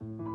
青 0.00 0.29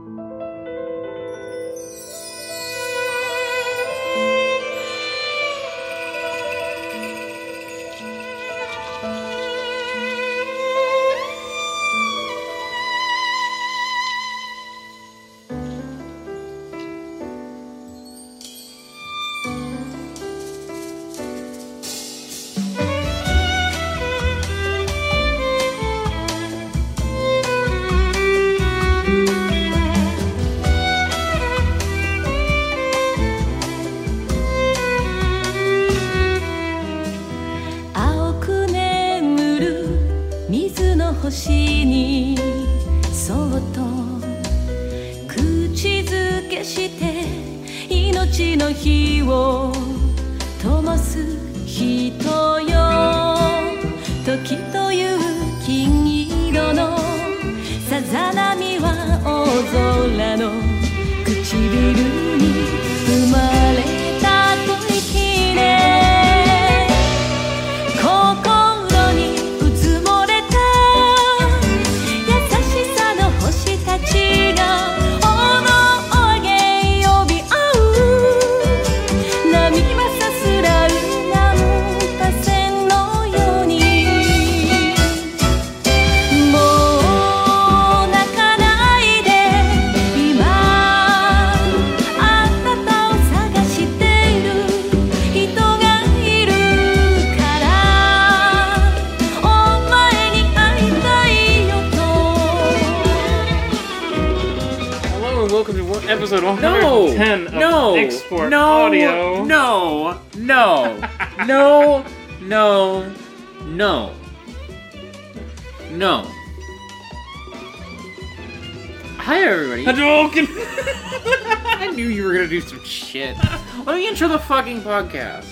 fucking 124.66 124.82
podcast. 124.82 125.46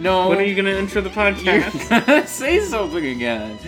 No. 0.00 0.30
when 0.30 0.38
are 0.38 0.42
you 0.42 0.54
going 0.54 0.64
to 0.64 0.78
intro 0.78 1.02
the 1.02 1.10
podcast? 1.10 2.26
say 2.26 2.60
something 2.60 3.04
again. 3.04 3.58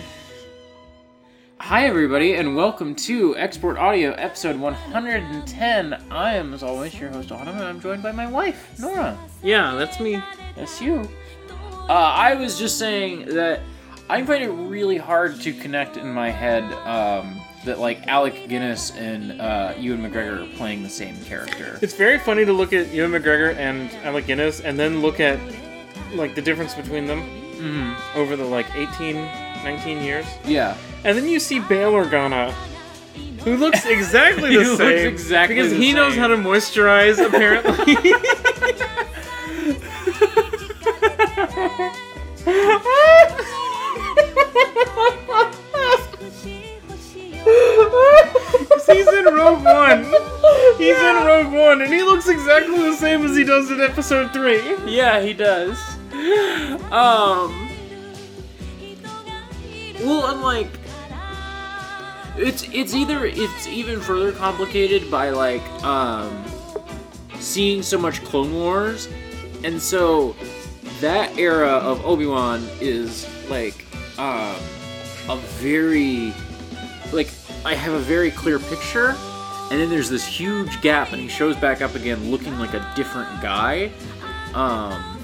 Hi, 1.59 1.87
everybody, 1.87 2.37
and 2.37 2.57
welcome 2.57 2.95
to 2.95 3.37
Export 3.37 3.77
Audio 3.77 4.13
episode 4.13 4.59
110. 4.59 6.03
I 6.11 6.35
am, 6.37 6.55
as 6.55 6.63
always, 6.63 6.99
your 6.99 7.11
host, 7.11 7.31
Autumn, 7.31 7.57
and 7.57 7.65
I'm 7.65 7.79
joined 7.79 8.03
by 8.03 8.13
my 8.13 8.27
wife, 8.27 8.79
Nora. 8.79 9.19
yeah, 9.43 9.75
that's 9.75 10.01
me. 10.01 10.19
That's 10.57 10.81
you. 10.81 11.07
Uh, 11.91 11.93
I 11.93 12.37
was 12.37 12.59
just 12.59 12.79
saying 12.79 13.27
that 13.35 13.61
I 14.09 14.25
find 14.25 14.43
it 14.43 14.49
really 14.49 14.97
hard 14.97 15.39
to 15.43 15.53
connect 15.53 15.99
in 15.99 16.11
my 16.11 16.31
head 16.31 16.65
um, 16.87 17.39
that, 17.65 17.79
like, 17.79 18.07
Alec 18.07 18.49
Guinness 18.49 18.91
and 18.97 19.41
uh, 19.41 19.75
Ewan 19.79 20.01
McGregor 20.01 20.45
are 20.45 20.57
playing 20.57 20.83
the 20.83 20.89
same 20.89 21.17
character. 21.25 21.79
It's 21.83 21.95
very 21.95 22.19
funny 22.19 22.45
to 22.45 22.53
look 22.53 22.73
at 22.73 22.93
Ewan 22.93 23.13
McGregor 23.13 23.55
and 23.57 23.91
Alec 24.05 24.27
Guinness 24.27 24.61
and 24.61 24.79
then 24.79 25.01
look 25.03 25.21
at 25.21 25.39
like 26.15 26.35
the 26.35 26.43
difference 26.43 26.75
between 26.75 27.07
them 27.07 27.23
hmm 27.61 27.93
over 28.19 28.35
the 28.35 28.45
like 28.45 28.67
18, 28.75 29.15
19 29.15 30.03
years. 30.03 30.27
Yeah. 30.45 30.77
And 31.05 31.17
then 31.17 31.29
you 31.29 31.39
see 31.39 31.61
Bail 31.61 31.93
Organa, 31.93 32.51
who 33.45 33.57
looks 33.57 33.85
exactly 33.87 34.51
He 34.57 34.57
the 34.57 34.77
same. 34.77 35.07
exactly 35.07 35.57
because 35.57 35.71
he 35.73 35.93
knows 35.93 36.17
how 36.17 36.27
to 36.29 36.37
moisturize, 36.37 37.25
apparently. 37.25 37.97
He's 48.93 49.09
in 49.09 49.25
Rogue 49.25 49.65
One. 49.65 50.05
He's 50.79 50.99
in 50.99 51.27
Rogue 51.27 51.53
One, 51.53 51.83
and 51.83 51.93
he 51.93 52.03
looks 52.03 52.29
exactly 52.29 52.79
the 52.79 52.97
same 52.97 53.25
as 53.25 53.37
he 53.37 53.45
does 53.45 53.71
in 53.71 53.81
Episode 53.81 54.33
Three. 54.33 54.61
Yeah, 54.87 55.21
he 55.21 55.33
does. 55.33 55.79
Um. 56.93 57.69
Well, 60.01 60.25
I'm 60.25 60.43
like, 60.43 60.69
it's 62.37 62.63
it's 62.73 62.95
either 62.95 63.27
it's 63.27 63.67
even 63.67 64.01
further 64.01 64.33
complicated 64.33 65.11
by 65.11 65.31
like 65.31 65.63
um 65.85 66.45
seeing 67.39 67.83
so 67.83 67.99
much 67.99 68.23
Clone 68.25 68.53
Wars, 68.55 69.09
and 69.65 69.81
so 69.81 70.35
that 71.01 71.37
era 71.39 71.69
of 71.69 72.05
Obi 72.05 72.27
Wan 72.27 72.67
is 72.81 73.27
like 73.49 73.85
um 74.19 74.57
a 75.29 75.37
very 75.59 76.33
like 77.13 77.29
I 77.65 77.75
have 77.75 77.93
a 77.93 77.99
very 77.99 78.31
clear 78.31 78.59
picture, 78.59 79.15
and 79.71 79.81
then 79.81 79.91
there's 79.91 80.09
this 80.09 80.27
huge 80.27 80.81
gap, 80.81 81.13
and 81.13 81.21
he 81.21 81.29
shows 81.29 81.57
back 81.57 81.83
up 81.83 81.95
again 81.95 82.31
looking 82.31 82.59
like 82.59 82.75
a 82.75 82.93
different 82.97 83.29
guy. 83.43 83.91
Um, 84.55 85.19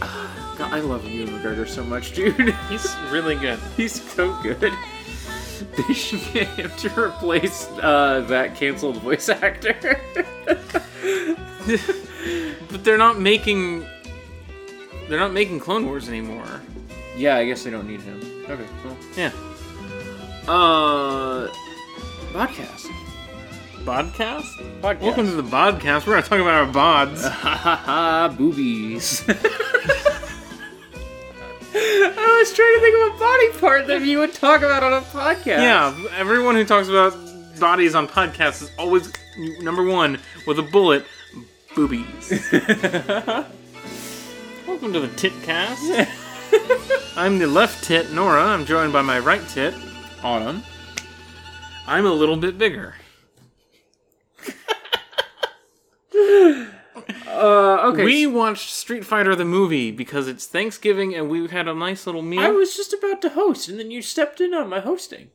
God, 0.56 0.72
I 0.72 0.80
love 0.80 1.04
Ewan 1.04 1.28
McGregor 1.38 1.68
so 1.68 1.84
much, 1.84 2.12
dude. 2.14 2.54
He's 2.68 2.96
really 3.10 3.34
good. 3.34 3.58
He's 3.76 4.00
so 4.00 4.40
good. 4.42 4.72
They 5.88 5.92
should 5.92 6.20
get 6.32 6.46
him 6.50 6.70
to 6.70 7.00
replace 7.02 7.66
uh, 7.82 8.24
that 8.28 8.54
canceled 8.54 8.98
voice 9.02 9.28
actor. 9.28 10.00
But 12.70 12.84
they're 12.84 12.96
not 12.96 13.18
making. 13.18 13.84
They're 15.08 15.18
not 15.18 15.32
making 15.32 15.58
Clone 15.58 15.84
Wars 15.86 16.08
anymore. 16.08 16.60
yeah, 17.16 17.36
I 17.36 17.44
guess 17.44 17.64
they 17.64 17.70
don't 17.70 17.88
need 17.88 18.00
him. 18.02 18.20
Okay, 18.48 18.64
cool. 18.84 18.96
Yeah. 19.16 19.32
Uh, 20.48 21.46
podcast. 22.32 22.86
Podcast? 23.84 24.44
Podcast. 24.80 25.00
Welcome 25.02 25.26
to 25.26 25.32
the 25.32 25.42
podcast. 25.42 26.06
We're 26.06 26.14
not 26.16 26.24
talking 26.24 26.40
about 26.40 26.66
our 26.66 26.72
bods. 26.72 27.22
Ha 27.30 27.54
ha 27.54 27.76
ha, 27.76 28.34
boobies. 28.34 29.24
I 31.74 32.38
was 32.40 32.54
trying 32.54 32.74
to 32.76 32.80
think 32.80 32.96
of 32.96 33.14
a 33.14 33.18
body 33.18 33.52
part 33.60 33.86
that 33.88 34.00
you 34.06 34.20
would 34.20 34.32
talk 34.32 34.62
about 34.62 34.82
on 34.82 34.94
a 34.94 35.02
podcast. 35.02 35.44
yeah, 35.46 35.94
everyone 36.16 36.54
who 36.54 36.64
talks 36.64 36.88
about 36.88 37.14
bodies 37.60 37.94
on 37.94 38.08
podcasts 38.08 38.62
is 38.62 38.70
always 38.78 39.12
number 39.60 39.84
one 39.84 40.18
with 40.46 40.58
a 40.58 40.62
bullet 40.62 41.04
boobies. 41.74 42.30
Welcome 44.66 44.94
to 44.94 45.00
the 45.00 45.08
Titcast. 45.08 46.08
I'm 47.16 47.38
the 47.38 47.46
left 47.46 47.84
tit, 47.84 48.12
Nora. 48.12 48.44
I'm 48.44 48.64
joined 48.64 48.94
by 48.94 49.02
my 49.02 49.18
right 49.18 49.46
tit. 49.48 49.74
Autumn. 50.22 50.62
I'm 51.86 52.06
a 52.06 52.12
little 52.12 52.36
bit 52.36 52.58
bigger. 52.58 52.94
Uh, 57.26 57.90
okay. 57.92 58.04
We 58.04 58.26
watched 58.26 58.70
Street 58.70 59.04
Fighter 59.04 59.36
the 59.36 59.44
movie 59.44 59.92
because 59.92 60.26
it's 60.26 60.46
Thanksgiving 60.46 61.14
and 61.14 61.30
we 61.30 61.46
had 61.46 61.68
a 61.68 61.74
nice 61.74 62.04
little 62.04 62.22
meal. 62.22 62.40
I 62.40 62.48
was 62.48 62.74
just 62.76 62.92
about 62.92 63.22
to 63.22 63.28
host, 63.28 63.68
and 63.68 63.78
then 63.78 63.92
you 63.92 64.02
stepped 64.02 64.40
in 64.40 64.52
on 64.54 64.68
my 64.68 64.80
hosting. 64.80 65.30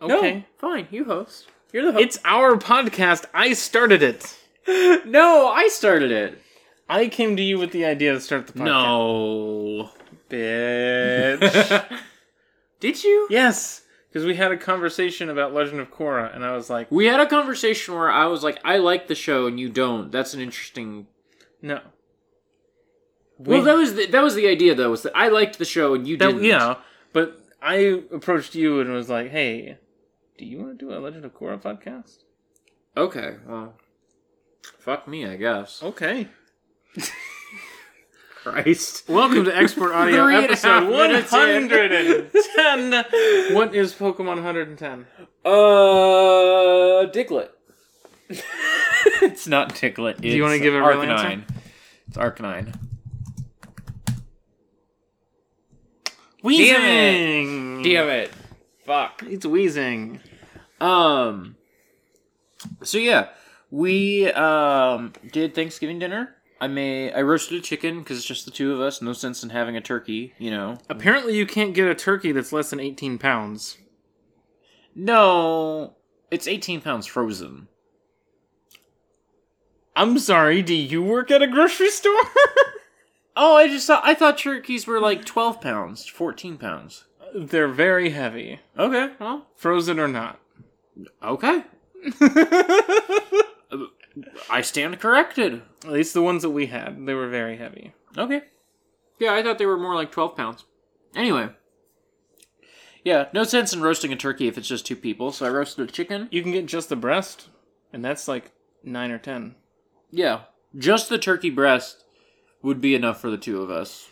okay. 0.00 0.34
No, 0.34 0.42
fine, 0.56 0.88
you 0.90 1.04
host. 1.04 1.46
You're 1.72 1.84
the 1.84 1.92
host. 1.92 2.04
It's 2.04 2.18
our 2.24 2.56
podcast. 2.56 3.26
I 3.34 3.52
started 3.52 4.02
it. 4.02 4.34
no, 5.04 5.48
I 5.48 5.68
started 5.68 6.10
it. 6.10 6.40
I 6.88 7.08
came 7.08 7.36
to 7.36 7.42
you 7.42 7.58
with 7.58 7.72
the 7.72 7.84
idea 7.84 8.14
to 8.14 8.20
start 8.20 8.46
the 8.46 8.54
podcast. 8.54 8.64
No, 8.64 9.90
bitch. 10.30 11.98
did 12.80 13.04
you? 13.04 13.26
yes, 13.30 13.81
because 14.12 14.26
we 14.26 14.34
had 14.34 14.52
a 14.52 14.58
conversation 14.58 15.30
about 15.30 15.54
Legend 15.54 15.80
of 15.80 15.90
Korra, 15.90 16.34
and 16.34 16.44
I 16.44 16.54
was 16.54 16.68
like, 16.68 16.90
We 16.90 17.06
had 17.06 17.18
a 17.18 17.26
conversation 17.26 17.94
where 17.94 18.10
I 18.10 18.26
was 18.26 18.44
like, 18.44 18.58
I 18.62 18.76
like 18.76 19.08
the 19.08 19.14
show 19.14 19.46
and 19.46 19.58
you 19.58 19.70
don't. 19.70 20.12
That's 20.12 20.34
an 20.34 20.40
interesting. 20.40 21.06
no. 21.62 21.80
Well, 23.38 23.62
that 23.62 23.76
was 23.76 23.94
the, 23.94 24.06
that 24.06 24.22
was 24.22 24.34
the 24.36 24.46
idea 24.46 24.74
though. 24.74 24.90
Was 24.90 25.02
that 25.02 25.16
I 25.16 25.28
liked 25.28 25.58
the 25.58 25.64
show 25.64 25.94
and 25.94 26.06
you 26.06 26.16
that, 26.18 26.26
didn't. 26.26 26.44
yeah, 26.44 26.76
but 27.12 27.40
I 27.60 28.02
approached 28.12 28.54
you 28.54 28.80
and 28.80 28.92
was 28.92 29.08
like, 29.08 29.30
hey, 29.30 29.78
do 30.38 30.44
you 30.44 30.58
want 30.58 30.78
to 30.78 30.86
do 30.86 30.92
a 30.92 31.00
Legend 31.00 31.24
of 31.24 31.34
Korra 31.34 31.60
podcast? 31.60 32.18
Okay. 32.96 33.36
Well, 33.48 33.74
fuck 34.78 35.08
me, 35.08 35.26
I 35.26 35.36
guess. 35.36 35.82
Okay. 35.82 36.28
Christ. 38.42 39.08
Welcome 39.08 39.44
to 39.44 39.56
Export 39.56 39.92
Audio 39.92 40.24
Three 40.24 40.34
episode 40.34 40.88
minutes 40.90 41.32
in. 41.32 41.68
110. 41.68 43.54
what 43.54 43.72
is 43.72 43.94
Pokemon 43.94 44.42
110? 44.42 45.06
Uh, 45.44 45.48
Diglett. 47.12 47.50
it's 49.22 49.46
not 49.46 49.76
Diglett. 49.76 50.16
It's 50.24 50.34
you 50.34 50.42
wanna 50.42 50.58
give 50.58 50.74
it 50.74 50.78
a 50.78 50.80
real 50.82 50.96
Arcanine. 50.96 51.24
answer? 51.24 51.44
It's 52.08 52.16
Arcanine. 52.16 52.74
Wheezing! 56.42 57.82
Damn 57.82 58.08
it. 58.08 58.32
Fuck. 58.84 59.22
It's 59.24 59.46
wheezing. 59.46 60.18
Um. 60.80 61.54
So 62.82 62.98
yeah, 62.98 63.28
we 63.70 64.32
um 64.32 65.12
did 65.30 65.54
Thanksgiving 65.54 66.00
dinner. 66.00 66.34
I 66.62 66.68
may 66.68 67.12
I 67.12 67.22
roasted 67.22 67.58
a 67.58 67.60
chicken 67.60 67.98
because 67.98 68.16
it's 68.18 68.26
just 68.26 68.44
the 68.44 68.52
two 68.52 68.72
of 68.72 68.80
us. 68.80 69.02
No 69.02 69.12
sense 69.12 69.42
in 69.42 69.50
having 69.50 69.76
a 69.76 69.80
turkey, 69.80 70.32
you 70.38 70.50
know. 70.52 70.78
Apparently, 70.88 71.36
you 71.36 71.44
can't 71.44 71.74
get 71.74 71.88
a 71.88 71.94
turkey 71.94 72.30
that's 72.30 72.52
less 72.52 72.70
than 72.70 72.78
18 72.78 73.18
pounds. 73.18 73.78
No, 74.94 75.96
it's 76.30 76.46
eighteen 76.46 76.80
pounds 76.80 77.06
frozen. 77.06 77.66
I'm 79.96 80.18
sorry, 80.18 80.62
do 80.62 80.74
you 80.74 81.02
work 81.02 81.30
at 81.30 81.42
a 81.42 81.46
grocery 81.46 81.90
store? 81.90 82.12
Oh, 83.34 83.56
I 83.56 83.66
just 83.66 83.86
thought 83.86 84.02
I 84.04 84.12
thought 84.14 84.36
turkeys 84.36 84.86
were 84.86 85.00
like 85.00 85.24
twelve 85.24 85.62
pounds, 85.62 86.06
fourteen 86.06 86.58
pounds. 86.58 87.04
They're 87.34 87.66
very 87.66 88.10
heavy, 88.10 88.60
Okay, 88.78 89.14
well, 89.18 89.46
frozen 89.56 89.98
or 89.98 90.06
not. 90.06 90.38
okay. 91.22 91.64
I 94.50 94.60
stand 94.60 95.00
corrected. 95.00 95.62
At 95.84 95.92
least 95.92 96.14
the 96.14 96.22
ones 96.22 96.42
that 96.42 96.50
we 96.50 96.66
had, 96.66 97.06
they 97.06 97.14
were 97.14 97.28
very 97.28 97.56
heavy. 97.56 97.92
Okay. 98.16 98.42
Yeah, 99.18 99.34
I 99.34 99.42
thought 99.42 99.58
they 99.58 99.66
were 99.66 99.78
more 99.78 99.94
like 99.94 100.10
12 100.10 100.36
pounds. 100.36 100.64
Anyway. 101.14 101.50
Yeah, 103.04 103.28
no 103.32 103.44
sense 103.44 103.72
in 103.72 103.82
roasting 103.82 104.12
a 104.12 104.16
turkey 104.16 104.48
if 104.48 104.56
it's 104.56 104.68
just 104.68 104.86
two 104.86 104.96
people, 104.96 105.32
so 105.32 105.46
I 105.46 105.50
roasted 105.50 105.88
a 105.88 105.92
chicken. 105.92 106.28
You 106.30 106.42
can 106.42 106.52
get 106.52 106.66
just 106.66 106.88
the 106.88 106.96
breast, 106.96 107.48
and 107.92 108.04
that's 108.04 108.28
like 108.28 108.52
9 108.84 109.10
or 109.10 109.18
10. 109.18 109.54
Yeah. 110.10 110.42
Just 110.76 111.08
the 111.08 111.18
turkey 111.18 111.50
breast 111.50 112.04
would 112.62 112.80
be 112.80 112.94
enough 112.94 113.20
for 113.20 113.30
the 113.30 113.38
two 113.38 113.60
of 113.60 113.70
us. 113.70 114.08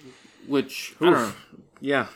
Which, 0.46 0.94
I 1.00 1.04
don't 1.04 1.12
know. 1.12 1.32
Yeah. 1.80 2.06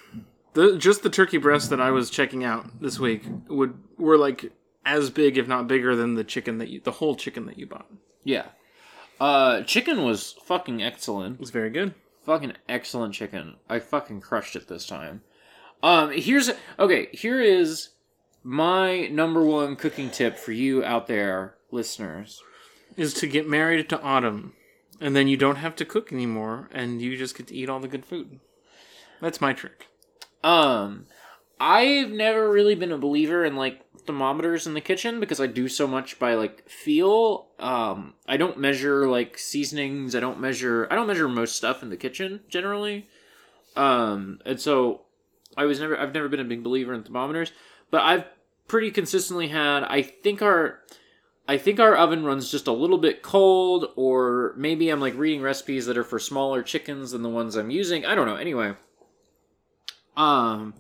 The, 0.55 0.77
just 0.79 1.03
the 1.03 1.11
turkey 1.11 1.39
breast 1.39 1.71
that 1.71 1.81
I 1.81 1.91
was 1.91 2.11
checking 2.11 2.45
out 2.45 2.81
this 2.81 2.99
week 2.99 3.25
would 3.49 3.75
were 3.99 4.17
like 4.17 4.53
as 4.85 5.11
big, 5.11 5.39
if 5.39 5.49
not 5.49 5.69
bigger, 5.69 5.97
than 5.97 6.15
the 6.15 6.25
chicken 6.25 6.59
that 6.59 6.69
you, 6.69 6.81
the 6.81 6.93
whole 6.93 7.15
chicken 7.15 7.47
that 7.47 7.59
you 7.59 7.67
bought. 7.67 7.91
Yeah. 8.23 8.47
Uh, 9.21 9.63
chicken 9.63 10.05
was 10.05 10.35
fucking 10.45 10.83
excellent. 10.83 11.35
It 11.35 11.41
was 11.41 11.51
very 11.51 11.71
good. 11.71 11.95
Fucking 12.25 12.55
excellent 12.69 13.15
chicken. 13.15 13.57
I 13.69 13.79
fucking 13.79 14.21
crushed 14.21 14.57
it 14.57 14.69
this 14.69 14.87
time. 14.87 15.23
Um, 15.83 16.11
here's 16.13 16.51
okay. 16.79 17.09
Here 17.13 17.41
is 17.41 17.91
my 18.43 19.09
number 19.09 19.45
one 19.45 19.77
cooking 19.77 20.11
tip 20.11 20.39
for 20.39 20.53
you 20.53 20.83
out 20.85 21.07
there, 21.07 21.57
listeners. 21.71 22.43
Is 22.97 23.13
to 23.15 23.27
get 23.27 23.49
married 23.49 23.89
to 23.91 24.01
Autumn, 24.01 24.55
and 25.01 25.15
then 25.15 25.29
you 25.29 25.37
don't 25.37 25.57
have 25.57 25.77
to 25.77 25.85
cook 25.85 26.13
anymore, 26.13 26.71
and 26.73 27.03
you 27.03 27.17
just 27.17 27.37
get 27.37 27.49
to 27.49 27.55
eat 27.55 27.69
all 27.69 27.81
the 27.81 27.89
good 27.89 28.07
food. 28.07 28.41
That's 29.21 29.41
my 29.41 29.53
trick. 29.53 29.89
Um, 30.43 31.07
I've 31.61 32.11
never 32.11 32.51
really 32.51 32.75
been 32.75 32.93
a 32.93 32.99
believer 32.99 33.45
in 33.45 33.57
like 33.57 33.84
thermometers 34.07 34.67
in 34.67 34.75
the 34.75 34.81
kitchen 34.81 35.21
because 35.21 35.41
I 35.41 35.47
do 35.47 35.69
so 35.69 35.87
much 35.87 36.19
by 36.19 36.35
like 36.35 36.69
feel. 36.69 37.49
Um, 37.59 38.15
I 38.27 38.37
don't 38.37 38.59
measure 38.59 39.09
like 39.09 39.39
seasonings. 39.39 40.15
I 40.15 40.21
don't 40.21 40.41
measure. 40.41 40.87
I 40.91 40.95
don't 40.95 41.07
measure 41.07 41.29
most 41.29 41.57
stuff 41.57 41.83
in 41.83 41.91
the 41.91 41.97
kitchen 41.97 42.41
generally. 42.49 43.09
Um, 43.77 44.41
and 44.45 44.61
so 44.61 45.03
I 45.57 45.65
was 45.65 45.81
never. 45.81 45.99
I've 45.99 46.15
never 46.15 46.29
been 46.29 46.41
a 46.41 46.45
big 46.45 46.63
believer 46.63 46.95
in 46.95 47.03
thermometers, 47.03 47.53
but 47.91 48.03
I've 48.03 48.25
pretty 48.69 48.91
consistently 48.91 49.49
had. 49.49 49.85
I 49.85 50.03
think 50.03 50.43
our. 50.43 50.81
I 51.47 51.59
think 51.59 51.79
our 51.79 51.95
oven 51.95 52.25
runs 52.25 52.51
just 52.51 52.67
a 52.67 52.73
little 52.73 52.97
bit 52.97 53.23
cold, 53.23 53.91
or 53.97 54.55
maybe 54.57 54.89
I'm 54.89 55.01
like 55.01 55.15
reading 55.15 55.43
recipes 55.43 55.85
that 55.87 55.99
are 55.99 56.05
for 56.05 56.19
smaller 56.19 56.63
chickens 56.63 57.11
than 57.11 57.23
the 57.23 57.29
ones 57.29 57.55
I'm 57.55 57.71
using. 57.71 58.07
I 58.07 58.15
don't 58.15 58.27
know. 58.27 58.37
Anyway, 58.37 58.73
um, 60.17 60.73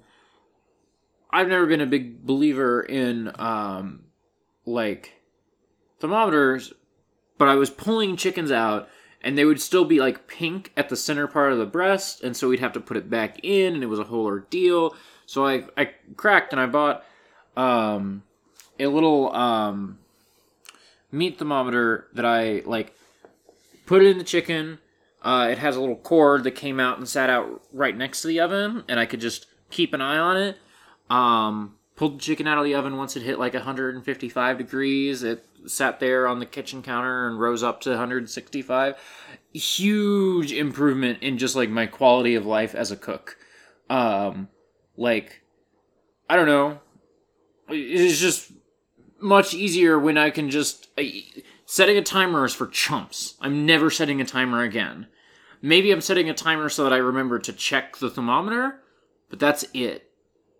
I've 1.34 1.48
never 1.48 1.66
been 1.66 1.80
a 1.80 1.86
big 1.86 2.24
believer 2.24 2.80
in 2.80 3.32
um, 3.40 4.04
like 4.64 5.14
thermometers, 5.98 6.72
but 7.38 7.48
I 7.48 7.56
was 7.56 7.70
pulling 7.70 8.16
chickens 8.16 8.52
out, 8.52 8.88
and 9.20 9.36
they 9.36 9.44
would 9.44 9.60
still 9.60 9.84
be 9.84 9.98
like 9.98 10.28
pink 10.28 10.72
at 10.76 10.88
the 10.88 10.96
center 10.96 11.26
part 11.26 11.50
of 11.50 11.58
the 11.58 11.66
breast, 11.66 12.22
and 12.22 12.36
so 12.36 12.48
we'd 12.48 12.60
have 12.60 12.72
to 12.74 12.80
put 12.80 12.96
it 12.96 13.10
back 13.10 13.40
in, 13.42 13.74
and 13.74 13.82
it 13.82 13.88
was 13.88 13.98
a 13.98 14.04
whole 14.04 14.26
ordeal. 14.26 14.94
So 15.26 15.44
I 15.44 15.64
I 15.76 15.90
cracked 16.16 16.52
and 16.52 16.60
I 16.60 16.66
bought 16.66 17.04
um 17.56 18.22
a 18.78 18.86
little 18.86 19.34
um 19.34 19.98
meat 21.10 21.40
thermometer 21.40 22.06
that 22.14 22.24
I 22.24 22.62
like 22.64 22.94
put 23.86 24.02
it 24.02 24.06
in 24.06 24.18
the 24.18 24.24
chicken. 24.24 24.78
Uh, 25.20 25.48
it 25.50 25.58
has 25.58 25.74
a 25.74 25.80
little 25.80 25.96
cord 25.96 26.44
that 26.44 26.52
came 26.52 26.78
out 26.78 26.98
and 26.98 27.08
sat 27.08 27.28
out 27.28 27.62
right 27.72 27.96
next 27.96 28.22
to 28.22 28.28
the 28.28 28.38
oven, 28.38 28.84
and 28.86 29.00
I 29.00 29.06
could 29.06 29.20
just 29.20 29.46
keep 29.70 29.94
an 29.94 30.00
eye 30.00 30.18
on 30.18 30.36
it. 30.36 30.58
Um, 31.14 31.76
pulled 31.94 32.16
the 32.16 32.22
chicken 32.22 32.48
out 32.48 32.58
of 32.58 32.64
the 32.64 32.74
oven 32.74 32.96
once 32.96 33.16
it 33.16 33.22
hit 33.22 33.38
like 33.38 33.54
155 33.54 34.58
degrees. 34.58 35.22
It 35.22 35.46
sat 35.66 36.00
there 36.00 36.26
on 36.26 36.40
the 36.40 36.46
kitchen 36.46 36.82
counter 36.82 37.28
and 37.28 37.38
rose 37.38 37.62
up 37.62 37.80
to 37.82 37.90
165. 37.90 38.96
Huge 39.52 40.52
improvement 40.52 41.22
in 41.22 41.38
just 41.38 41.54
like 41.54 41.70
my 41.70 41.86
quality 41.86 42.34
of 42.34 42.44
life 42.44 42.74
as 42.74 42.90
a 42.90 42.96
cook. 42.96 43.36
Um, 43.88 44.48
like, 44.96 45.42
I 46.28 46.34
don't 46.34 46.46
know. 46.46 46.80
It's 47.68 48.18
just 48.18 48.50
much 49.20 49.54
easier 49.54 49.98
when 49.98 50.18
I 50.18 50.30
can 50.30 50.50
just. 50.50 50.88
I, 50.98 51.22
setting 51.64 51.96
a 51.96 52.02
timer 52.02 52.44
is 52.44 52.54
for 52.54 52.66
chumps. 52.66 53.36
I'm 53.40 53.64
never 53.64 53.88
setting 53.88 54.20
a 54.20 54.24
timer 54.24 54.62
again. 54.62 55.06
Maybe 55.62 55.92
I'm 55.92 56.00
setting 56.00 56.28
a 56.28 56.34
timer 56.34 56.68
so 56.68 56.84
that 56.84 56.92
I 56.92 56.98
remember 56.98 57.38
to 57.38 57.52
check 57.52 57.96
the 57.96 58.10
thermometer, 58.10 58.80
but 59.30 59.38
that's 59.38 59.64
it. 59.72 60.10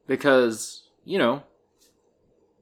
Because, 0.07 0.89
you 1.05 1.19
know, 1.19 1.43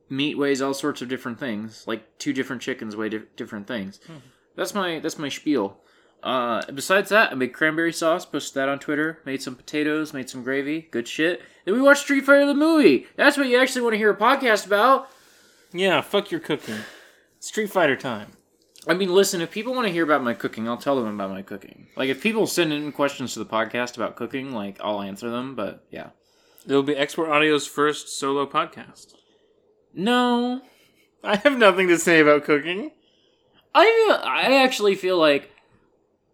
meat 0.08 0.36
weighs 0.38 0.62
all 0.62 0.74
sorts 0.74 1.02
of 1.02 1.08
different 1.08 1.40
things. 1.40 1.84
Like 1.86 2.18
two 2.18 2.32
different 2.32 2.62
chickens 2.62 2.94
weigh 2.94 3.08
di- 3.08 3.22
different 3.36 3.66
things. 3.66 4.00
That's 4.56 4.74
my 4.74 4.98
that's 4.98 5.18
my 5.18 5.28
spiel. 5.28 5.78
Uh, 6.22 6.62
besides 6.72 7.08
that, 7.08 7.32
I 7.32 7.34
made 7.34 7.52
cranberry 7.52 7.92
sauce, 7.92 8.24
posted 8.24 8.54
that 8.54 8.68
on 8.68 8.78
Twitter, 8.78 9.20
made 9.24 9.42
some 9.42 9.56
potatoes, 9.56 10.12
made 10.12 10.30
some 10.30 10.44
gravy, 10.44 10.82
good 10.92 11.08
shit. 11.08 11.42
Then 11.64 11.74
we 11.74 11.80
watched 11.80 12.02
Street 12.02 12.24
Fighter 12.24 12.46
the 12.46 12.54
movie. 12.54 13.06
That's 13.16 13.36
what 13.36 13.48
you 13.48 13.58
actually 13.60 13.82
want 13.82 13.94
to 13.94 13.98
hear 13.98 14.10
a 14.10 14.16
podcast 14.16 14.66
about. 14.66 15.08
Yeah, 15.72 16.00
fuck 16.00 16.30
your 16.30 16.38
cooking. 16.40 16.78
Street 17.40 17.70
Fighter 17.70 17.96
time. 17.96 18.28
I 18.86 18.94
mean, 18.94 19.12
listen, 19.12 19.40
if 19.40 19.50
people 19.50 19.74
want 19.74 19.86
to 19.86 19.92
hear 19.92 20.04
about 20.04 20.22
my 20.22 20.34
cooking, 20.34 20.68
I'll 20.68 20.76
tell 20.76 20.96
them 20.96 21.12
about 21.12 21.30
my 21.30 21.42
cooking. 21.42 21.88
Like, 21.96 22.08
if 22.08 22.22
people 22.22 22.46
send 22.46 22.72
in 22.72 22.92
questions 22.92 23.32
to 23.32 23.38
the 23.38 23.46
podcast 23.46 23.96
about 23.96 24.16
cooking, 24.16 24.52
like, 24.52 24.78
I'll 24.80 25.02
answer 25.02 25.30
them, 25.30 25.54
but 25.54 25.84
yeah. 25.90 26.10
It'll 26.66 26.82
be 26.82 26.96
Export 26.96 27.28
Audio's 27.30 27.66
first 27.66 28.18
solo 28.18 28.46
podcast. 28.46 29.14
No. 29.94 30.62
I 31.24 31.36
have 31.36 31.58
nothing 31.58 31.88
to 31.88 31.98
say 31.98 32.20
about 32.20 32.44
cooking. 32.44 32.90
I, 33.74 34.18
I 34.22 34.62
actually 34.62 34.94
feel 34.94 35.18
like 35.18 35.50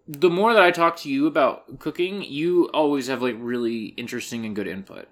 the 0.06 0.30
more 0.30 0.54
that 0.54 0.62
I 0.62 0.70
talk 0.70 0.96
to 0.98 1.10
you 1.10 1.26
about 1.26 1.78
cooking, 1.78 2.22
you 2.22 2.66
always 2.74 3.06
have, 3.08 3.22
like, 3.22 3.36
really 3.38 3.86
interesting 3.86 4.44
and 4.44 4.56
good 4.56 4.66
input. 4.66 5.08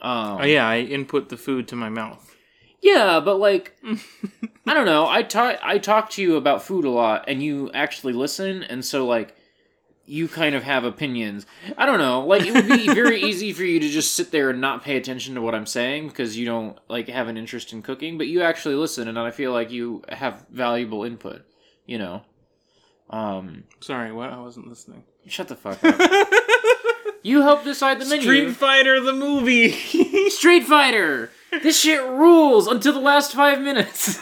Um, 0.00 0.38
Oh 0.40 0.44
yeah, 0.44 0.68
I 0.68 0.80
input 0.80 1.28
the 1.28 1.36
food 1.36 1.66
to 1.68 1.76
my 1.76 1.88
mouth. 1.88 2.36
Yeah, 2.80 3.20
but 3.20 3.36
like 3.40 3.76
I 4.66 4.74
don't 4.74 4.86
know. 4.86 5.08
I 5.08 5.22
talk 5.22 5.58
I 5.62 5.78
talk 5.78 6.10
to 6.10 6.22
you 6.22 6.36
about 6.36 6.62
food 6.62 6.84
a 6.84 6.90
lot 6.90 7.24
and 7.26 7.42
you 7.42 7.70
actually 7.72 8.12
listen 8.12 8.62
and 8.62 8.84
so 8.84 9.04
like 9.06 9.34
you 10.08 10.26
kind 10.26 10.54
of 10.54 10.62
have 10.62 10.84
opinions. 10.84 11.44
I 11.76 11.84
don't 11.86 11.98
know. 11.98 12.26
Like 12.26 12.42
it 12.46 12.54
would 12.54 12.66
be 12.66 12.86
very 12.94 13.22
easy 13.22 13.52
for 13.52 13.62
you 13.62 13.78
to 13.80 13.88
just 13.88 14.14
sit 14.14 14.30
there 14.30 14.50
and 14.50 14.60
not 14.60 14.82
pay 14.82 14.96
attention 14.96 15.34
to 15.34 15.42
what 15.42 15.54
I'm 15.54 15.66
saying 15.66 16.08
because 16.08 16.36
you 16.36 16.46
don't 16.46 16.78
like 16.88 17.08
have 17.08 17.28
an 17.28 17.36
interest 17.36 17.72
in 17.72 17.82
cooking, 17.82 18.16
but 18.16 18.26
you 18.26 18.42
actually 18.42 18.74
listen 18.76 19.06
and 19.08 19.18
I 19.18 19.30
feel 19.30 19.52
like 19.52 19.70
you 19.70 20.02
have 20.08 20.46
valuable 20.50 21.04
input, 21.04 21.42
you 21.86 21.98
know. 21.98 22.22
Um 23.10 23.64
Sorry, 23.80 24.12
what? 24.12 24.30
I 24.30 24.40
wasn't 24.40 24.68
listening. 24.68 25.04
shut 25.26 25.48
the 25.48 25.56
fuck 25.56 25.82
up. 25.84 26.00
You 27.22 27.42
help 27.42 27.64
decide 27.64 28.00
the 28.00 28.04
menu. 28.06 28.22
Street 28.22 28.52
Fighter 28.52 29.00
the 29.00 29.12
movie. 29.12 29.72
Street 30.30 30.64
Fighter. 30.64 31.30
This 31.50 31.78
shit 31.78 32.00
rules 32.02 32.68
until 32.68 32.92
the 32.92 33.00
last 33.00 33.32
five 33.32 33.60
minutes. 33.60 34.16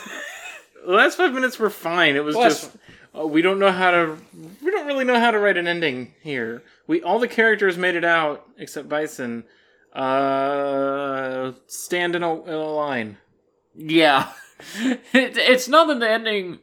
the 0.84 0.92
last 0.92 1.16
five 1.16 1.34
minutes 1.34 1.58
were 1.58 1.70
fine. 1.70 2.16
It 2.16 2.24
was 2.24 2.34
just 2.34 2.74
uh, 3.18 3.26
we 3.26 3.42
don't 3.42 3.58
know 3.58 3.72
how 3.72 3.90
to. 3.90 4.16
We 4.62 4.70
don't 4.70 4.86
really 4.86 5.04
know 5.04 5.18
how 5.18 5.30
to 5.30 5.38
write 5.38 5.56
an 5.56 5.66
ending 5.66 6.14
here. 6.22 6.62
We 6.86 7.02
all 7.02 7.18
the 7.18 7.28
characters 7.28 7.76
made 7.76 7.94
it 7.94 8.04
out 8.04 8.46
except 8.58 8.88
Bison. 8.88 9.44
Uh, 9.92 11.52
stand 11.66 12.14
in 12.14 12.22
a, 12.22 12.42
in 12.44 12.52
a 12.52 12.64
line. 12.64 13.16
yeah, 13.74 14.32
it, 14.78 15.00
it's 15.36 15.68
not 15.68 15.88
that 15.88 16.00
the 16.00 16.10
ending 16.10 16.58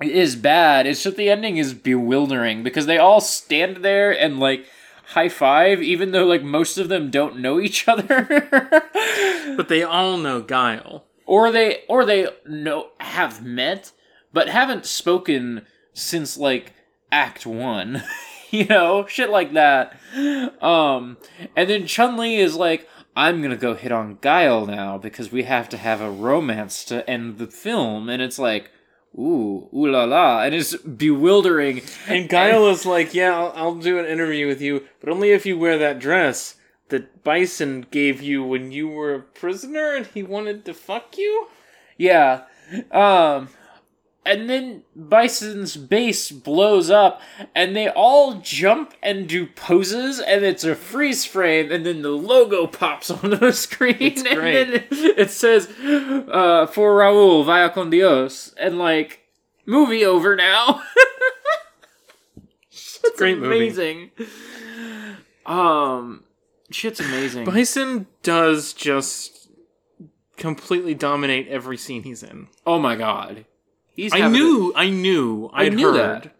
is 0.00 0.36
bad. 0.36 0.86
It's 0.86 1.02
just 1.02 1.16
the 1.16 1.28
ending 1.28 1.56
is 1.56 1.74
bewildering 1.74 2.62
because 2.62 2.86
they 2.86 2.98
all 2.98 3.20
stand 3.20 3.78
there 3.78 4.16
and 4.16 4.38
like 4.38 4.66
high 5.06 5.28
five, 5.28 5.82
even 5.82 6.12
though 6.12 6.24
like 6.24 6.42
most 6.44 6.78
of 6.78 6.88
them 6.88 7.10
don't 7.10 7.38
know 7.40 7.60
each 7.60 7.88
other. 7.88 8.48
But 9.56 9.68
they 9.68 9.82
all 9.82 10.16
know 10.16 10.40
Guile. 10.40 11.04
or 11.26 11.50
they 11.50 11.82
or 11.88 12.04
they 12.04 12.28
know 12.46 12.90
have 13.00 13.44
met 13.44 13.90
but 14.32 14.48
haven't 14.48 14.86
spoken 14.86 15.66
since 15.92 16.36
like 16.36 16.72
act 17.12 17.44
1 17.46 18.02
you 18.50 18.64
know 18.66 19.06
shit 19.06 19.30
like 19.30 19.52
that 19.52 19.98
um 20.62 21.16
and 21.56 21.68
then 21.68 21.86
chun-li 21.86 22.36
is 22.36 22.54
like 22.56 22.88
i'm 23.16 23.42
gonna 23.42 23.56
go 23.56 23.74
hit 23.74 23.92
on 23.92 24.18
guile 24.20 24.66
now 24.66 24.96
because 24.98 25.32
we 25.32 25.42
have 25.42 25.68
to 25.68 25.76
have 25.76 26.00
a 26.00 26.10
romance 26.10 26.84
to 26.84 27.08
end 27.08 27.38
the 27.38 27.46
film 27.46 28.08
and 28.08 28.22
it's 28.22 28.38
like 28.38 28.70
ooh 29.18 29.68
ooh 29.74 29.90
la 29.90 30.04
la 30.04 30.42
and 30.42 30.54
it's 30.54 30.76
bewildering 30.76 31.82
And 32.06 32.28
Guile 32.28 32.68
is 32.68 32.86
like, 32.86 33.12
"Yeah, 33.12 33.36
I'll, 33.36 33.52
I'll 33.56 33.74
do 33.74 33.98
an 33.98 34.06
interview 34.06 34.46
with 34.46 34.60
you, 34.60 34.84
but 35.00 35.08
only 35.10 35.30
if 35.32 35.44
you 35.44 35.58
wear 35.58 35.78
that 35.78 35.98
dress 35.98 36.56
that 36.90 37.22
Bison 37.24 37.86
gave 37.90 38.20
you 38.22 38.42
when 38.44 38.72
you 38.72 38.88
were 38.88 39.14
a 39.14 39.20
prisoner, 39.20 39.94
and 39.94 40.06
he 40.06 40.22
wanted 40.22 40.64
to 40.64 40.74
fuck 40.74 41.18
you." 41.18 41.48
Yeah. 41.96 42.42
Um 42.92 43.48
and 44.26 44.50
then 44.50 44.82
Bison's 45.08 45.76
base 45.76 46.30
blows 46.30 46.90
up 46.90 47.20
and 47.54 47.74
they 47.74 47.88
all 47.88 48.34
jump 48.34 48.92
and 49.02 49.26
do 49.28 49.46
poses 49.46 50.20
and 50.20 50.44
it's 50.44 50.62
a 50.64 50.74
freeze 50.74 51.24
frame 51.24 51.72
and 51.72 51.86
then 51.86 52.02
the 52.02 52.10
logo 52.10 52.66
pops 52.66 53.10
on 53.10 53.30
the 53.30 53.52
screen 53.52 53.96
It's 53.98 54.22
and 54.22 54.38
great. 54.38 54.64
then 54.64 54.84
it 54.90 55.30
says 55.30 55.68
uh 55.80 56.66
for 56.66 56.98
Raul 56.98 57.44
vaya 57.44 57.70
con 57.70 57.88
Dios 57.90 58.54
and 58.58 58.78
like 58.78 59.20
movie 59.66 60.04
over 60.04 60.36
now. 60.36 60.82
It's 63.02 63.16
great 63.16 63.38
movie. 63.38 63.56
amazing. 63.56 64.10
Um 65.46 66.24
shit's 66.70 67.00
amazing. 67.00 67.44
Bison 67.46 68.06
does 68.22 68.72
just 68.74 69.48
completely 70.36 70.94
dominate 70.94 71.48
every 71.48 71.76
scene 71.78 72.02
he's 72.02 72.22
in. 72.22 72.48
oh 72.66 72.78
my 72.78 72.96
god. 72.96 73.46
He's 74.00 74.14
I 74.14 74.28
knew, 74.28 74.72
I 74.74 74.88
knew, 74.88 75.50
I'd 75.52 75.74
knew 75.74 75.92
heard. 75.92 76.22
that. 76.24 76.36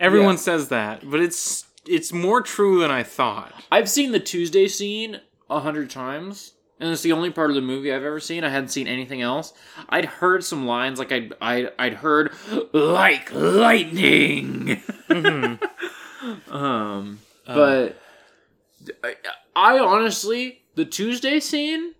Everyone 0.00 0.34
Yeah. 0.36 0.40
says 0.40 0.68
that, 0.68 1.08
but 1.10 1.20
it's 1.20 1.66
it's 1.86 2.12
more 2.14 2.40
true 2.40 2.80
than 2.80 2.90
I 2.90 3.02
thought. 3.02 3.52
I've 3.70 3.90
seen 3.90 4.12
the 4.12 4.20
Tuesday 4.20 4.68
scene 4.68 5.20
a 5.50 5.60
hundred 5.60 5.90
times, 5.90 6.52
and 6.80 6.90
it's 6.90 7.02
the 7.02 7.12
only 7.12 7.28
part 7.30 7.50
of 7.50 7.56
the 7.56 7.60
movie 7.62 7.92
I've 7.92 8.02
ever 8.04 8.20
seen. 8.20 8.42
I 8.42 8.48
hadn't 8.48 8.70
seen 8.70 8.86
anything 8.86 9.20
else. 9.20 9.52
I'd 9.90 10.06
heard 10.06 10.42
some 10.44 10.66
lines, 10.66 10.98
like 10.98 11.12
I'd 11.12 11.34
I'd, 11.42 11.72
I'd 11.78 11.94
heard 11.94 12.32
like 12.72 13.30
lightning. 13.34 14.82
um, 16.50 17.18
but 17.46 17.96
I, 19.02 19.14
I 19.54 19.78
honestly, 19.78 20.62
the 20.74 20.84
Tuesday 20.86 21.38
scene, 21.40 21.94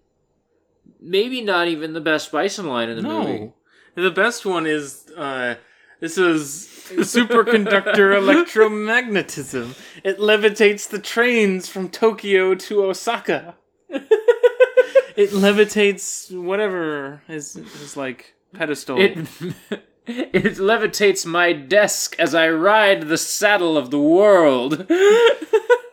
maybe 1.00 1.40
not 1.42 1.68
even 1.68 1.92
the 1.92 2.00
best 2.00 2.32
Bison 2.32 2.66
line 2.66 2.88
in 2.88 2.96
the 2.96 3.02
movie. 3.02 3.52
The 3.94 4.10
best 4.10 4.44
one 4.44 4.66
is 4.66 5.06
uh, 5.16 5.54
this 6.00 6.18
is 6.18 6.68
superconductor 6.90 8.12
electromagnetism. 8.20 9.74
It 10.02 10.18
levitates 10.18 10.88
the 10.88 10.98
trains 10.98 11.68
from 11.68 11.88
Tokyo 11.88 12.54
to 12.54 12.84
Osaka. 12.84 13.54
it 13.88 15.30
levitates 15.30 16.36
whatever 16.36 17.22
is 17.28 17.56
is 17.56 17.96
like 17.96 18.34
pedestal. 18.52 19.00
It 19.00 19.16
it 20.06 20.56
levitates 20.56 21.24
my 21.24 21.52
desk 21.52 22.16
as 22.18 22.34
I 22.34 22.50
ride 22.50 23.02
the 23.02 23.18
saddle 23.18 23.78
of 23.78 23.90
the 23.90 24.00
world. 24.00 24.90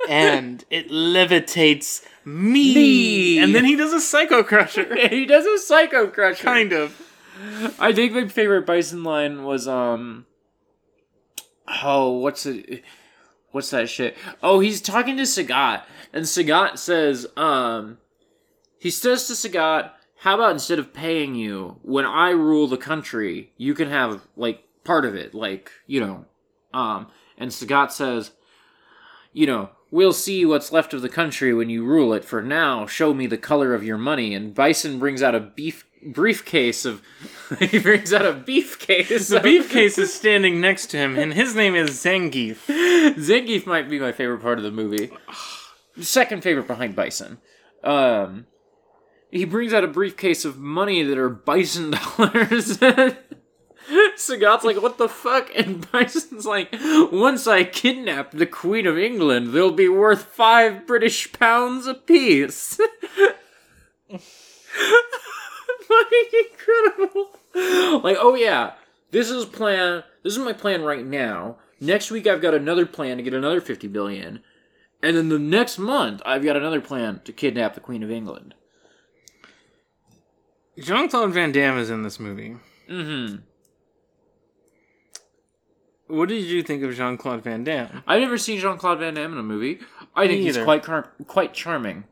and 0.10 0.65
it 0.70 0.89
levitates 0.89 2.03
me. 2.25 2.74
Me. 2.74 3.39
And 3.39 3.53
then 3.53 3.65
he 3.65 3.75
does 3.75 3.93
a 3.93 4.01
psycho 4.01 4.43
crusher. 4.43 4.96
he 5.08 5.25
does 5.25 5.46
a 5.46 5.60
psycho 5.60 6.08
crusher. 6.08 6.43
kind 6.43 6.74
of. 6.74 7.00
I 7.79 7.91
think 7.93 8.13
my 8.13 8.27
favorite 8.27 8.65
Bison 8.65 9.03
line 9.03 9.43
was 9.43 9.67
um 9.67 10.25
oh 11.83 12.12
what's 12.12 12.45
it 12.45 12.83
what's 13.51 13.69
that 13.71 13.89
shit? 13.89 14.17
Oh, 14.41 14.60
he's 14.60 14.81
talking 14.81 15.17
to 15.17 15.24
Sagat 15.24 15.83
and 16.13 16.25
Sagat 16.25 16.77
says 16.77 17.27
um 17.36 17.98
he 18.77 18.89
says 18.89 19.27
to 19.27 19.33
Sagat, 19.33 19.91
"How 20.19 20.36
about 20.36 20.53
instead 20.53 20.79
of 20.79 20.93
paying 20.93 21.36
you 21.36 21.79
when 21.83 22.05
I 22.05 22.31
rule 22.31 22.67
the 22.67 22.77
country, 22.77 23.53
you 23.57 23.74
can 23.74 23.89
have 23.89 24.27
like 24.36 24.63
part 24.83 25.05
of 25.05 25.15
it, 25.15 25.33
like, 25.33 25.71
you 25.86 26.00
know." 26.00 26.25
Um 26.74 27.07
and 27.38 27.51
Sagat 27.51 27.91
says, 27.91 28.31
"You 29.33 29.48
know, 29.48 29.69
We'll 29.91 30.13
see 30.13 30.45
what's 30.45 30.71
left 30.71 30.93
of 30.93 31.01
the 31.01 31.10
country 31.10 31.53
when 31.53 31.69
you 31.69 31.83
rule 31.83 32.13
it. 32.13 32.24
For 32.24 32.41
now, 32.41 32.86
show 32.88 33.13
me 33.13 33.27
the 33.27 33.38
color 33.38 33.74
of 33.74 33.83
your 33.83 33.98
money. 33.98 34.33
And 34.33 34.55
Bison 34.55 35.00
brings 35.00 35.21
out 35.21 35.36
a 35.36 35.41
beef 35.41 35.83
briefcase 36.05 36.86
of. 36.86 37.01
he 37.60 37.79
brings 37.79 38.13
out 38.13 38.25
a 38.25 38.34
beefcase. 38.34 39.29
The 39.29 39.39
beefcase 39.39 39.98
is 39.98 40.13
standing 40.13 40.62
next 40.62 40.88
to 40.88 40.98
him, 40.98 41.17
and 41.17 41.34
his 41.34 41.55
name 41.55 41.75
is 41.75 41.91
Zangief. 41.91 42.65
Zangief 43.15 43.65
might 43.65 43.89
be 43.89 44.00
my 44.00 44.12
favorite 44.12 44.41
part 44.41 44.58
of 44.58 44.63
the 44.63 44.72
movie. 44.72 45.12
Second 46.00 46.43
favorite 46.43 46.67
behind 46.67 46.96
Bison. 46.96 47.39
Um, 47.84 48.46
he 49.29 49.46
brings 49.46 49.74
out 49.74 49.84
a 49.84 49.88
briefcase 49.88 50.46
of 50.46 50.58
money 50.58 51.03
that 51.03 51.17
are 51.17 51.29
Bison 51.29 51.91
dollars. 52.17 52.79
Sagat's 54.15 54.63
like, 54.63 54.81
what 54.81 54.98
the 54.98 55.10
fuck? 55.10 55.50
And 55.55 55.89
Bison's 55.91 56.46
like, 56.46 56.70
once 57.12 57.48
I 57.48 57.63
kidnap 57.63 58.31
the 58.31 58.46
Queen 58.46 58.86
of 58.86 58.98
England, 58.98 59.53
they'll 59.53 59.72
be 59.72 59.89
worth 59.89 60.24
five 60.24 60.86
British 60.86 61.34
pounds 61.34 61.88
apiece. 61.88 62.79
Fucking 65.91 66.45
incredible. 66.51 68.01
Like, 68.03 68.17
oh 68.19 68.36
yeah, 68.36 68.74
this 69.12 69.29
is 69.29 69.45
plan. 69.45 70.03
This 70.24 70.33
is 70.33 70.39
my 70.39 70.53
plan 70.53 70.83
right 70.83 71.05
now. 71.05 71.57
Next 71.79 72.12
week, 72.12 72.27
I've 72.27 72.41
got 72.41 72.53
another 72.53 72.86
plan 72.86 73.17
to 73.17 73.24
get 73.24 73.33
another 73.33 73.60
fifty 73.60 73.88
billion, 73.88 74.41
and 75.03 75.17
then 75.17 75.29
the 75.29 75.39
next 75.39 75.77
month, 75.77 76.21
I've 76.25 76.43
got 76.43 76.55
another 76.55 76.79
plan 76.81 77.21
to 77.25 77.33
kidnap 77.33 77.74
the 77.74 77.79
Queen 77.81 78.03
of 78.03 78.12
England. 78.12 78.53
Jean 80.79 81.10
Claude 81.10 81.33
Van 81.33 81.51
Damme 81.51 81.77
is 81.79 81.89
in 81.89 82.03
this 82.03 82.19
movie. 82.19 82.55
Mm-hmm. 82.89 83.38
What 86.07 86.29
did 86.29 86.43
you 86.43 86.62
think 86.63 86.83
of 86.83 86.93
Jean 86.95 87.17
Claude 87.17 87.43
Van 87.43 87.63
Damme? 87.63 88.03
I've 88.07 88.21
never 88.21 88.38
seen 88.38 88.60
Jean 88.60 88.77
Claude 88.77 89.00
Van 89.00 89.13
Damme 89.13 89.33
in 89.33 89.39
a 89.39 89.43
movie. 89.43 89.79
I 90.15 90.24
Me 90.24 90.27
think 90.27 90.41
he's 90.43 90.57
quite 90.57 90.83
car- 90.83 91.12
quite 91.27 91.53
charming. 91.53 92.05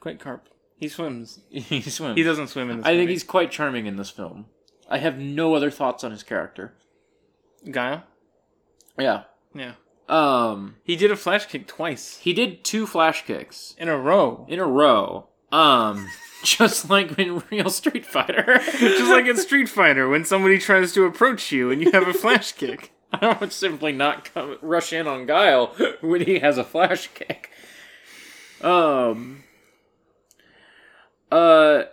Quite 0.00 0.18
carp. 0.20 0.48
He 0.78 0.88
swims. 0.88 1.40
he 1.50 1.80
swims. 1.82 2.16
He 2.16 2.22
doesn't 2.22 2.48
swim 2.48 2.70
in 2.70 2.78
this 2.78 2.86
I 2.86 2.90
think 2.90 3.00
movie. 3.02 3.12
he's 3.12 3.24
quite 3.24 3.50
charming 3.50 3.86
in 3.86 3.96
this 3.96 4.10
film. 4.10 4.46
I 4.88 4.98
have 4.98 5.18
no 5.18 5.54
other 5.54 5.70
thoughts 5.70 6.02
on 6.04 6.10
his 6.12 6.22
character. 6.22 6.74
Guile? 7.70 8.04
Yeah. 8.98 9.24
Yeah. 9.54 9.72
Um, 10.08 10.76
He 10.84 10.96
did 10.96 11.10
a 11.10 11.16
flash 11.16 11.44
kick 11.46 11.66
twice 11.66 12.16
he 12.18 12.32
did 12.32 12.64
two 12.64 12.86
flash 12.86 13.26
kicks 13.26 13.74
in 13.76 13.88
a 13.88 13.98
row. 13.98 14.46
in 14.48 14.58
a 14.58 14.64
row. 14.66 15.28
Um, 15.52 16.08
just 16.44 16.88
like 16.88 17.18
in 17.18 17.42
real 17.50 17.68
Street 17.70 18.06
Fighter. 18.06 18.58
Just 18.78 19.10
like 19.10 19.26
in 19.26 19.36
Street 19.36 19.68
Fighter, 19.68 20.08
when 20.08 20.24
somebody 20.24 20.58
tries 20.58 20.92
to 20.92 21.04
approach 21.04 21.50
you 21.52 21.70
and 21.70 21.82
you 21.82 21.90
have 21.92 22.06
a 22.06 22.12
flash 22.14 22.52
kick. 22.52 22.92
I 23.12 23.36
would 23.40 23.52
simply 23.52 23.92
not 23.92 24.32
come 24.32 24.58
rush 24.62 24.92
in 24.92 25.06
on 25.08 25.24
Guile 25.26 25.74
when 26.02 26.20
he 26.22 26.38
has 26.40 26.58
a 26.58 26.64
flash 26.64 27.08
kick. 27.14 27.50
Um. 28.60 29.44
Uh, 31.30 31.84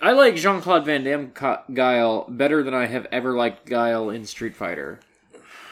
I 0.00 0.12
like 0.12 0.36
Jean 0.36 0.60
Claude 0.62 0.86
Van 0.86 1.04
Damme 1.04 1.32
Guile 1.74 2.26
better 2.28 2.62
than 2.62 2.74
I 2.74 2.86
have 2.86 3.06
ever 3.12 3.34
liked 3.34 3.66
Guile 3.66 4.08
in 4.08 4.24
Street 4.24 4.56
Fighter. 4.56 5.00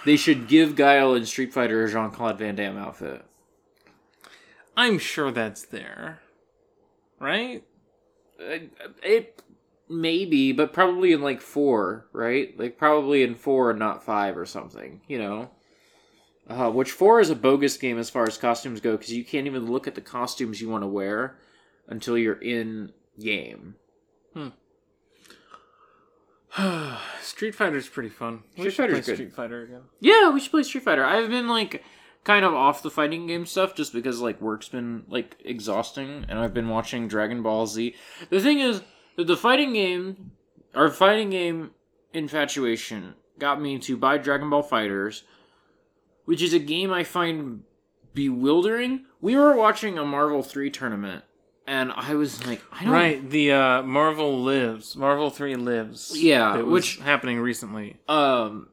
They 0.05 0.17
should 0.17 0.49
give 0.49 0.77
Guile 0.77 1.15
in 1.15 1.25
Street 1.27 1.53
Fighter 1.53 1.85
a 1.85 1.91
Jean 1.91 2.11
Claude 2.11 2.39
Van 2.39 2.55
Damme 2.55 2.77
outfit. 2.77 3.25
I'm 4.77 4.99
sure 4.99 5.31
that's 5.33 5.65
there. 5.65 6.21
Right? 7.19 7.65
Uh, 8.41 8.59
It 9.03 9.43
maybe, 9.89 10.53
but 10.53 10.73
probably 10.73 11.13
in 11.13 11.23
like 11.23 11.41
four, 11.41 12.07
right? 12.13 12.57
Like 12.59 12.79
probably 12.79 13.23
in 13.23 13.35
four 13.35 13.71
and 13.71 13.79
not 13.79 14.05
five 14.05 14.37
or 14.37 14.47
something. 14.47 15.01
You 15.09 15.19
know. 15.19 15.51
Uh, 16.49 16.71
which 16.71 16.93
four 16.93 17.21
is 17.21 17.29
a 17.29 17.35
bogus 17.35 17.77
game 17.77 17.99
as 17.99 18.09
far 18.09 18.27
as 18.27 18.39
costumes 18.39 18.81
go 18.81 18.93
because 18.93 19.13
you 19.13 19.23
can't 19.25 19.47
even 19.47 19.71
look 19.71 19.87
at 19.87 19.95
the 19.95 20.01
costumes 20.01 20.61
you 20.61 20.69
want 20.71 20.83
to 20.83 20.89
wear 20.89 21.37
until 21.89 22.17
you're 22.17 22.41
in 22.41 22.91
game. 23.21 23.75
Hmm. 24.35 24.49
Street 27.23 27.55
Fighter's 27.55 27.89
pretty 27.89 28.09
fun. 28.09 28.43
We 28.57 28.63
Street 28.63 28.71
should 28.71 28.77
Fighter's 28.77 28.99
play 28.99 29.07
good. 29.07 29.17
Street 29.17 29.33
Fighter 29.33 29.63
again. 29.63 29.83
Yeah, 30.01 30.31
we 30.31 30.41
should 30.41 30.51
play 30.51 30.63
Street 30.63 30.85
Fighter. 30.85 31.05
I've 31.05 31.31
been 31.31 31.49
like 31.49 31.85
kind 32.25 32.45
of 32.45 32.55
off 32.55 32.83
the 32.83 32.91
fighting 32.91 33.27
game 33.27 33.47
stuff 33.47 33.75
just 33.75 33.93
because 33.93 34.21
like 34.21 34.41
work's 34.41 34.69
been 34.69 35.05
like 35.09 35.37
exhausting 35.45 36.27
and 36.29 36.39
I've 36.39 36.55
been 36.55 36.69
watching 36.69 37.09
Dragon 37.09 37.43
Ball 37.43 37.67
Z. 37.67 37.95
The 38.31 38.41
thing 38.41 38.61
is 38.61 38.83
that 39.17 39.27
the 39.27 39.37
fighting 39.37 39.73
game 39.73 40.33
our 40.75 40.91
fighting 40.91 41.31
game 41.31 41.71
infatuation 42.13 43.15
got 43.39 43.61
me 43.61 43.79
to 43.79 43.97
buy 43.97 44.19
Dragon 44.19 44.51
Ball 44.51 44.63
Fighters, 44.63 45.25
which 46.25 46.43
is 46.43 46.53
a 46.53 46.59
game 46.59 46.93
I 46.93 47.05
find 47.05 47.63
bewildering. 48.15 49.05
We 49.21 49.37
were 49.37 49.57
watching 49.57 49.99
a 49.99 50.05
Marvel 50.05 50.43
3 50.43 50.71
tournament 50.71 51.25
and 51.69 51.93
I 51.95 52.15
was 52.15 52.45
like, 52.47 52.61
I 52.73 52.85
don't 52.85 52.93
Right, 52.93 53.31
the 53.31 53.53
uh, 53.53 53.83
Marvel 53.83 54.43
Lives, 54.43 54.97
Marvel 54.97 55.31
Three 55.31 55.55
Lives. 55.55 56.13
Yeah, 56.21 56.57
that 56.57 56.65
was 56.67 56.73
which- 56.73 56.97
happening 56.99 57.39
recently. 57.41 57.97
um 58.09 58.69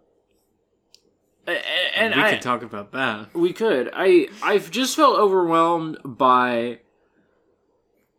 a- 1.47 1.51
a- 1.51 1.97
and 1.99 2.15
we 2.15 2.21
I, 2.21 2.31
could 2.31 2.41
talk 2.41 2.63
about 2.63 2.91
that. 2.93 3.33
We 3.35 3.53
could. 3.53 3.91
I 3.93 4.29
I've 4.41 4.71
just 4.71 4.95
felt 4.95 5.19
overwhelmed 5.19 5.97
by 6.03 6.79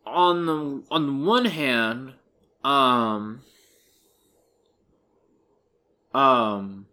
on 0.05 0.45
the 0.45 0.83
on 0.89 1.05
the 1.07 1.25
one 1.25 1.45
hand, 1.45 2.13
um 2.63 3.41
um 6.13 6.85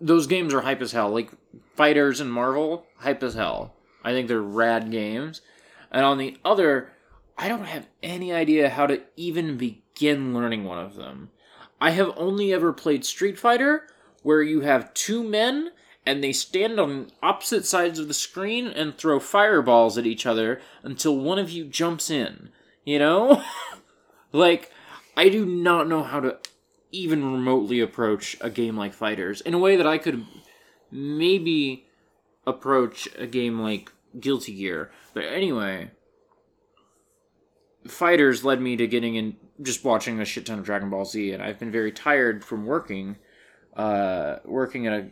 those 0.00 0.26
games 0.26 0.54
are 0.54 0.62
hype 0.62 0.80
as 0.80 0.92
hell. 0.92 1.10
Like 1.10 1.30
Fighters 1.76 2.20
and 2.20 2.32
Marvel, 2.32 2.86
hype 2.98 3.22
as 3.22 3.34
hell. 3.34 3.74
I 4.02 4.12
think 4.12 4.28
they're 4.28 4.40
rad 4.40 4.90
games. 4.90 5.42
And 5.92 6.04
on 6.04 6.18
the 6.18 6.38
other, 6.44 6.92
I 7.40 7.48
don't 7.48 7.64
have 7.64 7.86
any 8.02 8.34
idea 8.34 8.68
how 8.68 8.86
to 8.86 9.00
even 9.16 9.56
begin 9.56 10.34
learning 10.34 10.64
one 10.64 10.78
of 10.78 10.96
them. 10.96 11.30
I 11.80 11.92
have 11.92 12.12
only 12.18 12.52
ever 12.52 12.70
played 12.70 13.02
Street 13.02 13.38
Fighter, 13.38 13.86
where 14.22 14.42
you 14.42 14.60
have 14.60 14.92
two 14.92 15.24
men 15.24 15.70
and 16.04 16.22
they 16.22 16.32
stand 16.32 16.78
on 16.78 17.10
opposite 17.22 17.64
sides 17.64 17.98
of 17.98 18.08
the 18.08 18.14
screen 18.14 18.66
and 18.66 18.94
throw 18.94 19.18
fireballs 19.18 19.96
at 19.96 20.06
each 20.06 20.26
other 20.26 20.60
until 20.82 21.16
one 21.16 21.38
of 21.38 21.48
you 21.48 21.64
jumps 21.64 22.10
in. 22.10 22.50
You 22.84 22.98
know? 22.98 23.42
like, 24.32 24.70
I 25.16 25.30
do 25.30 25.46
not 25.46 25.88
know 25.88 26.02
how 26.02 26.20
to 26.20 26.38
even 26.92 27.32
remotely 27.32 27.80
approach 27.80 28.36
a 28.42 28.50
game 28.50 28.76
like 28.76 28.92
Fighters 28.92 29.40
in 29.40 29.54
a 29.54 29.58
way 29.58 29.76
that 29.76 29.86
I 29.86 29.96
could 29.96 30.26
maybe 30.90 31.86
approach 32.46 33.08
a 33.16 33.26
game 33.26 33.60
like 33.60 33.90
Guilty 34.18 34.54
Gear. 34.56 34.90
But 35.14 35.24
anyway, 35.24 35.92
Fighters 37.90 38.44
led 38.44 38.60
me 38.60 38.76
to 38.76 38.86
getting 38.86 39.16
in 39.16 39.36
just 39.62 39.84
watching 39.84 40.20
a 40.20 40.24
shit 40.24 40.46
ton 40.46 40.58
of 40.58 40.64
Dragon 40.64 40.90
Ball 40.90 41.04
Z, 41.04 41.32
and 41.32 41.42
I've 41.42 41.58
been 41.58 41.70
very 41.70 41.92
tired 41.92 42.44
from 42.44 42.66
working, 42.66 43.16
uh, 43.76 44.36
working 44.44 44.86
at 44.86 44.92
a 44.92 45.10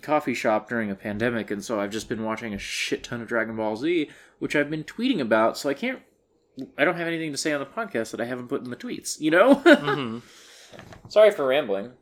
coffee 0.00 0.34
shop 0.34 0.68
during 0.68 0.90
a 0.90 0.94
pandemic, 0.94 1.50
and 1.50 1.64
so 1.64 1.80
I've 1.80 1.90
just 1.90 2.08
been 2.08 2.24
watching 2.24 2.54
a 2.54 2.58
shit 2.58 3.04
ton 3.04 3.20
of 3.20 3.28
Dragon 3.28 3.56
Ball 3.56 3.76
Z, 3.76 4.10
which 4.38 4.56
I've 4.56 4.70
been 4.70 4.84
tweeting 4.84 5.20
about. 5.20 5.58
So 5.58 5.68
I 5.68 5.74
can't, 5.74 6.00
I 6.78 6.84
don't 6.84 6.96
have 6.96 7.08
anything 7.08 7.32
to 7.32 7.38
say 7.38 7.52
on 7.52 7.60
the 7.60 7.66
podcast 7.66 8.10
that 8.12 8.20
I 8.20 8.24
haven't 8.24 8.48
put 8.48 8.62
in 8.62 8.70
the 8.70 8.76
tweets. 8.76 9.20
You 9.20 9.30
know. 9.30 9.54
hmm 9.66 10.18
Sorry 11.08 11.30
for 11.30 11.46
rambling. 11.46 11.92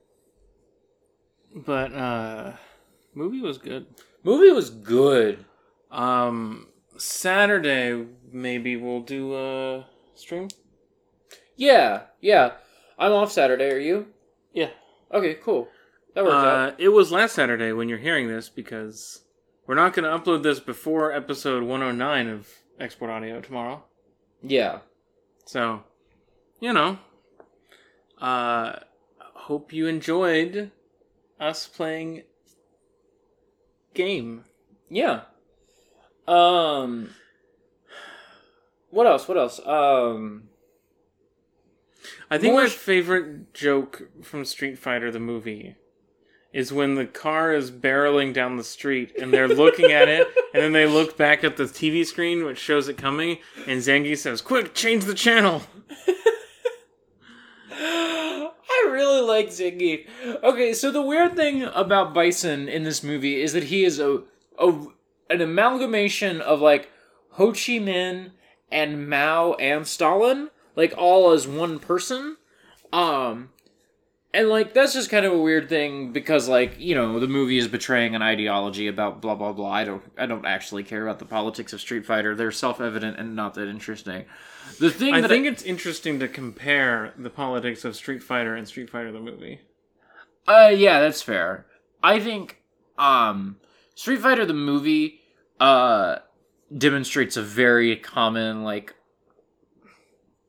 But 1.54 1.92
uh, 1.92 2.52
movie 3.14 3.40
was 3.40 3.58
good. 3.58 3.86
Movie 4.22 4.52
was 4.52 4.70
good. 4.70 5.44
Um, 5.90 6.68
Saturday 6.96 8.06
maybe 8.32 8.76
we'll 8.76 9.00
do 9.00 9.34
a 9.34 9.86
stream. 10.20 10.48
Yeah, 11.56 12.02
yeah. 12.20 12.52
I'm 12.98 13.12
off 13.12 13.32
Saturday. 13.32 13.70
Are 13.70 13.78
you? 13.78 14.06
Yeah. 14.52 14.70
Okay, 15.12 15.34
cool. 15.34 15.68
That 16.14 16.24
works 16.24 16.34
out. 16.34 16.46
Uh, 16.46 16.72
it 16.78 16.88
was 16.88 17.12
last 17.12 17.34
Saturday 17.34 17.72
when 17.72 17.88
you're 17.88 17.98
hearing 17.98 18.28
this 18.28 18.48
because 18.48 19.22
we're 19.66 19.74
not 19.74 19.92
going 19.94 20.10
to 20.10 20.18
upload 20.18 20.42
this 20.42 20.60
before 20.60 21.12
episode 21.12 21.62
109 21.62 22.28
of 22.28 22.48
Export 22.78 23.10
Audio 23.10 23.40
tomorrow. 23.40 23.84
Yeah. 24.42 24.80
So, 25.46 25.82
you 26.60 26.72
know, 26.72 26.98
uh, 28.18 28.76
hope 29.18 29.72
you 29.72 29.86
enjoyed 29.86 30.70
us 31.38 31.66
playing 31.66 32.22
game. 33.94 34.44
Yeah. 34.88 35.22
Um. 36.26 37.10
What 38.90 39.06
else? 39.06 39.28
What 39.28 39.38
else? 39.38 39.60
Um. 39.64 40.44
I 42.30 42.38
think 42.38 42.54
my 42.54 42.68
favorite 42.68 43.52
joke 43.52 44.08
from 44.22 44.44
Street 44.44 44.78
Fighter 44.78 45.10
the 45.10 45.20
movie 45.20 45.76
is 46.52 46.72
when 46.72 46.94
the 46.94 47.06
car 47.06 47.52
is 47.52 47.70
barreling 47.70 48.32
down 48.32 48.56
the 48.56 48.64
street 48.64 49.12
and 49.20 49.32
they're 49.32 49.48
looking 49.48 49.92
at 49.92 50.08
it 50.08 50.26
and 50.54 50.62
then 50.62 50.72
they 50.72 50.86
look 50.86 51.16
back 51.16 51.44
at 51.44 51.56
the 51.56 51.64
TV 51.64 52.04
screen 52.04 52.44
which 52.44 52.58
shows 52.58 52.88
it 52.88 52.96
coming 52.96 53.38
and 53.66 53.80
Zangief 53.80 54.18
says, 54.18 54.40
"Quick, 54.40 54.74
change 54.74 55.04
the 55.04 55.14
channel." 55.14 55.62
I 57.72 58.88
really 58.90 59.20
like 59.20 59.48
Zangief. 59.48 60.06
Okay, 60.42 60.72
so 60.72 60.90
the 60.90 61.02
weird 61.02 61.36
thing 61.36 61.64
about 61.64 62.14
Bison 62.14 62.68
in 62.68 62.84
this 62.84 63.02
movie 63.02 63.40
is 63.42 63.52
that 63.52 63.64
he 63.64 63.84
is 63.84 63.98
a, 63.98 64.22
a 64.58 64.86
an 65.28 65.40
amalgamation 65.40 66.40
of 66.40 66.60
like 66.60 66.90
Ho 67.32 67.52
Chi 67.52 67.78
Minh 67.78 68.30
and 68.70 69.08
Mao 69.08 69.54
and 69.54 69.86
Stalin, 69.86 70.50
like 70.76 70.94
all 70.96 71.32
as 71.32 71.46
one 71.46 71.78
person. 71.78 72.36
Um 72.92 73.50
and 74.32 74.48
like 74.48 74.74
that's 74.74 74.92
just 74.92 75.10
kind 75.10 75.26
of 75.26 75.32
a 75.32 75.38
weird 75.38 75.68
thing 75.68 76.12
because 76.12 76.48
like, 76.48 76.78
you 76.78 76.94
know, 76.94 77.18
the 77.18 77.26
movie 77.26 77.58
is 77.58 77.66
betraying 77.66 78.14
an 78.14 78.22
ideology 78.22 78.86
about 78.86 79.20
blah 79.20 79.34
blah 79.34 79.52
blah. 79.52 79.70
I 79.70 79.84
don't 79.84 80.02
I 80.16 80.26
don't 80.26 80.46
actually 80.46 80.84
care 80.84 81.02
about 81.02 81.18
the 81.18 81.24
politics 81.24 81.72
of 81.72 81.80
Street 81.80 82.06
Fighter. 82.06 82.34
They're 82.34 82.52
self-evident 82.52 83.18
and 83.18 83.34
not 83.34 83.54
that 83.54 83.68
interesting. 83.68 84.26
The 84.78 84.90
thing 84.90 85.14
I 85.14 85.26
think 85.26 85.46
it's 85.46 85.62
interesting 85.62 86.20
to 86.20 86.28
compare 86.28 87.12
the 87.18 87.30
politics 87.30 87.84
of 87.84 87.96
Street 87.96 88.22
Fighter 88.22 88.54
and 88.54 88.68
Street 88.68 88.88
Fighter 88.88 89.10
the 89.12 89.20
movie. 89.20 89.60
Uh, 90.46 90.72
yeah, 90.74 91.00
that's 91.00 91.22
fair. 91.22 91.66
I 92.02 92.18
think, 92.18 92.62
um, 92.98 93.56
Street 93.94 94.20
Fighter 94.20 94.46
the 94.46 94.54
movie, 94.54 95.20
uh, 95.58 96.16
demonstrates 96.76 97.36
a 97.36 97.42
very 97.42 97.96
common, 97.96 98.62
like, 98.62 98.94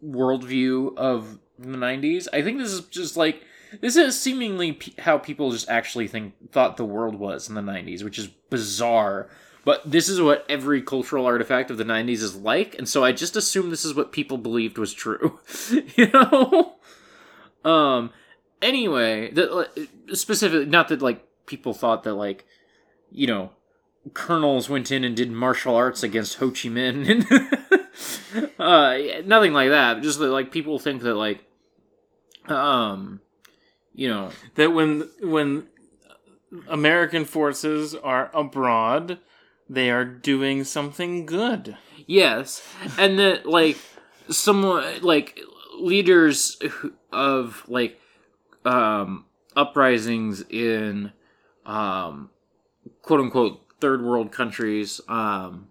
worldview 0.03 0.95
of 0.97 1.39
the 1.57 1.77
90s. 1.77 2.27
I 2.33 2.41
think 2.41 2.57
this 2.57 2.71
is 2.71 2.81
just, 2.85 3.17
like, 3.17 3.43
this 3.79 3.95
is 3.95 4.19
seemingly 4.19 4.73
pe- 4.73 5.01
how 5.01 5.17
people 5.17 5.51
just 5.51 5.69
actually 5.69 6.07
think, 6.07 6.51
thought 6.51 6.77
the 6.77 6.85
world 6.85 7.15
was 7.15 7.47
in 7.47 7.55
the 7.55 7.61
90s, 7.61 8.03
which 8.03 8.19
is 8.19 8.27
bizarre. 8.49 9.29
But 9.63 9.89
this 9.89 10.09
is 10.09 10.19
what 10.19 10.45
every 10.49 10.81
cultural 10.81 11.25
artifact 11.25 11.69
of 11.69 11.77
the 11.77 11.83
90s 11.83 12.21
is 12.21 12.35
like, 12.35 12.75
and 12.77 12.89
so 12.89 13.03
I 13.03 13.11
just 13.11 13.35
assume 13.35 13.69
this 13.69 13.85
is 13.85 13.93
what 13.93 14.11
people 14.11 14.37
believed 14.37 14.77
was 14.77 14.93
true. 14.93 15.39
you 15.95 16.09
know? 16.09 16.75
Um, 17.63 18.11
anyway, 18.61 19.31
the, 19.31 19.69
specifically, 20.13 20.65
not 20.65 20.87
that 20.89 21.01
like 21.01 21.23
people 21.45 21.73
thought 21.73 22.03
that 22.03 22.15
like, 22.15 22.45
you 23.11 23.27
know, 23.27 23.51
colonels 24.13 24.69
went 24.69 24.91
in 24.91 25.03
and 25.03 25.15
did 25.15 25.31
martial 25.31 25.75
arts 25.75 26.03
against 26.03 26.35
Ho 26.35 26.49
Chi 26.49 26.69
Minh, 26.69 27.07
and 28.33 28.51
uh, 28.59 28.97
nothing 29.25 29.53
like 29.53 29.69
that. 29.69 30.01
Just 30.01 30.19
that 30.19 30.29
like 30.29 30.51
people 30.51 30.79
think 30.79 31.01
that 31.03 31.15
like, 31.15 31.43
um, 32.47 33.21
you 33.93 34.07
know, 34.07 34.31
That 34.55 34.73
when 34.73 35.09
when 35.21 35.67
American 36.67 37.25
forces 37.25 37.95
are 37.95 38.29
abroad, 38.33 39.19
they 39.69 39.89
are 39.89 40.05
doing 40.05 40.63
something 40.63 41.25
good. 41.25 41.77
Yes, 42.07 42.61
and 42.97 43.19
that 43.19 43.45
like 43.45 43.77
someone 44.29 45.01
like 45.01 45.39
leaders 45.79 46.59
of 47.11 47.63
like 47.67 47.99
um 48.65 49.25
uprisings 49.55 50.43
in 50.49 51.11
um 51.65 52.29
quote 53.01 53.19
unquote 53.19 53.61
third 53.81 54.01
world 54.03 54.31
countries 54.31 55.01
um 55.09 55.67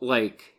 like 0.00 0.54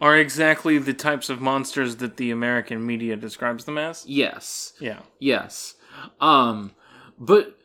Are 0.00 0.16
exactly 0.16 0.78
the 0.78 0.94
types 0.94 1.28
of 1.30 1.40
monsters 1.40 1.96
that 1.96 2.16
the 2.18 2.30
American 2.30 2.86
media 2.86 3.16
describes 3.16 3.64
them 3.64 3.78
as. 3.78 4.04
yes 4.06 4.72
Yeah. 4.78 5.00
yes 5.18 5.74
um 6.20 6.72
but 7.18 7.58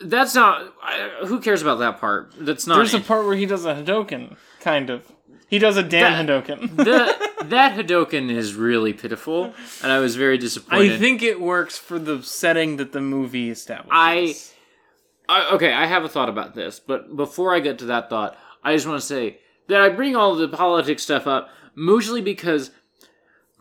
that's 0.00 0.34
not 0.34 0.72
I, 0.82 1.24
who 1.26 1.40
cares 1.40 1.60
about 1.62 1.78
that 1.80 2.00
part 2.00 2.32
that's 2.38 2.66
not 2.66 2.76
There's 2.76 2.94
a 2.94 3.00
part 3.00 3.26
where 3.26 3.36
he 3.36 3.46
does 3.46 3.64
a 3.66 3.74
Hadoken, 3.74 4.36
kind 4.60 4.88
of. 4.90 5.10
He 5.48 5.58
does 5.58 5.76
a 5.76 5.82
Dan 5.82 6.26
That- 6.26 6.44
Hadoken. 6.46 6.76
the, 6.76 7.44
that 7.46 7.72
Hadoken 7.76 8.30
is 8.30 8.54
really 8.54 8.92
pitiful, 8.92 9.52
and 9.82 9.90
I 9.92 9.98
was 9.98 10.14
very 10.14 10.38
disappointed. 10.38 10.92
I 10.92 10.96
think 10.98 11.22
it 11.22 11.40
works 11.40 11.76
for 11.76 11.98
the 11.98 12.22
setting 12.22 12.76
that 12.76 12.92
the 12.92 13.00
movie 13.00 13.50
establishes. 13.50 13.90
I- 13.92 14.34
I, 15.30 15.50
okay, 15.52 15.72
I 15.72 15.86
have 15.86 16.04
a 16.04 16.08
thought 16.08 16.28
about 16.28 16.56
this, 16.56 16.80
but 16.80 17.16
before 17.16 17.54
I 17.54 17.60
get 17.60 17.78
to 17.78 17.84
that 17.86 18.10
thought, 18.10 18.36
I 18.64 18.74
just 18.74 18.86
want 18.86 19.00
to 19.00 19.06
say 19.06 19.38
that 19.68 19.80
I 19.80 19.88
bring 19.88 20.16
all 20.16 20.34
the 20.34 20.48
politics 20.48 21.04
stuff 21.04 21.28
up 21.28 21.50
mostly 21.76 22.20
because 22.20 22.72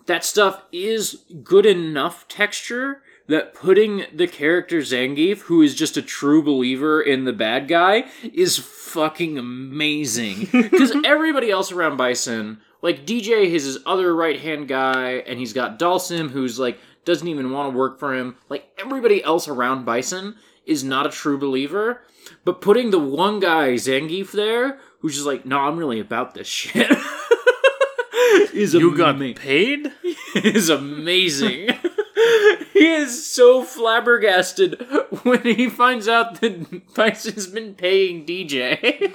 that 0.07 0.25
stuff 0.25 0.63
is 0.71 1.25
good 1.43 1.67
enough 1.67 2.27
texture 2.27 3.03
that 3.27 3.53
putting 3.53 4.05
the 4.11 4.25
character 4.25 4.79
Zangief, 4.79 5.41
who 5.41 5.61
is 5.61 5.75
just 5.75 5.95
a 5.95 6.01
true 6.01 6.41
believer 6.41 6.99
in 6.99 7.25
the 7.25 7.33
bad 7.33 7.67
guy, 7.67 8.05
is 8.23 8.57
fucking 8.57 9.37
amazing. 9.37 10.47
Because 10.51 10.95
everybody 11.05 11.51
else 11.51 11.71
around 11.71 11.97
Bison, 11.97 12.61
like 12.81 13.05
DJ 13.05 13.45
is 13.45 13.65
his 13.65 13.77
other 13.85 14.15
right 14.15 14.39
hand 14.39 14.67
guy, 14.67 15.17
and 15.27 15.37
he's 15.37 15.53
got 15.53 15.77
Dhalsim, 15.77 16.31
who's 16.31 16.57
like 16.57 16.79
doesn't 17.05 17.27
even 17.27 17.51
want 17.51 17.71
to 17.71 17.77
work 17.77 17.99
for 17.99 18.15
him. 18.15 18.35
Like 18.49 18.67
everybody 18.79 19.23
else 19.23 19.47
around 19.47 19.85
Bison 19.85 20.35
is 20.69 20.83
not 20.83 21.05
a 21.05 21.09
true 21.09 21.37
believer. 21.37 22.01
But 22.45 22.61
putting 22.61 22.91
the 22.91 22.99
one 22.99 23.39
guy 23.39 23.73
Zangief 23.73 24.31
there, 24.31 24.79
who's 24.99 25.15
just 25.15 25.25
like, 25.25 25.45
no, 25.45 25.57
I'm 25.59 25.77
really 25.77 25.99
about 25.99 26.33
this 26.35 26.47
shit. 26.47 26.89
is 28.53 28.73
You 28.73 28.95
got 28.95 29.15
ama- 29.15 29.33
paid? 29.33 29.91
is 30.35 30.69
amazing. 30.69 31.69
he 32.73 32.85
is 32.87 33.25
so 33.25 33.63
flabbergasted 33.63 34.79
when 35.23 35.41
he 35.41 35.69
finds 35.69 36.07
out 36.07 36.39
that 36.41 36.93
Bison's 36.93 37.47
been 37.47 37.73
paying 37.73 38.25
DJ. 38.25 39.11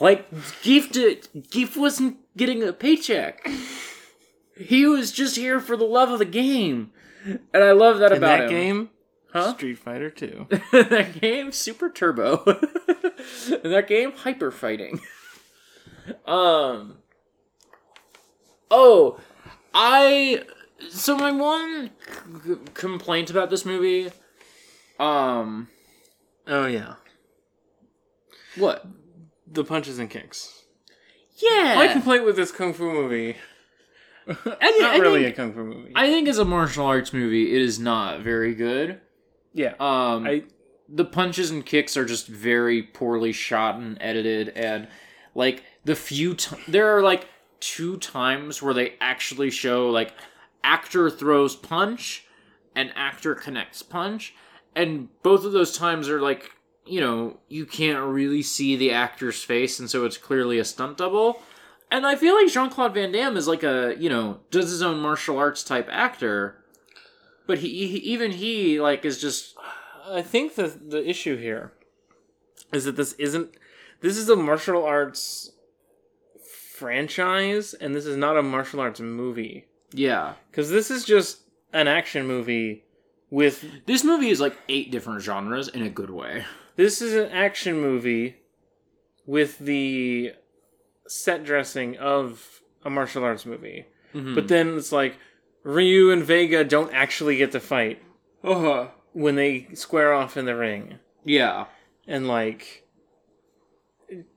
like 0.00 0.30
Geef 0.62 0.92
did, 0.92 1.28
Geef 1.50 1.76
wasn't 1.76 2.18
getting 2.36 2.62
a 2.62 2.72
paycheck. 2.72 3.48
He 4.58 4.86
was 4.86 5.12
just 5.12 5.36
here 5.36 5.60
for 5.60 5.76
the 5.76 5.84
love 5.84 6.10
of 6.10 6.18
the 6.18 6.24
game, 6.24 6.90
and 7.24 7.62
I 7.64 7.72
love 7.72 7.98
that 7.98 8.12
In 8.12 8.18
about 8.18 8.38
that 8.38 8.44
him. 8.44 8.50
game, 8.50 8.90
Huh? 9.36 9.54
Street 9.54 9.78
Fighter 9.78 10.10
2. 10.10 10.46
that 10.72 11.20
game 11.20 11.52
super 11.52 11.88
turbo 11.90 12.42
in 13.62 13.70
that 13.70 13.86
game 13.88 14.12
hyper 14.12 14.50
fighting 14.50 15.00
um 16.26 16.98
oh 18.70 19.18
i 19.74 20.42
so 20.90 21.16
my 21.16 21.32
one 21.32 21.90
c- 22.44 22.56
complaint 22.74 23.30
about 23.30 23.50
this 23.50 23.64
movie 23.64 24.10
um 25.00 25.68
Oh, 26.48 26.66
yeah. 26.66 26.94
what 28.56 28.86
The 29.50 29.64
punches 29.64 29.98
and 29.98 30.08
kicks. 30.08 30.62
yeah 31.42 31.74
My 31.74 31.88
complaint 31.88 32.24
with 32.24 32.36
this 32.36 32.52
kung 32.52 32.72
fu 32.72 32.84
movie. 32.92 33.34
I, 34.28 34.34
Not 34.80 34.94
I 34.94 34.98
really 34.98 35.24
think, 35.24 35.34
a 35.34 35.40
kung 35.42 35.52
fu 35.54 35.64
movie. 35.64 35.92
I 35.96 36.06
think 36.08 36.28
as 36.28 36.38
a 36.38 36.44
martial 36.44 36.86
arts 36.86 37.12
movie 37.12 37.52
it 37.54 37.60
is 37.62 37.78
not 37.80 38.20
very 38.20 38.54
good 38.54 39.00
yeah. 39.56 39.74
um 39.80 40.26
I 40.26 40.44
the 40.88 41.04
punches 41.04 41.50
and 41.50 41.64
kicks 41.64 41.96
are 41.96 42.04
just 42.04 42.28
very 42.28 42.82
poorly 42.82 43.32
shot 43.32 43.76
and 43.76 43.98
edited 44.00 44.50
and 44.50 44.86
like 45.34 45.64
the 45.84 45.96
few 45.96 46.34
t- 46.34 46.56
there 46.68 46.96
are 46.96 47.02
like 47.02 47.28
two 47.58 47.96
times 47.96 48.62
where 48.62 48.74
they 48.74 48.94
actually 49.00 49.50
show 49.50 49.90
like 49.90 50.14
actor 50.62 51.10
throws 51.10 51.56
punch 51.56 52.26
and 52.74 52.92
actor 52.94 53.34
connects 53.34 53.82
punch 53.82 54.34
and 54.74 55.08
both 55.22 55.44
of 55.44 55.52
those 55.52 55.76
times 55.76 56.08
are 56.08 56.20
like 56.20 56.50
you 56.84 57.00
know 57.00 57.36
you 57.48 57.66
can't 57.66 58.04
really 58.04 58.42
see 58.42 58.76
the 58.76 58.92
actor's 58.92 59.42
face 59.42 59.80
and 59.80 59.90
so 59.90 60.04
it's 60.04 60.16
clearly 60.18 60.58
a 60.58 60.64
stunt 60.64 60.98
double 60.98 61.42
and 61.90 62.06
i 62.06 62.14
feel 62.14 62.34
like 62.34 62.52
jean-claude 62.52 62.94
van 62.94 63.10
damme 63.10 63.36
is 63.36 63.48
like 63.48 63.62
a 63.62 63.96
you 63.98 64.08
know 64.08 64.38
does 64.50 64.70
his 64.70 64.82
own 64.82 64.98
martial 65.00 65.38
arts 65.38 65.64
type 65.64 65.88
actor 65.90 66.62
but 67.46 67.58
he, 67.58 67.86
he 67.86 67.98
even 67.98 68.32
he 68.32 68.80
like 68.80 69.04
is 69.04 69.20
just 69.20 69.56
I 70.08 70.22
think 70.22 70.54
the 70.54 70.68
the 70.68 71.08
issue 71.08 71.36
here 71.36 71.72
is 72.72 72.84
that 72.84 72.96
this 72.96 73.12
isn't 73.14 73.50
this 74.00 74.16
is 74.16 74.28
a 74.28 74.36
martial 74.36 74.84
arts 74.84 75.52
franchise 76.74 77.74
and 77.74 77.94
this 77.94 78.06
is 78.06 78.16
not 78.16 78.36
a 78.36 78.42
martial 78.42 78.80
arts 78.80 79.00
movie 79.00 79.66
yeah 79.92 80.34
cuz 80.52 80.68
this 80.70 80.90
is 80.90 81.04
just 81.04 81.40
an 81.72 81.88
action 81.88 82.26
movie 82.26 82.84
with 83.30 83.64
This 83.86 84.04
movie 84.04 84.30
is 84.30 84.40
like 84.40 84.56
eight 84.68 84.90
different 84.90 85.20
genres 85.22 85.68
in 85.68 85.82
a 85.82 85.90
good 85.90 86.10
way. 86.10 86.44
this 86.76 87.02
is 87.02 87.14
an 87.14 87.30
action 87.32 87.80
movie 87.80 88.36
with 89.26 89.58
the 89.58 90.32
set 91.08 91.44
dressing 91.44 91.96
of 91.96 92.60
a 92.84 92.90
martial 92.90 93.24
arts 93.24 93.44
movie. 93.44 93.86
Mm-hmm. 94.14 94.34
But 94.36 94.46
then 94.48 94.76
it's 94.78 94.92
like 94.92 95.18
Ryu 95.66 96.10
and 96.12 96.22
Vega 96.22 96.62
don't 96.64 96.92
actually 96.94 97.36
get 97.36 97.50
to 97.52 97.60
fight 97.60 98.00
Uh-huh. 98.44 98.86
when 99.12 99.34
they 99.34 99.66
square 99.74 100.12
off 100.12 100.36
in 100.36 100.44
the 100.44 100.54
ring. 100.56 101.00
Yeah. 101.24 101.66
and 102.06 102.28
like 102.28 102.84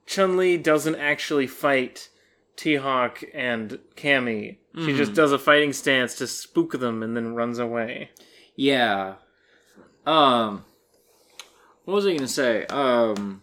Chun 0.06 0.36
Li 0.36 0.56
doesn't 0.56 0.96
actually 0.96 1.46
fight 1.46 2.08
T 2.56 2.74
Hawk 2.74 3.22
and 3.32 3.78
Cammy. 3.96 4.56
She 4.76 4.96
just 4.96 5.14
does 5.14 5.30
a 5.32 5.38
fighting 5.38 5.72
stance 5.72 6.14
to 6.16 6.26
spook 6.26 6.72
them 6.80 7.02
and 7.04 7.16
then 7.16 7.34
runs 7.34 7.58
away. 7.60 8.10
Yeah. 8.56 9.14
Um 10.06 10.64
what 11.84 11.94
was 11.94 12.06
I 12.06 12.14
gonna 12.14 12.26
say? 12.28 12.66
Um 12.66 13.42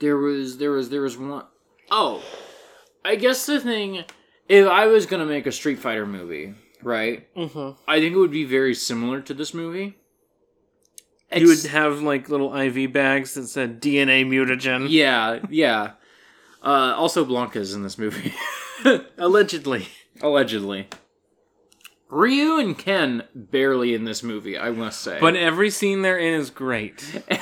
There 0.00 0.16
was 0.16 0.58
there 0.58 0.70
was 0.72 0.90
there 0.90 1.02
was 1.02 1.16
one 1.16 1.44
oh 1.90 2.22
I 3.04 3.14
guess 3.16 3.46
the 3.46 3.60
thing 3.60 4.04
if 4.50 4.66
I 4.66 4.86
was 4.86 5.06
gonna 5.06 5.26
make 5.26 5.46
a 5.46 5.52
Street 5.52 5.78
Fighter 5.78 6.04
movie, 6.04 6.54
right? 6.82 7.32
Mm-hmm. 7.36 7.80
I 7.88 8.00
think 8.00 8.14
it 8.14 8.18
would 8.18 8.32
be 8.32 8.44
very 8.44 8.74
similar 8.74 9.20
to 9.22 9.32
this 9.32 9.54
movie. 9.54 9.96
You 11.34 11.46
would 11.46 11.62
have 11.66 12.02
like 12.02 12.28
little 12.28 12.52
IV 12.54 12.92
bags 12.92 13.34
that 13.34 13.46
said 13.46 13.80
DNA 13.80 14.26
mutagen. 14.26 14.88
Yeah, 14.90 15.38
yeah. 15.48 15.92
Uh 16.62 16.94
also 16.96 17.24
Blanka's 17.24 17.72
in 17.74 17.84
this 17.84 17.96
movie. 17.96 18.34
Allegedly. 19.18 19.86
Allegedly. 20.20 20.88
Ryu 22.08 22.58
and 22.58 22.76
Ken 22.76 23.22
barely 23.36 23.94
in 23.94 24.02
this 24.04 24.24
movie, 24.24 24.58
I 24.58 24.70
must 24.70 25.00
say. 25.00 25.18
But 25.20 25.36
every 25.36 25.70
scene 25.70 26.02
they're 26.02 26.18
in 26.18 26.34
is 26.34 26.50
great. 26.50 27.22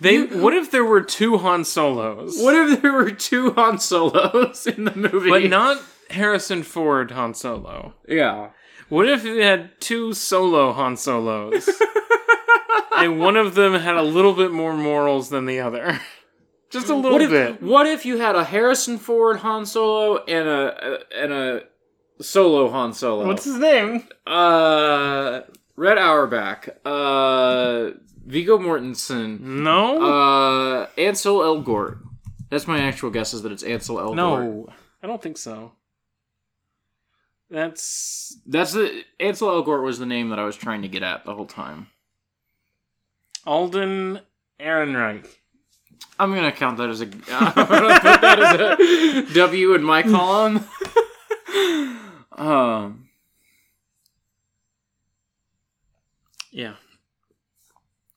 They 0.00 0.24
what 0.26 0.52
if 0.52 0.70
there 0.70 0.84
were 0.84 1.00
two 1.00 1.38
Han 1.38 1.64
Solos? 1.64 2.38
what 2.38 2.54
if 2.54 2.82
there 2.82 2.92
were 2.92 3.10
two 3.10 3.52
Han 3.52 3.78
Solos 3.78 4.66
in 4.66 4.84
the 4.84 4.94
movie? 4.94 5.30
but 5.30 5.44
not 5.44 5.80
Harrison 6.10 6.62
Ford 6.62 7.10
Han 7.12 7.34
Solo. 7.34 7.94
Yeah. 8.08 8.50
What 8.88 9.08
if 9.08 9.24
it 9.24 9.42
had 9.42 9.80
two 9.80 10.12
solo 10.14 10.72
Han 10.72 10.96
Solos? 10.96 11.68
and 12.96 13.18
one 13.18 13.36
of 13.36 13.54
them 13.54 13.74
had 13.74 13.96
a 13.96 14.02
little 14.02 14.32
bit 14.32 14.52
more 14.52 14.74
morals 14.76 15.28
than 15.30 15.46
the 15.46 15.60
other. 15.60 16.00
Just 16.70 16.88
a 16.88 16.94
little 16.94 17.12
What 17.12 17.22
if 17.22 17.30
bit. 17.30 17.62
what 17.62 17.86
if 17.86 18.04
you 18.04 18.18
had 18.18 18.34
a 18.36 18.42
Harrison 18.44 18.98
Ford 18.98 19.38
Han 19.38 19.64
Solo 19.66 20.24
and 20.24 20.48
a, 20.48 20.98
and 21.16 21.32
a 21.32 21.62
solo 22.20 22.68
Han 22.70 22.92
Solo? 22.92 23.26
What's 23.26 23.44
his 23.44 23.56
name? 23.58 24.06
uh 24.26 25.40
Red 25.76 25.98
Auerbach, 25.98 26.68
uh 26.84 27.90
Viggo 28.26 28.58
Mortensen, 28.58 29.38
No. 29.40 30.02
uh 30.02 30.86
Ansel 30.98 31.38
Elgort. 31.38 31.98
That's 32.50 32.66
my 32.66 32.80
actual 32.80 33.10
guess 33.10 33.32
is 33.34 33.42
that 33.42 33.52
it's 33.52 33.62
Ansel 33.62 33.96
Elgort. 33.98 34.16
no. 34.16 34.68
I 35.02 35.06
don't 35.06 35.22
think 35.22 35.38
so. 35.38 35.72
That's 37.50 38.36
That's 38.46 38.72
the 38.72 39.04
Ansel 39.20 39.48
Elgort 39.48 39.82
was 39.84 39.98
the 39.98 40.06
name 40.06 40.30
that 40.30 40.38
I 40.38 40.44
was 40.44 40.56
trying 40.56 40.82
to 40.82 40.88
get 40.88 41.02
at 41.02 41.24
the 41.24 41.34
whole 41.34 41.46
time. 41.46 41.88
Alden 43.46 44.20
Ehrenreich. 44.60 45.26
I'm 46.18 46.34
gonna 46.34 46.52
count 46.52 46.78
that 46.78 46.88
as 46.88 47.00
a. 47.00 47.04
I'm 47.30 47.54
gonna 47.54 48.00
put 48.00 48.20
that 48.20 48.78
as 48.80 49.30
a 49.30 49.34
W 49.34 49.74
in 49.74 49.82
my 49.84 50.02
column. 50.02 50.64
um. 52.32 53.08
Yeah. 56.50 56.74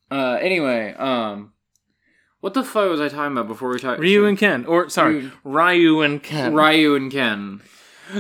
Uh. 0.10 0.38
Anyway. 0.42 0.94
Um. 0.94 1.54
What 2.40 2.54
the 2.54 2.64
fuck 2.64 2.90
was 2.90 3.02
I 3.02 3.10
talking 3.10 3.34
about 3.34 3.48
before 3.50 3.70
we 3.70 3.80
talked? 3.80 4.00
Ryu 4.00 4.26
and 4.26 4.38
Ken. 4.38 4.66
Or 4.66 4.90
sorry, 4.90 5.16
Ryu- 5.16 5.32
Ryu 5.44 6.02
and 6.02 6.24
Ken. 6.24 6.56
Ryu 6.56 6.96
and 6.96 7.12
Ken. 7.12 7.62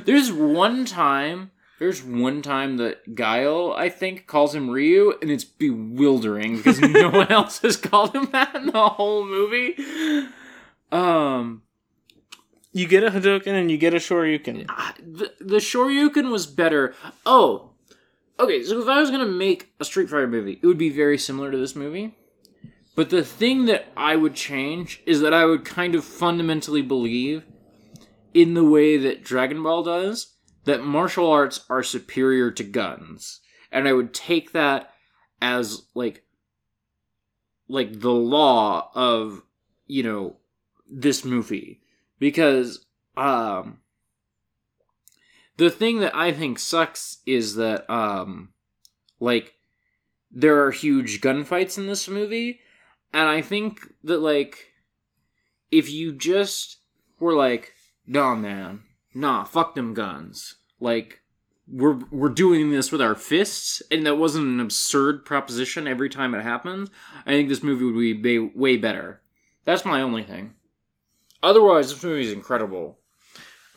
There's 0.06 0.32
one 0.32 0.86
time. 0.86 1.52
There's 1.80 2.04
one 2.04 2.42
time 2.42 2.78
that 2.78 3.16
Guile, 3.16 3.74
I 3.78 3.90
think, 3.90 4.28
calls 4.28 4.54
him 4.54 4.70
Ryu, 4.70 5.14
and 5.22 5.32
it's 5.32 5.46
bewildering 5.46 6.58
because 6.58 6.80
no 6.82 7.10
one 7.22 7.32
else 7.32 7.60
has 7.60 7.78
called 7.78 8.14
him 8.14 8.28
that 8.32 8.54
in 8.56 8.68
the 8.68 8.90
whole 8.90 9.26
movie. 9.26 9.76
Um. 10.92 11.64
You 12.72 12.88
get 12.88 13.04
a 13.04 13.10
Hadouken 13.10 13.48
and 13.48 13.72
you 13.72 13.78
get 13.78 13.96
a 13.96 13.98
Shoryuken. 13.98 14.68
The, 15.00 15.34
the 15.40 15.58
Shoryuken 15.58 16.32
was 16.32 16.46
better. 16.46 16.94
Oh, 17.26 17.72
okay. 18.40 18.64
So 18.64 18.80
if 18.80 18.88
I 18.88 19.00
was 19.00 19.10
gonna 19.10 19.26
make 19.26 19.74
a 19.80 19.86
Street 19.86 20.08
Fighter 20.10 20.28
movie, 20.28 20.60
it 20.62 20.68
would 20.68 20.78
be 20.78 20.90
very 20.90 21.18
similar 21.18 21.52
to 21.52 21.58
this 21.58 21.76
movie. 21.76 22.16
But 22.96 23.10
the 23.10 23.24
thing 23.24 23.66
that 23.66 23.88
I 23.98 24.18
would 24.18 24.36
change 24.36 25.02
is 25.06 25.22
that 25.22 25.34
I 25.34 25.46
would 25.46 25.66
kind 25.66 25.96
of 25.96 26.04
fundamentally 26.04 26.82
believe, 26.82 27.44
in 28.34 28.54
the 28.54 28.64
way 28.64 28.98
that 28.98 29.24
Dragon 29.24 29.64
Ball 29.64 29.84
does, 29.84 30.36
that 30.66 30.84
martial 30.84 31.30
arts 31.30 31.66
are 31.70 31.84
superior 31.84 32.52
to 32.52 32.64
guns, 32.64 33.42
and 33.72 33.88
I 33.88 33.94
would 33.94 34.14
take 34.14 34.52
that 34.52 34.94
as 35.42 35.84
like 35.96 36.24
like 37.68 38.00
the 38.00 38.12
law 38.12 38.92
of 38.94 39.44
you 39.88 40.04
know 40.04 40.38
this 40.90 41.24
movie. 41.24 41.82
Because 42.20 42.86
um 43.16 43.80
the 45.58 45.70
thing 45.70 46.00
that 46.00 46.16
I 46.16 46.32
think 46.32 46.60
sucks 46.60 47.20
is 47.26 47.56
that 47.56 47.90
um 47.90 48.50
like 49.20 49.54
there 50.32 50.64
are 50.64 50.72
huge 50.72 51.22
gunfights 51.22 51.78
in 51.78 51.88
this 51.88 52.08
movie. 52.08 52.60
And 53.14 53.28
I 53.28 53.42
think 53.42 53.80
that 54.04 54.20
like 54.20 54.74
if 55.72 55.90
you 55.90 56.14
just 56.14 56.78
were 57.20 57.34
like 57.34 57.74
nah 58.10 58.36
man 58.36 58.82
nah 59.14 59.46
fuck 59.46 59.74
them 59.76 59.94
guns 59.94 60.56
like 60.82 61.22
we're 61.72 62.00
we're 62.12 62.28
doing 62.28 62.72
this 62.72 62.92
with 62.92 63.02
our 63.02 63.16
fists 63.16 63.82
and 63.90 64.06
that 64.06 64.18
wasn't 64.18 64.46
an 64.46 64.60
absurd 64.60 65.24
proposition 65.24 65.88
every 65.88 66.10
time 66.10 66.36
it 66.36 66.42
happens 66.42 66.90
I 67.26 67.32
think 67.32 67.48
this 67.48 67.64
movie 67.64 67.86
would 67.86 68.22
be 68.22 68.40
way 68.40 68.76
better 68.76 69.22
that's 69.64 69.86
my 69.86 70.02
only 70.02 70.24
thing 70.24 70.56
otherwise 71.42 71.94
this 71.94 72.04
movie 72.04 72.26
is 72.26 72.34
incredible 72.34 73.00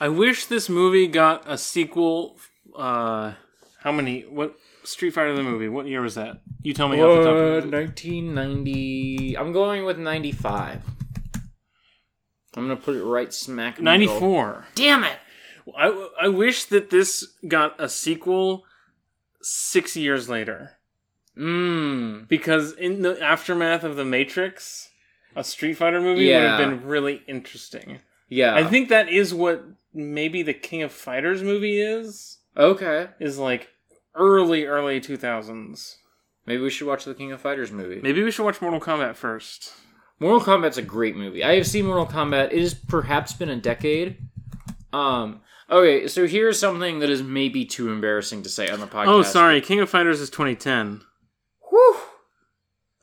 I 0.03 0.09
wish 0.09 0.47
this 0.47 0.69
movie 0.69 1.07
got 1.07 1.45
a 1.47 1.57
sequel. 1.57 2.37
Uh, 2.77 3.35
how 3.79 3.93
many? 3.93 4.23
What 4.23 4.57
Street 4.83 5.11
Fighter 5.11 5.33
the 5.37 5.45
movie? 5.45 5.69
What 5.69 5.87
year 5.87 6.01
was 6.01 6.17
that? 6.17 6.41
You 6.61 6.75
tell 6.75 6.89
me 6.89 7.01
off 7.01 7.19
the 7.19 7.25
top. 7.25 7.37
Of 7.37 7.73
1990 7.73 9.39
I'm 9.39 9.53
going 9.53 9.85
with 9.85 9.99
95 9.99 10.83
I'm 12.57 12.65
gonna 12.65 12.77
put 12.77 12.97
it 12.97 13.05
right 13.05 13.33
smack 13.33 13.79
middle. 13.79 13.85
94. 13.85 14.67
damn 14.75 15.05
it 15.05 15.19
I, 15.77 16.09
I 16.23 16.29
wish 16.29 16.65
that 16.67 16.91
this 16.91 17.35
got 17.47 17.81
a 17.81 17.89
sequel 17.89 18.65
six 19.41 19.97
years 19.97 20.29
later. 20.29 20.73
Mmm. 21.37 22.29
Because 22.29 22.73
in 22.73 23.03
the 23.03 23.21
aftermath 23.23 23.85
of 23.85 23.97
The 23.97 24.05
Matrix, 24.05 24.91
a 25.35 25.45
Street 25.45 25.75
Fighter 25.75 26.01
movie 26.01 26.27
would 26.27 26.43
have 26.43 26.59
been 26.59 26.87
really 26.87 27.23
interesting. 27.27 28.01
Yeah. 28.29 28.55
I 28.55 28.65
think 28.65 28.89
that 28.89 29.09
is 29.09 29.33
what 29.33 29.65
maybe 29.95 30.43
the 30.43 30.55
King 30.55 30.83
of 30.83 30.93
Fighters 30.93 31.43
movie 31.43 31.81
is. 31.81 32.39
Okay. 32.57 33.09
Is 33.19 33.39
like 33.39 33.69
early, 34.15 34.65
early 34.65 35.01
2000s. 35.01 35.97
Maybe 36.45 36.63
we 36.63 36.71
should 36.71 36.89
watch 36.89 37.05
the 37.05 37.15
King 37.15 37.33
of 37.33 37.41
Fighters 37.41 37.71
movie. 37.71 38.01
Maybe 38.03 38.23
we 38.23 38.31
should 38.31 38.45
watch 38.45 38.61
Mortal 38.61 38.81
Kombat 38.81 39.17
first. 39.17 39.73
Mortal 40.23 40.41
Kombat's 40.41 40.79
a 40.79 40.83
great 40.83 41.17
movie. 41.17 41.43
I 41.43 41.57
have 41.57 41.67
seen 41.67 41.87
Mortal 41.87 42.07
Kombat. 42.07 42.53
It 42.53 42.61
has 42.61 42.75
perhaps 42.75 43.33
been 43.33 43.49
a 43.49 43.57
decade. 43.57 44.19
Um. 44.93 45.41
Okay, 45.69 46.07
so 46.07 46.29
here's 46.29 46.61
something 46.61 47.01
that 47.01 47.11
is 47.11 47.25
maybe 47.25 47.65
too 47.65 47.91
embarrassing 47.91 48.45
to 48.45 48.49
say 48.49 48.69
on 48.69 48.79
the 48.79 48.87
podcast. 48.87 49.07
Oh, 49.09 49.23
sorry. 49.23 49.61
King 49.61 49.81
of 49.81 49.91
Fighters 49.91 50.21
is 50.21 50.31
2010. 50.31 51.01
Whew. 51.71 51.97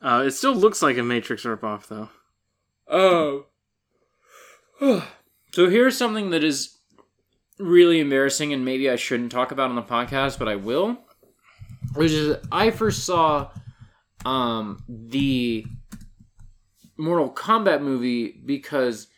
Uh, 0.00 0.24
it 0.26 0.30
still 0.30 0.54
looks 0.54 0.80
like 0.80 0.96
a 0.96 1.02
Matrix 1.02 1.42
ripoff, 1.42 1.88
though. 1.88 2.08
Oh. 2.88 3.46
so 5.52 5.68
here's 5.68 5.98
something 5.98 6.30
that 6.30 6.42
is 6.42 6.78
really 7.58 8.00
embarrassing, 8.00 8.54
and 8.54 8.64
maybe 8.64 8.88
I 8.88 8.96
shouldn't 8.96 9.30
talk 9.30 9.52
about 9.52 9.68
on 9.68 9.76
the 9.76 9.82
podcast, 9.82 10.38
but 10.38 10.48
I 10.48 10.56
will. 10.56 10.96
Which 11.94 12.12
is, 12.12 12.38
I 12.50 12.70
first 12.70 13.04
saw 13.04 13.50
um, 14.24 14.82
the 14.88 15.66
Mortal 17.00 17.30
Kombat 17.30 17.80
movie 17.80 18.40
because 18.44 19.08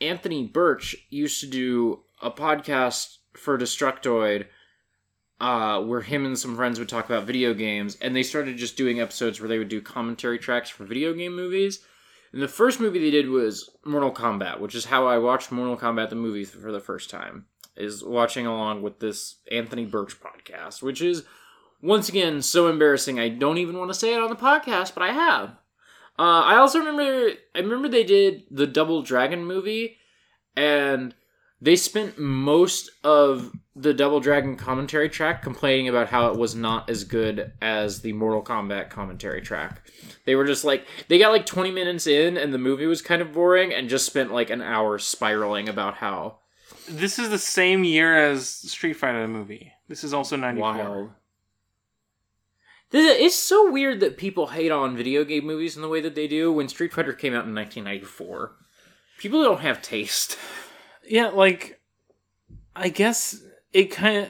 Anthony 0.00 0.46
Birch 0.46 0.96
used 1.10 1.40
to 1.40 1.46
do 1.46 2.00
a 2.22 2.30
podcast 2.30 3.18
for 3.34 3.58
Destructoid 3.58 4.46
uh, 5.40 5.80
where 5.82 6.00
him 6.00 6.24
and 6.24 6.38
some 6.38 6.56
friends 6.56 6.78
would 6.78 6.88
talk 6.88 7.04
about 7.04 7.26
video 7.26 7.52
games, 7.52 7.96
and 8.00 8.16
they 8.16 8.22
started 8.22 8.56
just 8.56 8.76
doing 8.76 9.00
episodes 9.00 9.38
where 9.38 9.48
they 9.48 9.58
would 9.58 9.68
do 9.68 9.82
commentary 9.82 10.38
tracks 10.38 10.70
for 10.70 10.84
video 10.84 11.12
game 11.12 11.36
movies. 11.36 11.80
And 12.32 12.42
the 12.42 12.48
first 12.48 12.80
movie 12.80 12.98
they 12.98 13.10
did 13.10 13.28
was 13.28 13.70
Mortal 13.84 14.12
Kombat, 14.12 14.60
which 14.60 14.74
is 14.74 14.86
how 14.86 15.06
I 15.06 15.18
watched 15.18 15.52
Mortal 15.52 15.76
Kombat 15.76 16.08
the 16.08 16.16
movie 16.16 16.44
for 16.44 16.72
the 16.72 16.80
first 16.80 17.10
time. 17.10 17.46
Is 17.76 18.02
watching 18.02 18.46
along 18.46 18.80
with 18.80 19.00
this 19.00 19.36
Anthony 19.52 19.84
Birch 19.84 20.18
podcast, 20.18 20.82
which 20.82 21.02
is 21.02 21.24
once 21.82 22.08
again 22.08 22.40
so 22.40 22.68
embarrassing. 22.68 23.20
I 23.20 23.28
don't 23.28 23.58
even 23.58 23.76
want 23.76 23.90
to 23.90 23.98
say 23.98 24.14
it 24.14 24.22
on 24.22 24.30
the 24.30 24.36
podcast, 24.36 24.94
but 24.94 25.02
I 25.02 25.12
have. 25.12 25.56
Uh, 26.18 26.42
I 26.44 26.56
also 26.56 26.78
remember 26.78 27.32
I 27.54 27.58
remember 27.60 27.88
they 27.88 28.04
did 28.04 28.44
the 28.50 28.66
Double 28.66 29.02
Dragon 29.02 29.44
movie, 29.44 29.96
and 30.56 31.14
they 31.60 31.76
spent 31.76 32.18
most 32.18 32.90
of 33.04 33.52
the 33.74 33.92
Double 33.92 34.20
Dragon 34.20 34.56
commentary 34.56 35.08
track 35.08 35.42
complaining 35.42 35.88
about 35.88 36.08
how 36.08 36.28
it 36.30 36.38
was 36.38 36.54
not 36.54 36.88
as 36.88 37.04
good 37.04 37.52
as 37.60 38.00
the 38.00 38.12
Mortal 38.12 38.42
Kombat 38.42 38.88
commentary 38.88 39.42
track. 39.42 39.82
They 40.24 40.34
were 40.34 40.46
just 40.46 40.64
like 40.64 40.86
they 41.08 41.18
got 41.18 41.32
like 41.32 41.44
20 41.46 41.70
minutes 41.70 42.06
in 42.06 42.36
and 42.38 42.52
the 42.54 42.58
movie 42.58 42.86
was 42.86 43.02
kind 43.02 43.20
of 43.20 43.32
boring 43.32 43.72
and 43.72 43.88
just 43.88 44.06
spent 44.06 44.32
like 44.32 44.48
an 44.50 44.62
hour 44.62 44.98
spiraling 44.98 45.68
about 45.68 45.96
how 45.96 46.38
This 46.88 47.18
is 47.18 47.28
the 47.28 47.38
same 47.38 47.84
year 47.84 48.16
as 48.16 48.48
Street 48.48 48.94
Fighter 48.94 49.20
the 49.20 49.28
movie. 49.28 49.72
This 49.88 50.04
is 50.04 50.14
also 50.14 50.36
94. 50.36 50.60
wild. 50.72 51.10
It's 52.92 53.34
so 53.34 53.70
weird 53.70 54.00
that 54.00 54.16
people 54.16 54.48
hate 54.48 54.70
on 54.70 54.96
video 54.96 55.24
game 55.24 55.44
movies 55.44 55.76
in 55.76 55.82
the 55.82 55.88
way 55.88 56.00
that 56.00 56.14
they 56.14 56.28
do 56.28 56.52
when 56.52 56.68
Street 56.68 56.92
Fighter 56.92 57.12
came 57.12 57.32
out 57.34 57.44
in 57.46 57.54
1994. 57.54 58.52
People 59.18 59.42
don't 59.42 59.60
have 59.60 59.82
taste. 59.82 60.38
Yeah, 61.08 61.28
like 61.28 61.80
I 62.74 62.88
guess 62.88 63.40
it 63.72 63.86
kind 63.90 64.18
of 64.18 64.28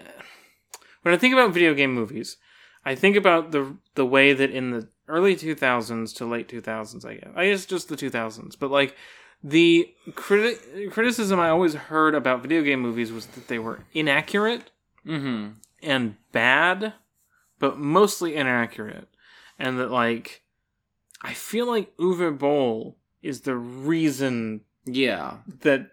when 1.02 1.14
I 1.14 1.18
think 1.18 1.32
about 1.34 1.52
video 1.54 1.74
game 1.74 1.92
movies, 1.92 2.36
I 2.84 2.94
think 2.94 3.16
about 3.16 3.52
the 3.52 3.76
the 3.94 4.06
way 4.06 4.32
that 4.32 4.50
in 4.50 4.70
the 4.70 4.88
early 5.08 5.36
2000s 5.36 6.14
to 6.16 6.24
late 6.26 6.48
2000s, 6.48 7.04
I 7.04 7.14
guess. 7.14 7.30
I 7.36 7.46
guess 7.48 7.66
just 7.66 7.88
the 7.88 7.96
2000s, 7.96 8.56
but 8.58 8.70
like 8.70 8.96
the 9.44 9.88
criti- 10.10 10.90
criticism 10.90 11.38
I 11.38 11.48
always 11.50 11.74
heard 11.74 12.14
about 12.14 12.42
video 12.42 12.62
game 12.62 12.80
movies 12.80 13.12
was 13.12 13.26
that 13.26 13.48
they 13.48 13.58
were 13.58 13.84
inaccurate 13.92 14.70
Mm-hmm. 15.06 15.50
and 15.82 16.16
bad, 16.32 16.94
but 17.58 17.78
mostly 17.78 18.34
inaccurate. 18.36 19.08
And 19.58 19.78
that 19.78 19.90
like 19.90 20.42
I 21.22 21.32
feel 21.34 21.66
like 21.66 21.96
Uwe 21.96 22.38
Boll 22.38 22.96
is 23.22 23.40
the 23.42 23.56
reason 23.56 24.60
Yeah. 24.84 25.38
that 25.62 25.90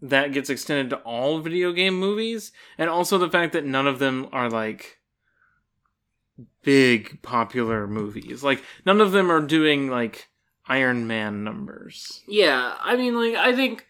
that 0.00 0.32
gets 0.32 0.48
extended 0.48 0.88
to 0.90 0.96
all 1.02 1.40
video 1.40 1.72
game 1.72 1.94
movies 1.94 2.52
and 2.78 2.88
also 2.88 3.18
the 3.18 3.28
fact 3.28 3.52
that 3.52 3.66
none 3.66 3.86
of 3.86 3.98
them 3.98 4.28
are 4.32 4.48
like 4.48 4.98
big 6.62 7.20
popular 7.22 7.86
movies 7.86 8.42
like 8.42 8.62
none 8.86 9.00
of 9.00 9.12
them 9.12 9.30
are 9.30 9.40
doing 9.42 9.90
like 9.90 10.28
iron 10.66 11.06
man 11.06 11.42
numbers 11.44 12.22
Yeah, 12.28 12.76
I 12.80 12.96
mean, 12.96 13.14
like, 13.14 13.34
I 13.34 13.54
think, 13.54 13.86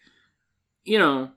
you 0.83 0.97
know, 0.97 1.31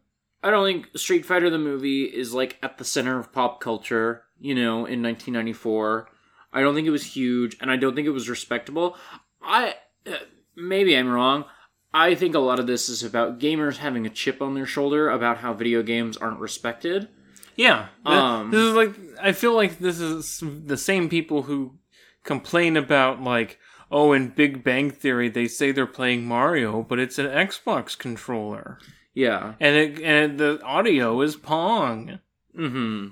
I 0.44 0.50
don't 0.50 0.64
think 0.66 0.96
Street 0.98 1.24
Fighter 1.26 1.48
the 1.50 1.58
movie 1.58 2.04
is, 2.04 2.32
like, 2.34 2.58
at 2.62 2.78
the 2.78 2.84
center 2.84 3.18
of 3.18 3.32
pop 3.32 3.60
culture, 3.60 4.22
you 4.38 4.54
know, 4.54 4.84
in 4.86 5.02
1994. 5.02 6.08
I 6.52 6.60
don't 6.60 6.74
think 6.74 6.86
it 6.86 6.90
was 6.90 7.04
huge, 7.16 7.56
and 7.60 7.70
I 7.70 7.76
don't 7.76 7.94
think 7.96 8.06
it 8.06 8.10
was 8.10 8.28
respectable. 8.28 8.96
I, 9.42 9.74
uh, 10.06 10.12
maybe 10.54 10.96
I'm 10.96 11.08
wrong. 11.08 11.46
I 11.92 12.14
think 12.14 12.34
a 12.34 12.40
lot 12.40 12.58
of 12.60 12.66
this 12.66 12.88
is 12.88 13.02
about 13.02 13.38
gamers 13.38 13.76
having 13.78 14.04
a 14.06 14.10
chip 14.10 14.42
on 14.42 14.54
their 14.54 14.66
shoulder 14.66 15.08
about 15.10 15.38
how 15.38 15.52
video 15.54 15.82
games 15.82 16.16
aren't 16.16 16.40
respected. 16.40 17.08
yeah 17.56 17.86
Um, 18.04 18.50
this 18.50 18.60
is 18.60 18.74
like 18.74 18.90
i 19.22 19.30
feel 19.30 19.54
like 19.54 19.78
this 19.78 20.00
is 20.00 20.42
the 20.42 20.76
same 20.76 21.08
people 21.08 21.42
who 21.42 21.78
complain 22.24 22.76
about 22.76 23.22
like 23.22 23.58
oh 23.92 24.12
in 24.12 24.30
big 24.30 24.64
bang 24.64 24.90
theory 24.90 25.28
they 25.28 25.46
say 25.46 25.70
they're 25.70 25.86
playing 25.86 26.24
mario 26.26 26.82
but 26.82 26.98
it's 26.98 27.16
an 27.18 27.26
xbox 27.26 27.96
controller 27.96 28.80
Yeah. 29.14 29.54
and 29.60 29.76
it 29.76 30.00
and 30.02 30.38
the 30.38 30.60
audio 30.62 31.20
is 31.20 31.36
pong 31.36 32.18
Hmm. 32.54 33.08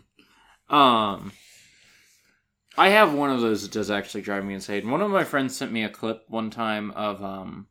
Um. 0.68 1.32
I 2.78 2.88
have 2.88 3.12
one 3.12 3.30
of 3.30 3.40
those 3.40 3.62
that 3.62 3.72
does 3.72 3.90
actually 3.90 4.22
drive 4.22 4.44
me 4.44 4.54
insane. 4.54 4.90
One 4.90 5.02
of 5.02 5.10
my 5.10 5.24
friends 5.24 5.56
sent 5.56 5.72
me 5.72 5.84
a 5.84 5.90
clip 5.90 6.24
one 6.28 6.50
time 6.50 6.90
of 6.92 7.22
um. 7.22 7.66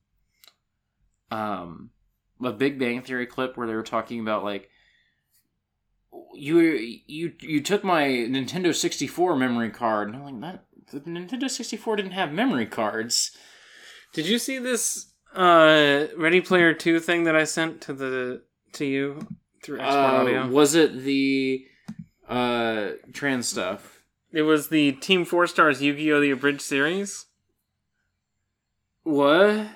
Um, 1.32 1.92
a 2.44 2.52
Big 2.52 2.78
Bang 2.78 3.02
Theory 3.02 3.26
clip 3.26 3.56
where 3.56 3.68
they 3.68 3.74
were 3.74 3.84
talking 3.84 4.20
about 4.20 4.44
like. 4.44 4.70
You 6.34 6.60
you 7.08 7.34
you 7.40 7.62
took 7.62 7.84
my 7.84 8.04
Nintendo 8.04 8.76
sixty 8.76 9.08
four 9.08 9.36
memory 9.36 9.70
card, 9.70 10.10
and 10.10 10.18
I'm 10.18 10.42
like 10.42 10.42
that. 10.42 10.66
The 10.92 11.00
Nintendo 11.10 11.50
sixty 11.50 11.78
four 11.78 11.96
didn't 11.96 12.12
have 12.12 12.34
memory 12.34 12.66
cards. 12.66 13.32
Did 14.14 14.28
you 14.28 14.40
see 14.40 14.58
this 14.58 15.11
uh 15.36 16.08
Ready 16.18 16.42
Player 16.42 16.74
2 16.74 17.00
thing 17.00 17.24
that 17.26 17.36
I 17.36 17.44
sent 17.46 17.82
to 17.82 17.94
the 17.94 18.42
to 18.74 18.86
you 18.86 19.28
through 19.64 19.80
Export 19.80 19.96
Uh, 19.98 20.18
Audio? 20.18 20.48
was 20.48 20.76
it 20.76 21.04
the 21.04 21.66
uh 22.28 22.90
trans 23.14 23.48
stuff? 23.48 24.04
It 24.34 24.44
was 24.44 24.70
the 24.70 24.94
Team 24.94 25.26
4 25.26 25.46
Stars 25.48 25.82
Yu-Gi-Oh! 25.82 26.22
The 26.22 26.32
Abridged 26.32 26.62
Series. 26.62 27.26
What? 29.04 29.68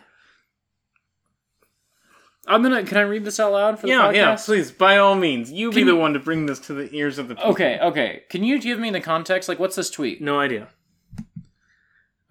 I'm 2.47 2.61
gonna. 2.61 2.83
Can 2.83 2.97
I 2.97 3.01
read 3.01 3.25
this 3.25 3.39
out 3.39 3.51
loud 3.53 3.79
for 3.79 3.87
the 3.87 3.93
Yeah, 3.93 4.01
podcast? 4.11 4.13
yeah, 4.15 4.35
please, 4.37 4.71
by 4.71 4.97
all 4.97 5.15
means. 5.15 5.51
You 5.51 5.71
be 5.71 5.83
the 5.83 5.95
one 5.95 6.13
to 6.13 6.19
bring 6.19 6.45
this 6.45 6.59
to 6.67 6.73
the 6.73 6.93
ears 6.95 7.17
of 7.17 7.27
the 7.27 7.35
people. 7.35 7.51
Okay, 7.51 7.79
okay. 7.81 8.21
Can 8.29 8.43
you 8.43 8.61
give 8.61 8.77
me 8.79 8.91
the 8.91 9.01
context? 9.01 9.49
Like, 9.49 9.57
what's 9.59 9.75
this 9.75 9.89
tweet? 9.89 10.21
No 10.21 10.39
idea. 10.39 10.69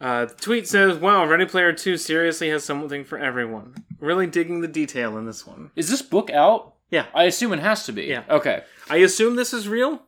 Uh, 0.04 0.26
the 0.26 0.34
tweet 0.34 0.68
says, 0.68 0.98
"Wow, 0.98 1.24
Ready 1.24 1.46
Player 1.46 1.72
Two 1.72 1.96
seriously 1.96 2.50
has 2.50 2.62
something 2.62 3.04
for 3.04 3.16
everyone. 3.18 3.74
Really 4.00 4.26
digging 4.26 4.60
the 4.60 4.68
detail 4.68 5.16
in 5.16 5.24
this 5.24 5.46
one. 5.46 5.70
Is 5.76 5.88
this 5.88 6.02
book 6.02 6.28
out? 6.30 6.74
Yeah. 6.90 7.06
I 7.14 7.24
assume 7.24 7.54
it 7.54 7.60
has 7.60 7.86
to 7.86 7.92
be. 7.92 8.02
Yeah. 8.04 8.24
Okay. 8.28 8.64
I 8.90 8.96
assume 8.98 9.36
this 9.36 9.54
is 9.54 9.66
real. 9.66 10.02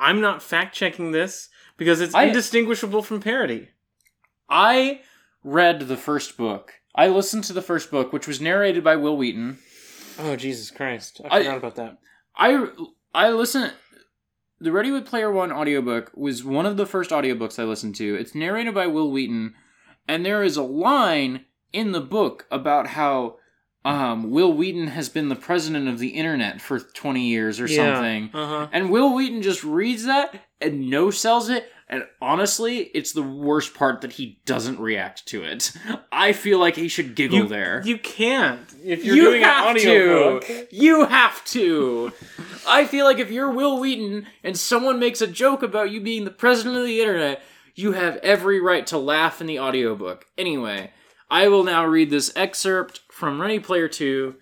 I'm 0.00 0.20
not 0.20 0.42
fact 0.42 0.74
checking 0.74 1.12
this 1.12 1.48
because 1.76 2.00
it's 2.00 2.12
I- 2.14 2.24
indistinguishable 2.24 3.02
from 3.02 3.20
parody. 3.20 3.68
I 4.48 5.02
read 5.44 5.82
the 5.82 5.96
first 5.96 6.36
book. 6.36 6.72
I 6.96 7.06
listened 7.06 7.44
to 7.44 7.52
the 7.52 7.62
first 7.62 7.88
book, 7.88 8.12
which 8.12 8.26
was 8.26 8.40
narrated 8.40 8.82
by 8.82 8.96
Wil 8.96 9.16
Wheaton. 9.16 9.58
Oh 10.18 10.34
Jesus 10.34 10.72
Christ! 10.72 11.20
I 11.30 11.36
I- 11.38 11.42
forgot 11.44 11.56
about 11.58 11.76
that. 11.76 11.98
I 12.34 12.66
I 13.14 13.30
listened. 13.30 13.72
The 14.62 14.72
Ready 14.72 14.90
with 14.90 15.06
Player 15.06 15.32
One 15.32 15.50
audiobook 15.50 16.10
was 16.14 16.44
one 16.44 16.66
of 16.66 16.76
the 16.76 16.84
first 16.84 17.10
audiobooks 17.10 17.58
I 17.58 17.64
listened 17.64 17.94
to. 17.96 18.14
It's 18.14 18.34
narrated 18.34 18.74
by 18.74 18.86
Wil 18.88 19.10
Wheaton, 19.10 19.54
and 20.06 20.24
there 20.24 20.42
is 20.42 20.58
a 20.58 20.62
line 20.62 21.46
in 21.72 21.92
the 21.92 22.00
book 22.00 22.46
about 22.50 22.88
how 22.88 23.36
um, 23.86 24.30
Wil 24.30 24.52
Wheaton 24.52 24.88
has 24.88 25.08
been 25.08 25.30
the 25.30 25.34
president 25.36 25.88
of 25.88 25.98
the 25.98 26.08
internet 26.10 26.60
for 26.60 26.78
20 26.78 27.26
years 27.26 27.58
or 27.58 27.68
something. 27.68 28.30
Uh 28.34 28.46
huh. 28.46 28.68
And 28.70 28.90
Wil 28.90 29.14
Wheaton 29.14 29.40
just 29.40 29.64
reads 29.64 30.04
that 30.04 30.38
and 30.60 30.90
no 30.90 31.10
sells 31.10 31.48
it. 31.48 31.72
And 31.92 32.04
honestly, 32.22 32.82
it's 32.94 33.12
the 33.12 33.22
worst 33.22 33.74
part 33.74 34.00
that 34.02 34.12
he 34.12 34.38
doesn't 34.46 34.78
react 34.78 35.26
to 35.26 35.42
it. 35.42 35.72
I 36.12 36.32
feel 36.32 36.60
like 36.60 36.76
he 36.76 36.86
should 36.86 37.16
giggle 37.16 37.38
You 37.38 37.48
there. 37.48 37.82
You 37.84 37.98
can't 37.98 38.60
if 38.84 39.04
you're 39.04 39.16
You 39.16 39.24
doing 39.24 39.42
an 39.42 39.48
have 39.48 39.66
audiobook. 39.76 40.46
to. 40.46 40.66
You 40.70 41.06
have 41.06 41.44
to. 41.46 42.12
I 42.68 42.84
feel 42.86 43.04
like 43.04 43.18
if 43.18 43.32
you're 43.32 43.50
Wil 43.50 43.80
Wheaton 43.80 44.26
and 44.44 44.56
someone 44.56 45.00
makes 45.00 45.20
a 45.20 45.26
joke 45.26 45.64
about 45.64 45.90
you 45.90 46.00
being 46.00 46.24
the 46.24 46.30
president 46.30 46.76
of 46.76 46.86
the 46.86 47.00
internet, 47.00 47.42
you 47.74 47.90
have 47.92 48.18
every 48.18 48.60
right 48.60 48.86
to 48.86 48.96
laugh 48.96 49.40
in 49.40 49.48
the 49.48 49.58
audiobook. 49.58 50.26
Anyway, 50.38 50.92
I 51.28 51.48
will 51.48 51.64
now 51.64 51.84
read 51.84 52.10
this 52.10 52.32
excerpt 52.36 53.00
from 53.10 53.40
Ready 53.40 53.58
Player 53.58 53.88
2. 53.88 54.36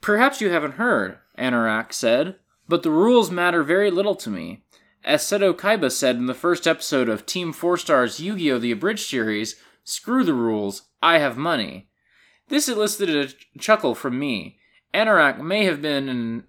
Perhaps 0.00 0.40
you 0.40 0.48
haven't 0.48 0.72
heard, 0.76 1.18
Anorak 1.38 1.92
said, 1.92 2.36
but 2.66 2.82
the 2.82 2.90
rules 2.90 3.30
matter 3.30 3.62
very 3.62 3.90
little 3.90 4.14
to 4.14 4.30
me. 4.30 4.64
As 5.04 5.22
Seto 5.22 5.54
Kaiba 5.54 5.90
said 5.90 6.16
in 6.16 6.26
the 6.26 6.34
first 6.34 6.66
episode 6.66 7.08
of 7.08 7.24
Team 7.24 7.52
4 7.52 7.78
Star's 7.78 8.20
Yu 8.20 8.36
Gi 8.36 8.52
Oh! 8.52 8.58
The 8.58 8.72
Abridged 8.72 9.08
series, 9.08 9.56
screw 9.82 10.24
the 10.24 10.34
rules, 10.34 10.82
I 11.02 11.18
have 11.18 11.38
money. 11.38 11.88
This 12.48 12.68
elicited 12.68 13.34
a 13.54 13.58
chuckle 13.58 13.94
from 13.94 14.18
me. 14.18 14.58
Anorak 14.92 15.40
may 15.40 15.64
have 15.64 15.80
been 15.80 16.08
an 16.08 16.44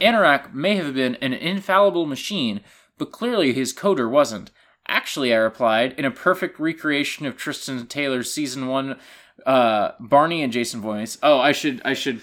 Anorak 0.00 0.54
may 0.54 0.76
have 0.76 0.94
been 0.94 1.16
an 1.16 1.32
infallible 1.32 2.06
machine, 2.06 2.60
but 2.96 3.12
clearly 3.12 3.52
his 3.52 3.74
coder 3.74 4.10
wasn't. 4.10 4.50
Actually, 4.88 5.34
I 5.34 5.38
replied, 5.38 5.94
in 5.98 6.04
a 6.04 6.10
perfect 6.10 6.60
recreation 6.60 7.26
of 7.26 7.36
Tristan 7.36 7.86
Taylor's 7.86 8.32
season 8.32 8.68
one 8.68 8.98
uh, 9.44 9.92
Barney 9.98 10.42
and 10.42 10.52
Jason 10.52 10.80
voice. 10.80 11.18
Oh, 11.22 11.38
I 11.38 11.52
should 11.52 11.82
I 11.84 11.94
should 11.94 12.20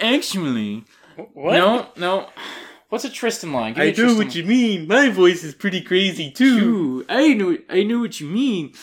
actually 0.00 0.84
What? 1.32 1.52
No, 1.52 1.88
no. 1.96 2.28
What's 2.92 3.06
a 3.06 3.08
Tristan 3.08 3.54
line? 3.54 3.72
Give 3.72 3.84
me 3.84 3.88
a 3.88 3.94
Tristan 3.94 4.46
mean. 4.46 4.86
My 4.86 5.08
voice 5.08 5.42
is 5.42 5.54
pretty 5.54 5.80
crazy 5.80 6.30
too. 6.30 6.58
Ooh, 6.58 7.06
I 7.08 7.32
know, 7.32 7.56
I 7.70 7.84
know 7.84 8.00
what 8.00 8.20
you 8.20 8.26
mean. 8.26 8.74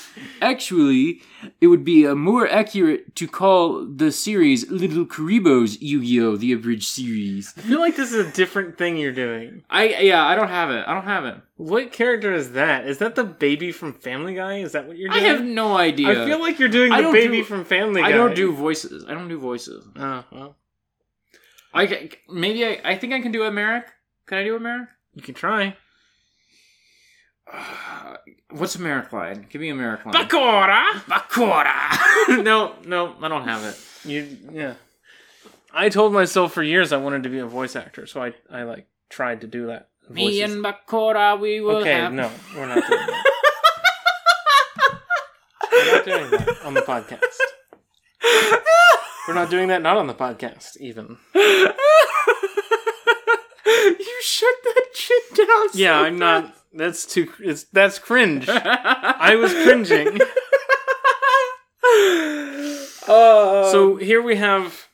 Actually, 0.41 1.21
it 1.61 1.67
would 1.67 1.83
be 1.85 2.07
uh, 2.07 2.15
more 2.15 2.47
accurate 2.47 3.15
to 3.17 3.27
call 3.27 3.85
the 3.85 4.11
series 4.11 4.65
LittleKuriboh's 4.65 5.79
Yu-Gi-Oh! 5.79 6.37
The 6.37 6.53
Abridged 6.53 6.87
Series. 6.87 7.53
I 7.55 7.61
feel 7.61 7.79
like 7.79 7.97
this 7.97 8.11
is 8.11 8.27
a 8.27 8.31
different 8.31 8.79
thing 8.79 8.97
you're 8.97 9.11
doing. 9.11 9.63
I 9.69 9.89
yeah, 9.99 10.25
I 10.25 10.33
don't 10.33 10.47
have 10.47 10.71
it. 10.71 10.87
I 10.87 10.95
don't 10.95 11.03
have 11.03 11.25
it. 11.25 11.35
What 11.57 11.91
character 11.91 12.33
is 12.33 12.53
that? 12.53 12.87
Is 12.87 12.97
that 12.97 13.13
the 13.13 13.23
baby 13.23 13.71
from 13.71 13.93
Family 13.93 14.33
Guy? 14.33 14.61
Is 14.61 14.71
that 14.71 14.87
what 14.87 14.97
you're 14.97 15.11
doing? 15.11 15.23
I 15.23 15.27
have 15.27 15.43
no 15.43 15.77
idea. 15.77 16.23
I 16.23 16.25
feel 16.25 16.39
like 16.39 16.57
you're 16.57 16.67
doing 16.67 16.91
I 16.91 17.03
the 17.03 17.11
baby 17.11 17.37
do- 17.37 17.43
from 17.43 17.63
Family 17.63 18.01
Guy. 18.01 18.07
I 18.07 18.11
don't 18.13 18.33
do 18.33 18.53
voices. 18.53 19.05
I 19.07 19.13
don't 19.13 19.29
do 19.29 19.37
voices. 19.37 19.85
Oh, 19.95 20.25
well, 20.31 20.55
I 21.75 22.09
maybe 22.27 22.65
I, 22.65 22.81
I 22.83 22.95
think 22.97 23.13
I 23.13 23.21
can 23.21 23.31
do 23.31 23.43
a 23.43 23.51
Marik. 23.51 23.85
Can 24.29 24.37
I 24.37 24.43
do 24.43 24.55
a 24.55 24.59
Marik? 24.59 24.89
you 25.15 25.23
can 25.23 25.33
try. 25.33 25.75
What's 28.51 28.75
a 28.75 28.79
Marik 28.79 29.11
line? 29.11 29.47
Give 29.49 29.59
me 29.59 29.69
a 29.69 29.75
Marik 29.75 30.05
line. 30.05 30.13
Bakura. 30.13 30.85
Bakura. 31.07 32.43
no, 32.43 32.75
no, 32.85 33.15
I 33.19 33.27
don't 33.27 33.47
have 33.47 33.63
it. 33.63 33.75
You 34.07 34.37
yeah. 34.51 34.75
I 35.73 35.89
told 35.89 36.13
myself 36.13 36.53
for 36.53 36.61
years 36.61 36.93
I 36.93 36.97
wanted 36.97 37.23
to 37.23 37.29
be 37.29 37.39
a 37.39 37.47
voice 37.47 37.75
actor, 37.75 38.05
so 38.05 38.21
I 38.21 38.33
I 38.51 38.63
like 38.63 38.85
tried 39.09 39.41
to 39.41 39.47
do 39.47 39.65
that. 39.65 39.89
Me 40.11 40.25
Voices. 40.25 40.55
and 40.55 40.63
Bakura, 40.63 41.39
we 41.39 41.59
will 41.59 41.77
okay, 41.77 41.93
have. 41.93 42.13
no, 42.13 42.29
we're 42.55 42.67
not 42.67 42.87
doing 42.87 42.99
that. 42.99 43.23
we're 45.71 45.91
not 45.95 46.05
doing 46.05 46.29
that 46.29 46.65
on 46.65 46.73
the 46.75 46.81
podcast. 46.81 47.23
We're 49.27 49.33
not 49.33 49.49
doing 49.49 49.69
that 49.69 49.81
not 49.81 49.97
on 49.97 50.05
the 50.05 50.13
podcast 50.13 50.77
even. 50.77 51.17
you 53.99 54.17
shut 54.21 54.55
that 54.63 54.85
shit 54.93 55.23
down. 55.35 55.69
so 55.69 55.77
Yeah, 55.77 55.99
I'm 55.99 56.17
not. 56.19 56.55
That's 56.73 57.05
too. 57.05 57.31
It's 57.39 57.63
that's 57.65 57.97
cringe. 57.99 58.47
I 58.49 59.35
was 59.35 59.51
cringing. 59.53 60.19
Uh, 63.07 63.71
So 63.71 63.95
here 63.95 64.21
we 64.21 64.35
have 64.35 64.87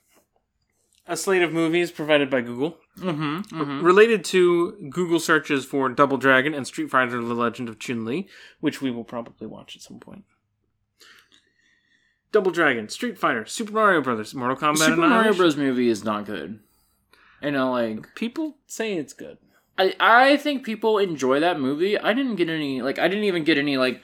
a 1.08 1.18
slate 1.18 1.42
of 1.42 1.52
movies 1.52 1.92
provided 1.92 2.30
by 2.30 2.42
Google. 2.42 2.78
hmm 2.98 3.40
hmm 3.42 3.82
related 3.84 4.24
to 4.26 4.72
Google 4.90 5.20
searches 5.20 5.66
for 5.66 5.90
Double 5.90 6.18
Dragon 6.18 6.54
and 6.54 6.66
Street 6.66 6.90
Fighter: 6.90 7.22
The 7.22 7.34
Legend 7.34 7.68
of 7.68 7.78
Chun 7.80 8.06
Li, 8.06 8.30
which 8.62 8.82
we 8.82 8.90
will 8.92 9.04
probably 9.04 9.48
watch 9.48 9.76
at 9.76 9.82
some 9.82 10.00
point. 10.00 10.24
Double 12.32 12.52
Dragon, 12.52 12.88
Street 12.90 13.18
Fighter, 13.18 13.46
Super 13.46 13.74
Mario 13.74 14.02
Brothers, 14.02 14.34
Mortal 14.34 14.58
Kombat, 14.58 14.78
Super 14.78 15.08
Mario 15.08 15.34
Bros. 15.34 15.58
movie 15.58 15.90
is 15.90 16.04
not 16.04 16.26
good. 16.26 16.60
You 17.46 17.52
know, 17.52 17.72
like 17.72 18.16
People 18.16 18.58
say 18.68 18.94
it's 18.98 19.14
good. 19.14 19.38
I 19.78 19.94
I 20.00 20.38
think 20.38 20.64
people 20.66 20.98
enjoy 20.98 21.40
that 21.40 21.60
movie. 21.60 21.98
I 21.98 22.14
didn't 22.14 22.36
get 22.36 22.50
any 22.50 22.82
like 22.82 23.00
I 23.00 23.08
didn't 23.08 23.26
even 23.26 23.44
get 23.44 23.58
any 23.58 23.78
like 23.78 24.02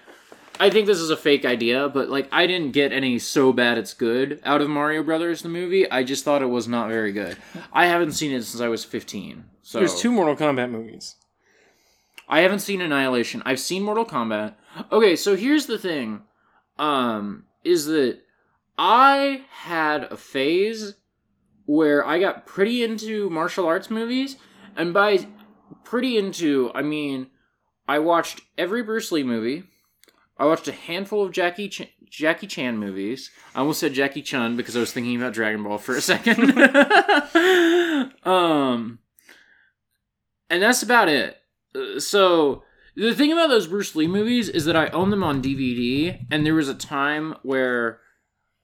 I 0.60 0.70
think 0.70 0.86
this 0.86 1.00
is 1.00 1.10
a 1.10 1.18
fake 1.18 1.44
idea, 1.44 1.90
but 1.90 2.10
like 2.10 2.28
I 2.32 2.46
didn't 2.46 2.72
get 2.72 2.92
any 2.92 3.18
so 3.20 3.52
bad 3.52 3.78
it's 3.78 3.94
good 3.94 4.40
out 4.44 4.62
of 4.62 4.70
Mario 4.70 5.02
Brothers 5.02 5.42
the 5.42 5.50
movie. 5.50 5.90
I 5.90 6.04
just 6.04 6.24
thought 6.24 6.42
it 6.42 6.48
was 6.48 6.68
not 6.68 6.90
very 6.90 7.12
good. 7.12 7.38
I 7.74 7.88
haven't 7.88 8.12
seen 8.12 8.32
it 8.32 8.44
since 8.44 8.62
I 8.62 8.68
was 8.68 8.86
15. 8.86 9.46
So 9.64 9.80
There's 9.80 10.00
two 10.00 10.12
Mortal 10.12 10.36
Kombat 10.36 10.70
movies. 10.70 11.16
I 12.28 12.42
haven't 12.42 12.60
seen 12.60 12.82
Annihilation. 12.82 13.42
I've 13.46 13.60
seen 13.60 13.84
Mortal 13.84 14.06
Kombat. 14.06 14.56
Okay, 14.92 15.16
so 15.16 15.36
here's 15.36 15.66
the 15.66 15.80
thing. 15.80 16.22
Um 16.78 17.46
is 17.64 17.86
that 17.86 18.20
I 18.78 19.46
had 19.50 20.04
a 20.06 20.18
phase 20.18 20.96
where 21.66 22.06
I 22.06 22.20
got 22.20 22.46
pretty 22.46 22.84
into 22.84 23.30
martial 23.30 23.66
arts 23.66 23.90
movies 23.90 24.38
and 24.76 24.94
by 24.94 25.28
pretty 25.84 26.18
into 26.18 26.72
I 26.74 26.82
mean 26.82 27.28
I 27.88 28.00
watched 28.00 28.42
every 28.58 28.84
Bruce 28.84 29.12
Lee 29.12 29.24
movie. 29.24 29.64
I 30.38 30.46
watched 30.46 30.68
a 30.68 30.72
handful 30.74 31.24
of 31.24 31.32
Jackie 31.32 31.70
Ch- 31.70 31.94
Jackie 32.10 32.48
Chan 32.48 32.78
movies. 32.78 33.30
I 33.56 33.60
almost 33.60 33.80
said 33.80 33.94
Jackie 33.94 34.22
Chun 34.22 34.56
because 34.58 34.76
I 34.76 34.80
was 34.80 34.92
thinking 34.92 35.16
about 35.16 35.34
Dragon 35.34 35.64
Ball 35.64 35.78
for 35.78 35.96
a 35.96 36.02
second. 36.02 36.52
um 38.24 39.00
and 40.50 40.62
that's 40.62 40.84
about 40.84 41.08
it. 41.10 41.38
Uh, 41.76 42.00
So 42.00 42.64
the 42.96 43.16
thing 43.16 43.32
about 43.32 43.48
those 43.48 43.68
Bruce 43.68 43.96
Lee 43.96 44.08
movies 44.08 44.50
is 44.50 44.66
that 44.66 44.76
I 44.76 44.88
own 44.88 45.12
them 45.12 45.24
on 45.24 45.42
DVD, 45.42 46.26
and 46.30 46.46
there 46.46 46.54
was 46.56 46.68
a 46.68 46.74
time 46.74 47.36
where 47.42 48.01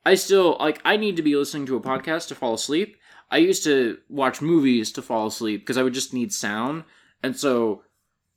I 0.07 0.15
still 0.15 0.55
like 0.61 0.79
I 0.85 0.95
need 0.95 1.17
to 1.17 1.21
be 1.21 1.35
listening 1.35 1.65
to 1.65 1.75
a 1.75 1.81
podcast 1.81 2.29
to 2.29 2.35
fall 2.35 2.53
asleep. 2.53 2.95
I 3.29 3.39
used 3.39 3.65
to 3.65 3.97
watch 4.07 4.41
movies 4.41 4.89
to 4.93 5.01
fall 5.01 5.27
asleep 5.27 5.59
because 5.59 5.75
I 5.75 5.83
would 5.83 5.93
just 5.93 6.13
need 6.13 6.31
sound, 6.31 6.85
and 7.21 7.35
so 7.35 7.83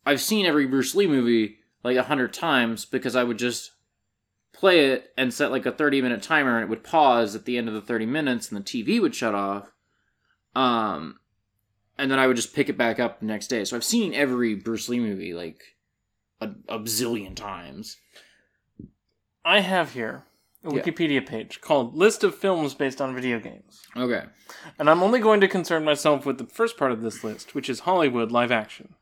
I've 0.05 0.21
seen 0.21 0.47
every 0.47 0.67
Bruce 0.67 0.97
Lee 0.97 1.07
movie 1.07 1.59
like 1.85 1.97
a 1.97 2.03
hundred 2.03 2.33
times 2.33 2.87
because 2.87 3.15
I 3.15 3.23
would 3.23 3.39
just 3.39 3.71
play 4.53 4.87
it 4.87 5.13
and 5.17 5.33
set 5.33 5.53
like 5.53 5.65
a 5.65 5.71
30 5.71 6.03
minute 6.03 6.25
timer 6.25 6.57
and 6.57 6.65
it 6.65 6.71
would 6.71 6.83
pause 6.83 7.37
at 7.37 7.45
the 7.45 7.57
end 7.57 7.69
of 7.69 7.75
the 7.75 7.81
30 7.81 8.05
minutes 8.05 8.51
and 8.51 8.61
the 8.61 8.65
TV 8.65 9.01
would 9.01 9.15
shut 9.15 9.37
off. 9.37 9.71
Um 10.57 11.21
and 11.97 12.11
then 12.11 12.19
I 12.19 12.27
would 12.27 12.35
just 12.35 12.53
pick 12.53 12.69
it 12.69 12.77
back 12.77 12.99
up 12.99 13.21
the 13.21 13.27
next 13.27 13.47
day. 13.47 13.65
So 13.65 13.77
I've 13.77 13.85
seen 13.85 14.13
every 14.13 14.57
Bruce 14.57 14.89
Lee 14.89 14.99
movie 14.99 15.35
like 15.35 15.63
a, 16.41 16.51
a 16.69 16.81
bazillion 16.81 17.37
times. 17.37 17.97
I 19.45 19.61
have 19.61 19.93
here 19.93 20.25
a. 20.65 20.69
Wikipedia 20.69 21.25
page 21.27 21.61
called 21.61 21.97
"List 21.97 22.23
of 22.25 22.35
Films 22.35 22.75
Based 22.75 23.01
on 23.01 23.15
Video 23.15 23.39
Games," 23.41 23.81
Okay. 23.97 24.25
and 24.79 24.91
I'm 24.91 25.03
only 25.03 25.19
going 25.21 25.41
to 25.41 25.49
concern 25.49 25.85
myself 25.85 26.27
with 26.27 26.39
the 26.39 26.47
first 26.47 26.77
part 26.77 26.93
of 26.93 27.03
this 27.03 27.23
list, 27.25 27.55
which 27.55 27.71
is 27.71 27.81
Hollywood 27.81 28.31
live 28.31 28.53
action. 28.53 28.95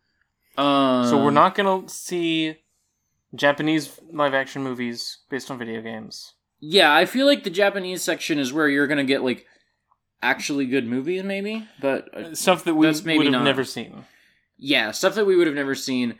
Um, 0.57 1.07
So 1.07 1.23
we're 1.23 1.31
not 1.31 1.55
going 1.55 1.87
to 1.87 1.93
see 1.93 2.57
Japanese 3.35 3.99
live 4.13 4.35
action 4.35 4.63
movies 4.63 5.19
based 5.31 5.51
on 5.51 5.59
video 5.59 5.83
games. 5.83 6.35
Yeah, 6.61 6.93
I 6.95 7.07
feel 7.07 7.27
like 7.27 7.45
the 7.45 7.51
Japanese 7.51 8.03
section 8.03 8.39
is 8.39 8.53
where 8.53 8.69
you're 8.69 8.89
gonna 8.89 9.05
get 9.05 9.23
like 9.23 9.47
actually 10.23 10.67
good 10.67 10.87
movies, 10.87 11.23
maybe. 11.23 11.69
But 11.81 12.13
uh, 12.15 12.35
Stuff 12.35 12.65
that 12.65 12.75
we 12.75 12.87
would 12.89 12.97
have 13.27 13.33
not. 13.33 13.45
never 13.45 13.63
seen. 13.65 14.05
yeah, 14.57 14.91
stuff 14.91 15.15
that 15.15 15.25
we 15.27 15.37
would 15.37 15.47
have 15.47 15.55
never 15.57 15.75
seen. 15.77 16.19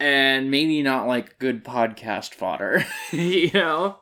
and 0.00 0.50
maybe 0.50 0.82
not 0.82 1.06
like 1.06 1.38
good 1.38 1.64
podcast 1.64 2.34
fodder. 2.34 2.84
you 3.12 3.50
know? 3.52 3.98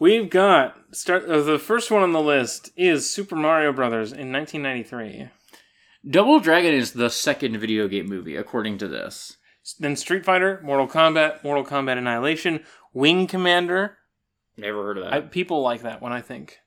We've 0.00 0.30
got 0.30 0.76
start. 0.92 1.28
Uh, 1.28 1.42
the 1.42 1.58
first 1.58 1.90
one 1.90 2.02
on 2.02 2.12
the 2.12 2.20
list 2.20 2.70
is 2.76 3.10
Super 3.10 3.34
Mario 3.34 3.72
Brothers 3.72 4.12
in 4.12 4.32
1993. 4.32 5.28
Double 6.08 6.38
Dragon 6.38 6.72
is 6.72 6.92
the 6.92 7.10
second 7.10 7.58
video 7.58 7.88
game 7.88 8.08
movie, 8.08 8.36
according 8.36 8.78
to 8.78 8.86
this. 8.86 9.38
Then 9.80 9.96
Street 9.96 10.24
Fighter, 10.24 10.60
Mortal 10.62 10.86
Kombat, 10.86 11.42
Mortal 11.42 11.64
Kombat 11.64 11.98
Annihilation, 11.98 12.64
Wing 12.92 13.26
Commander. 13.26 13.98
Never 14.56 14.84
heard 14.84 14.98
of 14.98 15.04
that. 15.04 15.12
I, 15.12 15.20
people 15.20 15.62
like 15.62 15.82
that 15.82 16.00
one, 16.00 16.12
I 16.12 16.20
think. 16.20 16.58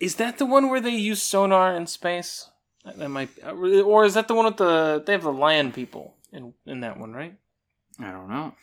Is 0.00 0.14
that 0.16 0.38
the 0.38 0.46
one 0.46 0.70
where 0.70 0.80
they 0.80 0.90
use 0.90 1.20
sonar 1.20 1.74
in 1.74 1.88
space? 1.88 2.48
That, 2.84 2.98
that 2.98 3.08
might, 3.08 3.30
uh, 3.44 3.50
or 3.52 4.04
is 4.04 4.14
that 4.14 4.28
the 4.28 4.34
one 4.34 4.44
with 4.44 4.58
the? 4.58 5.02
They 5.04 5.12
have 5.12 5.22
the 5.24 5.32
lion 5.32 5.72
people 5.72 6.14
in 6.32 6.54
in 6.64 6.80
that 6.80 6.96
one, 6.96 7.12
right? 7.12 7.34
I 7.98 8.12
don't 8.12 8.28
know. 8.28 8.54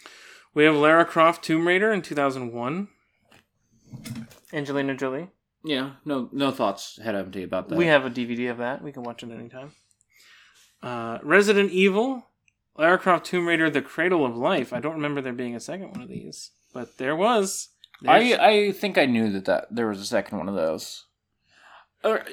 We 0.54 0.64
have 0.64 0.76
Lara 0.76 1.06
Croft 1.06 1.44
Tomb 1.44 1.68
Raider 1.68 1.92
in 1.92 2.02
2001. 2.02 2.88
Angelina 4.54 4.96
Jolie. 4.96 5.30
Yeah, 5.64 5.92
no, 6.06 6.30
no 6.32 6.52
thoughts 6.52 7.00
head 7.02 7.16
empty 7.16 7.44
about 7.44 7.70
that. 7.70 7.78
We 7.78 7.86
have 7.86 8.06
a 8.06 8.10
DVD 8.10 8.50
of 8.52 8.58
that. 8.58 8.84
We 8.84 8.92
can 8.92 9.04
watch 9.04 9.24
it 9.24 9.32
anytime. 9.32 9.72
Uh, 10.82 11.20
Resident 11.22 11.72
Evil, 11.72 12.28
Lara 12.78 12.98
Croft 12.98 13.28
Tomb 13.28 13.48
Raider, 13.48 13.70
The 13.70 13.82
Cradle 13.82 14.26
of 14.26 14.36
Life. 14.36 14.74
I 14.74 14.80
don't 14.80 14.96
remember 14.96 15.22
there 15.22 15.34
being 15.34 15.56
a 15.56 15.60
second 15.60 15.92
one 15.92 16.02
of 16.02 16.10
these, 16.10 16.52
but 16.74 16.98
there 16.98 17.16
was. 17.16 17.70
I 18.08 18.36
I 18.36 18.72
think 18.72 18.98
I 18.98 19.06
knew 19.06 19.32
that, 19.32 19.46
that 19.46 19.68
there 19.70 19.88
was 19.88 20.00
a 20.00 20.06
second 20.06 20.40
one 20.40 20.50
of 20.50 20.56
those. 20.56 21.06
Our, 22.04 22.26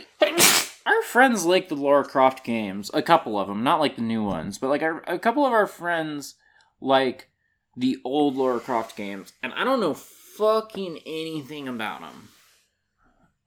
our 0.87 1.03
friends 1.03 1.45
like 1.45 1.69
the 1.69 1.77
Lara 1.77 2.05
Croft 2.05 2.43
games, 2.43 2.91
a 2.95 3.03
couple 3.03 3.39
of 3.39 3.49
them, 3.49 3.63
not 3.63 3.81
like 3.81 3.97
the 3.97 4.03
new 4.03 4.25
ones, 4.25 4.57
but 4.57 4.69
like 4.69 4.81
our, 4.81 5.05
a 5.07 5.19
couple 5.19 5.45
of 5.45 5.53
our 5.53 5.67
friends 5.67 6.37
like 6.81 7.29
the 7.77 7.99
old 8.03 8.37
Lara 8.37 8.61
Croft 8.61 8.97
games, 8.97 9.35
and 9.43 9.53
I 9.53 9.65
don't 9.65 9.81
know 9.81 9.93
fucking 10.39 11.01
anything 11.05 11.69
about 11.69 12.01
them. 12.01 12.29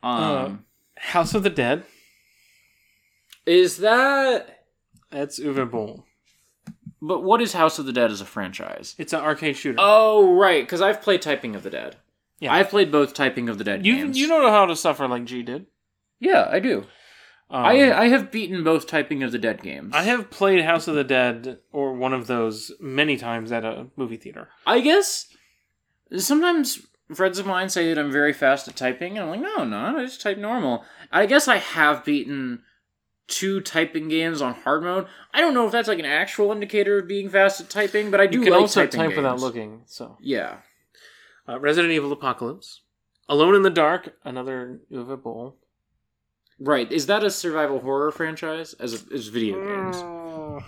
Um, 0.03 0.65
House 0.97 1.33
of 1.33 1.43
the 1.43 1.49
Dead. 1.49 1.83
is 3.45 3.77
that? 3.77 4.65
That's 5.09 5.39
Uwe 5.39 5.69
Boll. 5.69 6.05
But 7.01 7.23
what 7.23 7.41
is 7.41 7.53
House 7.53 7.79
of 7.79 7.85
the 7.85 7.93
Dead 7.93 8.11
as 8.11 8.21
a 8.21 8.25
franchise? 8.25 8.95
It's 8.97 9.13
an 9.13 9.21
arcade 9.21 9.57
shooter. 9.57 9.77
Oh 9.79 10.33
right, 10.35 10.63
because 10.63 10.81
I've 10.81 11.01
played 11.01 11.21
Typing 11.21 11.55
of 11.55 11.63
the 11.63 11.69
Dead. 11.69 11.97
Yeah. 12.39 12.53
I've 12.53 12.69
played 12.69 12.91
both 12.91 13.13
Typing 13.13 13.49
of 13.49 13.57
the 13.57 13.63
Dead 13.63 13.85
you 13.85 13.95
games. 13.95 14.17
you 14.17 14.27
don't 14.27 14.41
know 14.41 14.51
how 14.51 14.65
to 14.65 14.75
suffer 14.75 15.07
like 15.07 15.25
G 15.25 15.41
did. 15.43 15.67
Yeah, 16.19 16.47
I 16.49 16.59
do. 16.59 16.85
Um, 17.49 17.65
I 17.65 17.91
I 17.91 18.07
have 18.07 18.31
beaten 18.31 18.63
both 18.63 18.87
Typing 18.87 19.23
of 19.23 19.31
the 19.31 19.37
Dead 19.37 19.61
games. 19.61 19.93
I 19.95 20.03
have 20.03 20.29
played 20.29 20.63
House 20.63 20.87
of 20.87 20.95
the 20.95 21.03
Dead 21.03 21.59
or 21.71 21.93
one 21.93 22.13
of 22.13 22.27
those 22.27 22.71
many 22.79 23.17
times 23.17 23.51
at 23.51 23.65
a 23.65 23.87
movie 23.95 24.17
theater. 24.17 24.49
I 24.65 24.79
guess 24.81 25.27
sometimes 26.17 26.79
friends 27.13 27.39
of 27.39 27.45
mine 27.45 27.69
say 27.69 27.87
that 27.93 27.99
I'm 27.99 28.11
very 28.11 28.33
fast 28.33 28.67
at 28.67 28.75
typing, 28.75 29.17
and 29.17 29.29
I'm 29.29 29.41
like, 29.41 29.41
no, 29.57 29.63
no, 29.63 29.97
I 29.97 30.03
just 30.05 30.21
type 30.21 30.37
normal. 30.37 30.83
I 31.11 31.25
guess 31.25 31.47
I 31.47 31.57
have 31.57 32.05
beaten 32.05 32.63
two 33.27 33.61
typing 33.61 34.09
games 34.09 34.41
on 34.41 34.53
hard 34.53 34.83
mode. 34.83 35.07
I 35.33 35.39
don't 35.41 35.53
know 35.53 35.65
if 35.65 35.71
that's 35.71 35.87
like 35.87 35.99
an 35.99 36.05
actual 36.05 36.51
indicator 36.51 36.99
of 36.99 37.07
being 37.07 37.29
fast 37.29 37.61
at 37.61 37.69
typing, 37.69 38.11
but 38.11 38.19
I 38.19 38.27
do 38.27 38.39
You 38.39 38.43
can 38.43 38.53
like 38.53 38.61
also 38.61 38.81
typing 38.85 38.99
type 38.99 39.15
without 39.15 39.39
looking. 39.39 39.83
So 39.85 40.17
Yeah. 40.21 40.57
uh, 41.47 41.59
Resident 41.59 41.93
Evil 41.93 42.11
Apocalypse, 42.11 42.81
Alone 43.29 43.55
in 43.55 43.61
the 43.61 43.69
Dark, 43.69 44.13
another 44.25 44.81
Uwe 44.91 45.21
Boll. 45.21 45.57
Right. 46.59 46.91
Is 46.91 47.07
that 47.07 47.23
a 47.23 47.31
survival 47.31 47.79
horror 47.79 48.11
franchise 48.11 48.73
as 48.73 49.05
as 49.13 49.27
video 49.27 49.55
games? 49.59 49.95
Mm. 49.97 50.63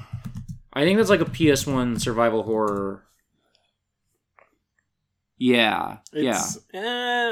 I 0.73 0.83
think 0.83 0.97
that's 0.97 1.09
like 1.09 1.21
a 1.21 1.25
PS1 1.25 1.99
survival 2.01 2.43
horror. 2.43 3.03
Yeah. 5.45 5.97
yeah. 6.13 6.41
Eh, 6.73 6.79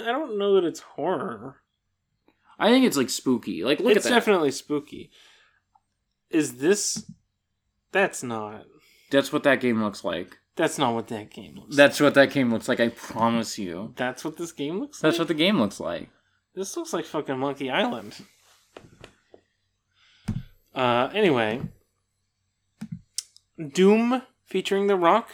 I 0.01 0.11
don't 0.11 0.37
know 0.37 0.55
that 0.55 0.65
it's 0.65 0.81
horror. 0.81 1.55
I 2.59 2.69
think 2.69 2.85
it's 2.85 2.97
like 2.97 3.09
spooky. 3.09 3.63
Like 3.63 3.79
look 3.79 3.95
it's 3.95 4.05
at 4.05 4.09
that. 4.09 4.15
definitely 4.15 4.51
spooky. 4.51 5.11
Is 6.29 6.57
this? 6.57 7.05
That's 7.93 8.21
not. 8.21 8.65
That's 9.11 9.31
what 9.31 9.43
that 9.43 9.61
game 9.61 9.81
looks 9.81 10.03
like. 10.03 10.37
That's 10.57 10.77
not 10.77 10.93
what 10.93 11.07
that 11.07 11.29
game 11.29 11.55
looks. 11.55 11.69
like. 11.69 11.77
That's 11.77 12.01
what 12.01 12.13
that 12.15 12.31
game 12.31 12.51
looks 12.51 12.67
like. 12.67 12.81
I 12.81 12.89
promise 12.89 13.57
you. 13.57 13.93
That's 13.95 14.25
what 14.25 14.35
this 14.35 14.51
game 14.51 14.81
looks 14.81 14.99
That's 14.99 15.13
like. 15.15 15.19
what 15.19 15.27
the 15.29 15.33
game 15.33 15.57
looks 15.57 15.79
like. 15.79 16.09
This 16.53 16.75
looks 16.75 16.91
like 16.91 17.05
fucking 17.05 17.39
Monkey 17.39 17.71
Island. 17.71 18.13
Uh, 20.75 21.09
anyway, 21.13 21.61
Doom 23.73 24.21
featuring 24.45 24.87
The 24.87 24.97
Rock, 24.97 25.29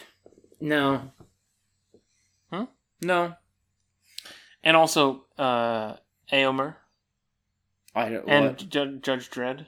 No. 0.60 1.10
No. 3.00 3.34
and 4.64 4.76
also 4.76 5.24
uh, 5.38 5.96
Éomer 6.32 6.74
I 7.94 8.08
don't. 8.10 8.28
and? 8.28 8.70
Ju- 8.70 8.98
Judge 9.00 9.30
Dredd 9.30 9.66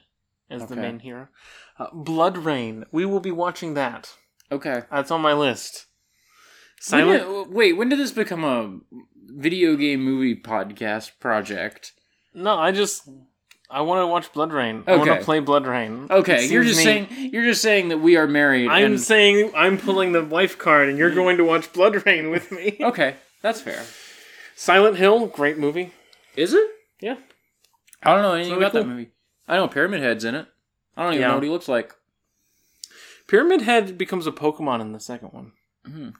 as 0.50 0.66
the 0.66 0.76
main 0.76 0.98
hero. 0.98 1.28
Uh, 1.78 1.90
BloodRayne. 1.90 2.84
We 2.92 3.06
will 3.06 3.20
be 3.20 3.30
watching 3.30 3.74
that. 3.74 4.12
Okay. 4.52 4.82
That's 4.90 5.10
on 5.10 5.20
my 5.20 5.32
list. 5.32 5.86
When 6.90 7.02
Silent. 7.04 7.22
did- 7.46 7.54
wait, 7.54 7.72
when 7.74 7.88
did 7.88 7.98
this 7.98 8.10
become 8.12 8.44
a 8.44 8.78
video 9.32 9.76
game 9.76 10.02
movie 10.02 10.34
podcast 10.34 11.12
project? 11.20 11.92
No, 12.34 12.56
I 12.58 12.72
just 12.72 13.08
I 13.70 13.82
want 13.82 14.02
to 14.02 14.06
watch 14.08 14.32
BloodRayne. 14.32 14.84
I 14.88 14.96
want 14.96 15.10
to 15.10 15.24
play 15.24 15.40
BloodRayne. 15.40 16.10
Okay, 16.10 16.46
you're 16.48 16.64
just 16.64 16.78
me- 16.78 16.84
saying 16.84 17.08
you're 17.32 17.44
just 17.44 17.62
saying 17.62 17.88
that 17.88 17.98
we 17.98 18.16
are 18.16 18.26
married. 18.26 18.68
I'm 18.68 18.84
and- 18.84 19.00
saying 19.00 19.52
I'm 19.54 19.78
pulling 19.78 20.12
the 20.12 20.24
wife 20.24 20.58
card, 20.58 20.88
and 20.88 20.98
you're 20.98 21.14
going 21.14 21.36
to 21.36 21.44
watch 21.44 21.72
BloodRayne 21.72 22.30
with 22.30 22.50
me. 22.50 22.78
okay, 22.82 23.16
that's 23.42 23.60
fair. 23.60 23.82
Silent 24.56 24.96
Hill, 24.96 25.26
great 25.26 25.56
movie. 25.58 25.92
Is 26.36 26.52
it? 26.52 26.68
Yeah. 27.00 27.16
I 28.02 28.12
don't 28.12 28.22
know 28.22 28.32
anything 28.34 28.52
really 28.54 28.64
about 28.64 28.72
that 28.72 28.86
movie. 28.86 29.10
I 29.48 29.56
know 29.56 29.68
Pyramid 29.68 30.00
Head's 30.02 30.24
in 30.24 30.34
it. 30.34 30.46
I 30.96 31.04
don't 31.04 31.12
even 31.14 31.22
Yeah. 31.22 31.28
know 31.28 31.34
what 31.34 31.44
he 31.44 31.50
looks 31.50 31.68
like. 31.68 31.94
Pyramid 33.26 33.62
Head 33.62 33.96
becomes 33.96 34.26
a 34.26 34.32
Pokemon 34.32 34.80
in 34.80 34.92
the 34.92 35.00
second 35.00 35.28
one. 35.32 35.52
Mhm. 35.88 36.14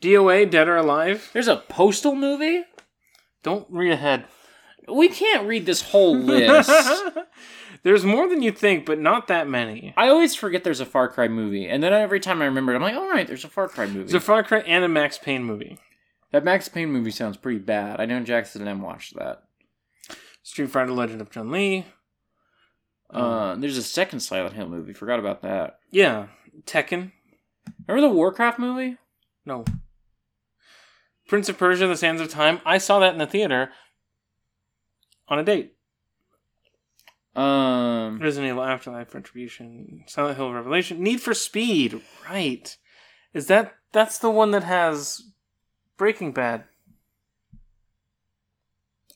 DOA, 0.00 0.44
Dead 0.48 0.68
or 0.68 0.76
Alive. 0.76 1.30
There's 1.32 1.48
a 1.48 1.56
postal 1.56 2.14
movie. 2.14 2.64
Don't 3.42 3.66
read 3.70 3.92
ahead. 3.92 4.26
We 4.92 5.08
can't 5.08 5.46
read 5.46 5.66
this 5.66 5.82
whole 5.82 6.16
list. 6.16 6.70
There's 7.82 8.04
more 8.04 8.28
than 8.28 8.42
you 8.42 8.52
think, 8.52 8.84
but 8.84 8.98
not 8.98 9.28
that 9.28 9.48
many. 9.48 9.94
I 9.96 10.08
always 10.08 10.34
forget 10.34 10.64
there's 10.64 10.80
a 10.80 10.86
Far 10.86 11.08
Cry 11.08 11.28
movie, 11.28 11.66
and 11.66 11.82
then 11.82 11.94
every 11.94 12.20
time 12.20 12.42
I 12.42 12.44
remember 12.44 12.72
it, 12.72 12.76
I'm 12.76 12.82
like, 12.82 12.94
"All 12.94 13.08
right, 13.08 13.26
there's 13.26 13.44
a 13.44 13.48
Far 13.48 13.68
Cry 13.68 13.86
movie." 13.86 14.00
There's 14.00 14.14
a 14.14 14.20
Far 14.20 14.42
Cry 14.42 14.58
and 14.60 14.84
a 14.84 14.88
Max 14.88 15.16
Payne 15.16 15.44
movie. 15.44 15.78
that 16.30 16.44
Max 16.44 16.68
Payne 16.68 16.90
movie 16.92 17.10
sounds 17.10 17.38
pretty 17.38 17.58
bad. 17.58 17.98
I 17.98 18.04
know 18.04 18.20
Jackson 18.20 18.60
and 18.60 18.68
M 18.68 18.82
watched 18.82 19.16
that. 19.16 19.44
Street 20.42 20.68
Fighter 20.70 20.92
Legend 20.92 21.22
of 21.22 21.30
Chun 21.30 21.50
Li. 21.50 21.86
Uh, 23.08 23.54
there's 23.56 23.76
a 23.78 23.82
second 23.82 24.20
Silent 24.20 24.54
Hill 24.54 24.68
movie. 24.68 24.92
Forgot 24.92 25.18
about 25.18 25.42
that. 25.42 25.78
Yeah. 25.90 26.26
Tekken. 26.66 27.12
Remember 27.88 28.08
the 28.08 28.14
Warcraft 28.14 28.58
movie? 28.58 28.98
No. 29.44 29.64
Prince 31.28 31.48
of 31.48 31.58
Persia, 31.58 31.86
The 31.86 31.96
Sands 31.96 32.20
of 32.20 32.28
Time. 32.28 32.60
I 32.64 32.78
saw 32.78 32.98
that 33.00 33.12
in 33.12 33.18
the 33.18 33.26
theater 33.26 33.70
on 35.30 35.38
a 35.38 35.44
date. 35.44 35.74
Um, 37.36 38.18
Resident 38.20 38.50
Evil 38.50 38.64
Afterlife 38.64 39.14
Retribution, 39.14 40.04
Silent 40.06 40.36
Hill 40.36 40.52
Revelation, 40.52 41.02
Need 41.02 41.22
for 41.22 41.32
Speed. 41.32 42.02
Right. 42.28 42.76
Is 43.32 43.46
that 43.46 43.74
that's 43.92 44.18
the 44.18 44.30
one 44.30 44.50
that 44.50 44.64
has 44.64 45.22
Breaking 45.96 46.32
Bad? 46.32 46.64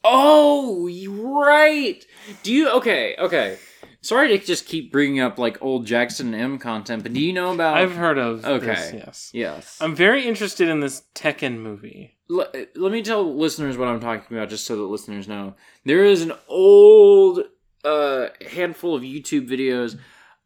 oh, 0.04 0.88
right. 1.18 2.04
Do 2.42 2.52
you 2.52 2.70
okay? 2.76 3.16
Okay. 3.18 3.58
Sorry 4.02 4.28
to 4.28 4.38
just 4.44 4.66
keep 4.66 4.92
bringing 4.92 5.20
up 5.20 5.38
like 5.38 5.56
old 5.62 5.86
Jackson 5.86 6.34
M 6.34 6.58
content, 6.58 7.02
but 7.02 7.14
do 7.14 7.20
you 7.20 7.32
know 7.32 7.54
about? 7.54 7.78
I've 7.78 7.96
heard 7.96 8.18
of 8.18 8.44
okay. 8.44 8.66
this, 8.66 8.92
yes. 8.92 9.30
Yes. 9.32 9.78
I'm 9.80 9.96
very 9.96 10.26
interested 10.26 10.68
in 10.68 10.80
this 10.80 11.04
Tekken 11.14 11.58
movie. 11.58 12.13
L- 12.30 12.52
let 12.74 12.92
me 12.92 13.02
tell 13.02 13.34
listeners 13.34 13.76
what 13.76 13.88
I'm 13.88 14.00
talking 14.00 14.36
about, 14.36 14.48
just 14.48 14.66
so 14.66 14.76
that 14.76 14.82
listeners 14.82 15.28
know. 15.28 15.54
There 15.84 16.04
is 16.04 16.22
an 16.22 16.32
old 16.48 17.40
uh, 17.84 18.28
handful 18.50 18.94
of 18.94 19.02
YouTube 19.02 19.48
videos 19.48 19.98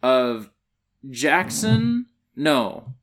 of 0.03 0.51
Jackson, 1.09 2.07
no, 2.35 2.95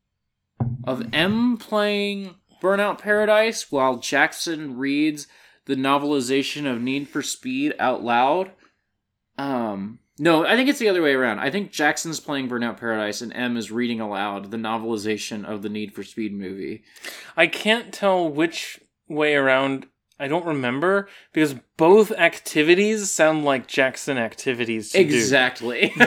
of 0.84 1.08
M 1.14 1.58
playing 1.58 2.36
Burnout 2.62 3.00
Paradise 3.00 3.72
while 3.72 3.98
Jackson 3.98 4.78
reads 4.78 5.28
the 5.66 5.76
novelization 5.76 6.70
of 6.70 6.82
Need 6.82 7.10
for 7.10 7.22
Speed 7.22 7.74
out 7.80 8.04
loud. 8.04 8.52
Um, 9.38 10.00
no, 10.18 10.46
I 10.46 10.56
think 10.56 10.70
it's 10.70 10.80
the 10.80 10.90
other 10.90 11.02
way 11.02 11.14
around. 11.14 11.40
I 11.40 11.52
think 11.52 11.72
Jackson's 11.72 12.20
playing 12.20 12.50
Burnout 12.50 12.80
Paradise 12.80 13.22
and 13.22 13.34
M 13.34 13.58
is 13.58 13.72
reading 13.72 14.00
aloud 14.00 14.52
the 14.52 14.58
novelization 14.58 15.44
of 15.46 15.62
the 15.62 15.70
Need 15.70 15.94
for 15.94 16.04
Speed 16.04 16.34
movie. 16.34 16.84
I 17.36 17.48
can't 17.48 17.94
tell 17.94 18.28
which 18.30 18.80
way 19.10 19.36
around. 19.36 19.88
I 20.18 20.30
don't 20.30 20.46
remember 20.46 21.10
because 21.34 21.56
both 21.76 22.12
activities 22.14 23.12
sound 23.12 23.44
like 23.44 23.68
Jackson 23.68 24.18
activities 24.18 24.94
to 24.94 25.00
do. 25.00 25.04
Exactly. 25.04 25.92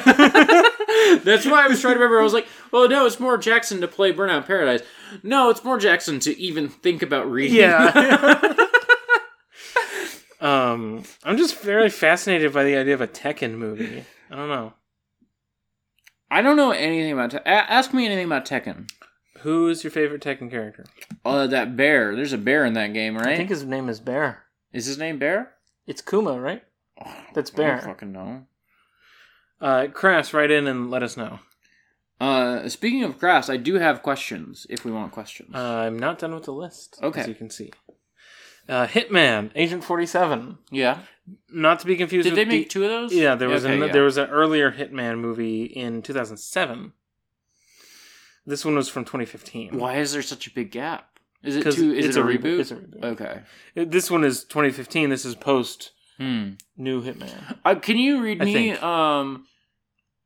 That's 1.22 1.44
why 1.46 1.64
I 1.64 1.68
was 1.68 1.80
trying 1.80 1.94
to 1.94 2.00
remember. 2.00 2.20
I 2.20 2.22
was 2.22 2.32
like, 2.32 2.48
well, 2.72 2.88
no, 2.88 3.06
it's 3.06 3.20
more 3.20 3.36
Jackson 3.36 3.80
to 3.82 3.88
play 3.88 4.12
Burnout 4.12 4.46
Paradise. 4.46 4.80
No, 5.22 5.50
it's 5.50 5.62
more 5.62 5.78
Jackson 5.78 6.20
to 6.20 6.38
even 6.40 6.68
think 6.68 7.02
about 7.02 7.30
reading. 7.30 7.56
Yeah. 7.56 7.92
um, 10.40 11.02
I'm 11.24 11.36
just 11.36 11.60
very 11.60 11.90
fascinated 11.90 12.52
by 12.52 12.64
the 12.64 12.76
idea 12.76 12.94
of 12.94 13.00
a 13.00 13.08
Tekken 13.08 13.52
movie. 13.52 14.04
I 14.30 14.36
don't 14.36 14.48
know. 14.48 14.74
I 16.30 16.42
don't 16.42 16.56
know 16.56 16.72
anything 16.72 17.12
about. 17.12 17.30
Te- 17.30 17.38
ask 17.46 17.92
me 17.94 18.04
anything 18.06 18.26
about 18.26 18.44
Tekken. 18.44 18.90
Who 19.40 19.68
is 19.68 19.84
your 19.84 19.90
favorite 19.90 20.22
Tekken 20.22 20.50
character? 20.50 20.84
Oh, 21.24 21.46
that 21.46 21.76
bear. 21.76 22.14
There's 22.16 22.32
a 22.32 22.38
bear 22.38 22.64
in 22.64 22.74
that 22.74 22.92
game, 22.92 23.16
right? 23.16 23.28
I 23.28 23.36
think 23.36 23.50
his 23.50 23.64
name 23.64 23.88
is 23.88 24.00
Bear. 24.00 24.44
Is 24.72 24.86
his 24.86 24.98
name 24.98 25.18
Bear? 25.18 25.54
It's 25.86 26.02
Kuma, 26.02 26.38
right? 26.40 26.62
That's 27.34 27.50
I 27.52 27.56
don't 27.56 27.66
Bear. 27.66 27.78
fucking 27.80 28.12
know. 28.12 28.46
Uh, 29.60 29.86
Crass, 29.92 30.34
write 30.34 30.50
in 30.50 30.66
and 30.66 30.90
let 30.90 31.02
us 31.02 31.16
know. 31.16 31.38
Uh, 32.20 32.68
speaking 32.68 33.04
of 33.04 33.18
grass, 33.18 33.48
I 33.48 33.56
do 33.56 33.74
have 33.74 34.02
questions. 34.02 34.66
If 34.68 34.84
we 34.84 34.90
want 34.90 35.12
questions. 35.12 35.54
Uh, 35.54 35.58
I'm 35.58 35.98
not 35.98 36.18
done 36.18 36.34
with 36.34 36.44
the 36.44 36.52
list. 36.52 36.98
Okay. 37.02 37.20
As 37.20 37.28
you 37.28 37.34
can 37.34 37.48
see. 37.48 37.72
Uh, 38.68 38.86
Hitman, 38.86 39.50
Agent 39.54 39.82
47. 39.84 40.58
yeah. 40.70 41.00
Not 41.50 41.80
to 41.80 41.86
be 41.86 41.96
confused 41.96 42.26
Did 42.28 42.36
they 42.36 42.44
the- 42.44 42.50
make 42.50 42.70
two 42.70 42.84
of 42.84 42.90
those? 42.90 43.12
Yeah, 43.14 43.34
there 43.34 43.48
was 43.48 43.64
Okay, 43.64 43.74
an, 43.74 43.80
yeah. 43.86 43.92
there 43.92 44.02
was 44.04 44.16
an 44.16 44.30
earlier 44.30 44.72
Hitman 44.72 45.18
movie 45.18 45.64
in 45.64 46.00
2007. 46.02 46.92
This 48.46 48.64
one 48.64 48.74
was 48.76 48.88
from 48.88 49.04
2015. 49.04 49.76
Why 49.78 49.96
is 49.96 50.12
there 50.12 50.22
such 50.22 50.46
a 50.46 50.50
big 50.50 50.70
gap? 50.70 51.18
Is 51.42 51.56
it 51.56 51.64
two? 51.70 51.92
Is 51.92 52.06
it's 52.06 52.16
it 52.16 52.20
a, 52.20 52.22
a 52.22 52.26
reboot. 52.26 52.40
reboot? 52.42 52.60
It's 52.60 52.70
a 52.70 52.76
reboot. 52.76 53.04
Okay. 53.04 53.40
It- 53.74 53.90
This 53.90 54.10
one 54.10 54.24
is 54.24 54.44
2015. 54.44 55.10
This 55.10 55.24
is 55.24 55.34
post 55.34 55.92
Hmm. 56.18 56.52
new 56.76 57.02
Hitman. 57.02 57.58
Uh, 57.64 57.74
can 57.76 57.96
you 57.98 58.20
read 58.22 58.40
I 58.42 58.44
me? 58.46 58.52
think. 58.52 58.82
Um, 58.82 59.46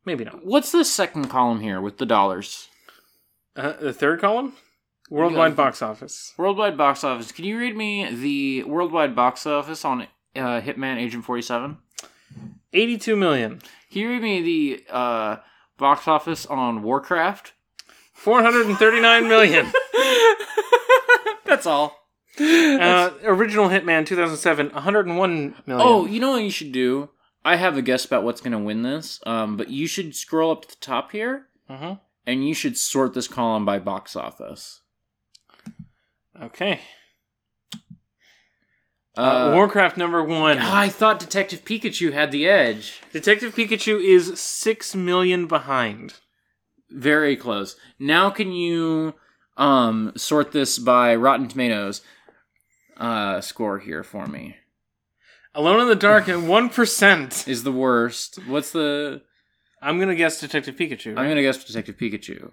Maybe 0.07 0.25
not. 0.25 0.45
what's 0.47 0.73
the 0.73 0.85
second 0.85 1.29
column 1.29 1.61
here 1.61 1.81
with 1.81 1.99
the 1.99 2.07
dollars? 2.07 2.69
Uh, 3.57 3.73
the 3.73 3.93
third 3.93 4.21
column, 4.21 4.55
worldwide 5.13 5.57
box 5.57 5.83
office. 5.83 6.35
Worldwide 6.37 6.77
box 6.77 7.05
office. 7.05 7.33
Can 7.33 7.45
you 7.45 7.59
read 7.59 7.77
me 7.77 8.13
the 8.13 8.65
worldwide 8.65 9.15
box 9.15 9.47
office 9.47 9.85
on 9.85 10.03
uh, 10.35 10.61
Hitman 10.61 10.97
Agent 10.97 11.25
Forty 11.25 11.43
Seven? 11.43 11.79
82 12.73 13.17
million. 13.17 13.61
Can 13.91 14.01
you 14.01 14.09
read 14.09 14.23
me 14.23 14.41
the 14.41 14.85
uh, 14.91 15.37
box 15.77 16.09
office 16.09 16.47
on 16.47 16.83
Warcraft? 16.83 17.53
439 18.15 19.29
million. 19.29 19.67
That's 21.45 21.67
all. 21.67 21.99
Uh, 22.41 23.11
original 23.25 23.69
Hitman 23.69 24.07
2007, 24.07 24.71
101 24.71 25.55
million. 25.67 25.87
Oh, 25.87 26.07
you 26.07 26.19
know 26.21 26.31
what 26.31 26.43
you 26.43 26.51
should 26.51 26.73
do? 26.73 27.11
I 27.45 27.57
have 27.57 27.77
a 27.77 27.83
guess 27.83 28.05
about 28.05 28.23
what's 28.23 28.41
going 28.41 28.53
to 28.53 28.59
win 28.59 28.83
this, 28.83 29.21
um, 29.27 29.57
but 29.57 29.69
you 29.69 29.87
should 29.87 30.15
scroll 30.15 30.53
up 30.53 30.63
to 30.63 30.69
the 30.69 30.77
top 30.81 31.13
here, 31.13 31.49
uh 31.69 31.97
and 32.25 32.47
you 32.47 32.55
should 32.55 32.79
sort 32.79 33.15
this 33.15 33.27
column 33.27 33.65
by 33.65 33.81
box 33.81 34.15
office. 34.15 34.82
Okay. 36.43 36.81
Uh, 39.17 39.53
Warcraft 39.55 39.97
number 39.97 40.25
one. 40.25 40.59
I 40.59 40.89
thought 40.89 41.21
Detective 41.21 41.65
Pikachu 41.65 42.13
had 42.13 42.33
the 42.33 42.49
edge. 42.49 43.01
Detective 43.13 43.55
Pikachu 43.55 44.03
is 44.03 44.41
6 44.41 44.95
million 44.95 45.47
behind. 45.47 46.15
Very 46.91 47.37
close. 47.37 47.77
Now 47.99 48.31
can 48.31 48.53
you 48.53 49.15
um 49.59 50.13
sort 50.17 50.53
this 50.53 50.79
by 50.79 51.15
Rotten 51.15 51.47
Tomatoes 51.47 52.01
uh 52.97 53.41
score 53.43 53.79
here 53.79 54.03
for 54.03 54.27
me? 54.27 54.57
Alone 55.55 55.81
in 55.81 55.89
the 55.89 55.95
Dark 55.95 56.29
at 56.31 56.39
1%. 56.39 57.49
Is 57.49 57.63
the 57.63 57.73
worst. 57.73 58.39
What's 58.47 58.73
the 58.73 59.21
I'm 59.83 59.99
going 59.99 60.09
to 60.09 60.15
guess 60.15 60.41
Detective 60.41 60.77
Pikachu. 60.77 61.19
I'm 61.19 61.29
gonna 61.29 61.43
guess 61.43 61.63
Detective 61.63 61.99
Pikachu. 61.99 62.53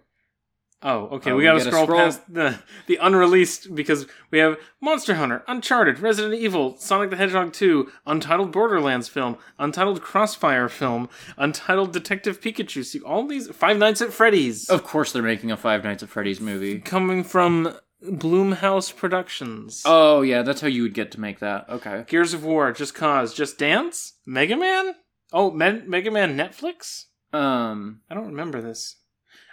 Oh, 0.81 1.07
okay. 1.17 1.31
Oh, 1.31 1.35
we 1.35 1.39
we 1.39 1.43
got 1.43 1.53
to 1.53 1.57
gotta 1.59 1.71
scroll, 1.71 1.85
scroll- 1.85 1.99
past 1.99 2.33
the 2.33 2.59
the 2.87 2.95
unreleased 3.01 3.75
because 3.75 4.07
we 4.31 4.39
have 4.39 4.57
Monster 4.79 5.15
Hunter, 5.15 5.43
Uncharted, 5.47 5.99
Resident 5.99 6.35
Evil, 6.35 6.77
Sonic 6.77 7.09
the 7.09 7.17
Hedgehog 7.17 7.51
2, 7.51 7.91
Untitled 8.05 8.51
Borderlands 8.53 9.09
film, 9.09 9.37
Untitled 9.57 10.01
Crossfire 10.01 10.69
film, 10.69 11.09
Untitled 11.37 11.91
Detective 11.91 12.39
Pikachu. 12.39 12.85
See 12.85 13.01
all 13.01 13.27
these 13.27 13.49
Five 13.49 13.77
Nights 13.77 14.01
at 14.01 14.13
Freddy's 14.13 14.69
Of 14.69 14.83
course 14.83 15.11
they're 15.11 15.21
making 15.21 15.51
a 15.51 15.57
Five 15.57 15.83
Nights 15.83 16.01
at 16.03 16.09
Freddy's 16.09 16.39
movie. 16.39 16.79
coming 16.79 17.25
from 17.25 17.75
Blumhouse 18.01 18.95
Productions. 18.95 19.83
Oh 19.85 20.21
yeah, 20.21 20.43
that's 20.43 20.61
how 20.61 20.67
you 20.67 20.83
would 20.83 20.93
get 20.93 21.11
to 21.11 21.19
make 21.19 21.39
that. 21.39 21.67
Okay. 21.69 22.05
Gears 22.07 22.33
of 22.33 22.45
War, 22.45 22.71
Just 22.71 22.95
Cause, 22.95 23.33
Just 23.33 23.57
Dance, 23.57 24.13
Mega 24.25 24.55
Man. 24.55 24.95
Oh, 25.33 25.51
Me- 25.51 25.81
Mega 25.85 26.09
Man 26.11 26.37
Netflix. 26.37 27.05
Um 27.33 28.01
I 28.09 28.13
don't 28.15 28.27
remember 28.27 28.61
this. 28.61 28.95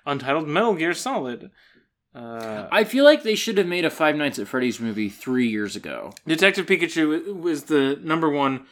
Untitled 0.06 0.46
Metal 0.48 0.74
Gear 0.74 0.94
Solid. 0.94 1.50
Uh, 2.14 2.66
I 2.72 2.84
feel 2.84 3.04
like 3.04 3.22
they 3.22 3.34
should 3.34 3.58
have 3.58 3.66
made 3.66 3.84
a 3.84 3.90
Five 3.90 4.16
Nights 4.16 4.38
at 4.38 4.48
Freddy's 4.48 4.80
movie 4.80 5.10
three 5.10 5.48
years 5.48 5.76
ago. 5.76 6.12
Detective 6.26 6.64
Pikachu 6.66 7.38
was 7.38 7.64
the 7.64 7.98
number 8.02 8.30
one 8.30 8.66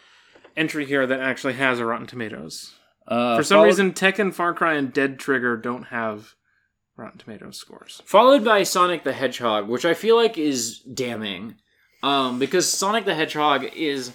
entry 0.57 0.87
here 0.87 1.07
that 1.07 1.20
actually 1.20 1.55
has 1.55 1.78
a 1.78 1.85
Rotten 1.85 2.07
Tomatoes. 2.07 2.72
Uh, 3.07 3.37
For 3.37 3.43
some 3.43 3.57
followed- 3.57 3.66
reason, 3.66 3.93
Tekken, 3.93 4.32
Far 4.32 4.55
Cry, 4.55 4.74
and 4.74 4.93
Dead 4.93 5.18
Trigger 5.18 5.59
don't 5.59 5.85
have 5.89 6.35
Rotten 6.97 7.18
Tomatoes 7.18 7.59
scores. 7.59 8.01
followed 8.07 8.45
by 8.45 8.62
Sonic 8.62 9.03
the 9.05 9.12
Hedgehog, 9.12 9.68
which 9.68 9.85
I 9.85 9.93
feel 9.95 10.16
like 10.16 10.39
is 10.39 10.78
damning, 10.78 11.57
um, 12.03 12.39
because 12.39 12.70
Sonic 12.72 13.05
the 13.05 13.14
Hedgehog 13.14 13.64
is 13.74 14.12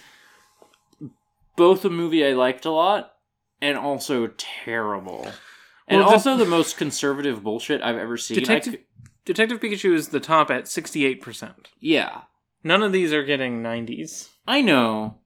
both 1.55 1.83
a 1.85 1.89
movie 1.89 2.25
I 2.25 2.33
liked 2.33 2.65
a 2.65 2.71
lot 2.71 3.13
and 3.61 3.77
also 3.77 4.27
terrible, 4.37 5.27
and 5.89 5.99
Well, 6.01 6.09
also 6.11 6.37
the 6.37 6.45
most 6.45 6.77
conservative 6.77 7.43
bullshit 7.43 7.81
I've 7.81 7.97
ever 7.97 8.15
seen. 8.15 8.37
Detective, 8.39 8.77
Detective 9.25 9.59
Pikachu 9.59 9.93
is 9.93 10.09
the 10.09 10.19
top 10.19 10.49
at 10.49 10.65
68%. 10.65 11.53
yeah, 11.81 12.21
None 12.63 12.83
of 12.83 12.91
these 12.91 13.11
are 13.13 13.23
getting 13.23 13.61
90s. 13.63 14.29
I 14.45 14.61
know. 14.61 15.19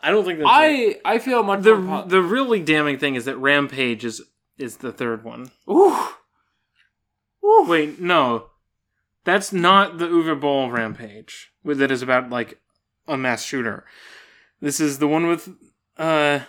I 0.00 0.10
don't 0.10 0.24
think 0.24 0.38
that's 0.38 0.46
right. 0.46 0.96
I 1.04 1.14
I 1.14 1.18
feel 1.18 1.42
much 1.42 1.62
the 1.62 1.74
more 1.76 2.02
the 2.04 2.20
really 2.20 2.60
damning 2.60 2.98
thing 2.98 3.14
is 3.14 3.24
that 3.24 3.36
Rampage 3.38 4.04
is 4.04 4.20
is 4.58 4.76
the 4.78 4.92
third 4.92 5.24
one. 5.24 5.50
Ooh. 5.70 5.96
Wait, 7.42 8.00
no, 8.00 8.50
that's 9.24 9.52
not 9.52 9.98
the 9.98 10.06
Uwe 10.06 10.38
Boll 10.40 10.70
Rampage. 10.70 11.52
That 11.64 11.90
is 11.90 12.02
about 12.02 12.28
like 12.30 12.60
a 13.08 13.16
mass 13.16 13.42
shooter. 13.42 13.84
This 14.60 14.80
is 14.80 14.98
the 14.98 15.08
one 15.08 15.26
with 15.26 15.48
uh, 15.96 16.40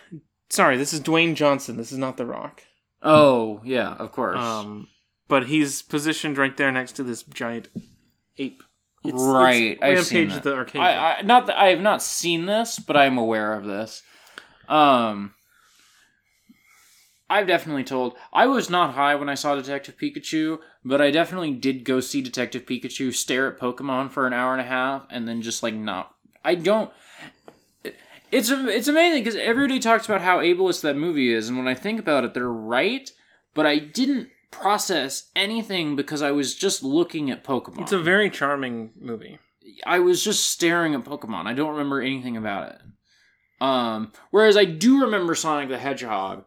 sorry, 0.49 0.77
this 0.77 0.93
is 0.93 0.99
Dwayne 1.01 1.35
Johnson. 1.35 1.77
This 1.77 1.91
is 1.91 1.97
not 1.97 2.17
The 2.17 2.25
Rock. 2.25 2.63
Oh 3.03 3.61
yeah, 3.63 3.93
of 3.93 4.11
course. 4.11 4.39
Um, 4.39 4.87
but 5.27 5.47
he's 5.47 5.81
positioned 5.81 6.37
right 6.37 6.55
there 6.55 6.71
next 6.71 6.93
to 6.93 7.03
this 7.03 7.23
giant 7.23 7.69
ape. 8.37 8.63
It's- 9.05 9.21
right, 9.21 9.77
it's 9.81 9.83
I've 9.83 10.05
seen 10.05 10.29
that. 10.29 10.43
the 10.43 10.55
arcade. 10.55 10.81
I, 10.81 11.17
I 11.17 11.21
not 11.21 11.47
that 11.47 11.57
I 11.57 11.67
have 11.67 11.81
not 11.81 12.01
seen 12.01 12.45
this, 12.45 12.79
but 12.79 12.97
I'm 12.97 13.17
aware 13.17 13.53
of 13.53 13.65
this. 13.65 14.01
Um, 14.67 15.33
I've 17.29 17.47
definitely 17.47 17.83
told. 17.83 18.15
I 18.33 18.47
was 18.47 18.69
not 18.69 18.93
high 18.95 19.15
when 19.15 19.29
I 19.29 19.35
saw 19.35 19.55
Detective 19.55 19.95
Pikachu, 20.01 20.59
but 20.83 21.01
I 21.01 21.11
definitely 21.11 21.53
did 21.53 21.83
go 21.83 21.99
see 21.99 22.21
Detective 22.21 22.65
Pikachu, 22.65 23.13
stare 23.13 23.51
at 23.51 23.59
Pokemon 23.59 24.11
for 24.11 24.25
an 24.27 24.33
hour 24.33 24.53
and 24.53 24.61
a 24.61 24.65
half, 24.65 25.05
and 25.09 25.27
then 25.27 25.41
just 25.41 25.61
like 25.61 25.73
not. 25.75 26.13
I 26.43 26.55
don't. 26.55 26.91
It's 28.31 28.49
it's 28.49 28.87
amazing 28.87 29.23
because 29.23 29.39
everybody 29.39 29.79
talks 29.79 30.05
about 30.05 30.21
how 30.21 30.39
ableist 30.39 30.81
that 30.81 30.97
movie 30.97 31.33
is, 31.33 31.47
and 31.47 31.57
when 31.57 31.67
I 31.67 31.73
think 31.73 31.99
about 31.99 32.23
it, 32.23 32.33
they're 32.33 32.47
right. 32.51 33.09
But 33.53 33.65
I 33.65 33.79
didn't 33.79 34.29
process 34.51 35.29
anything 35.35 35.95
because 35.95 36.21
I 36.21 36.31
was 36.31 36.55
just 36.55 36.83
looking 36.83 37.31
at 37.31 37.43
Pokemon. 37.43 37.81
it's 37.81 37.91
a 37.91 37.99
very 37.99 38.29
charming 38.29 38.91
movie. 38.99 39.39
I 39.85 39.99
was 39.99 40.23
just 40.23 40.51
staring 40.51 40.95
at 40.95 41.03
Pokemon. 41.03 41.45
I 41.45 41.53
don't 41.53 41.71
remember 41.71 42.01
anything 42.01 42.37
about 42.37 42.71
it. 42.71 42.81
Um, 43.59 44.11
whereas 44.31 44.55
I 44.55 44.65
do 44.65 45.01
remember 45.01 45.35
Sonic 45.35 45.69
the 45.69 45.77
Hedgehog, 45.77 46.45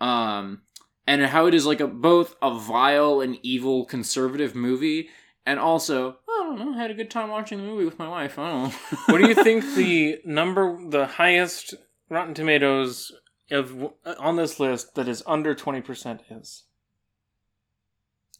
um, 0.00 0.62
and 1.06 1.24
how 1.26 1.46
it 1.46 1.54
is 1.54 1.66
like 1.66 1.80
a 1.80 1.86
both 1.86 2.34
a 2.42 2.54
vile 2.58 3.20
and 3.20 3.38
evil 3.42 3.84
conservative 3.84 4.54
movie, 4.54 5.08
and 5.46 5.58
also 5.58 6.18
don't 6.56 6.72
know, 6.72 6.78
I 6.78 6.82
had 6.82 6.90
a 6.90 6.94
good 6.94 7.10
time 7.10 7.28
watching 7.30 7.58
the 7.58 7.64
movie 7.64 7.84
with 7.84 7.98
my 7.98 8.08
wife. 8.08 8.38
I 8.38 8.48
don't 8.50 8.62
know. 8.64 8.74
What 9.12 9.18
do 9.20 9.28
you 9.28 9.34
think 9.34 9.64
the 9.74 10.20
number, 10.24 10.78
the 10.88 11.06
highest 11.06 11.74
Rotten 12.08 12.34
Tomatoes 12.34 13.12
of 13.50 13.92
on 14.18 14.36
this 14.36 14.60
list 14.60 14.94
that 14.94 15.08
is 15.08 15.22
under 15.26 15.54
twenty 15.54 15.80
percent 15.80 16.22
is? 16.30 16.64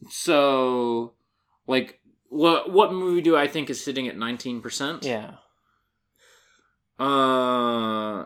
so, 0.08 1.12
like, 1.66 2.00
what 2.28 2.70
what 2.72 2.92
movie 2.92 3.20
do 3.20 3.36
I 3.36 3.46
think 3.48 3.68
is 3.70 3.82
sitting 3.84 4.08
at 4.08 4.16
nineteen 4.16 4.60
percent? 4.62 5.04
Yeah, 5.04 5.32
Uh, 6.98 8.24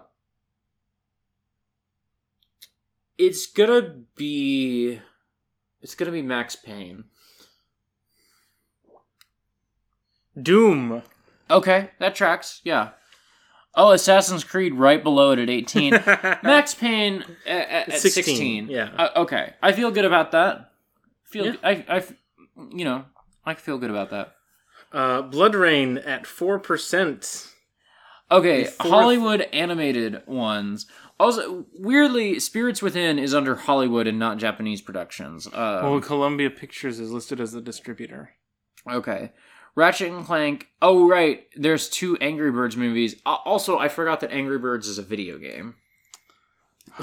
it's 3.18 3.46
gonna 3.46 4.00
be, 4.16 5.00
it's 5.80 5.94
gonna 5.94 6.10
be 6.12 6.22
Max 6.22 6.56
Payne. 6.56 7.04
Doom. 10.40 11.02
Okay, 11.50 11.90
that 11.98 12.14
tracks. 12.14 12.60
Yeah. 12.64 12.90
Oh, 13.74 13.90
Assassin's 13.90 14.44
Creed 14.44 14.74
right 14.74 15.02
below 15.02 15.32
it 15.32 15.38
at 15.40 15.50
18. 15.50 15.90
Max 16.42 16.74
Payne 16.74 17.24
at, 17.44 17.68
at, 17.68 17.88
at 17.90 18.00
16. 18.00 18.24
16, 18.24 18.68
yeah. 18.68 18.90
Uh, 18.96 19.08
okay. 19.16 19.54
I 19.62 19.72
feel 19.72 19.90
good 19.90 20.04
about 20.04 20.30
that. 20.32 20.70
Feel 21.24 21.46
Yeah. 21.46 21.54
I 21.62 21.70
I 21.88 21.96
f- 21.96 22.12
you 22.72 22.84
know, 22.84 23.04
I 23.44 23.54
feel 23.54 23.78
good 23.78 23.90
about 23.90 24.10
that. 24.10 24.34
Uh, 24.92 25.22
BloodRayne 25.22 26.06
at 26.06 26.24
four 26.26 26.58
percent. 26.60 27.48
Okay, 28.30 28.64
fourth- 28.64 28.90
Hollywood 28.90 29.40
animated 29.52 30.22
ones. 30.26 30.86
Also, 31.18 31.66
weirdly, 31.74 32.38
Spirits 32.40 32.80
Within 32.82 33.18
is 33.18 33.34
under 33.34 33.54
Hollywood 33.54 34.06
and 34.06 34.18
not 34.18 34.38
Japanese 34.38 34.80
productions. 34.82 35.46
Uh, 35.48 35.80
Well, 35.82 36.00
Columbia 36.00 36.50
Pictures 36.50 36.98
is 37.00 37.10
listed 37.12 37.40
as 37.40 37.52
the 37.52 37.60
distributor. 37.60 38.30
Okay. 38.90 39.32
Ratchet 39.74 40.12
and 40.12 40.24
Clank. 40.24 40.68
Oh, 40.80 41.08
right. 41.08 41.46
There's 41.56 41.88
two 41.88 42.16
Angry 42.20 42.50
Birds 42.50 42.76
movies. 42.76 43.16
Also, 43.24 43.78
I 43.78 43.88
forgot 43.88 44.20
that 44.20 44.32
Angry 44.32 44.58
Birds 44.58 44.86
is 44.86 44.98
a 44.98 45.02
video 45.02 45.38
game. 45.38 45.74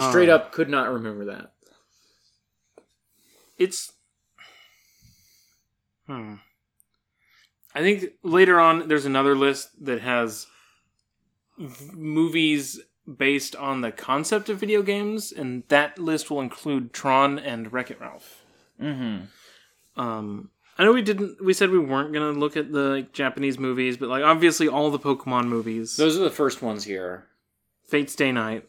Straight 0.10 0.30
up, 0.30 0.52
could 0.52 0.70
not 0.70 0.90
remember 0.90 1.26
that. 1.26 1.52
It's. 3.58 3.92
Hmm. 6.08 6.36
I 7.76 7.80
think 7.80 8.06
later 8.24 8.60
on 8.60 8.88
there's 8.88 9.06
another 9.06 9.36
list 9.36 9.70
that 9.86 10.02
has 10.02 10.48
v- 11.58 11.92
movies 11.94 12.80
based 13.18 13.56
on 13.56 13.82
the 13.82 13.92
concept 13.92 14.50
of 14.50 14.60
video 14.60 14.82
games, 14.82 15.32
and 15.32 15.64
that 15.68 16.00
list 16.00 16.30
will 16.30 16.42
include 16.42 16.94
Tron 16.94 17.38
and 17.40 17.72
Wreck 17.72 17.92
It 17.92 18.00
Ralph. 18.00 18.44
Mm-hmm. 18.82 20.02
Um, 20.02 20.50
I 20.82 20.84
know 20.84 20.94
we 20.94 21.04
didn't. 21.04 21.46
We 21.46 21.54
said 21.54 21.70
we 21.70 21.78
weren't 21.78 22.12
gonna 22.12 22.32
look 22.32 22.58
at 22.58 22.72
the 22.72 22.80
like, 22.80 23.14
Japanese 23.14 23.60
movies, 23.60 23.98
but 23.98 24.10
like 24.10 24.24
obviously 24.24 24.68
all 24.68 24.90
the 24.90 24.98
Pokemon 24.98 25.46
movies, 25.46 25.96
Those 25.96 26.18
are 26.18 26.24
the 26.24 26.32
first 26.32 26.64
ones 26.64 26.86
here. 26.86 27.28
Fate/stay 27.88 28.32
night, 28.32 28.68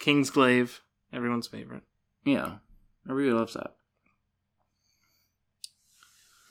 Kingsglaive, 0.00 0.80
everyone's 1.12 1.46
favorite. 1.46 1.84
Yeah. 2.24 2.54
Everybody 3.08 3.32
loves 3.32 3.54
that. 3.54 3.76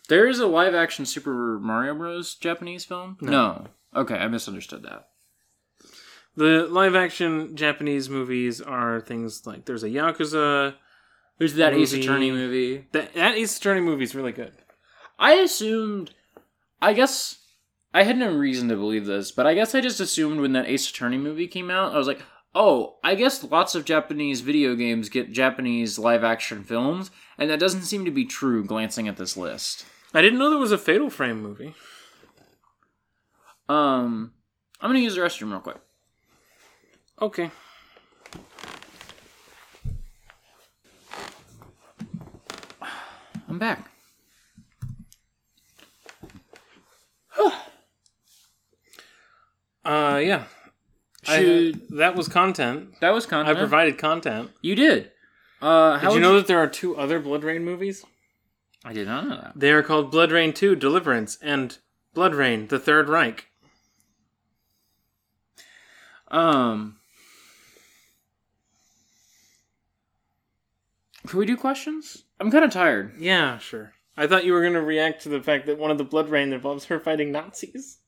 There 0.08 0.30
is 0.30 0.40
a 0.40 0.48
live 0.48 0.76
action 0.76 1.06
Super 1.06 1.60
Mario 1.60 1.94
Bros. 1.94 2.36
Japanese 2.36 2.86
film? 2.86 3.18
No. 3.20 3.68
Okay, 3.94 4.16
I 4.16 4.30
misunderstood 4.30 4.84
that. 4.84 5.10
The 6.38 6.68
live 6.70 6.96
action 6.96 7.58
Japanese 7.58 8.10
movies 8.10 8.62
are 8.62 9.02
things 9.02 9.46
like 9.46 9.66
there's 9.66 9.84
a 9.84 9.90
Yakuza. 9.90 10.76
There's 11.42 11.56
that 11.56 11.74
Ace 11.74 11.92
Attorney 11.92 12.30
movie. 12.30 12.86
That, 12.92 13.16
that 13.16 13.34
Ace 13.34 13.58
Attorney 13.58 13.82
movie 13.82 14.04
is 14.04 14.14
really 14.14 14.32
good. 14.32 14.54
I 15.18 15.34
assumed, 15.34 16.14
I 16.80 16.94
guess, 16.94 17.40
I 17.96 18.04
had 18.04 18.20
no 18.20 18.32
reason 18.32 18.70
to 18.70 18.76
believe 18.76 19.08
this, 19.08 19.32
but 19.32 19.48
I 19.48 19.56
guess 19.56 19.74
I 19.74 19.82
just 19.82 20.00
assumed 20.00 20.40
when 20.40 20.54
that 20.54 20.68
Ace 20.68 20.88
Attorney 20.88 21.18
movie 21.18 21.48
came 21.48 21.72
out, 21.72 21.96
I 21.96 21.98
was 21.98 22.06
like, 22.06 22.22
oh, 22.54 23.00
I 23.04 23.16
guess 23.16 23.44
lots 23.44 23.74
of 23.74 23.86
Japanese 23.86 24.42
video 24.42 24.76
games 24.76 25.10
get 25.10 25.32
Japanese 25.32 25.98
live 25.98 26.24
action 26.24 26.64
films, 26.64 27.10
and 27.40 27.50
that 27.50 27.60
doesn't 27.60 27.86
seem 27.86 28.06
to 28.06 28.12
be 28.12 28.26
true 28.26 28.64
glancing 28.64 29.08
at 29.08 29.18
this 29.18 29.36
list. 29.36 29.84
I 30.14 30.22
didn't 30.22 30.38
know 30.38 30.52
there 30.52 30.60
was 30.60 30.72
a 30.72 30.78
Fatal 30.78 31.10
Frame 31.10 31.42
movie. 31.42 31.74
Um, 33.68 34.34
I'm 34.80 34.90
gonna 34.92 35.00
use 35.00 35.16
the 35.16 35.22
restroom 35.22 35.50
real 35.50 35.60
quick. 35.62 35.82
Okay. 37.20 37.50
I'm 43.52 43.60
back. 43.60 43.92
Uh, 49.84 50.22
yeah. 50.24 50.44
I- 51.28 51.74
that 51.90 52.16
was 52.16 52.28
content. 52.28 53.00
that 53.02 53.10
was 53.10 53.26
content. 53.26 53.58
I 53.58 53.60
provided 53.60 53.98
content. 53.98 54.52
You 54.62 54.76
did. 54.76 55.10
Uh, 55.60 55.98
how 55.98 56.10
Did 56.10 56.16
you 56.18 56.22
know 56.22 56.36
that 56.36 56.46
there 56.46 56.60
are 56.60 56.68
two 56.68 56.96
other 56.96 57.20
BloodRayne 57.20 57.64
movies? 57.64 58.06
I 58.86 58.94
did 58.94 59.08
not 59.08 59.28
know 59.28 59.38
that. 59.38 59.54
They 59.56 59.72
are 59.72 59.82
called 59.82 60.14
BloodRayne 60.14 60.54
2 60.54 60.76
Deliverance 60.76 61.40
and 61.42 61.80
BloodRayne 62.16 62.70
The 62.70 62.78
Third 62.78 63.10
Reich. 63.10 63.48
Um, 66.28 66.98
can 71.28 71.40
we 71.40 71.48
do 71.48 71.58
questions? 71.58 72.26
I'm 72.42 72.50
kind 72.50 72.66
of 72.66 72.72
tired. 72.72 73.14
Yeah, 73.20 73.60
sure. 73.60 73.94
I 74.18 74.26
thought 74.26 74.46
you 74.46 74.54
were 74.54 74.62
going 74.62 74.74
to 74.74 74.82
react 74.82 75.22
to 75.24 75.30
the 75.30 75.44
fact 75.44 75.68
that 75.68 75.78
one 75.78 75.92
of 75.92 76.00
the 76.00 76.06
BloodRayne 76.06 76.52
involves 76.52 76.86
her 76.86 77.00
fighting 77.00 77.32
Nazis. 77.32 78.00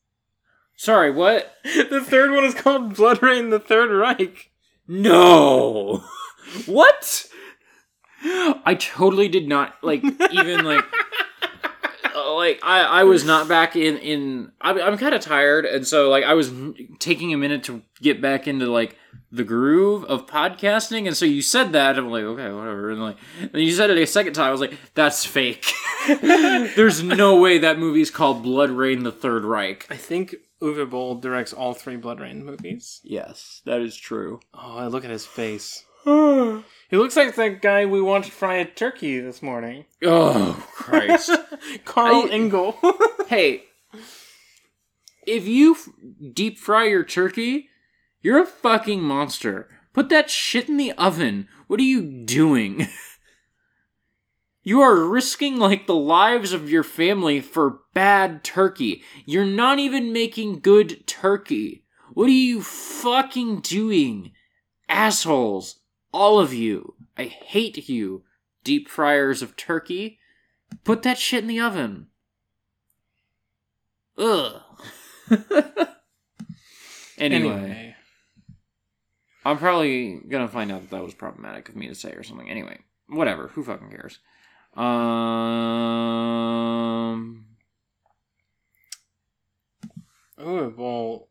Sorry, 0.74 1.12
what? 1.12 1.54
the 1.62 2.00
third 2.00 2.32
one 2.32 2.44
is 2.44 2.52
called 2.52 2.94
BloodRayne 2.94 3.50
The 3.50 3.60
Third 3.60 3.92
Reich. 3.92 4.50
No. 4.88 6.02
what? 6.66 7.26
I 8.24 8.76
totally 8.76 9.28
did 9.28 9.46
not 9.46 9.74
like 9.82 10.02
even 10.32 10.64
like 10.64 10.84
like 12.36 12.60
I 12.62 12.80
I 12.80 13.04
was 13.04 13.24
not 13.24 13.48
back 13.48 13.76
in 13.76 13.96
in 13.98 14.52
I'm 14.60 14.80
I'm 14.80 14.98
kind 14.98 15.14
of 15.14 15.20
tired 15.20 15.64
and 15.64 15.86
so 15.86 16.08
like 16.10 16.24
I 16.24 16.34
was 16.34 16.52
taking 16.98 17.32
a 17.32 17.38
minute 17.38 17.64
to 17.64 17.82
get 18.00 18.20
back 18.20 18.46
into 18.48 18.66
like 18.66 18.96
the 19.32 19.44
groove 19.44 20.04
of 20.04 20.26
podcasting 20.26 21.06
and 21.06 21.16
so 21.16 21.24
you 21.24 21.42
said 21.42 21.72
that 21.72 21.98
I'm 21.98 22.10
like 22.10 22.22
okay 22.22 22.52
whatever 22.52 22.90
and 22.90 23.02
like 23.02 23.16
and 23.40 23.62
you 23.62 23.72
said 23.72 23.90
it 23.90 23.98
a 23.98 24.06
second 24.06 24.34
time 24.34 24.48
I 24.48 24.52
was 24.52 24.60
like 24.60 24.76
that's 24.94 25.24
fake. 25.24 25.72
There's 26.20 27.02
no 27.02 27.36
way 27.40 27.58
that 27.58 27.78
movie's 27.78 28.10
called 28.10 28.44
BloodRayne 28.44 29.04
the 29.04 29.12
Third 29.12 29.44
Reich. 29.44 29.86
I 29.90 29.96
think 29.96 30.36
Uwe 30.62 30.88
Boll 30.88 31.16
directs 31.16 31.52
all 31.52 31.74
three 31.74 31.96
BloodRayne 31.96 32.42
movies. 32.42 33.00
Yes, 33.04 33.60
that 33.64 33.80
is 33.80 33.96
true. 33.96 34.40
Oh, 34.54 34.76
I 34.78 34.86
look 34.86 35.04
at 35.04 35.10
his 35.10 35.26
face. 35.26 35.84
he 36.04 36.96
looks 36.96 37.16
like 37.16 37.34
that 37.34 37.62
guy 37.62 37.86
we 37.86 38.00
watched 38.00 38.30
fry 38.30 38.56
a 38.56 38.64
turkey 38.64 39.18
this 39.20 39.42
morning. 39.42 39.86
Oh 40.04 40.62
Christ. 40.74 41.30
Carl 41.84 42.26
I- 42.26 42.28
Engel. 42.30 42.76
hey, 43.28 43.64
if 45.26 45.46
you 45.46 45.72
f- 45.72 45.88
deep 46.32 46.58
fry 46.58 46.86
your 46.86 47.04
turkey, 47.04 47.68
you're 48.20 48.42
a 48.42 48.46
fucking 48.46 49.02
monster. 49.02 49.68
Put 49.92 50.08
that 50.08 50.30
shit 50.30 50.68
in 50.68 50.76
the 50.76 50.92
oven. 50.92 51.48
What 51.66 51.80
are 51.80 51.84
you 51.84 52.02
doing? 52.02 52.88
you 54.62 54.80
are 54.80 55.04
risking 55.06 55.56
like 55.56 55.86
the 55.86 55.94
lives 55.94 56.52
of 56.52 56.70
your 56.70 56.82
family 56.82 57.40
for 57.40 57.80
bad 57.94 58.42
turkey. 58.42 59.02
You're 59.24 59.44
not 59.44 59.78
even 59.78 60.12
making 60.12 60.60
good 60.60 61.06
turkey. 61.06 61.84
What 62.12 62.28
are 62.28 62.32
you 62.32 62.62
fucking 62.62 63.60
doing? 63.60 64.32
Assholes. 64.88 65.80
All 66.12 66.38
of 66.38 66.52
you. 66.52 66.94
I 67.16 67.24
hate 67.24 67.88
you. 67.88 68.24
Deep 68.62 68.88
fryers 68.88 69.42
of 69.42 69.56
turkey. 69.56 70.18
Put 70.82 71.02
that 71.02 71.18
shit 71.18 71.42
in 71.42 71.48
the 71.48 71.60
oven. 71.60 72.08
Ugh. 74.18 74.60
anyway, 77.18 77.94
I'm 79.44 79.58
probably 79.58 80.20
gonna 80.28 80.48
find 80.48 80.72
out 80.72 80.82
that 80.82 80.90
that 80.90 81.04
was 81.04 81.14
problematic 81.14 81.68
of 81.68 81.76
me 81.76 81.88
to 81.88 81.94
say 81.94 82.12
or 82.12 82.22
something. 82.22 82.50
Anyway, 82.50 82.80
whatever. 83.08 83.48
Who 83.48 83.64
fucking 83.64 83.90
cares? 83.90 84.18
Um. 84.76 84.84
Oh 90.38 90.68
well, 90.76 91.28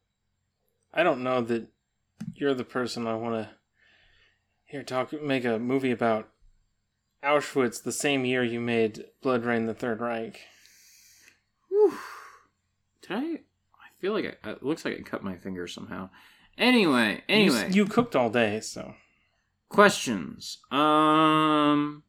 I 0.93 1.03
don't 1.03 1.23
know 1.23 1.41
that 1.41 1.67
you're 2.35 2.53
the 2.53 2.63
person 2.63 3.07
I 3.07 3.15
want 3.15 3.35
to 3.35 3.49
here 4.65 4.83
talk 4.83 5.13
make 5.21 5.45
a 5.45 5.59
movie 5.59 5.91
about 5.91 6.32
Auschwitz 7.23 7.81
the 7.83 7.91
same 7.91 8.25
year 8.25 8.43
you 8.43 8.59
made 8.59 9.05
BloodRayne 9.23 9.65
the 9.67 9.73
Third 9.73 9.99
Reich. 10.01 10.39
Did 13.01 13.11
I? 13.11 13.21
I 13.21 13.89
feel 13.99 14.13
like 14.13 14.39
I, 14.43 14.51
it 14.51 14.63
looks 14.63 14.85
like 14.85 14.97
I 14.97 15.01
cut 15.01 15.23
my 15.23 15.37
finger 15.37 15.67
somehow. 15.67 16.09
Anyway, 16.57 17.23
You- 17.27 17.35
anyway, 17.35 17.69
you, 17.71 17.85
cooked 17.85 18.15
all 18.15 18.29
day, 18.29 18.59
so 18.59 18.93
questions. 19.69 20.59
Um, 20.71 22.03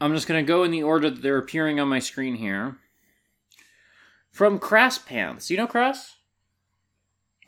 I'm 0.00 0.14
just 0.14 0.26
gonna 0.26 0.42
go 0.42 0.64
in 0.64 0.70
the 0.70 0.82
order 0.82 1.10
that 1.10 1.20
they're 1.22 1.38
appearing 1.38 1.78
on 1.80 1.88
my 1.88 1.98
screen 1.98 2.36
here. 2.36 2.78
From 4.30 4.58
Crass 4.58 4.96
Pants, 4.98 5.50
you 5.50 5.56
know 5.56 5.66
Crass? 5.66 6.16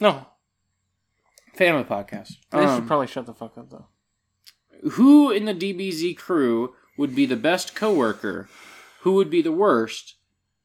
no. 0.01 0.27
Fan 1.55 1.77
of 1.77 1.87
the 1.89 1.95
podcast. 1.95 2.33
They 2.51 2.59
Um, 2.59 2.81
should 2.81 2.87
probably 2.89 3.07
shut 3.07 3.27
the 3.27 3.33
fuck 3.35 3.57
up 3.57 3.71
though. 3.71 3.87
Who 4.93 5.31
in 5.31 5.47
the 5.47 5.55
DBZ 5.55 6.17
crew 6.17 6.75
would 6.97 7.15
be 7.15 7.27
the 7.27 7.37
best 7.37 7.75
coworker? 7.75 8.49
Who 9.01 9.13
would 9.13 9.31
be 9.31 9.43
the 9.43 9.53
worst? 9.53 10.17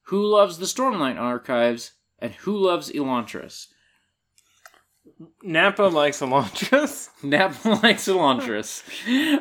Who 0.03 0.25
loves 0.25 0.57
the 0.57 0.65
Stormlight 0.65 1.17
archives? 1.17 1.93
And 2.19 2.33
who 2.33 2.57
loves 2.57 2.91
Elantris? 2.91 3.67
Nappa 5.43 5.83
likes 5.83 6.19
Elantris. 6.19 7.09
Nappa 7.23 7.69
likes 7.83 8.07
Elantris. 8.07 8.83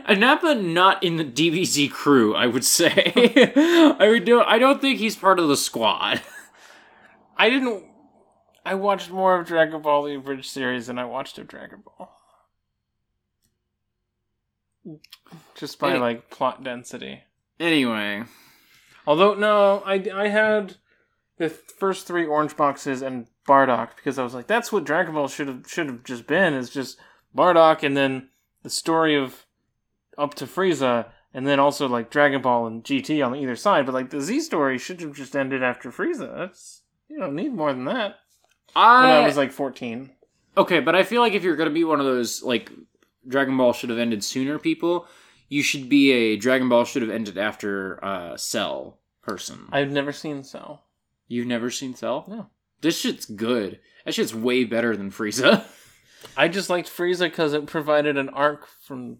Uh, 0.04 0.14
Nappa 0.14 0.54
not 0.54 1.02
in 1.02 1.16
the 1.16 1.24
DBZ 1.24 1.90
crew, 1.90 2.34
I 2.34 2.46
would 2.46 2.64
say. 2.64 3.12
I 3.98 4.08
would 4.08 4.24
do 4.24 4.40
I 4.40 4.58
don't 4.58 4.80
think 4.80 4.98
he's 4.98 5.16
part 5.16 5.38
of 5.38 5.48
the 5.48 5.56
squad. 5.56 6.22
I 7.36 7.50
didn't. 7.50 7.84
I 8.64 8.74
watched 8.74 9.10
more 9.10 9.38
of 9.38 9.46
Dragon 9.46 9.80
Ball 9.80 10.02
the 10.02 10.16
Abridged 10.16 10.50
series 10.50 10.88
than 10.88 10.98
I 10.98 11.04
watched 11.04 11.38
of 11.38 11.46
Dragon 11.46 11.82
Ball. 11.84 12.17
Just 15.54 15.78
by 15.78 15.90
Any- 15.90 15.98
like 15.98 16.30
plot 16.30 16.62
density. 16.64 17.22
Anyway, 17.60 18.24
Although 19.06 19.34
no, 19.34 19.82
I 19.86 20.04
I 20.14 20.28
had 20.28 20.76
the 21.38 21.48
first 21.48 22.06
three 22.06 22.26
orange 22.26 22.56
boxes 22.56 23.00
and 23.02 23.26
Bardock 23.46 23.96
because 23.96 24.18
I 24.18 24.22
was 24.24 24.34
like, 24.34 24.46
that's 24.46 24.70
what 24.70 24.84
Dragon 24.84 25.14
Ball 25.14 25.28
should 25.28 25.48
have 25.48 25.64
should 25.66 25.86
have 25.86 26.04
just 26.04 26.26
been 26.26 26.52
is 26.54 26.70
just 26.70 26.98
Bardock 27.36 27.82
and 27.82 27.96
then 27.96 28.28
the 28.62 28.70
story 28.70 29.16
of 29.16 29.46
up 30.18 30.34
to 30.34 30.44
Frieza 30.46 31.06
and 31.32 31.46
then 31.46 31.58
also 31.58 31.88
like 31.88 32.10
Dragon 32.10 32.42
Ball 32.42 32.66
and 32.66 32.84
GT 32.84 33.24
on 33.24 33.34
either 33.34 33.56
side. 33.56 33.86
But 33.86 33.94
like 33.94 34.10
the 34.10 34.20
Z 34.20 34.40
story 34.40 34.78
should 34.78 35.00
have 35.00 35.14
just 35.14 35.34
ended 35.34 35.62
after 35.62 35.90
Frieza. 35.90 36.36
That's 36.36 36.82
you 37.08 37.18
don't 37.18 37.34
need 37.34 37.54
more 37.54 37.72
than 37.72 37.84
that. 37.86 38.16
When 38.74 38.84
I, 38.84 39.22
I 39.22 39.26
was 39.26 39.36
like 39.36 39.52
fourteen. 39.52 40.10
okay, 40.56 40.80
but 40.80 40.94
I 40.94 41.02
feel 41.02 41.22
like 41.22 41.32
if 41.32 41.42
you're 41.42 41.56
gonna 41.56 41.70
be 41.70 41.84
one 41.84 42.00
of 42.00 42.06
those 42.06 42.42
like 42.42 42.70
Dragon 43.28 43.56
Ball 43.56 43.72
should 43.72 43.90
have 43.90 43.98
ended 43.98 44.24
sooner 44.24 44.58
people, 44.58 45.06
you 45.48 45.62
should 45.62 45.88
be 45.88 46.10
a 46.12 46.36
Dragon 46.36 46.68
Ball 46.68 46.84
should 46.84 47.02
have 47.02 47.10
ended 47.10 47.38
after 47.38 48.02
uh, 48.04 48.36
Cell 48.36 48.98
person. 49.22 49.68
I've 49.70 49.90
never 49.90 50.12
seen 50.12 50.42
Cell. 50.42 50.84
You've 51.26 51.46
never 51.46 51.70
seen 51.70 51.94
Cell? 51.94 52.24
No. 52.28 52.46
This 52.80 52.98
shit's 52.98 53.26
good. 53.26 53.80
That 54.04 54.14
shit's 54.14 54.34
way 54.34 54.64
better 54.64 54.96
than 54.96 55.10
Frieza. 55.10 55.64
I 56.36 56.48
just 56.48 56.70
liked 56.70 56.88
Frieza 56.88 57.28
because 57.28 57.52
it 57.52 57.66
provided 57.66 58.16
an 58.16 58.28
arc 58.28 58.66
from 58.66 59.18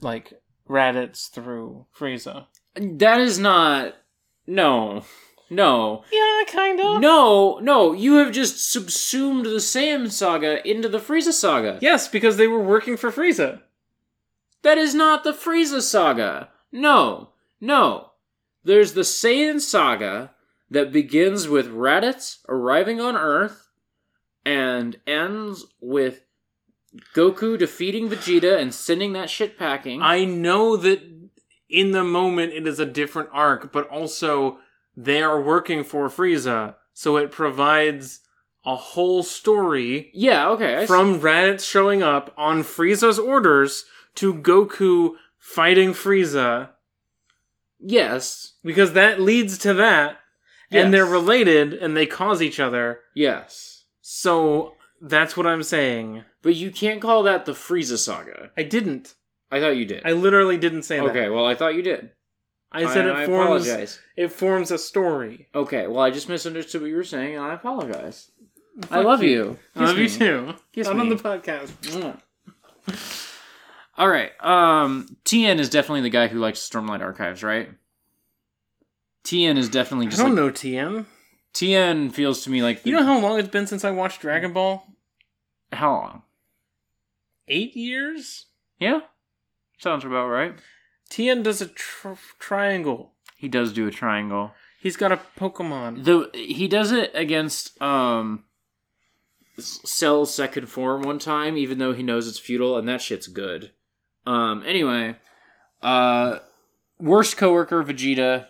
like 0.00 0.32
Raditz 0.68 1.30
through 1.30 1.86
Frieza. 1.96 2.46
that 2.74 3.20
is 3.20 3.38
not. 3.38 3.94
No. 4.46 5.04
No. 5.48 6.04
Yeah, 6.12 6.42
kind 6.48 6.80
of. 6.80 7.00
No, 7.00 7.58
no, 7.60 7.92
you 7.92 8.16
have 8.16 8.32
just 8.32 8.70
subsumed 8.72 9.46
the 9.46 9.60
Saiyan 9.60 10.10
saga 10.10 10.66
into 10.68 10.88
the 10.88 10.98
Frieza 10.98 11.32
saga. 11.32 11.78
Yes, 11.80 12.08
because 12.08 12.36
they 12.36 12.48
were 12.48 12.62
working 12.62 12.96
for 12.96 13.12
Frieza. 13.12 13.62
That 14.62 14.78
is 14.78 14.94
not 14.94 15.22
the 15.22 15.32
Frieza 15.32 15.80
saga. 15.80 16.50
No, 16.72 17.30
no. 17.60 18.10
There's 18.64 18.94
the 18.94 19.02
Saiyan 19.02 19.60
saga 19.60 20.32
that 20.70 20.92
begins 20.92 21.48
with 21.48 21.68
Raditz 21.68 22.38
arriving 22.48 23.00
on 23.00 23.16
Earth 23.16 23.70
and 24.44 24.96
ends 25.06 25.64
with 25.80 26.22
Goku 27.14 27.58
defeating 27.58 28.08
Vegeta 28.08 28.58
and 28.60 28.74
sending 28.74 29.12
that 29.12 29.30
shit 29.30 29.58
packing. 29.58 30.02
I 30.02 30.24
know 30.24 30.76
that 30.76 31.02
in 31.68 31.92
the 31.92 32.04
moment 32.04 32.52
it 32.52 32.66
is 32.66 32.80
a 32.80 32.86
different 32.86 33.28
arc, 33.32 33.72
but 33.72 33.88
also 33.88 34.58
they 34.96 35.22
are 35.22 35.40
working 35.40 35.84
for 35.84 36.08
Frieza, 36.08 36.76
so 36.92 37.16
it 37.16 37.30
provides 37.30 38.20
a 38.64 38.74
whole 38.74 39.22
story 39.22 40.10
yeah, 40.12 40.48
okay. 40.48 40.76
I 40.76 40.80
see. 40.80 40.86
from 40.86 41.20
Raditz 41.20 41.68
showing 41.68 42.02
up 42.02 42.34
on 42.36 42.62
Frieza's 42.62 43.18
orders 43.18 43.84
to 44.16 44.34
Goku 44.34 45.12
fighting 45.38 45.90
Frieza, 45.90 46.70
yes, 47.78 48.54
because 48.64 48.92
that 48.94 49.20
leads 49.20 49.58
to 49.58 49.74
that, 49.74 50.18
and 50.70 50.92
they're 50.92 51.06
related 51.06 51.74
and 51.74 51.96
they 51.96 52.06
cause 52.06 52.42
each 52.42 52.58
other. 52.60 53.00
yes. 53.14 53.84
So 54.08 54.74
that's 55.00 55.36
what 55.36 55.46
I'm 55.48 55.64
saying. 55.64 56.22
But 56.42 56.54
you 56.54 56.70
can't 56.70 57.02
call 57.02 57.24
that 57.24 57.44
the 57.44 57.52
Frieza 57.52 57.98
saga. 57.98 58.50
I 58.56 58.62
didn't. 58.62 59.14
I 59.50 59.60
thought 59.60 59.76
you 59.76 59.84
did. 59.84 60.02
I 60.04 60.12
literally 60.12 60.56
didn't 60.56 60.84
say 60.84 60.98
that. 60.98 61.06
okay, 61.06 61.28
well, 61.28 61.44
I 61.44 61.54
thought 61.54 61.74
you 61.74 61.82
did. 61.82 62.10
I 62.72 62.92
said 62.92 63.08
I 63.08 63.22
it 63.22 63.26
forms 63.26 63.66
apologize. 63.66 64.00
it 64.16 64.28
forms 64.32 64.70
a 64.70 64.78
story. 64.78 65.48
Okay, 65.54 65.86
well, 65.86 66.00
I 66.00 66.10
just 66.10 66.28
misunderstood 66.28 66.82
what 66.82 66.90
you 66.90 66.96
were 66.96 67.04
saying, 67.04 67.36
and 67.36 67.44
I 67.44 67.54
apologize. 67.54 68.30
I 68.90 69.00
love 69.00 69.22
you. 69.22 69.30
you. 69.30 69.58
I 69.74 69.84
love 69.84 69.98
you 69.98 70.08
too. 70.08 70.54
Kiss 70.72 70.86
Not 70.86 70.98
on 71.00 71.08
me. 71.08 71.14
the 71.14 71.22
podcast. 71.22 72.20
All 73.98 74.08
right. 74.08 74.32
Um, 74.44 75.16
Tien 75.24 75.58
is 75.58 75.70
definitely 75.70 76.02
the 76.02 76.10
guy 76.10 76.26
who 76.26 76.38
likes 76.38 76.58
Stormlight 76.60 77.00
Archives, 77.00 77.42
right? 77.42 77.70
Tien 79.24 79.56
is 79.56 79.68
definitely 79.70 80.06
just. 80.06 80.20
I 80.20 80.24
don't 80.24 80.36
like 80.36 80.44
know 80.44 80.50
TM. 80.50 81.06
Tien 81.54 82.10
feels 82.10 82.44
to 82.44 82.50
me 82.50 82.62
like 82.62 82.82
the, 82.82 82.90
You 82.90 82.96
know 82.96 83.04
how 83.04 83.18
long 83.18 83.38
it's 83.38 83.48
been 83.48 83.66
since 83.66 83.84
I 83.84 83.90
watched 83.90 84.20
Dragon 84.20 84.52
Ball? 84.52 84.86
how 85.72 85.90
long? 85.92 86.22
Eight 87.48 87.74
years. 87.76 88.46
Yeah, 88.78 89.00
sounds 89.78 90.04
about 90.04 90.26
right. 90.28 90.54
Tien 91.08 91.42
does 91.42 91.60
a 91.60 91.68
tr- 91.68 92.12
triangle. 92.38 93.12
He 93.36 93.48
does 93.48 93.72
do 93.72 93.86
a 93.86 93.90
triangle. 93.90 94.52
He's 94.80 94.96
got 94.96 95.12
a 95.12 95.20
Pokemon. 95.38 96.04
The 96.04 96.30
he 96.32 96.68
does 96.68 96.92
it 96.92 97.10
against 97.14 97.80
um 97.82 98.44
Cell's 99.58 100.34
second 100.34 100.68
form 100.68 101.02
one 101.02 101.18
time, 101.18 101.56
even 101.56 101.78
though 101.78 101.92
he 101.92 102.02
knows 102.02 102.28
it's 102.28 102.38
futile, 102.38 102.76
and 102.76 102.88
that 102.88 103.00
shit's 103.02 103.26
good. 103.26 103.72
Um. 104.26 104.62
Anyway, 104.66 105.16
uh, 105.82 106.40
worst 106.98 107.36
coworker 107.36 107.82
Vegeta, 107.82 108.46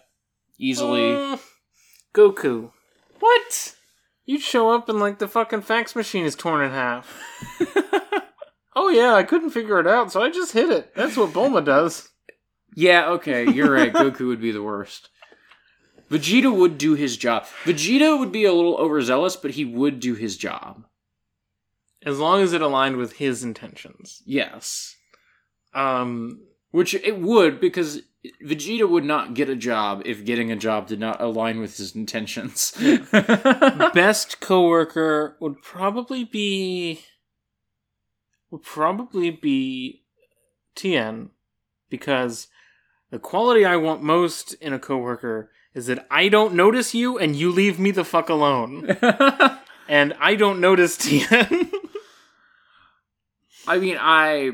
easily. 0.58 1.14
Uh, 1.14 1.38
Goku. 2.14 2.72
What? 3.20 3.74
You'd 4.24 4.42
show 4.42 4.70
up 4.70 4.88
and 4.88 4.98
like 4.98 5.18
the 5.18 5.28
fucking 5.28 5.62
fax 5.62 5.94
machine 5.94 6.24
is 6.24 6.34
torn 6.34 6.64
in 6.64 6.70
half. 6.72 7.22
oh 8.74 8.88
yeah, 8.88 9.14
I 9.14 9.22
couldn't 9.22 9.50
figure 9.50 9.78
it 9.78 9.86
out, 9.86 10.10
so 10.10 10.22
I 10.22 10.30
just 10.30 10.52
hit 10.52 10.70
it. 10.70 10.94
That's 10.94 11.16
what 11.16 11.30
Bulma 11.30 11.64
does. 11.64 12.08
Yeah, 12.76 13.08
okay, 13.12 13.50
you're 13.50 13.72
right. 13.72 13.92
Goku 13.92 14.28
would 14.28 14.40
be 14.40 14.52
the 14.52 14.62
worst. 14.62 15.08
Vegeta 16.10 16.54
would 16.54 16.76
do 16.76 16.94
his 16.94 17.16
job. 17.16 17.46
Vegeta 17.64 18.18
would 18.18 18.30
be 18.30 18.44
a 18.44 18.52
little 18.52 18.76
overzealous, 18.76 19.34
but 19.34 19.52
he 19.52 19.64
would 19.64 19.98
do 19.98 20.14
his 20.14 20.36
job. 20.36 20.84
As 22.04 22.18
long 22.18 22.42
as 22.42 22.52
it 22.52 22.60
aligned 22.60 22.98
with 22.98 23.14
his 23.14 23.42
intentions. 23.42 24.22
Yes. 24.26 24.94
Um, 25.74 26.42
Which 26.70 26.94
it 26.94 27.18
would, 27.18 27.60
because 27.60 28.02
Vegeta 28.44 28.88
would 28.88 29.04
not 29.04 29.32
get 29.32 29.48
a 29.48 29.56
job 29.56 30.02
if 30.04 30.26
getting 30.26 30.52
a 30.52 30.56
job 30.56 30.86
did 30.86 31.00
not 31.00 31.20
align 31.20 31.60
with 31.60 31.78
his 31.78 31.96
intentions. 31.96 32.72
best 33.94 34.40
coworker 34.40 35.38
would 35.40 35.62
probably 35.62 36.24
be 36.24 37.00
would 38.50 38.62
probably 38.62 39.30
be 39.30 40.02
Tien 40.74 41.30
because 41.88 42.48
the 43.10 43.18
quality 43.18 43.64
I 43.64 43.76
want 43.76 44.02
most 44.02 44.54
in 44.54 44.72
a 44.72 44.78
coworker 44.78 45.50
is 45.74 45.86
that 45.86 46.06
I 46.10 46.28
don't 46.28 46.54
notice 46.54 46.94
you 46.94 47.18
and 47.18 47.36
you 47.36 47.50
leave 47.52 47.78
me 47.78 47.90
the 47.90 48.04
fuck 48.04 48.28
alone. 48.28 48.96
and 49.88 50.14
I 50.18 50.34
don't 50.34 50.60
notice 50.60 50.96
Tien. 50.96 51.26
I 53.66 53.78
mean, 53.78 53.96
I 54.00 54.52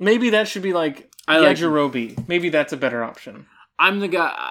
Maybe 0.00 0.30
that 0.30 0.48
should 0.48 0.62
be 0.62 0.72
like 0.72 1.10
I 1.26 1.38
like- 1.38 1.56
Yajirobe. 1.56 2.28
Maybe 2.28 2.48
that's 2.50 2.72
a 2.72 2.76
better 2.76 3.02
option. 3.04 3.46
I'm 3.78 4.00
the 4.00 4.08
guy. 4.08 4.50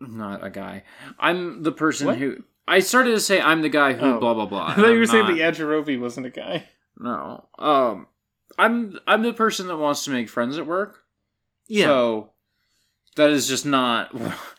Not 0.00 0.44
a 0.44 0.50
guy. 0.50 0.84
I'm 1.18 1.62
the 1.62 1.72
person 1.72 2.06
What? 2.06 2.18
who. 2.18 2.42
I 2.66 2.80
started 2.80 3.10
to 3.12 3.20
say 3.20 3.40
I'm 3.40 3.62
the 3.62 3.68
guy 3.68 3.94
who 3.94 4.04
Oh. 4.16 4.20
blah 4.20 4.34
blah 4.34 4.46
blah. 4.46 4.66
I 4.68 4.74
thought 4.74 4.88
you 4.88 4.98
were 4.98 5.06
saying 5.06 5.26
that 5.26 5.36
Yajirobe 5.36 6.00
wasn't 6.00 6.26
a 6.26 6.30
guy. 6.30 6.68
No. 6.98 7.48
Um. 7.58 8.06
I'm 8.58 8.98
I'm 9.06 9.22
the 9.22 9.32
person 9.32 9.66
that 9.68 9.76
wants 9.76 10.04
to 10.04 10.10
make 10.10 10.28
friends 10.28 10.58
at 10.58 10.66
work. 10.66 11.04
Yeah. 11.68 11.86
So 11.86 12.30
that 13.18 13.30
is 13.30 13.46
just 13.46 13.64
not. 13.66 14.10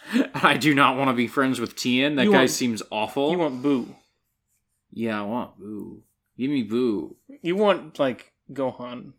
I 0.34 0.56
do 0.58 0.74
not 0.74 0.96
want 0.98 1.10
to 1.10 1.14
be 1.14 1.28
friends 1.28 1.60
with 1.60 1.76
Tien. 1.76 2.16
That 2.16 2.26
You 2.26 2.32
guy 2.32 2.38
want- 2.40 2.50
seems 2.52 2.82
awful. 2.92 3.32
you 3.32 3.38
want 3.40 3.62
Boo. 3.62 3.96
yeah, 4.92 5.20
I 5.20 5.26
want 5.26 5.58
Boo. 5.60 6.04
Give 6.38 6.50
me 6.50 6.64
Boo. 6.64 7.18
You 7.42 7.56
want 7.58 8.00
like 8.00 8.32
Gohan. 8.52 9.14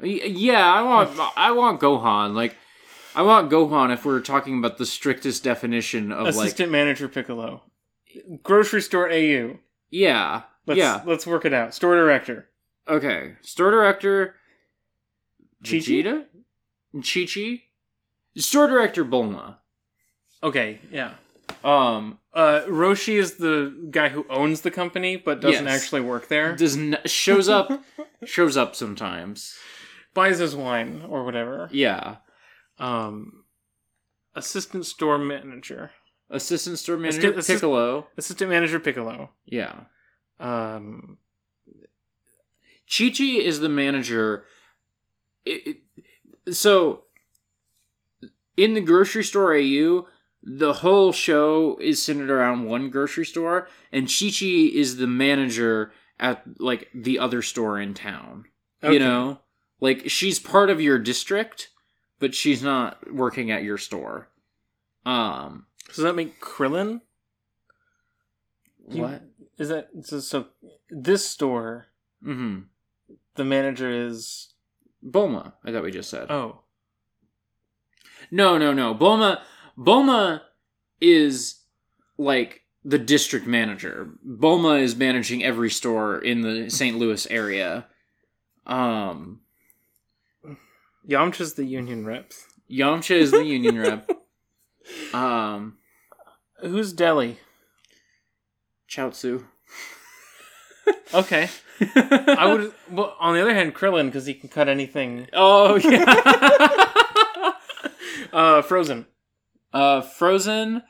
Y- 0.00 0.20
Yeah, 0.24 0.64
I 0.64 0.82
want 0.82 1.10
I 1.36 1.50
want 1.52 1.80
Gohan. 1.80 2.34
Like 2.34 2.56
I 3.14 3.22
want 3.22 3.50
Gohan 3.50 3.92
if 3.92 4.04
we're 4.04 4.20
talking 4.20 4.58
about 4.58 4.78
the 4.78 4.86
strictest 4.86 5.44
definition 5.44 6.10
of 6.12 6.24
like 6.34 6.46
Assistant 6.46 6.72
manager 6.72 7.08
Piccolo. 7.08 7.62
Grocery 8.42 8.80
store 8.82 9.10
AU. 9.10 9.58
yeah. 9.90 10.42
Let's, 10.66 10.78
yeah. 10.78 11.02
Let's 11.04 11.26
work 11.26 11.44
it 11.44 11.52
out. 11.52 11.74
Store 11.74 11.96
director. 11.96 12.48
Okay. 12.88 13.34
Store 13.42 13.70
director 13.72 14.36
Chi-Chi? 15.64 15.78
Vegeta? 15.78 16.24
Chi 17.02 17.26
Chi? 17.26 17.62
Store 18.36 18.66
director 18.66 19.04
Bulma. 19.04 19.56
Okay, 20.42 20.80
yeah. 20.90 21.14
Um 21.64 22.18
Uh, 22.34 22.62
Roshi 22.66 23.18
is 23.18 23.34
the 23.36 23.88
guy 23.90 24.08
who 24.08 24.24
owns 24.30 24.62
the 24.62 24.70
company 24.70 25.16
but 25.16 25.40
doesn't 25.42 25.66
Yes. 25.66 25.82
actually 25.82 26.00
work 26.00 26.28
there. 26.28 26.56
does 26.56 26.76
n- 26.76 26.98
shows 27.04 27.48
up 27.48 27.70
shows 28.24 28.56
up 28.56 28.74
sometimes. 28.74 29.54
Buys 30.14 30.38
his 30.38 30.56
wine 30.56 31.04
or 31.08 31.24
whatever. 31.24 31.68
Yeah. 31.72 32.16
Um, 32.78 33.44
assistant 34.34 34.86
store 34.86 35.18
manager. 35.18 35.90
Assistant 36.30 36.78
store 36.78 36.96
manager 36.96 37.32
Piccolo. 37.34 38.06
Assistant 38.16 38.48
manager 38.50 38.80
Piccolo. 38.80 39.30
Yeah. 39.44 39.80
Um, 40.40 41.18
Chi 42.90 43.10
Chi 43.10 43.24
is 43.24 43.60
the 43.60 43.68
manager. 43.68 44.44
It, 45.44 45.66
it- 46.46 46.54
so, 46.54 47.04
in 48.56 48.74
the 48.74 48.80
grocery 48.80 49.24
store 49.24 49.54
AU, 49.54 50.06
the 50.42 50.72
whole 50.74 51.12
show 51.12 51.76
is 51.80 52.02
centered 52.02 52.30
around 52.30 52.64
one 52.64 52.90
grocery 52.90 53.24
store, 53.26 53.68
and 53.92 54.06
Chi 54.08 54.26
Chi 54.30 54.46
is 54.74 54.96
the 54.96 55.06
manager 55.06 55.92
at 56.18 56.42
like 56.58 56.88
the 56.94 57.18
other 57.18 57.42
store 57.42 57.80
in 57.80 57.94
town. 57.94 58.44
Okay. 58.82 58.94
You 58.94 58.98
know, 58.98 59.38
like 59.80 60.08
she's 60.10 60.38
part 60.38 60.68
of 60.70 60.80
your 60.80 60.98
district, 60.98 61.70
but 62.18 62.34
she's 62.34 62.62
not 62.62 63.12
working 63.12 63.50
at 63.50 63.62
your 63.62 63.78
store. 63.78 64.28
Um, 65.06 65.66
Does 65.88 65.98
that 65.98 66.14
make 66.16 66.40
Krillin? 66.40 67.00
You- 68.88 69.02
what? 69.02 69.22
Is 69.58 69.68
that 69.68 69.88
so? 70.02 70.18
so 70.20 70.46
this 70.90 71.28
store, 71.28 71.86
Mm-hmm. 72.24 72.60
the 73.36 73.44
manager 73.44 73.90
is 73.90 74.54
Bulma. 75.04 75.52
I 75.64 75.70
thought 75.72 75.82
we 75.84 75.90
just 75.92 76.10
said. 76.10 76.30
oh 76.30 76.61
No, 78.32 78.56
no, 78.56 78.72
no. 78.72 78.94
Bulma 78.94 79.40
Bulma 79.78 80.40
is 81.00 81.60
like 82.16 82.62
the 82.82 82.98
district 82.98 83.46
manager. 83.46 84.10
Bulma 84.26 84.80
is 84.80 84.96
managing 84.96 85.44
every 85.44 85.70
store 85.70 86.18
in 86.18 86.40
the 86.40 86.70
St. 86.70 86.96
Louis 86.98 87.26
area. 87.30 87.86
Um 88.66 89.40
Yamcha's 91.08 91.54
the 91.54 91.64
union 91.64 92.06
rep. 92.06 92.32
Yamcha 92.70 93.14
is 93.14 93.30
the 93.30 93.44
union 93.44 93.78
rep. 93.78 94.10
Um 95.14 95.76
Who's 96.60 96.92
deli? 96.92 97.38
Chaozu. 98.90 99.44
Okay, 101.14 101.48
I 101.94 102.46
would. 102.50 102.72
Well, 102.90 103.14
on 103.20 103.34
the 103.34 103.42
other 103.42 103.54
hand, 103.54 103.74
Krillin 103.74 104.06
because 104.06 104.24
he 104.24 104.34
can 104.34 104.48
cut 104.48 104.68
anything. 104.68 105.28
Oh 105.32 105.76
yeah. 105.76 106.81
Uh, 108.32 108.62
Frozen. 108.62 109.06
uh 109.72 110.00
Frozen. 110.00 110.82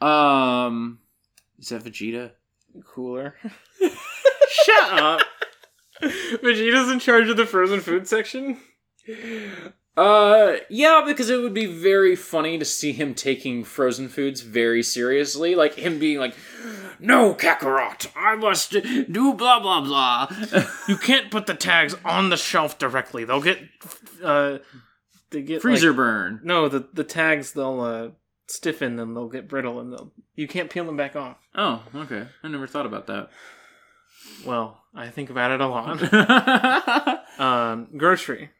Um 0.00 0.98
is 1.58 1.68
that 1.68 1.84
Vegeta? 1.84 2.32
Cooler. 2.84 3.36
Shut 4.48 4.92
up. 4.92 5.20
Vegeta's 6.02 6.90
in 6.90 6.98
charge 6.98 7.28
of 7.28 7.36
the 7.36 7.46
frozen 7.46 7.80
food 7.80 8.08
section. 8.08 8.58
Uh, 9.96 10.56
yeah, 10.70 11.02
because 11.06 11.28
it 11.30 11.40
would 11.40 11.54
be 11.54 11.66
very 11.66 12.16
funny 12.16 12.58
to 12.58 12.64
see 12.64 12.92
him 12.92 13.14
taking 13.14 13.62
frozen 13.62 14.08
foods 14.08 14.40
very 14.40 14.82
seriously, 14.82 15.54
like 15.54 15.74
him 15.74 15.98
being 15.98 16.18
like, 16.18 16.34
"No, 16.98 17.34
Kakarot, 17.34 18.08
I 18.16 18.34
must 18.36 18.70
do 18.72 19.34
blah 19.34 19.60
blah 19.60 19.82
blah." 19.82 20.28
You 20.88 20.96
can't 20.96 21.30
put 21.30 21.46
the 21.46 21.54
tags 21.54 21.94
on 22.04 22.30
the 22.30 22.36
shelf 22.36 22.78
directly. 22.78 23.24
They'll 23.24 23.42
get. 23.42 23.58
Uh, 24.22 24.58
they 25.32 25.42
get 25.42 25.62
Freezer 25.62 25.88
like- 25.88 25.96
burn. 25.96 26.40
no, 26.44 26.68
the 26.68 26.88
the 26.92 27.04
tags 27.04 27.52
they'll 27.52 27.80
uh, 27.80 28.08
stiffen 28.46 28.98
and 28.98 29.16
they'll 29.16 29.28
get 29.28 29.48
brittle 29.48 29.80
and 29.80 29.92
they'll 29.92 30.12
you 30.34 30.46
can't 30.46 30.70
peel 30.70 30.84
them 30.84 30.96
back 30.96 31.16
off. 31.16 31.36
Oh, 31.54 31.82
okay. 31.94 32.26
I 32.42 32.48
never 32.48 32.66
thought 32.66 32.86
about 32.86 33.06
that. 33.08 33.30
Well, 34.46 34.80
I 34.94 35.08
think 35.08 35.30
about 35.30 35.50
it 35.50 35.60
a 35.60 35.66
lot. 35.66 37.20
um, 37.40 37.88
grocery 37.96 38.50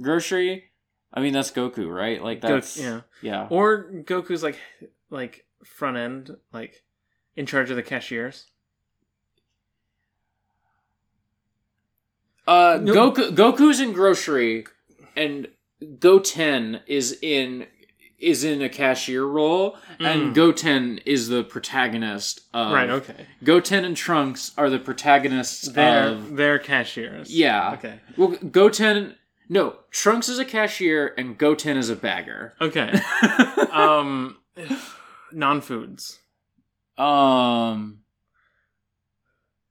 Grocery. 0.00 0.64
I 1.12 1.20
mean, 1.20 1.32
that's 1.32 1.50
Goku, 1.50 1.88
right? 1.92 2.22
Like 2.22 2.40
that's 2.40 2.76
yeah. 2.78 3.00
yeah. 3.22 3.46
or 3.50 3.90
Goku's 4.04 4.42
like 4.42 4.58
like 5.10 5.44
front 5.64 5.96
end 5.96 6.36
like 6.52 6.82
in 7.36 7.46
charge 7.46 7.70
of 7.70 7.76
the 7.76 7.82
cashiers. 7.82 8.46
Uh, 12.46 12.78
No. 12.80 13.10
Goku 13.10 13.30
Goku's 13.34 13.80
in 13.80 13.92
grocery, 13.92 14.66
and 15.16 15.48
Goten 15.98 16.80
is 16.86 17.18
in 17.22 17.66
is 18.18 18.44
in 18.44 18.62
a 18.62 18.68
cashier 18.70 19.24
role, 19.26 19.76
and 20.00 20.30
Mm. 20.30 20.34
Goten 20.34 20.98
is 21.04 21.28
the 21.28 21.44
protagonist. 21.44 22.40
Of, 22.54 22.72
right. 22.72 22.88
Okay. 22.88 23.26
Goten 23.44 23.84
and 23.84 23.94
Trunks 23.94 24.52
are 24.56 24.70
the 24.70 24.78
protagonists 24.78 25.68
They're 25.68 26.08
of. 26.08 26.34
they're 26.36 26.58
cashiers. 26.58 27.30
Yeah. 27.30 27.72
Okay. 27.74 28.00
Well, 28.16 28.28
Goten. 28.50 29.16
No, 29.50 29.76
Trunks 29.90 30.28
is 30.30 30.38
a 30.38 30.46
cashier 30.46 31.12
and 31.18 31.36
Goten 31.36 31.76
is 31.76 31.90
a 31.90 31.94
bagger. 31.96 32.54
Okay. 32.60 32.90
um, 33.70 34.38
non 35.30 35.60
foods. 35.60 36.18
um. 36.98 37.98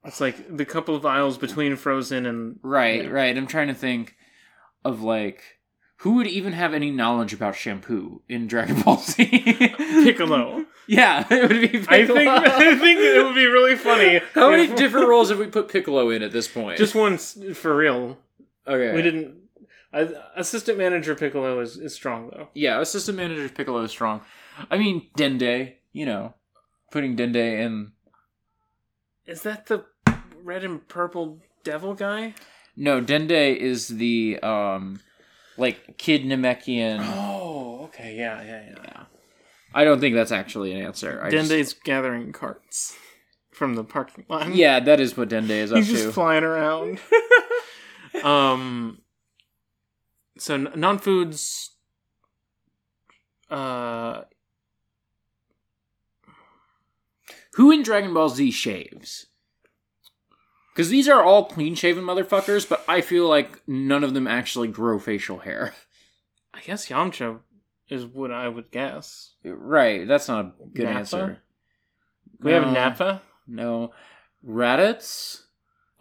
It's 0.06 0.22
like 0.22 0.56
the 0.56 0.66
couple 0.66 0.96
of 0.96 1.04
aisles 1.04 1.40
between 1.40 1.76
Frozen 1.76 2.28
and 2.28 2.60
Right, 2.62 3.12
right. 3.12 3.36
I'm 3.36 3.48
trying 3.48 3.70
to 3.70 3.74
think 3.74 4.16
of 4.84 5.02
like 5.02 5.55
who 6.06 6.12
would 6.12 6.28
even 6.28 6.54
have 6.54 6.76
any 6.76 6.92
knowledge 6.92 7.34
about 7.34 7.56
shampoo 7.56 8.22
in 8.30 8.46
Dragon 8.46 8.80
Ball 8.80 9.00
Z. 9.00 9.26
Piccolo. 9.26 10.64
Yeah, 10.86 11.26
it 11.32 11.50
would 11.50 11.60
be. 11.60 11.68
Piccolo. 11.68 11.90
I 11.90 12.06
think 12.06 12.30
I 12.30 12.78
think 12.78 13.00
it 13.00 13.24
would 13.24 13.34
be 13.34 13.48
really 13.48 13.76
funny. 13.76 14.22
How 14.36 14.52
many 14.52 14.66
if- 14.66 14.76
different 14.76 15.08
roles 15.08 15.32
have 15.32 15.40
we 15.40 15.48
put 15.48 15.68
Piccolo 15.68 16.12
in 16.12 16.22
at 16.22 16.32
this 16.32 16.48
point? 16.48 16.78
Just 16.78 16.94
one 16.94 17.18
for 17.18 17.76
real. 17.76 18.20
okay. 18.68 18.94
We 18.96 19.02
didn't. 19.02 19.34
I, 19.92 20.08
assistant 20.36 20.78
manager 20.78 21.16
Piccolo 21.16 21.60
is, 21.60 21.76
is 21.76 21.96
strong 21.96 22.30
though. 22.30 22.50
Yeah, 22.54 22.80
assistant 22.82 23.18
manager 23.18 23.50
Piccolo 23.50 23.82
is 23.82 23.90
strong. 23.90 24.22
I 24.70 24.78
mean 24.78 25.10
Dende, 25.18 25.74
you 25.92 26.06
know, 26.06 26.36
putting 26.92 27.18
Dende 27.18 27.66
in. 27.66 27.94
Is 29.26 29.42
that 29.42 29.66
the 29.66 29.86
red 30.44 30.64
and 30.64 30.88
purple 30.88 31.40
devil 31.64 31.96
guy? 31.96 32.36
No, 32.78 33.02
Dende 33.02 33.58
is 33.58 33.88
the 33.88 34.38
um, 34.44 35.00
like 35.58 35.98
kid 35.98 36.24
Namekian. 36.24 37.00
Oh, 37.02 37.86
okay, 37.86 38.16
yeah, 38.18 38.42
yeah, 38.44 38.64
yeah. 38.70 38.76
yeah, 38.84 39.04
I 39.74 39.84
don't 39.84 40.00
think 40.00 40.16
that's 40.16 40.32
actually 40.32 40.74
an 40.74 40.82
answer. 40.86 41.22
I 41.24 41.30
just- 41.32 41.84
gathering 41.84 42.32
carts 42.32 42.96
from 43.52 43.76
the 43.76 43.84
parking 43.84 44.26
lot. 44.30 44.54
yeah, 44.54 44.80
that 44.82 45.00
is 45.00 45.16
what 45.16 45.30
Dende 45.30 45.50
is 45.52 45.72
up 45.72 45.78
he's 45.78 45.88
to. 45.88 45.94
just 45.94 46.14
flying 46.14 46.44
around. 46.44 47.00
um, 48.24 49.00
so 50.38 50.56
n- 50.56 50.72
non-foods. 50.76 51.72
Uh, 53.50 54.24
Who 57.54 57.72
in 57.72 57.84
Dragon 57.84 58.14
Ball 58.14 58.30
Z 58.30 58.52
shaves? 58.52 59.28
Because 60.76 60.90
these 60.90 61.08
are 61.08 61.24
all 61.24 61.46
clean 61.46 61.74
shaven 61.74 62.04
motherfuckers, 62.04 62.68
but 62.68 62.84
I 62.86 63.00
feel 63.00 63.30
like 63.30 63.62
none 63.66 64.04
of 64.04 64.14
them 64.14 64.28
actually 64.28 64.68
grow 64.68 65.00
facial 65.00 65.40
hair. 65.40 65.74
I 66.54 66.60
guess 66.60 66.90
Yamcha 66.90 67.40
is 67.88 68.06
what 68.06 68.30
I 68.32 68.50
would 68.50 68.72
guess. 68.72 69.32
Right, 69.46 70.06
that's 70.06 70.28
not 70.28 70.46
a 70.46 70.52
good 70.74 70.84
Nappa? 70.86 70.98
answer. 71.00 71.38
We 72.42 72.52
have 72.52 72.64
No. 72.64 72.72
Nappa. 72.74 73.22
No. 73.48 73.94
Raditz? 74.46 75.44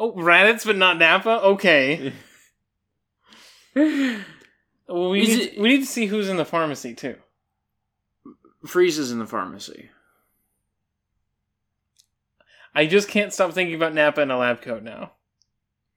Oh, 0.00 0.12
Raditz, 0.12 0.66
but 0.66 0.76
not 0.76 0.98
Nappa. 0.98 1.40
Okay. 1.42 2.12
Well, 4.86 5.08
we 5.10 5.22
Is 5.22 5.28
need, 5.28 5.40
it- 5.40 5.58
we 5.60 5.68
need 5.70 5.80
to 5.80 5.86
see 5.86 6.06
who's 6.06 6.28
in 6.28 6.36
the 6.36 6.44
pharmacy 6.44 6.94
too. 6.94 7.16
Frieza's 8.66 9.10
in 9.10 9.18
the 9.18 9.26
pharmacy. 9.26 9.88
I 12.74 12.86
just 12.86 13.08
can't 13.08 13.32
stop 13.32 13.52
thinking 13.52 13.74
about 13.74 13.94
Nappa 13.94 14.20
in 14.22 14.30
a 14.30 14.38
lab 14.38 14.60
coat 14.62 14.82
now. 14.82 15.12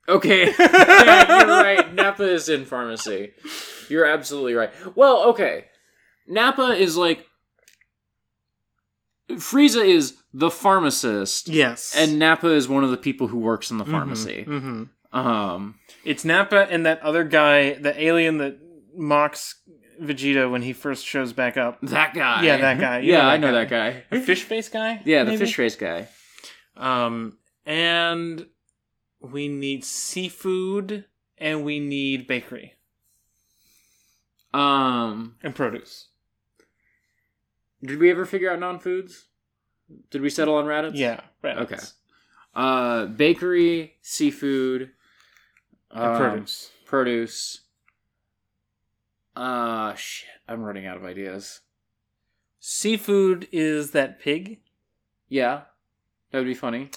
Okay. 0.07 0.53
yeah, 0.59 1.39
you're 1.39 1.47
right. 1.47 1.93
Nappa 1.93 2.23
is 2.23 2.47
in 2.49 2.65
pharmacy. 2.65 3.33
You're 3.89 4.05
absolutely 4.05 4.53
right. 4.53 4.71
Well, 4.95 5.29
okay. 5.29 5.65
Nappa 6.27 6.71
is 6.77 6.95
like. 6.97 7.25
Frieza 9.29 9.85
is 9.85 10.15
the 10.33 10.49
pharmacist, 10.49 11.49
Yes, 11.49 11.93
and 11.97 12.17
Nappa 12.17 12.47
is 12.47 12.69
one 12.69 12.85
of 12.85 12.91
the 12.91 12.97
people 12.97 13.27
who 13.27 13.39
works 13.39 13.71
in 13.71 13.77
the 13.77 13.83
pharmacy. 13.85 14.43
hmm 14.43 14.83
Um. 15.11 15.75
It's 16.05 16.23
Nappa 16.23 16.67
and 16.71 16.85
that 16.85 17.01
other 17.01 17.25
guy, 17.25 17.73
the 17.73 17.99
alien 18.01 18.37
that 18.37 18.57
mocks 18.95 19.55
Vegeta 20.01 20.49
when 20.49 20.61
he 20.61 20.71
first 20.71 21.05
shows 21.05 21.33
back 21.33 21.57
up. 21.57 21.79
That 21.81 22.13
guy. 22.13 22.43
Yeah, 22.43 22.57
that 22.57 22.79
guy. 22.79 22.99
You 22.99 23.11
yeah, 23.11 23.17
know 23.17 23.23
that 23.25 23.31
I 23.33 23.37
know 23.37 23.47
guy. 23.51 23.51
that 23.65 23.69
guy. 23.69 24.17
A 24.17 24.21
fish 24.21 24.43
face 24.43 24.69
guy. 24.69 25.01
Yeah, 25.03 25.23
the 25.25 25.31
maybe? 25.31 25.43
fish 25.45 25.57
race 25.57 25.75
guy. 25.75 26.07
Um, 26.77 27.37
and 27.65 28.47
we 29.19 29.47
need 29.47 29.83
seafood, 29.83 31.05
and 31.37 31.63
we 31.65 31.79
need 31.79 32.27
bakery 32.27 32.75
Um, 34.53 35.35
and 35.43 35.53
produce. 35.55 36.07
did 37.83 37.99
we 37.99 38.09
ever 38.11 38.25
figure 38.25 38.51
out 38.51 38.59
non-foods? 38.59 39.27
Did 40.11 40.21
we 40.21 40.29
settle 40.29 40.55
on 40.55 40.65
Raditz? 40.65 40.91
Yeah, 40.95 41.21
right. 41.41 41.57
Okay. 41.57 41.77
Uh, 42.53 43.05
bakery, 43.05 43.97
seafood, 44.01 44.91
And 45.91 46.03
um, 46.03 46.17
produce. 46.17 46.71
produce. 46.85 47.61
Uh, 49.35 49.93
shit. 49.95 50.29
I'm 50.47 50.61
running 50.63 50.85
out 50.85 50.97
of 50.97 51.03
ideas. 51.05 51.61
Seafood 52.59 53.47
is 53.51 53.91
that 53.91 54.19
pig. 54.19 54.59
Yeah, 55.29 55.63
that 56.31 56.37
would 56.39 56.47
be 56.47 56.53
funny. 56.53 56.89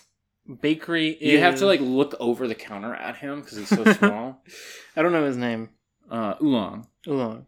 Bakery 0.60 1.10
is. 1.10 1.32
You 1.32 1.38
have 1.40 1.56
to 1.56 1.66
like 1.66 1.80
look 1.80 2.14
over 2.18 2.48
the 2.48 2.54
counter 2.54 2.94
at 2.94 3.16
him 3.16 3.40
because 3.40 3.58
he's 3.58 3.68
so 3.68 3.84
small. 3.92 4.42
I 4.96 5.02
don't 5.02 5.12
know 5.12 5.24
his 5.26 5.36
name. 5.36 5.70
Uh, 6.10 6.34
oolong. 6.42 6.86
Oolong. 7.06 7.46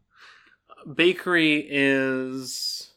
Bakery 0.95 1.67
is. 1.69 2.93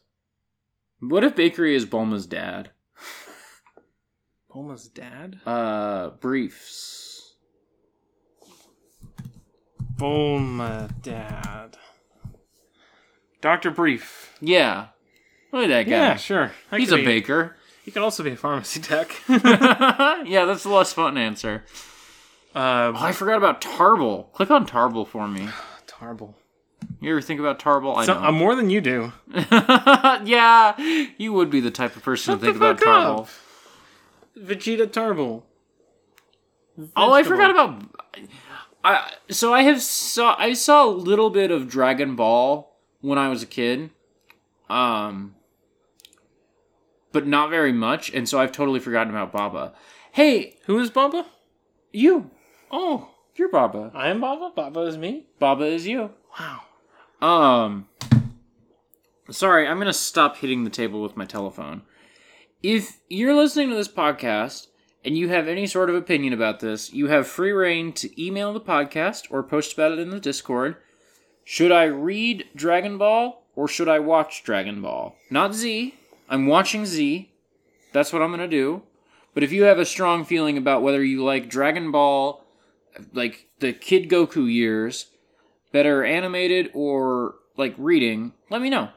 What 1.00 1.24
if 1.24 1.36
Bakery 1.36 1.76
is 1.76 1.86
Bulma's 1.86 2.28
dad? 2.28 2.72
Bulma's 4.54 4.88
dad? 4.88 5.40
Uh, 5.46 6.10
briefs. 6.10 7.36
Bulma 9.98 10.90
dad. 11.02 11.78
Dr. 13.42 13.72
Brief. 13.72 14.36
Yeah. 14.42 14.88
Look 15.52 15.64
at 15.66 15.68
that 15.70 15.84
guy. 15.84 15.92
Yeah, 15.92 16.16
sure. 16.16 16.52
That 16.70 16.80
He's 16.80 16.92
a 16.92 16.98
be- 16.98 17.06
baker. 17.06 17.56
He 17.86 17.92
can 17.92 18.02
also 18.02 18.24
be 18.24 18.32
a 18.32 18.36
pharmacy 18.36 18.82
tech. 18.82 19.22
yeah, 19.28 20.46
that's 20.46 20.64
the 20.64 20.70
less 20.70 20.92
fun 20.92 21.18
answer. 21.20 21.64
uh, 22.56 22.92
Oh, 22.94 22.94
I 22.96 23.12
forgot 23.12 23.38
about 23.38 23.62
Tarble. 23.62 24.32
Click 24.34 24.50
on 24.50 24.66
Tarble 24.66 25.08
for 25.08 25.28
me. 25.28 25.48
Tarble. 25.88 26.34
You 27.00 27.12
ever 27.12 27.22
think 27.22 27.40
about 27.40 27.60
Tarble? 27.60 27.96
I 27.96 28.06
So, 28.06 28.16
don't. 28.16 28.26
uh, 28.26 28.32
more 28.32 28.56
than 28.56 28.70
you 28.72 28.82
do. 28.82 29.14
yeah, 29.34 30.76
you 31.18 31.32
would 31.34 31.50
be 31.52 31.60
the 31.60 31.72
type 31.72 31.96
of 31.96 32.04
person 32.04 32.34
Shut 32.34 32.40
to 32.40 32.46
think 32.46 32.58
about 32.58 32.80
Tarble. 32.80 33.20
up. 33.22 33.30
Vegeta 34.38 34.88
Tarble. 34.88 35.44
Oh, 36.96 37.14
I 37.14 37.24
forgot 37.24 37.52
about. 37.52 37.84
I 38.84 39.12
so 39.30 39.54
I 39.54 39.62
have 39.64 39.82
saw 39.82 40.36
I 40.38 40.54
saw 40.54 40.86
a 40.86 40.90
little 40.92 41.30
bit 41.30 41.50
of 41.52 41.70
Dragon 41.70 42.16
Ball 42.16 42.76
when 43.02 43.18
I 43.18 43.30
was 43.30 43.42
a 43.42 43.46
kid, 43.48 43.90
um, 44.70 45.36
but 47.16 47.26
not 47.26 47.50
very 47.50 47.72
much, 47.72 48.14
and 48.14 48.28
so 48.28 48.40
I've 48.40 48.52
totally 48.52 48.82
forgotten 48.82 49.10
about 49.10 49.32
Baba. 49.32 49.74
Hey, 50.12 50.58
Who 50.66 50.78
is 50.80 50.90
Baba? 50.92 51.26
you, 51.94 52.30
Oh, 52.70 53.10
you're 53.38 53.48
Baba. 53.50 53.90
I 53.96 54.10
am 54.10 54.20
Baba. 54.20 54.52
Baba 54.54 54.82
is 54.82 54.98
me. 54.98 55.28
Baba 55.40 55.64
is 55.64 55.88
you. 55.88 56.12
Wow. 56.38 56.62
Um, 57.22 57.88
sorry, 59.30 59.66
I'm 59.66 59.78
gonna 59.80 59.94
stop 59.94 60.38
hitting 60.38 60.64
the 60.66 60.70
table 60.70 61.02
with 61.02 61.16
my 61.16 61.26
telephone. 61.26 61.84
If 62.62 63.00
you're 63.10 63.34
listening 63.36 63.70
to 63.70 63.76
this 63.76 63.88
podcast 63.88 64.68
and 65.06 65.18
you 65.18 65.30
have 65.30 65.48
any 65.48 65.68
sort 65.68 65.90
of 65.90 65.96
opinion 65.96 66.34
about 66.34 66.60
this, 66.60 66.92
you 66.92 67.08
have 67.08 67.28
free 67.28 67.52
reign 67.52 67.94
to 67.94 68.22
email 68.22 68.52
the 68.52 68.60
podcast 68.62 69.28
or 69.30 69.42
post 69.44 69.74
about 69.74 69.92
it 69.94 70.00
in 70.00 70.10
the 70.10 70.20
Discord. 70.20 70.76
Should 71.46 71.72
I 71.72 71.86
read 71.86 72.46
Dragon 72.56 72.98
Ball 72.98 73.44
or 73.56 73.68
should 73.70 73.88
I 73.88 74.00
watch 74.00 74.44
Dragon 74.44 74.82
Ball? 74.82 75.16
Not 75.30 75.54
Z. 75.54 75.94
I'm 76.30 76.48
watching 76.48 76.86
Z. 76.86 77.32
That's 77.94 78.12
what 78.12 78.22
I'm 78.22 78.32
gonna 78.32 78.48
do. 78.48 78.84
But 79.34 79.44
if 79.44 79.52
you 79.52 79.64
have 79.64 79.80
a 79.80 79.86
strong 79.86 80.24
feeling 80.26 80.58
about 80.58 80.82
whether 80.82 81.04
you 81.04 81.24
like 81.24 81.50
Dragon 81.50 81.92
Ball, 81.92 82.44
like 83.14 83.48
the 83.60 83.74
Kid 83.74 84.10
Goku 84.10 84.52
years, 84.52 85.08
better 85.72 86.04
animated 86.04 86.72
or 86.74 87.36
like 87.58 87.76
reading, 87.78 88.34
let 88.50 88.62
me 88.62 88.70
know. 88.70 88.90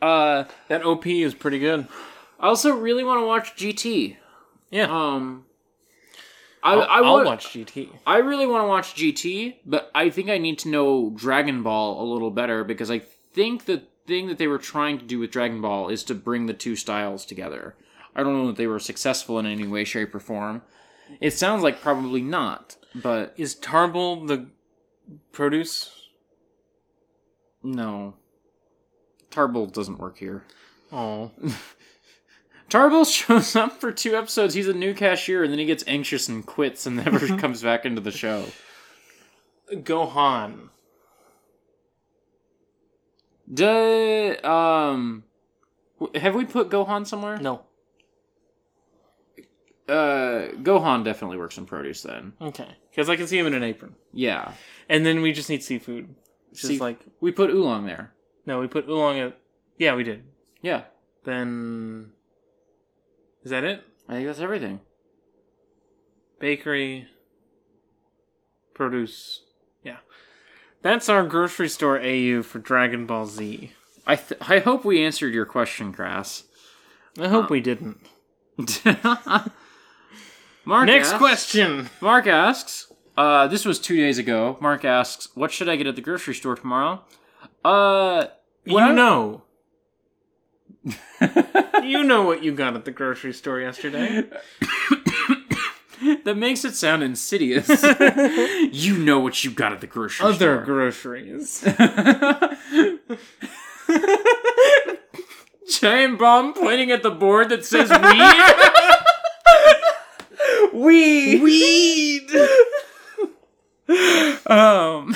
Uh, 0.00 0.44
That 0.68 0.84
OP 0.84 1.06
is 1.06 1.34
pretty 1.34 1.58
good. 1.58 1.86
I 2.38 2.48
also 2.48 2.74
really 2.74 3.04
want 3.04 3.20
to 3.20 3.26
watch 3.26 3.54
GT. 3.56 4.16
Yeah. 4.70 4.84
Um, 4.84 5.44
I 6.62 6.74
I'll, 6.74 6.82
I 6.82 6.98
I'll 7.00 7.24
watch 7.24 7.48
GT. 7.48 7.88
I 8.06 8.18
really 8.18 8.46
want 8.46 8.64
to 8.64 8.68
watch 8.68 8.94
GT, 8.94 9.56
but 9.64 9.90
I 9.94 10.10
think 10.10 10.28
I 10.30 10.38
need 10.38 10.58
to 10.60 10.68
know 10.68 11.10
Dragon 11.16 11.62
Ball 11.62 12.02
a 12.02 12.06
little 12.10 12.30
better 12.30 12.64
because 12.64 12.90
I 12.90 13.00
think 13.32 13.64
the 13.64 13.82
thing 14.10 14.26
that 14.26 14.38
they 14.38 14.48
were 14.48 14.58
trying 14.58 14.98
to 14.98 15.04
do 15.04 15.18
with 15.18 15.30
Dragon 15.30 15.60
Ball 15.60 15.88
is 15.88 16.02
to 16.04 16.14
bring 16.14 16.46
the 16.46 16.52
two 16.52 16.74
styles 16.76 17.24
together. 17.24 17.76
I 18.14 18.22
don't 18.22 18.34
know 18.36 18.48
that 18.48 18.56
they 18.56 18.66
were 18.66 18.80
successful 18.80 19.38
in 19.38 19.46
any 19.46 19.66
way, 19.68 19.84
shape, 19.84 20.12
or 20.14 20.18
form. 20.20 20.62
It 21.20 21.30
sounds 21.30 21.62
like 21.62 21.80
probably 21.80 22.20
not, 22.20 22.76
but 22.94 23.32
Is 23.36 23.54
Tarble 23.54 24.26
the 24.26 24.48
produce? 25.32 26.08
no. 27.62 28.14
Tarble 29.30 29.72
doesn't 29.72 30.00
work 30.00 30.18
here. 30.18 30.42
Oh. 30.90 31.30
Tarble 32.68 33.04
shows 33.08 33.54
up 33.54 33.80
for 33.80 33.92
two 33.92 34.16
episodes. 34.16 34.54
He's 34.54 34.66
a 34.66 34.72
new 34.72 34.92
cashier, 34.92 35.44
and 35.44 35.52
then 35.52 35.60
he 35.60 35.66
gets 35.66 35.84
anxious 35.86 36.28
and 36.28 36.44
quits 36.44 36.84
and 36.84 36.96
never 36.96 37.20
comes 37.38 37.62
back 37.62 37.84
into 37.86 38.00
the 38.00 38.10
show. 38.10 38.46
Gohan. 39.72 40.70
Duh, 43.52 44.36
um, 44.44 45.24
have 46.14 46.34
we 46.34 46.44
put 46.44 46.70
Gohan 46.70 47.06
somewhere? 47.06 47.36
No. 47.38 47.62
Uh, 49.88 50.52
Gohan 50.62 51.04
definitely 51.04 51.36
works 51.36 51.58
in 51.58 51.66
produce 51.66 52.02
then. 52.02 52.32
Okay. 52.40 52.68
Because 52.90 53.08
I 53.08 53.16
can 53.16 53.26
see 53.26 53.38
him 53.38 53.46
in 53.46 53.54
an 53.54 53.64
apron. 53.64 53.96
Yeah. 54.12 54.52
And 54.88 55.04
then 55.04 55.20
we 55.20 55.32
just 55.32 55.48
need 55.50 55.64
seafood. 55.64 56.14
It's 56.52 56.62
See- 56.62 56.78
like 56.78 57.00
We 57.20 57.32
put 57.32 57.50
Oolong 57.50 57.86
there. 57.86 58.12
no, 58.46 58.60
we 58.60 58.66
put 58.68 58.88
oolong 58.88 59.18
at. 59.18 59.36
Yeah, 59.78 59.94
we 59.94 60.04
did. 60.04 60.22
Yeah. 60.62 60.84
Then 61.24 62.12
is 63.44 63.50
that 63.50 63.64
it? 63.64 63.82
I 64.08 64.12
think 64.14 64.26
that's 64.26 64.40
everything. 64.40 64.80
Bakery, 66.38 67.06
produce. 68.74 69.42
That's 70.82 71.08
our 71.08 71.22
grocery 71.24 71.68
store 71.68 72.00
AU 72.00 72.42
for 72.42 72.58
Dragon 72.58 73.06
Ball 73.06 73.26
Z. 73.26 73.72
I 74.06 74.16
th- 74.16 74.40
I 74.48 74.58
hope 74.60 74.84
we 74.84 75.04
answered 75.04 75.34
your 75.34 75.44
question, 75.46 75.92
Grass. 75.92 76.44
I 77.18 77.28
hope 77.28 77.50
we 77.50 77.60
didn't. 77.60 77.98
Mark 80.64 80.86
Next 80.86 81.08
asks- 81.08 81.18
question. 81.18 81.90
Mark 82.00 82.26
asks, 82.26 82.92
uh, 83.16 83.46
this 83.48 83.64
was 83.64 83.78
two 83.78 83.96
days 83.96 84.18
ago. 84.18 84.56
Mark 84.60 84.84
asks, 84.84 85.28
what 85.34 85.50
should 85.52 85.68
I 85.68 85.76
get 85.76 85.86
at 85.86 85.96
the 85.96 86.02
grocery 86.02 86.34
store 86.34 86.54
tomorrow? 86.56 87.02
Uh, 87.64 88.26
You 88.64 88.78
I- 88.78 88.92
know. 88.92 89.42
you 91.82 92.02
know 92.04 92.22
what 92.22 92.42
you 92.42 92.52
got 92.52 92.74
at 92.74 92.84
the 92.86 92.90
grocery 92.90 93.34
store 93.34 93.60
yesterday. 93.60 94.24
that 96.24 96.36
makes 96.36 96.64
it 96.64 96.74
sound 96.74 97.02
insidious. 97.02 97.68
you 98.72 98.96
know 98.96 99.18
what 99.20 99.44
you 99.44 99.50
got 99.50 99.72
at 99.72 99.80
the 99.80 99.86
grocery 99.86 100.14
store. 100.14 100.28
Other 100.28 100.56
store. 100.56 100.64
groceries. 100.64 101.62
Giant 105.80 106.18
bomb 106.18 106.52
pointing 106.54 106.90
at 106.90 107.02
the 107.02 107.10
board 107.10 107.48
that 107.50 107.64
says 107.64 107.90
weed. 107.90 107.96
Weed. 110.72 111.42
Weed. 111.42 112.30
um, 114.46 115.14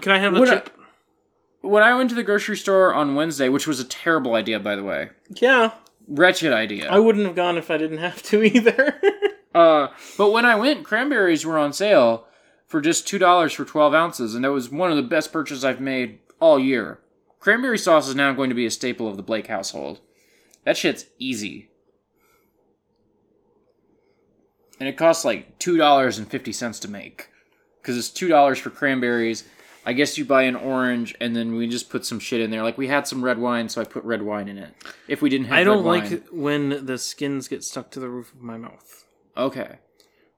Can 0.00 0.12
I 0.12 0.18
have 0.18 0.34
a 0.34 0.40
I- 0.40 0.46
chip? 0.46 0.70
when 1.62 1.82
I 1.84 1.94
went 1.96 2.10
to 2.10 2.16
the 2.16 2.24
grocery 2.24 2.56
store 2.56 2.92
on 2.92 3.14
Wednesday, 3.14 3.48
which 3.48 3.68
was 3.68 3.78
a 3.78 3.84
terrible 3.84 4.34
idea, 4.34 4.58
by 4.58 4.74
the 4.74 4.82
way, 4.82 5.10
yeah, 5.40 5.70
wretched 6.08 6.52
idea. 6.52 6.90
I 6.90 6.98
wouldn't 6.98 7.26
have 7.26 7.36
gone 7.36 7.58
if 7.58 7.70
I 7.70 7.78
didn't 7.78 7.98
have 7.98 8.22
to 8.24 8.42
either. 8.56 9.00
Uh, 9.54 9.88
but 10.16 10.30
when 10.30 10.44
I 10.46 10.56
went, 10.56 10.84
cranberries 10.84 11.44
were 11.44 11.58
on 11.58 11.72
sale 11.72 12.26
for 12.66 12.80
just 12.80 13.06
two 13.06 13.18
dollars 13.18 13.52
for 13.52 13.64
twelve 13.64 13.94
ounces, 13.94 14.34
and 14.34 14.44
that 14.44 14.52
was 14.52 14.70
one 14.70 14.90
of 14.90 14.96
the 14.96 15.02
best 15.02 15.32
purchases 15.32 15.64
I've 15.64 15.80
made 15.80 16.20
all 16.40 16.58
year. 16.58 17.00
Cranberry 17.38 17.78
sauce 17.78 18.08
is 18.08 18.14
now 18.14 18.32
going 18.32 18.48
to 18.48 18.54
be 18.54 18.66
a 18.66 18.70
staple 18.70 19.08
of 19.08 19.16
the 19.16 19.22
Blake 19.22 19.48
household. 19.48 20.00
That 20.64 20.76
shit's 20.76 21.06
easy, 21.18 21.68
and 24.78 24.88
it 24.88 24.96
costs 24.96 25.24
like 25.24 25.58
two 25.58 25.76
dollars 25.76 26.18
and 26.18 26.28
fifty 26.28 26.52
cents 26.52 26.78
to 26.80 26.88
make 26.90 27.28
because 27.80 27.98
it's 27.98 28.10
two 28.10 28.28
dollars 28.28 28.58
for 28.58 28.70
cranberries. 28.70 29.44
I 29.84 29.92
guess 29.94 30.16
you 30.16 30.24
buy 30.24 30.42
an 30.42 30.54
orange, 30.56 31.14
and 31.20 31.34
then 31.34 31.54
we 31.56 31.66
just 31.66 31.90
put 31.90 32.06
some 32.06 32.20
shit 32.20 32.40
in 32.40 32.50
there. 32.50 32.62
Like 32.62 32.78
we 32.78 32.86
had 32.88 33.06
some 33.08 33.24
red 33.24 33.38
wine, 33.38 33.68
so 33.68 33.80
I 33.80 33.84
put 33.84 34.04
red 34.04 34.22
wine 34.22 34.48
in 34.48 34.56
it. 34.58 34.74
If 35.08 35.20
we 35.22 35.28
didn't 35.30 35.46
have, 35.48 35.58
I 35.58 35.64
don't 35.64 35.84
like 35.84 36.04
wine- 36.04 36.22
when 36.30 36.86
the 36.86 36.98
skins 36.98 37.48
get 37.48 37.64
stuck 37.64 37.90
to 37.92 38.00
the 38.00 38.08
roof 38.08 38.32
of 38.32 38.40
my 38.42 38.56
mouth. 38.56 39.06
Okay, 39.36 39.78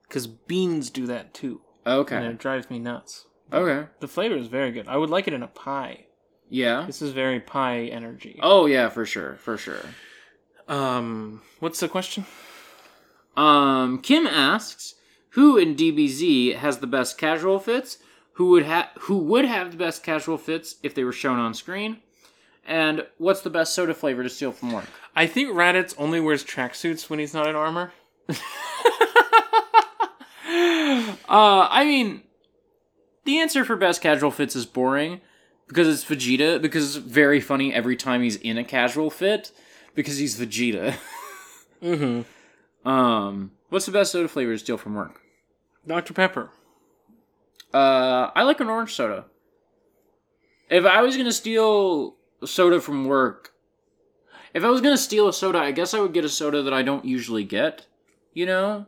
Because 0.07 0.25
beans 0.25 0.89
do 0.89 1.05
that 1.07 1.33
too. 1.33 1.61
okay, 1.85 2.15
And 2.15 2.25
it 2.25 2.37
drives 2.39 2.69
me 2.69 2.79
nuts. 2.79 3.25
okay. 3.53 3.87
The 3.99 4.07
flavor 4.07 4.35
is 4.35 4.47
very 4.47 4.71
good. 4.71 4.87
I 4.87 4.97
would 4.97 5.09
like 5.11 5.27
it 5.27 5.33
in 5.33 5.43
a 5.43 5.47
pie. 5.47 6.05
Yeah. 6.49 6.85
This 6.87 7.01
is 7.01 7.11
very 7.11 7.39
pie 7.39 7.85
energy. 7.85 8.39
Oh 8.41 8.65
yeah, 8.67 8.89
for 8.89 9.05
sure, 9.05 9.35
for 9.35 9.57
sure. 9.57 9.81
Um, 10.67 11.41
what's 11.59 11.79
the 11.79 11.87
question? 11.89 12.25
Um, 13.37 13.99
Kim 13.99 14.25
asks, 14.25 14.95
who 15.31 15.57
in 15.57 15.75
DBZ 15.75 16.55
has 16.55 16.77
the 16.79 16.87
best 16.87 17.17
casual 17.17 17.59
fits? 17.59 17.97
Who 18.35 18.49
would 18.51 18.63
have 18.63 18.89
who 19.01 19.17
would 19.17 19.45
have 19.45 19.71
the 19.71 19.77
best 19.77 20.03
casual 20.03 20.37
fits 20.37 20.75
if 20.83 20.93
they 20.93 21.03
were 21.03 21.11
shown 21.11 21.39
on 21.39 21.53
screen? 21.53 21.97
And 22.65 23.05
what's 23.17 23.41
the 23.41 23.49
best 23.49 23.73
soda 23.73 23.93
flavor 23.93 24.23
to 24.23 24.29
steal 24.29 24.51
from 24.51 24.71
work? 24.71 24.85
I 25.15 25.27
think 25.27 25.49
Raditz 25.49 25.93
only 25.97 26.19
wears 26.19 26.43
tracksuits 26.43 27.09
when 27.09 27.19
he's 27.19 27.33
not 27.33 27.47
in 27.47 27.55
armor. 27.55 27.93
Uh, 31.27 31.67
I 31.69 31.85
mean, 31.85 32.21
the 33.23 33.39
answer 33.39 33.65
for 33.65 33.75
best 33.75 34.01
casual 34.01 34.31
fits 34.31 34.55
is 34.55 34.65
boring 34.65 35.21
because 35.67 35.87
it's 35.87 36.05
Vegeta. 36.05 36.61
Because 36.61 36.95
it's 36.95 37.05
very 37.05 37.41
funny 37.41 37.73
every 37.73 37.95
time 37.95 38.21
he's 38.21 38.35
in 38.37 38.57
a 38.57 38.63
casual 38.63 39.09
fit 39.09 39.51
because 39.93 40.17
he's 40.17 40.39
Vegeta. 40.39 40.95
Mm-hmm. 41.83 42.87
um, 42.87 43.51
what's 43.69 43.85
the 43.85 43.91
best 43.91 44.13
soda 44.13 44.29
flavor 44.29 44.53
to 44.53 44.57
steal 44.57 44.77
from 44.77 44.95
work? 44.95 45.21
Dr. 45.85 46.13
Pepper. 46.13 46.49
Uh, 47.75 48.31
I 48.33 48.43
like 48.43 48.61
an 48.61 48.69
orange 48.69 48.93
soda. 48.93 49.25
If 50.69 50.85
I 50.85 51.01
was 51.01 51.17
gonna 51.17 51.33
steal 51.33 52.15
soda 52.45 52.79
from 52.79 53.03
work, 53.05 53.51
if 54.53 54.63
I 54.63 54.69
was 54.69 54.79
gonna 54.79 54.97
steal 54.97 55.27
a 55.27 55.33
soda, 55.33 55.59
I 55.59 55.71
guess 55.71 55.93
I 55.93 55.99
would 55.99 56.13
get 56.13 56.23
a 56.23 56.29
soda 56.29 56.63
that 56.63 56.73
I 56.73 56.83
don't 56.83 57.03
usually 57.03 57.43
get. 57.43 57.85
You 58.33 58.45
know, 58.45 58.85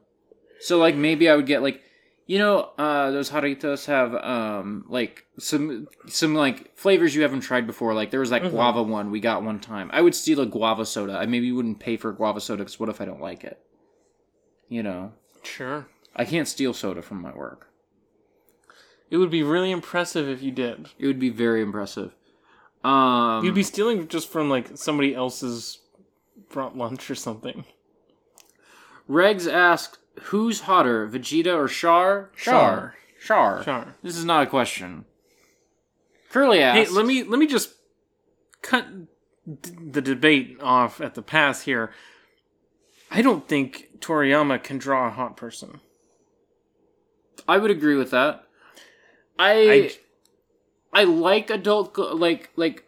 so 0.61 0.77
like 0.77 0.95
maybe 0.95 1.27
I 1.29 1.35
would 1.35 1.45
get 1.45 1.61
like, 1.61 1.81
you 2.27 2.37
know, 2.37 2.71
uh, 2.77 3.11
those 3.11 3.29
Jarritos 3.29 3.87
have 3.87 4.15
um 4.15 4.85
like 4.87 5.25
some 5.37 5.87
some 6.07 6.33
like 6.33 6.77
flavors 6.77 7.13
you 7.13 7.23
haven't 7.23 7.41
tried 7.41 7.67
before. 7.67 7.93
Like 7.93 8.11
there 8.11 8.21
was 8.21 8.29
that 8.29 8.49
guava 8.49 8.83
one 8.83 9.11
we 9.11 9.19
got 9.19 9.43
one 9.43 9.59
time. 9.59 9.89
I 9.91 9.99
would 10.01 10.15
steal 10.15 10.39
a 10.39 10.45
guava 10.45 10.85
soda. 10.85 11.17
I 11.17 11.25
maybe 11.25 11.51
wouldn't 11.51 11.79
pay 11.79 11.97
for 11.97 12.09
a 12.11 12.15
guava 12.15 12.39
soda 12.39 12.63
because 12.63 12.79
what 12.79 12.87
if 12.87 13.01
I 13.01 13.05
don't 13.05 13.21
like 13.21 13.43
it? 13.43 13.59
You 14.69 14.83
know, 14.83 15.11
Sure. 15.43 15.87
I 16.15 16.23
can't 16.23 16.47
steal 16.47 16.73
soda 16.73 17.01
from 17.01 17.21
my 17.21 17.33
work. 17.33 17.67
It 19.09 19.17
would 19.17 19.29
be 19.29 19.43
really 19.43 19.71
impressive 19.71 20.27
if 20.27 20.41
you 20.41 20.51
did. 20.51 20.89
It 20.99 21.07
would 21.07 21.19
be 21.19 21.29
very 21.29 21.61
impressive. 21.61 22.13
Um, 22.83 23.43
You'd 23.43 23.55
be 23.55 23.63
stealing 23.63 24.07
just 24.07 24.29
from 24.29 24.49
like 24.49 24.77
somebody 24.77 25.15
else's 25.15 25.79
brought 26.49 26.77
lunch 26.77 27.09
or 27.09 27.15
something. 27.15 27.65
Regs 29.09 29.51
asked, 29.51 29.99
"Who's 30.23 30.61
hotter, 30.61 31.07
Vegeta 31.07 31.55
or 31.55 31.67
Char?" 31.67 32.29
Char. 32.35 32.95
Char. 33.23 33.63
Char. 33.63 33.95
This 34.03 34.17
is 34.17 34.25
not 34.25 34.43
a 34.43 34.47
question. 34.47 35.05
Curly 36.29 36.59
asked, 36.61 36.89
Hey, 36.89 36.95
let 36.95 37.05
me 37.05 37.23
let 37.23 37.39
me 37.39 37.47
just 37.47 37.73
cut 38.61 38.85
d- 39.61 39.71
the 39.91 40.01
debate 40.01 40.57
off 40.61 40.99
at 41.01 41.15
the 41.15 41.21
pass 41.21 41.63
here. 41.63 41.91
I 43.09 43.21
don't 43.21 43.47
think 43.47 43.99
Toriyama 43.99 44.61
can 44.61 44.77
draw 44.77 45.07
a 45.07 45.11
hot 45.11 45.37
person. 45.37 45.79
I 47.47 47.57
would 47.57 47.71
agree 47.71 47.95
with 47.95 48.11
that. 48.11 48.43
I 49.39 49.91
I 50.93 51.01
I, 51.01 51.03
like 51.03 51.49
adult 51.49 51.93
Go- 51.93 52.13
like 52.15 52.51
like 52.55 52.83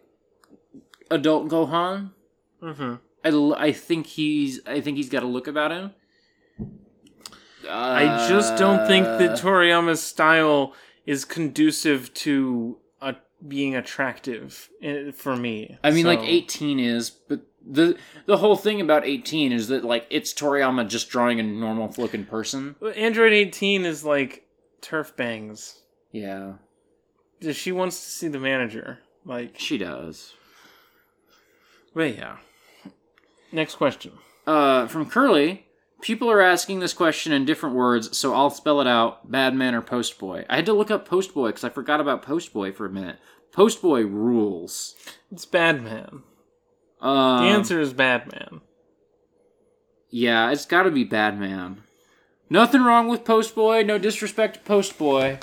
adult 1.10 1.48
Gohan. 1.48 2.10
mm-hmm. 2.62 2.94
I, 3.24 3.28
l- 3.28 3.54
I 3.54 3.72
think 3.72 4.06
he's 4.06 4.60
I 4.66 4.80
think 4.80 4.96
he's 4.96 5.08
got 5.10 5.22
a 5.22 5.26
look 5.26 5.46
about 5.46 5.70
him. 5.70 5.92
I 7.68 8.26
just 8.28 8.56
don't 8.56 8.86
think 8.86 9.06
Uh, 9.06 9.18
that 9.18 9.38
Toriyama's 9.38 10.02
style 10.02 10.74
is 11.06 11.24
conducive 11.24 12.12
to 12.14 12.78
uh, 13.00 13.12
being 13.46 13.76
attractive 13.76 14.70
eh, 14.82 15.10
for 15.12 15.36
me. 15.36 15.78
I 15.84 15.90
mean, 15.90 16.06
like 16.06 16.20
eighteen 16.20 16.80
is, 16.80 17.10
but 17.10 17.40
the 17.64 17.96
the 18.26 18.38
whole 18.38 18.56
thing 18.56 18.80
about 18.80 19.04
eighteen 19.04 19.52
is 19.52 19.68
that 19.68 19.84
like 19.84 20.06
it's 20.10 20.32
Toriyama 20.32 20.88
just 20.88 21.10
drawing 21.10 21.38
a 21.38 21.42
normal 21.42 21.92
looking 21.98 22.24
person. 22.24 22.76
Android 22.96 23.32
18 23.32 23.84
is 23.84 24.04
like 24.04 24.46
TERF 24.80 25.14
bangs. 25.16 25.79
Yeah, 26.12 26.54
She 27.52 27.72
wants 27.72 28.00
to 28.00 28.06
see 28.10 28.28
the 28.28 28.38
manager. 28.40 28.98
Like, 29.24 29.58
she 29.58 29.78
does. 29.78 30.34
but 31.94 32.16
yeah. 32.16 32.38
Next 33.52 33.76
question. 33.76 34.12
Uh, 34.46 34.86
from 34.86 35.08
Curly, 35.10 35.66
people 36.00 36.30
are 36.30 36.40
asking 36.40 36.80
this 36.80 36.92
question 36.92 37.32
in 37.32 37.44
different 37.44 37.74
words, 37.76 38.16
so 38.16 38.32
I'll 38.34 38.50
spell 38.50 38.80
it 38.80 38.86
out: 38.86 39.30
Badman 39.30 39.74
or 39.74 39.82
Postboy. 39.82 40.46
I 40.48 40.56
had 40.56 40.66
to 40.66 40.72
look 40.72 40.90
up 40.90 41.08
Postboy 41.08 41.48
because 41.48 41.64
I 41.64 41.68
forgot 41.68 42.00
about 42.00 42.24
Postboy 42.24 42.74
for 42.74 42.86
a 42.86 42.90
minute. 42.90 43.18
Postboy 43.52 44.04
rules. 44.10 44.94
It's 45.32 45.44
Badman. 45.46 46.22
Um, 47.00 47.44
The 47.44 47.50
answer 47.50 47.80
is 47.80 47.92
Badman. 47.92 48.60
Yeah, 50.10 50.50
it's 50.50 50.66
got 50.66 50.84
to 50.84 50.90
be 50.90 51.04
Badman. 51.04 51.82
Nothing 52.48 52.82
wrong 52.82 53.08
with 53.08 53.24
Postboy. 53.24 53.84
No 53.86 53.98
disrespect 53.98 54.54
to 54.64 54.72
Postboy, 54.72 55.40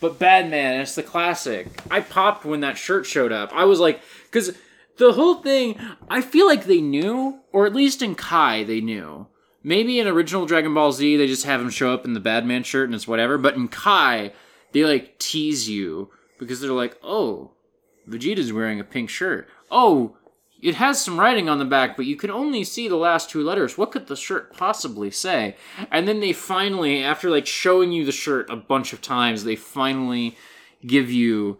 but 0.00 0.18
Badman, 0.18 0.80
it's 0.80 0.94
the 0.94 1.02
classic. 1.02 1.68
I 1.90 2.00
popped 2.00 2.44
when 2.44 2.60
that 2.60 2.78
shirt 2.78 3.06
showed 3.06 3.32
up. 3.32 3.52
I 3.52 3.64
was 3.64 3.80
like, 3.80 4.00
because 4.24 4.56
the 4.96 5.12
whole 5.12 5.36
thing, 5.36 5.78
I 6.08 6.20
feel 6.20 6.46
like 6.46 6.64
they 6.64 6.80
knew, 6.80 7.40
or 7.52 7.66
at 7.66 7.74
least 7.74 8.02
in 8.02 8.14
Kai 8.14 8.64
they 8.64 8.80
knew. 8.80 9.26
Maybe 9.62 9.98
in 9.98 10.06
original 10.06 10.46
Dragon 10.46 10.72
Ball 10.72 10.92
Z 10.92 11.16
they 11.16 11.26
just 11.26 11.44
have 11.44 11.60
him 11.60 11.70
show 11.70 11.92
up 11.92 12.04
in 12.04 12.14
the 12.14 12.20
Badman 12.20 12.62
shirt 12.62 12.88
and 12.88 12.94
it's 12.94 13.08
whatever. 13.08 13.36
But 13.36 13.54
in 13.54 13.68
Kai, 13.68 14.32
they 14.72 14.84
like 14.84 15.18
tease 15.18 15.68
you 15.68 16.10
because 16.38 16.60
they're 16.60 16.72
like, 16.72 16.96
oh, 17.02 17.50
Vegeta's 18.08 18.52
wearing 18.52 18.80
a 18.80 18.84
pink 18.84 19.10
shirt. 19.10 19.48
Oh, 19.70 20.16
it 20.62 20.74
has 20.76 21.02
some 21.02 21.18
writing 21.18 21.48
on 21.48 21.58
the 21.58 21.64
back, 21.64 21.96
but 21.96 22.06
you 22.06 22.16
can 22.16 22.30
only 22.30 22.64
see 22.64 22.88
the 22.88 22.96
last 22.96 23.30
two 23.30 23.42
letters. 23.42 23.78
What 23.78 23.92
could 23.92 24.06
the 24.06 24.16
shirt 24.16 24.56
possibly 24.56 25.10
say? 25.10 25.56
And 25.90 26.06
then 26.06 26.20
they 26.20 26.32
finally, 26.32 27.02
after 27.02 27.30
like 27.30 27.46
showing 27.46 27.92
you 27.92 28.04
the 28.04 28.12
shirt 28.12 28.50
a 28.50 28.56
bunch 28.56 28.92
of 28.92 29.00
times, 29.00 29.44
they 29.44 29.56
finally 29.56 30.36
give 30.86 31.10
you 31.10 31.58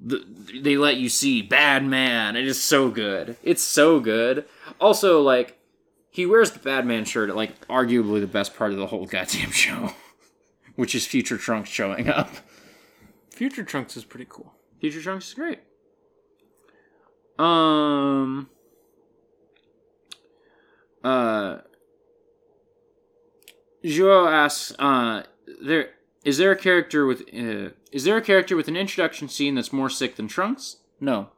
the, 0.00 0.24
they 0.62 0.76
let 0.76 0.96
you 0.96 1.08
see 1.08 1.40
bad 1.40 1.84
man. 1.84 2.36
It 2.36 2.46
is 2.46 2.62
so 2.62 2.90
good. 2.90 3.36
It's 3.42 3.62
so 3.62 4.00
good. 4.00 4.44
Also, 4.80 5.22
like 5.22 5.58
he 6.10 6.26
wears 6.26 6.50
the 6.50 6.58
bad 6.58 6.86
man 6.86 7.04
shirt 7.04 7.30
at 7.30 7.36
like 7.36 7.66
arguably 7.68 8.20
the 8.20 8.26
best 8.26 8.56
part 8.56 8.72
of 8.72 8.78
the 8.78 8.88
whole 8.88 9.06
goddamn 9.06 9.52
show, 9.52 9.92
which 10.74 10.94
is 10.94 11.06
Future 11.06 11.38
Trunks 11.38 11.70
showing 11.70 12.08
up. 12.08 12.30
Future 13.30 13.64
Trunks 13.64 13.96
is 13.96 14.04
pretty 14.04 14.26
cool. 14.28 14.52
Future 14.80 15.00
Trunks 15.00 15.28
is 15.28 15.34
great. 15.34 15.60
Um. 17.38 18.48
Uh. 21.02 21.58
Joao 23.84 24.26
asks, 24.26 24.74
uh, 24.78 25.24
there 25.62 25.90
is 26.24 26.38
there 26.38 26.50
a 26.52 26.56
character 26.56 27.06
with 27.06 27.22
uh, 27.34 27.70
is 27.92 28.04
there 28.04 28.16
a 28.16 28.22
character 28.22 28.56
with 28.56 28.66
an 28.68 28.76
introduction 28.76 29.28
scene 29.28 29.54
that's 29.54 29.72
more 29.72 29.90
sick 29.90 30.16
than 30.16 30.26
Trunks? 30.26 30.78
No. 31.00 31.28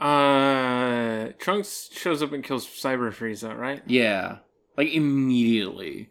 Uh, 0.00 1.28
Trunks 1.38 1.88
shows 1.92 2.20
up 2.20 2.32
and 2.32 2.42
kills 2.42 2.66
Cyber 2.66 3.12
Frieza, 3.12 3.56
right? 3.56 3.82
Yeah, 3.86 4.38
like 4.76 4.92
immediately, 4.92 6.10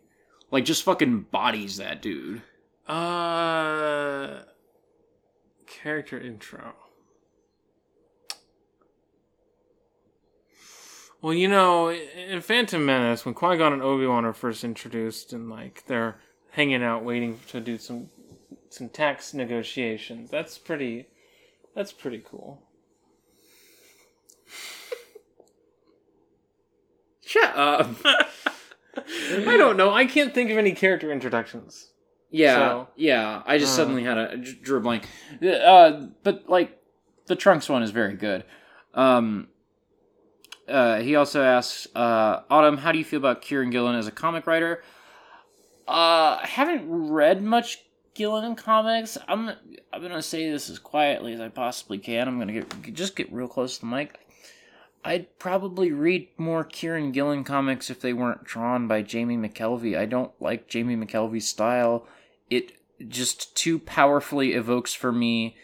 like 0.51 0.63
just 0.63 0.83
fucking 0.83 1.23
bodies 1.31 1.77
that 1.77 2.01
dude. 2.01 2.41
Uh, 2.87 4.43
character 5.67 6.19
intro. 6.19 6.75
Well, 11.23 11.33
you 11.33 11.47
know, 11.47 11.89
in 11.89 12.41
Phantom 12.41 12.85
Menace, 12.85 13.23
when 13.23 13.33
Qui 13.33 13.55
Gon 13.55 13.71
and 13.71 13.81
Obi 13.81 14.05
Wan 14.05 14.25
are 14.25 14.33
first 14.33 14.65
introduced, 14.65 15.31
and 15.31 15.49
like 15.49 15.85
they're 15.87 16.19
hanging 16.51 16.83
out 16.83 17.05
waiting 17.05 17.39
to 17.47 17.61
do 17.61 17.77
some 17.77 18.09
some 18.69 18.89
tax 18.89 19.33
negotiations, 19.33 20.29
that's 20.29 20.57
pretty. 20.57 21.07
That's 21.75 21.93
pretty 21.93 22.21
cool. 22.29 22.61
Shut 27.25 27.55
up. 27.55 27.87
I 28.05 29.55
don't 29.57 29.77
know. 29.77 29.91
I 29.93 30.05
can't 30.05 30.33
think 30.33 30.51
of 30.51 30.57
any 30.57 30.73
character 30.73 31.09
introductions. 31.09 31.87
Yeah, 32.29 32.55
So- 32.55 32.87
yeah. 32.97 33.43
I 33.45 33.57
just 33.59 33.73
Uh. 33.73 33.77
suddenly 33.77 34.03
had 34.03 34.17
a 34.17 34.37
drew 34.37 34.77
a 34.77 34.81
blank. 34.81 35.07
Uh, 35.41 36.07
but 36.21 36.49
like 36.49 36.77
the 37.27 37.35
Trunks 37.37 37.69
one 37.69 37.81
is 37.81 37.91
very 37.91 38.13
good. 38.15 38.43
Um, 38.93 39.47
uh, 40.67 40.99
he 40.99 41.15
also 41.15 41.43
asks, 41.43 41.87
uh, 41.95 42.41
Autumn, 42.49 42.77
how 42.77 42.91
do 42.91 42.97
you 42.97 43.05
feel 43.05 43.17
about 43.17 43.41
Kieran 43.41 43.69
Gillen 43.69 43.95
as 43.95 44.07
a 44.07 44.11
comic 44.11 44.47
writer? 44.47 44.83
Uh, 45.87 46.39
I 46.41 46.47
haven't 46.47 46.85
read 46.87 47.43
much 47.43 47.83
Gillen 48.13 48.45
in 48.45 48.55
comics. 48.55 49.17
I'm 49.27 49.49
I'm 49.91 50.01
gonna 50.01 50.21
say 50.21 50.49
this 50.49 50.69
as 50.69 50.79
quietly 50.79 51.33
as 51.33 51.41
I 51.41 51.49
possibly 51.49 51.97
can. 51.97 52.27
I'm 52.27 52.39
gonna 52.39 52.53
get 52.53 52.93
just 52.93 53.15
get 53.15 53.33
real 53.33 53.47
close 53.47 53.75
to 53.75 53.81
the 53.81 53.87
mic. 53.87 54.19
I'd 55.03 55.37
probably 55.39 55.91
read 55.91 56.29
more 56.37 56.63
Kieran 56.63 57.11
Gillen 57.11 57.43
comics 57.43 57.89
if 57.89 57.99
they 57.99 58.13
weren't 58.13 58.45
drawn 58.45 58.87
by 58.87 59.01
Jamie 59.01 59.35
McKelvie. 59.35 59.97
I 59.97 60.05
don't 60.05 60.31
like 60.39 60.69
Jamie 60.69 60.95
McKelvie's 60.95 61.47
style. 61.47 62.07
It 62.49 62.73
just 63.09 63.55
too 63.57 63.79
powerfully 63.79 64.53
evokes 64.53 64.93
for 64.93 65.11
me 65.11 65.57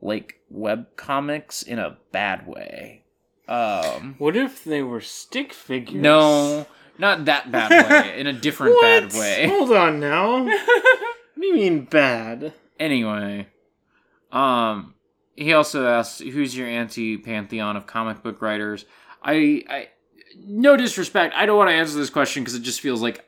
like 0.00 0.40
web 0.48 0.94
comics 0.96 1.62
in 1.62 1.80
a 1.80 1.98
bad 2.12 2.46
way. 2.46 3.05
Um 3.48 4.16
What 4.18 4.36
if 4.36 4.64
they 4.64 4.82
were 4.82 5.00
stick 5.00 5.52
figures? 5.52 5.94
no, 6.02 6.66
not 6.98 7.24
that 7.26 7.50
bad 7.52 7.70
way, 7.70 8.20
in 8.20 8.26
a 8.26 8.32
different 8.32 8.76
bad 8.80 9.12
way. 9.12 9.46
Hold 9.48 9.72
on 9.72 10.00
now. 10.00 10.44
what 10.44 11.40
do 11.40 11.46
you 11.46 11.54
mean 11.54 11.84
bad? 11.84 12.54
Anyway, 12.78 13.48
um, 14.32 14.94
he 15.34 15.52
also 15.52 15.86
asks, 15.86 16.20
"Who's 16.20 16.56
your 16.56 16.66
anti-pantheon 16.66 17.76
of 17.76 17.86
comic 17.86 18.22
book 18.22 18.42
writers?" 18.42 18.84
I, 19.22 19.64
I, 19.68 19.88
no 20.38 20.76
disrespect, 20.76 21.34
I 21.34 21.46
don't 21.46 21.56
want 21.56 21.70
to 21.70 21.74
answer 21.74 21.96
this 21.96 22.10
question 22.10 22.42
because 22.42 22.54
it 22.54 22.62
just 22.62 22.80
feels 22.80 23.02
like 23.02 23.24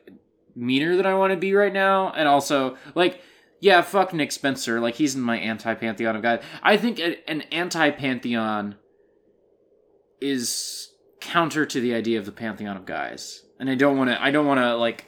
meaner 0.55 0.95
than 0.95 1.05
I 1.05 1.15
want 1.15 1.31
to 1.31 1.37
be 1.37 1.53
right 1.53 1.73
now, 1.73 2.11
and 2.11 2.27
also 2.27 2.77
like, 2.95 3.21
yeah, 3.59 3.81
fuck 3.81 4.13
Nick 4.13 4.31
Spencer, 4.31 4.79
like 4.79 4.95
he's 4.95 5.15
in 5.15 5.21
my 5.21 5.37
anti-pantheon 5.37 6.15
of 6.15 6.21
guys. 6.21 6.41
I 6.63 6.77
think 6.77 6.99
an 6.99 7.41
anti-pantheon 7.41 8.75
is 10.21 10.91
counter 11.19 11.65
to 11.65 11.79
the 11.79 11.93
idea 11.93 12.19
of 12.19 12.25
the 12.25 12.31
pantheon 12.31 12.77
of 12.77 12.85
guys, 12.85 13.43
and 13.59 13.69
I 13.69 13.75
don't 13.75 13.97
want 13.97 14.09
to. 14.09 14.21
I 14.21 14.31
don't 14.31 14.45
want 14.45 14.59
to 14.59 14.75
like 14.75 15.05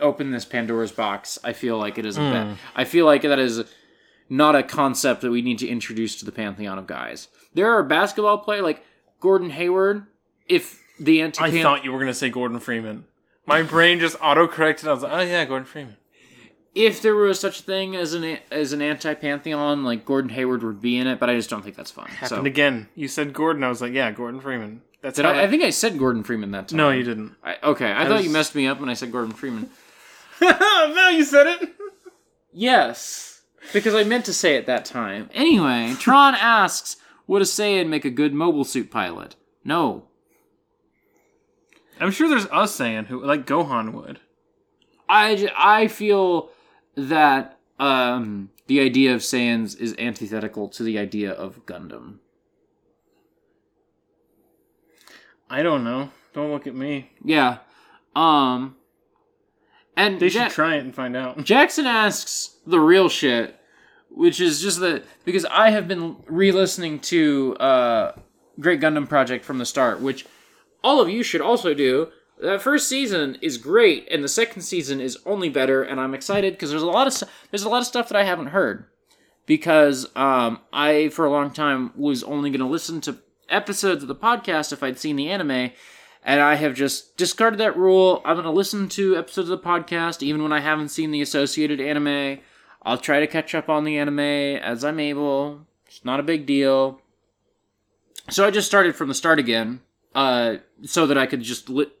open 0.00 0.30
this 0.30 0.44
Pandora's 0.44 0.92
box. 0.92 1.38
I 1.44 1.52
feel 1.52 1.78
like 1.78 1.98
it 1.98 2.06
is 2.06 2.16
a 2.16 2.20
bad. 2.20 2.58
I 2.74 2.84
feel 2.84 3.06
like 3.06 3.22
that 3.22 3.38
is 3.38 3.64
not 4.28 4.54
a 4.54 4.62
concept 4.62 5.20
that 5.20 5.30
we 5.30 5.42
need 5.42 5.58
to 5.60 5.68
introduce 5.68 6.16
to 6.16 6.24
the 6.24 6.32
pantheon 6.32 6.78
of 6.78 6.86
guys. 6.86 7.28
There 7.54 7.70
are 7.70 7.82
basketball 7.82 8.38
players 8.38 8.62
like 8.62 8.84
Gordon 9.20 9.50
Hayward 9.50 10.06
if 10.48 10.80
the 10.98 11.22
anti 11.22 11.44
I 11.44 11.62
thought 11.62 11.84
you 11.84 11.92
were 11.92 11.98
gonna 11.98 12.14
say 12.14 12.30
Gordon 12.30 12.58
Freeman. 12.58 13.04
My 13.46 13.62
brain 13.62 13.98
just 14.00 14.18
autocorrected. 14.18 14.86
I 14.88 14.92
was 14.92 15.02
like, 15.02 15.12
oh 15.12 15.20
yeah, 15.20 15.44
Gordon 15.44 15.66
Freeman. 15.66 15.96
If 16.74 17.02
there 17.02 17.14
was 17.14 17.38
such 17.38 17.60
a 17.60 17.62
thing 17.62 17.96
as 17.96 18.14
an 18.14 18.38
as 18.50 18.72
an 18.72 18.80
anti 18.82 19.14
pantheon, 19.14 19.84
like 19.84 20.04
Gordon 20.04 20.30
Hayward 20.30 20.62
would 20.62 20.80
be 20.80 20.96
in 20.98 21.06
it, 21.06 21.18
but 21.20 21.28
I 21.28 21.34
just 21.36 21.50
don't 21.50 21.62
think 21.62 21.76
that's 21.76 21.90
fun. 21.90 22.08
So 22.08 22.14
Happened 22.16 22.46
again. 22.46 22.88
You 22.94 23.08
said 23.08 23.32
Gordon. 23.32 23.62
I 23.64 23.68
was 23.68 23.80
like, 23.80 23.92
yeah, 23.92 24.10
Gordon 24.10 24.40
Freeman. 24.40 24.82
That's 25.02 25.16
did 25.16 25.26
I, 25.26 25.42
I 25.42 25.48
think 25.48 25.62
I 25.64 25.70
said 25.70 25.98
Gordon 25.98 26.22
Freeman 26.22 26.52
that 26.52 26.68
time. 26.68 26.76
No, 26.76 26.90
you 26.90 27.02
didn't. 27.02 27.34
I, 27.42 27.56
okay, 27.62 27.92
I, 27.92 28.06
thought 28.06 28.18
was- 28.18 28.24
you 28.26 28.30
messed 28.30 28.54
me 28.54 28.66
up 28.66 28.80
when 28.80 28.88
I 28.88 28.94
said 28.94 29.10
Gordon 29.12 29.34
Freeman. 29.34 29.68
now 30.40 31.08
you 31.10 31.24
said 31.24 31.46
it. 31.46 31.70
Yes, 32.52 33.42
because 33.72 33.94
I 33.94 34.04
meant 34.04 34.24
to 34.26 34.32
say 34.32 34.56
it 34.56 34.66
that 34.66 34.84
time. 34.84 35.28
Anyway, 35.34 35.94
Tron 35.98 36.34
asks, 36.38 36.96
"Would 37.26 37.42
a 37.42 37.46
Saiyan 37.46 37.88
make 37.88 38.04
a 38.04 38.10
good 38.10 38.32
mobile 38.32 38.64
suit 38.64 38.90
pilot?" 38.90 39.36
No. 39.64 40.04
I'm 42.00 42.10
sure 42.10 42.28
there's 42.28 42.46
us 42.46 42.74
saying 42.74 43.04
who 43.04 43.24
like 43.24 43.46
Gohan 43.46 43.92
would. 43.92 44.20
I 45.08 45.48
I 45.56 45.88
feel 45.88 46.50
that 46.96 47.58
um, 47.78 48.50
the 48.66 48.80
idea 48.80 49.14
of 49.14 49.20
Saiyans 49.20 49.78
is 49.78 49.94
antithetical 49.98 50.68
to 50.70 50.82
the 50.82 50.98
idea 50.98 51.30
of 51.32 51.64
Gundam. 51.66 52.18
I 55.50 55.62
don't 55.62 55.84
know. 55.84 56.10
Don't 56.32 56.50
look 56.50 56.66
at 56.66 56.74
me. 56.74 57.10
Yeah. 57.24 57.58
Um. 58.16 58.76
And 59.96 60.18
They 60.18 60.28
Ja- 60.28 60.44
should 60.44 60.52
try 60.52 60.76
it 60.76 60.80
and 60.84 60.94
find 60.94 61.14
out. 61.16 61.36
Jackson 61.44 61.86
asks 61.86 62.56
the 62.66 62.80
real 62.80 63.10
shit, 63.10 63.58
which 64.10 64.40
is 64.40 64.62
just 64.62 64.80
that 64.80 65.04
because 65.26 65.44
I 65.44 65.70
have 65.70 65.86
been 65.86 66.16
re-listening 66.26 66.98
to 67.00 67.54
uh, 67.60 68.12
Great 68.58 68.80
Gundam 68.80 69.06
Project 69.06 69.44
from 69.44 69.58
the 69.58 69.66
start, 69.66 70.00
which 70.00 70.24
all 70.82 71.00
of 71.00 71.10
you 71.10 71.22
should 71.22 71.42
also 71.42 71.74
do. 71.74 72.08
That 72.42 72.60
first 72.60 72.88
season 72.88 73.38
is 73.40 73.56
great, 73.56 74.08
and 74.10 74.24
the 74.24 74.28
second 74.28 74.62
season 74.62 75.00
is 75.00 75.16
only 75.24 75.48
better. 75.48 75.84
And 75.84 76.00
I'm 76.00 76.12
excited 76.12 76.54
because 76.54 76.70
there's 76.70 76.82
a 76.82 76.86
lot 76.86 77.06
of 77.06 77.28
there's 77.50 77.62
a 77.62 77.68
lot 77.68 77.80
of 77.80 77.86
stuff 77.86 78.08
that 78.08 78.18
I 78.18 78.24
haven't 78.24 78.48
heard 78.48 78.86
because 79.46 80.06
um, 80.16 80.58
I 80.72 81.08
for 81.10 81.24
a 81.24 81.30
long 81.30 81.52
time 81.52 81.92
was 81.96 82.24
only 82.24 82.50
going 82.50 82.58
to 82.60 82.66
listen 82.66 83.00
to 83.02 83.18
episodes 83.48 84.02
of 84.02 84.08
the 84.08 84.16
podcast 84.16 84.72
if 84.72 84.82
I'd 84.82 84.98
seen 84.98 85.14
the 85.14 85.30
anime, 85.30 85.70
and 86.24 86.40
I 86.40 86.56
have 86.56 86.74
just 86.74 87.16
discarded 87.16 87.60
that 87.60 87.76
rule. 87.76 88.20
I'm 88.24 88.34
going 88.34 88.44
to 88.44 88.50
listen 88.50 88.88
to 88.90 89.16
episodes 89.16 89.48
of 89.48 89.62
the 89.62 89.68
podcast 89.68 90.20
even 90.20 90.42
when 90.42 90.52
I 90.52 90.60
haven't 90.60 90.88
seen 90.88 91.12
the 91.12 91.22
associated 91.22 91.80
anime. 91.80 92.40
I'll 92.82 92.98
try 92.98 93.20
to 93.20 93.28
catch 93.28 93.54
up 93.54 93.68
on 93.68 93.84
the 93.84 93.98
anime 93.98 94.18
as 94.18 94.84
I'm 94.84 94.98
able. 94.98 95.60
It's 95.86 96.04
not 96.04 96.18
a 96.18 96.24
big 96.24 96.44
deal. 96.46 97.00
So 98.30 98.44
I 98.44 98.50
just 98.50 98.66
started 98.66 98.96
from 98.96 99.06
the 99.06 99.14
start 99.14 99.38
again, 99.38 99.80
uh, 100.14 100.56
so 100.84 101.06
that 101.06 101.18
I 101.18 101.26
could 101.26 101.42
just 101.42 101.68
li- 101.68 101.92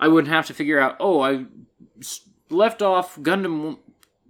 I 0.00 0.08
wouldn't 0.08 0.32
have 0.32 0.46
to 0.46 0.54
figure 0.54 0.80
out. 0.80 0.96
Oh, 0.98 1.20
I 1.20 1.44
left 2.48 2.82
off 2.82 3.16
Gundam 3.18 3.78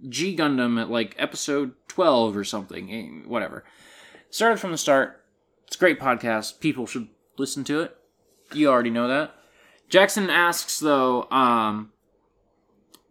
G 0.07 0.35
Gundam 0.35 0.79
at 0.79 0.89
like 0.91 1.15
episode 1.17 1.73
twelve 1.87 2.35
or 2.37 2.43
something. 2.43 2.91
eh, 2.91 3.27
Whatever. 3.27 3.63
Started 4.29 4.59
from 4.59 4.71
the 4.71 4.77
start. 4.77 5.23
It's 5.67 5.75
a 5.75 5.79
great 5.79 5.99
podcast. 5.99 6.59
People 6.59 6.85
should 6.85 7.07
listen 7.37 7.63
to 7.65 7.81
it. 7.81 7.95
You 8.53 8.69
already 8.69 8.89
know 8.89 9.07
that. 9.07 9.33
Jackson 9.89 10.29
asks 10.29 10.79
though, 10.79 11.29
um, 11.31 11.91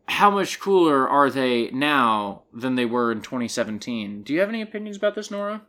how 0.06 0.30
much 0.30 0.60
cooler 0.60 1.08
are 1.08 1.30
they 1.30 1.70
now 1.70 2.42
than 2.52 2.74
they 2.74 2.84
were 2.84 3.12
in 3.12 3.22
2017? 3.22 4.22
Do 4.22 4.32
you 4.32 4.40
have 4.40 4.48
any 4.48 4.60
opinions 4.62 4.96
about 4.96 5.14
this, 5.14 5.30
Nora? 5.30 5.62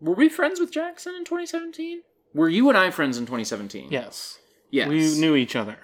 Were 0.00 0.14
we 0.14 0.28
friends 0.28 0.60
with 0.60 0.72
Jackson 0.72 1.14
in 1.14 1.24
2017? 1.24 2.02
Were 2.34 2.48
you 2.48 2.68
and 2.68 2.76
I 2.78 2.90
friends 2.90 3.18
in 3.18 3.24
2017? 3.24 3.88
Yes. 3.90 4.38
Yes. 4.70 4.88
We 4.88 5.18
knew 5.20 5.34
each 5.34 5.56
other. 5.56 5.76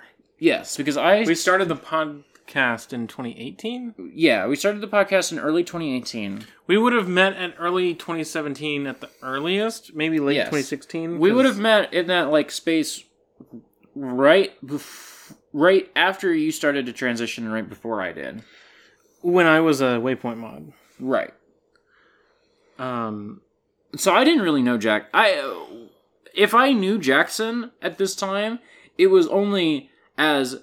Yes, 0.44 0.76
because 0.76 0.96
I 0.98 1.22
We 1.22 1.34
started 1.34 1.68
the 1.68 1.76
podcast 1.76 2.92
in 2.92 3.06
2018. 3.06 4.12
yeah 4.14 4.46
we 4.46 4.56
started 4.56 4.82
the 4.82 4.88
podcast 4.88 5.32
in 5.32 5.38
early 5.38 5.64
2018. 5.64 6.44
We 6.66 6.76
would 6.76 6.92
have 6.92 7.08
met 7.08 7.34
at 7.36 7.54
early 7.58 7.94
2017 7.94 8.86
at 8.86 9.00
the 9.00 9.08
earliest, 9.22 9.94
maybe 9.94 10.18
late 10.18 10.36
Yes. 10.36 10.46
2016. 10.48 11.18
We 11.18 11.32
would 11.32 11.46
have 11.46 11.58
met 11.58 11.94
in 11.94 12.08
that 12.08 12.30
like 12.30 12.50
space 12.50 13.04
right 13.94 14.52
bef- 14.64 15.34
right 15.54 15.90
after 15.96 16.34
you 16.34 16.50
started 16.52 16.84
to 16.86 16.92
transition, 16.92 17.44
and 17.44 17.52
right 17.54 17.68
before 17.68 18.02
I 18.02 18.12
did. 18.12 18.42
when 19.22 19.46
I 19.46 19.60
was 19.60 19.80
a 19.80 19.96
Waypoint 20.06 20.36
mod. 20.36 20.72
Right. 21.00 21.32
Um, 22.78 23.40
So 23.96 24.12
I 24.12 24.24
didn't 24.24 24.42
really 24.42 24.62
know 24.62 24.76
Jack. 24.76 25.08
I 25.14 25.26
if 26.34 26.52
I 26.52 26.72
knew 26.72 26.98
Jackson 26.98 27.70
at 27.80 27.96
this 27.96 28.14
time, 28.14 28.58
it 28.98 29.06
was 29.06 29.26
only 29.28 29.90
as 30.16 30.62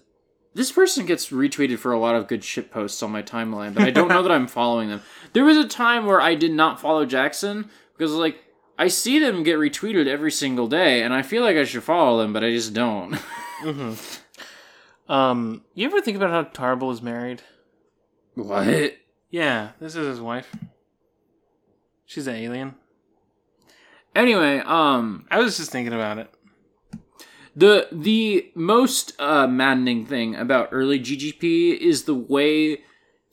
this 0.53 0.71
person 0.71 1.05
gets 1.05 1.29
retweeted 1.29 1.79
for 1.79 1.91
a 1.91 1.99
lot 1.99 2.15
of 2.15 2.27
good 2.27 2.43
shit 2.43 2.71
posts 2.71 3.01
on 3.01 3.11
my 3.11 3.23
timeline, 3.23 3.73
but 3.73 3.83
I 3.83 3.91
don't 3.91 4.09
know 4.09 4.21
that 4.23 4.31
I'm 4.31 4.47
following 4.47 4.89
them. 4.89 5.01
There 5.33 5.45
was 5.45 5.57
a 5.57 5.67
time 5.67 6.05
where 6.05 6.21
I 6.21 6.35
did 6.35 6.51
not 6.51 6.79
follow 6.79 7.05
Jackson 7.05 7.69
because 7.97 8.11
like 8.13 8.43
I 8.77 8.87
see 8.87 9.19
them 9.19 9.43
get 9.43 9.59
retweeted 9.59 10.07
every 10.07 10.31
single 10.31 10.67
day, 10.67 11.03
and 11.03 11.13
I 11.13 11.21
feel 11.21 11.43
like 11.43 11.55
I 11.55 11.63
should 11.63 11.83
follow 11.83 12.21
them, 12.21 12.33
but 12.33 12.43
I 12.43 12.51
just 12.51 12.73
don't. 12.73 13.17
um, 15.07 15.63
you 15.73 15.85
ever 15.85 16.01
think 16.01 16.17
about 16.17 16.31
how 16.31 16.43
Tarble 16.43 16.91
is 16.91 17.01
married? 17.01 17.41
what? 18.35 18.95
Yeah, 19.29 19.71
this 19.79 19.95
is 19.95 20.07
his 20.07 20.19
wife. 20.19 20.53
She's 22.05 22.27
an 22.27 22.35
alien. 22.35 22.75
Anyway, 24.13 24.59
um, 24.59 25.25
I 25.31 25.39
was 25.39 25.57
just 25.57 25.71
thinking 25.71 25.93
about 25.93 26.17
it. 26.17 26.33
The 27.55 27.87
the 27.91 28.51
most 28.55 29.13
uh, 29.19 29.47
maddening 29.47 30.05
thing 30.05 30.35
about 30.35 30.69
early 30.71 30.99
GGP 30.99 31.77
is 31.77 32.03
the 32.03 32.15
way 32.15 32.83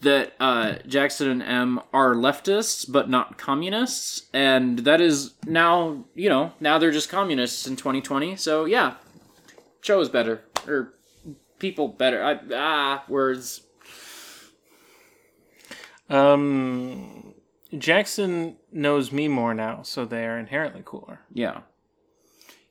that 0.01 0.33
uh, 0.39 0.77
Jackson 0.87 1.29
and 1.29 1.43
M 1.43 1.81
are 1.93 2.15
leftists 2.15 2.91
but 2.91 3.09
not 3.09 3.39
communists, 3.39 4.29
and 4.33 4.81
that 4.81 5.01
is 5.01 5.35
now 5.47 6.05
you 6.15 6.29
know 6.29 6.53
now 6.59 6.79
they're 6.79 6.91
just 6.91 7.09
communists 7.09 7.67
in 7.67 7.77
2020. 7.77 8.35
So 8.37 8.65
yeah, 8.65 8.95
show 9.83 10.01
is 10.01 10.09
better 10.09 10.43
or 10.67 10.95
people 11.59 11.89
better. 11.89 12.23
I, 12.23 12.39
ah, 12.55 13.05
words. 13.09 13.63
Um, 16.09 17.35
Jackson 17.77 18.57
knows 18.73 19.13
me 19.13 19.29
more 19.29 19.55
now, 19.55 19.83
so 19.83 20.05
they 20.05 20.25
are 20.27 20.39
inherently 20.39 20.83
cooler. 20.85 21.21
Yeah, 21.33 21.61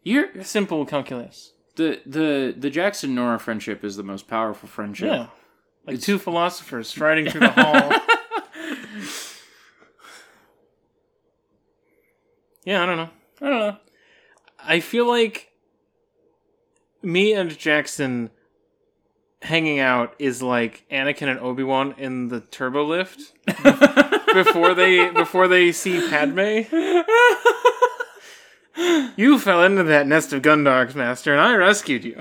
you're 0.07 0.43
Simple 0.43 0.85
calculus. 0.85 1.53
the 1.75 1.99
the 2.05 2.55
the 2.57 2.69
Jackson 2.69 3.13
Nora 3.13 3.37
friendship 3.39 3.83
is 3.83 3.97
the 3.97 4.03
most 4.03 4.27
powerful 4.27 4.69
friendship. 4.69 5.07
Yeah. 5.09 5.27
Like 5.85 5.99
two 6.01 6.17
philosophers 6.17 6.87
striding 6.87 7.29
through 7.29 7.41
the 7.41 7.49
hall. 7.49 7.91
yeah, 12.65 12.83
I 12.83 12.85
don't 12.85 12.97
know. 12.97 13.09
I 13.41 13.49
don't 13.49 13.59
know. 13.59 13.77
I 14.59 14.79
feel 14.79 15.07
like 15.07 15.51
me 17.01 17.33
and 17.33 17.57
Jackson 17.57 18.29
hanging 19.41 19.79
out 19.79 20.15
is 20.19 20.41
like 20.41 20.85
Anakin 20.91 21.29
and 21.29 21.39
Obi 21.39 21.63
Wan 21.63 21.95
in 21.97 22.29
the 22.29 22.41
turbo 22.41 22.83
lift 22.83 23.33
before 24.33 24.73
they 24.73 25.09
before 25.11 25.47
they 25.47 25.71
see 25.71 26.05
Padme. 26.09 26.61
You 29.15 29.39
fell 29.39 29.63
into 29.63 29.83
that 29.83 30.05
nest 30.07 30.33
of 30.33 30.41
gundarks, 30.43 30.93
Master, 30.93 31.31
and 31.31 31.41
I 31.41 31.55
rescued 31.55 32.03
you. 32.03 32.15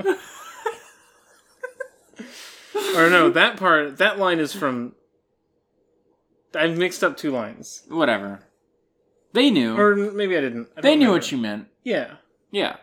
or 2.97 3.11
no, 3.11 3.29
that 3.31 3.59
part 3.59 3.99
that 3.99 4.19
line 4.19 4.39
is 4.39 4.55
from 4.55 4.95
I've 6.55 6.79
mixed 6.79 7.05
up 7.05 7.17
two 7.19 7.31
lines. 7.31 7.83
Whatever. 7.89 8.41
They 9.35 9.51
knew. 9.51 9.77
Or 9.79 9.95
maybe 9.95 10.37
I 10.37 10.41
didn't. 10.41 10.69
I 10.77 10.81
they 10.81 10.97
knew 10.97 11.07
remember. 11.09 11.13
what 11.13 11.33
you 11.33 11.39
meant. 11.39 11.67
Yeah. 11.85 12.15
Yeah. 12.51 12.77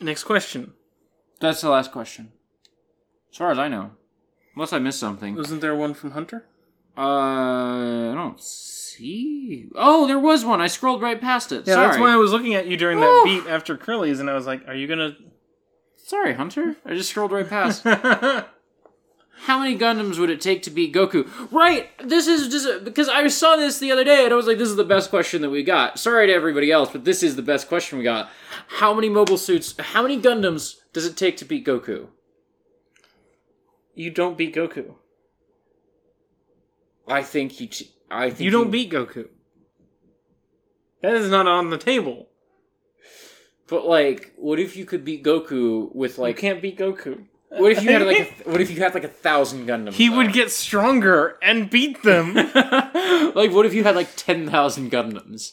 Next 0.00 0.24
question. 0.24 0.72
That's 1.40 1.60
the 1.60 1.70
last 1.70 1.92
question. 1.92 2.32
As 3.30 3.36
far 3.38 3.52
as 3.52 3.58
I 3.58 3.68
know. 3.68 3.92
Unless 4.56 4.72
I 4.72 4.78
missed 4.80 4.98
something. 4.98 5.36
Wasn't 5.36 5.60
there 5.60 5.76
one 5.76 5.94
from 5.94 6.10
Hunter? 6.12 6.46
Uh, 6.98 8.10
I 8.10 8.14
don't 8.14 8.40
see. 8.40 9.68
Oh, 9.76 10.06
there 10.08 10.18
was 10.18 10.44
one. 10.44 10.60
I 10.60 10.66
scrolled 10.66 11.00
right 11.00 11.20
past 11.20 11.52
it. 11.52 11.66
Yeah, 11.66 11.74
Sorry. 11.74 11.86
that's 11.86 12.00
why 12.00 12.12
I 12.12 12.16
was 12.16 12.32
looking 12.32 12.54
at 12.54 12.66
you 12.66 12.76
during 12.76 12.98
that 12.98 13.22
beat 13.24 13.46
after 13.46 13.76
Curly's, 13.76 14.18
and 14.18 14.28
I 14.28 14.34
was 14.34 14.46
like, 14.46 14.66
"Are 14.66 14.74
you 14.74 14.88
gonna?" 14.88 15.16
Sorry, 15.96 16.34
Hunter. 16.34 16.76
I 16.84 16.94
just 16.94 17.10
scrolled 17.10 17.30
right 17.32 17.48
past. 17.48 17.84
How 19.42 19.60
many 19.60 19.78
Gundams 19.78 20.18
would 20.18 20.30
it 20.30 20.40
take 20.40 20.62
to 20.64 20.70
beat 20.70 20.92
Goku? 20.92 21.30
Right. 21.52 21.90
This 22.04 22.26
is 22.26 22.48
just 22.48 22.84
because 22.84 23.08
I 23.08 23.28
saw 23.28 23.54
this 23.54 23.78
the 23.78 23.92
other 23.92 24.02
day, 24.02 24.24
and 24.24 24.32
I 24.32 24.36
was 24.36 24.48
like, 24.48 24.58
"This 24.58 24.68
is 24.68 24.76
the 24.76 24.84
best 24.84 25.10
question 25.10 25.42
that 25.42 25.50
we 25.50 25.62
got." 25.62 25.98
Sorry 26.00 26.26
to 26.26 26.32
everybody 26.32 26.72
else, 26.72 26.90
but 26.90 27.04
this 27.04 27.22
is 27.22 27.36
the 27.36 27.42
best 27.42 27.68
question 27.68 27.98
we 27.98 28.04
got. 28.04 28.28
How 28.66 28.92
many 28.92 29.08
mobile 29.08 29.38
suits? 29.38 29.74
How 29.78 30.02
many 30.02 30.20
Gundams 30.20 30.74
does 30.92 31.06
it 31.06 31.16
take 31.16 31.36
to 31.36 31.44
beat 31.44 31.64
Goku? 31.64 32.08
you 33.94 34.10
don't 34.10 34.38
beat 34.38 34.54
Goku. 34.54 34.94
I 37.08 37.22
think 37.22 37.52
he. 37.52 37.66
ch- 37.68 37.90
I 38.10 38.30
think 38.30 38.40
You 38.40 38.50
don't 38.50 38.66
he- 38.66 38.84
beat 38.86 38.92
Goku. 38.92 39.28
That 41.02 41.14
is 41.14 41.30
not 41.30 41.46
on 41.46 41.70
the 41.70 41.78
table. 41.78 42.28
But 43.68 43.86
like, 43.86 44.32
what 44.36 44.58
if 44.58 44.76
you 44.76 44.84
could 44.84 45.04
beat 45.04 45.22
Goku 45.24 45.94
with 45.94 46.18
Like, 46.18 46.18
like? 46.18 46.36
you 46.36 46.40
can't 46.40 46.62
beat 46.62 46.78
Goku. 46.78 47.24
What 47.50 47.72
if 47.72 47.82
you 47.82 47.90
had 47.92 48.02
like? 48.02 48.34
A, 48.46 48.50
what 48.50 48.60
if 48.60 48.70
you 48.70 48.80
had 48.82 48.94
like 48.94 49.04
a 49.04 49.08
thousand 49.08 49.66
Gundams? 49.66 49.94
he 49.94 50.08
though? 50.08 50.16
would 50.18 50.32
get 50.32 50.50
stronger 50.50 51.38
and 51.42 51.70
beat 51.70 52.02
them. 52.02 52.34
like, 53.34 53.52
what 53.52 53.64
if 53.66 53.74
you 53.74 53.84
had 53.84 53.94
like 53.96 54.08
ten 54.16 54.48
thousand 54.50 54.90
Gundams? 54.90 55.52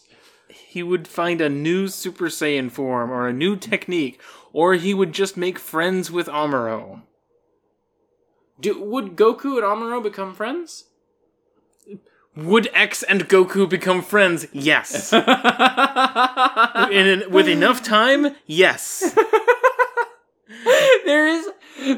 he 0.50 0.84
would 0.84 1.08
find 1.08 1.40
a 1.40 1.48
new 1.50 1.88
Super 1.88 2.26
Saiyan 2.26 2.70
form 2.70 3.10
or 3.10 3.28
a 3.30 3.34
new 3.34 3.56
technique, 3.56 4.20
or 4.52 4.74
he 4.74 4.94
would 4.94 5.14
just 5.14 5.38
make 5.38 5.58
friends 5.58 6.12
with 6.12 6.28
Amuro. 6.28 7.04
Do, 8.60 8.82
would 8.82 9.16
Goku 9.16 9.56
and 9.58 9.64
Amuro 9.64 10.04
become 10.04 10.34
friends? 10.36 10.86
Would 12.36 12.70
X 12.74 13.02
and 13.02 13.30
Goku 13.30 13.70
become 13.70 14.02
friends? 14.02 14.46
Yes. 14.52 15.14
In, 15.14 15.22
with 17.32 17.48
enough 17.48 17.82
time, 17.82 18.36
yes. 18.46 19.16
there 21.06 21.28
is 21.28 21.48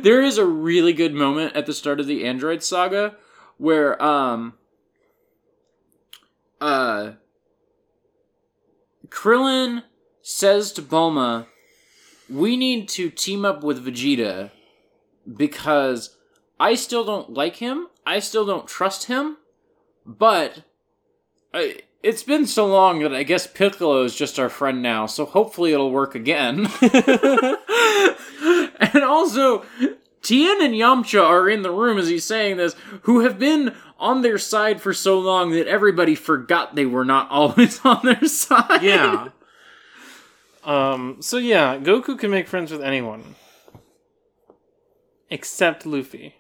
there 0.02 0.22
is 0.22 0.38
a 0.38 0.46
really 0.46 0.94
good 0.94 1.14
moment 1.14 1.56
at 1.56 1.66
the 1.66 1.74
start 1.74 2.00
of 2.00 2.08
the 2.08 2.26
Android 2.26 2.64
saga 2.64 3.16
where 3.58 4.02
um 4.02 4.54
uh 6.62 7.14
Krillin 9.10 9.84
says 10.22 10.72
to 10.74 10.82
Bulma, 10.82 11.48
"We 12.30 12.58
need 12.58 12.90
to 12.90 13.10
team 13.10 13.46
up 13.46 13.64
with 13.64 13.86
Vegeta 13.86 14.52
because 15.36 16.16
I 16.60 16.76
still 16.76 17.04
don't 17.04 17.34
like 17.34 17.58
him. 17.58 17.88
I 18.06 18.20
still 18.20 18.46
don't 18.46 18.68
trust 18.68 19.06
him, 19.06 19.38
but 20.08 20.64
I, 21.54 21.82
it's 22.02 22.24
been 22.24 22.48
so 22.48 22.66
long 22.66 23.00
that 23.00 23.14
I 23.14 23.24
guess 23.24 23.46
Piccolo 23.46 24.04
is 24.04 24.16
just 24.16 24.40
our 24.40 24.50
friend 24.50 24.82
now, 24.82 25.06
so 25.06 25.26
hopefully 25.26 25.74
it'll 25.74 25.92
work 25.92 26.16
again. 26.16 26.70
and 28.80 29.04
also, 29.04 29.66
Tien 30.22 30.64
and 30.64 30.74
Yamcha 30.74 31.22
are 31.22 31.50
in 31.50 31.64
the 31.64 31.72
room 31.72 31.98
as 31.98 32.08
he's 32.08 32.24
saying 32.24 32.58
this, 32.58 32.76
who 33.02 33.20
have 33.22 33.38
been 33.38 33.76
on 34.00 34.22
their 34.22 34.38
side 34.38 34.80
for 34.80 34.94
so 34.94 35.20
long 35.20 35.52
that 35.52 35.68
everybody 35.68 36.16
forgot 36.16 36.76
they 36.76 36.86
were 36.86 37.06
not 37.06 37.30
always 37.32 37.84
on 37.84 38.06
their 38.06 38.26
side. 38.26 38.82
Yeah. 38.82 39.30
Um, 40.64 41.18
so 41.22 41.38
yeah, 41.38 41.78
Goku 41.78 42.18
can 42.18 42.32
make 42.32 42.48
friends 42.48 42.72
with 42.72 42.82
anyone. 42.82 43.36
Except 45.30 45.86
Luffy. 45.86 46.36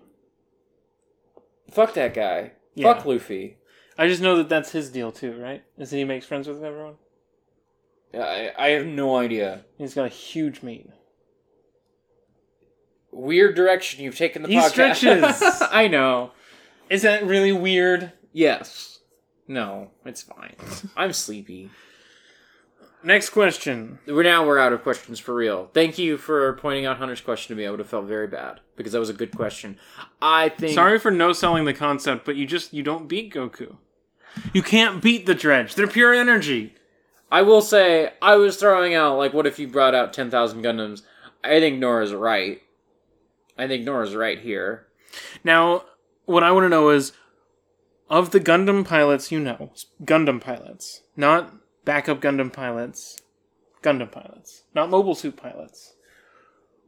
Fuck 1.71 1.93
that 1.95 2.13
guy. 2.13 2.51
Yeah. 2.77 2.93
Fuck 2.93 3.05
Luffy. 3.05 3.57
I 3.97 4.07
just 4.07 4.21
know 4.21 4.37
that 4.37 4.49
that's 4.49 4.71
his 4.71 4.91
deal 4.91 5.11
too, 5.11 5.35
right? 5.41 5.63
Is 5.79 5.89
that 5.89 5.97
he 5.97 6.03
makes 6.03 6.25
friends 6.27 6.47
with 6.47 6.63
everyone? 6.63 6.93
I, 8.13 8.51
I 8.57 8.67
have 8.69 8.85
no 8.85 9.17
idea. 9.17 9.65
He's 9.79 9.95
got 9.95 10.05
a 10.05 10.09
huge 10.09 10.61
meat. 10.61 10.87
Weird 13.11 13.55
direction 13.55 14.03
you've 14.03 14.17
taken 14.17 14.43
the 14.43 14.49
He 14.49 14.55
podcast. 14.57 14.69
stretches. 14.95 15.61
I 15.71 15.87
know. 15.87 16.31
Is 16.89 17.01
that 17.01 17.25
really 17.25 17.51
weird? 17.51 18.11
Yes. 18.31 18.99
No, 19.47 19.89
it's 20.05 20.21
fine. 20.21 20.55
I'm 20.95 21.13
sleepy. 21.13 21.71
Next 23.07 23.29
question. 23.29 23.99
We're 24.05 24.23
now 24.23 24.45
we're 24.45 24.59
out 24.59 24.73
of 24.73 24.83
questions 24.83 25.17
for 25.17 25.33
real. 25.33 25.69
Thank 25.73 25.97
you 25.97 26.17
for 26.17 26.51
pointing 26.57 26.85
out 26.85 26.97
Hunter's 26.97 27.21
question 27.21 27.55
to 27.55 27.57
me. 27.57 27.65
I 27.65 27.69
would 27.71 27.79
have 27.79 27.87
felt 27.87 28.03
very 28.03 28.27
bad 28.27 28.59
because 28.75 28.91
that 28.91 28.99
was 28.99 29.09
a 29.09 29.13
good 29.13 29.33
question. 29.33 29.77
I 30.21 30.49
think 30.49 30.73
Sorry 30.73 30.99
for 30.99 31.09
no 31.09 31.31
selling 31.31 31.63
the 31.63 31.73
concept, 31.73 32.25
but 32.25 32.35
you 32.35 32.45
just 32.45 32.73
you 32.73 32.83
don't 32.83 33.07
beat 33.07 33.33
Goku. 33.33 33.77
You 34.51 34.61
can't 34.61 35.01
beat 35.01 35.25
the 35.25 35.33
dredge. 35.33 35.75
They're 35.75 35.87
pure 35.87 36.13
energy. 36.13 36.75
I 37.31 37.43
will 37.43 37.61
say 37.61 38.11
I 38.21 38.35
was 38.35 38.57
throwing 38.57 38.93
out 38.93 39.17
like 39.17 39.33
what 39.33 39.47
if 39.47 39.57
you 39.57 39.69
brought 39.69 39.95
out 39.95 40.11
10,000 40.11 40.61
Gundams? 40.61 41.03
I 41.45 41.61
think 41.61 41.79
Nora's 41.79 42.13
right. 42.13 42.61
I 43.57 43.69
think 43.69 43.85
Nora's 43.85 44.15
right 44.15 44.37
here. 44.37 44.85
Now, 45.45 45.85
what 46.25 46.43
I 46.43 46.51
want 46.51 46.65
to 46.65 46.69
know 46.69 46.89
is 46.89 47.13
of 48.09 48.31
the 48.31 48.41
Gundam 48.41 48.85
pilots 48.85 49.31
you 49.31 49.39
know, 49.39 49.71
Gundam 50.03 50.41
pilots, 50.41 51.03
not 51.15 51.53
backup 51.87 52.19
Gundam 52.21 52.51
pilots, 52.53 53.19
Gundam 53.81 54.11
pilots, 54.11 54.63
not 54.75 54.89
mobile 54.91 55.15
suit 55.15 55.37
pilots. 55.37 55.93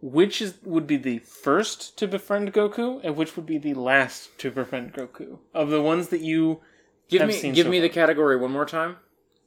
Which 0.01 0.41
is 0.41 0.55
would 0.63 0.85
be 0.88 0.95
the 0.97 1.19
first 1.19 1.97
to 1.97 2.07
befriend 2.07 2.53
Goku, 2.53 3.01
and 3.03 3.15
which 3.17 3.35
would 3.35 3.45
be 3.45 3.57
the 3.57 3.73
last 3.73 4.38
to 4.39 4.51
befriend 4.51 4.93
Goku? 4.93 5.39
Of 5.53 5.69
the 5.69 5.81
ones 5.81 6.09
that 6.09 6.21
you 6.21 6.61
Give 7.09 7.21
I've 7.23 7.27
me 7.30 7.34
seen 7.34 7.53
give 7.53 7.65
so 7.65 7.71
me 7.71 7.80
far. 7.80 7.88
the 7.88 7.93
category 7.93 8.38
one 8.38 8.51
more 8.51 8.65
time. 8.65 8.97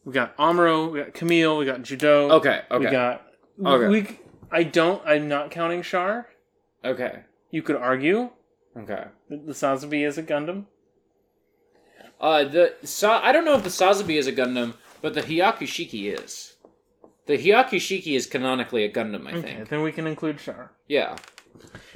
we 0.04 0.12
got 0.12 0.36
Amuro, 0.36 0.90
we 0.92 0.98
got 1.00 1.12
Kamille, 1.14 1.58
we 1.58 1.64
got 1.64 1.80
Judau. 1.82 2.30
Okay, 2.32 2.62
okay. 2.70 2.84
We 2.84 2.90
got 2.90 3.22
Okay. 3.64 3.88
we. 3.88 4.18
I 4.50 4.64
don't. 4.64 5.00
I'm 5.06 5.28
not 5.28 5.50
counting 5.50 5.82
Char. 5.82 6.28
Okay. 6.84 7.20
You 7.50 7.62
could 7.62 7.76
argue 7.76 8.30
Okay. 8.76 9.04
that 9.30 9.46
the 9.46 9.52
Sazabi 9.52 10.06
is 10.06 10.18
a 10.18 10.22
Gundam. 10.22 10.64
Uh 12.20 12.44
the 12.44 12.74
Sa- 12.84 13.20
I 13.22 13.32
don't 13.32 13.44
know 13.46 13.54
if 13.56 13.62
the 13.64 13.70
Sazabi 13.70 14.16
is 14.18 14.26
a 14.26 14.32
Gundam, 14.32 14.74
but 15.02 15.14
the 15.14 15.22
Hyakushiki 15.22 16.18
is. 16.18 16.56
The 17.26 17.36
Hyakushiki 17.38 18.16
is 18.16 18.26
canonically 18.26 18.84
a 18.84 18.90
Gundam, 18.92 19.26
I 19.26 19.32
Okay, 19.36 19.54
think. 19.56 19.68
then 19.68 19.82
we 19.82 19.92
can 19.92 20.06
include 20.06 20.38
Char. 20.38 20.72
Yeah. 20.88 21.16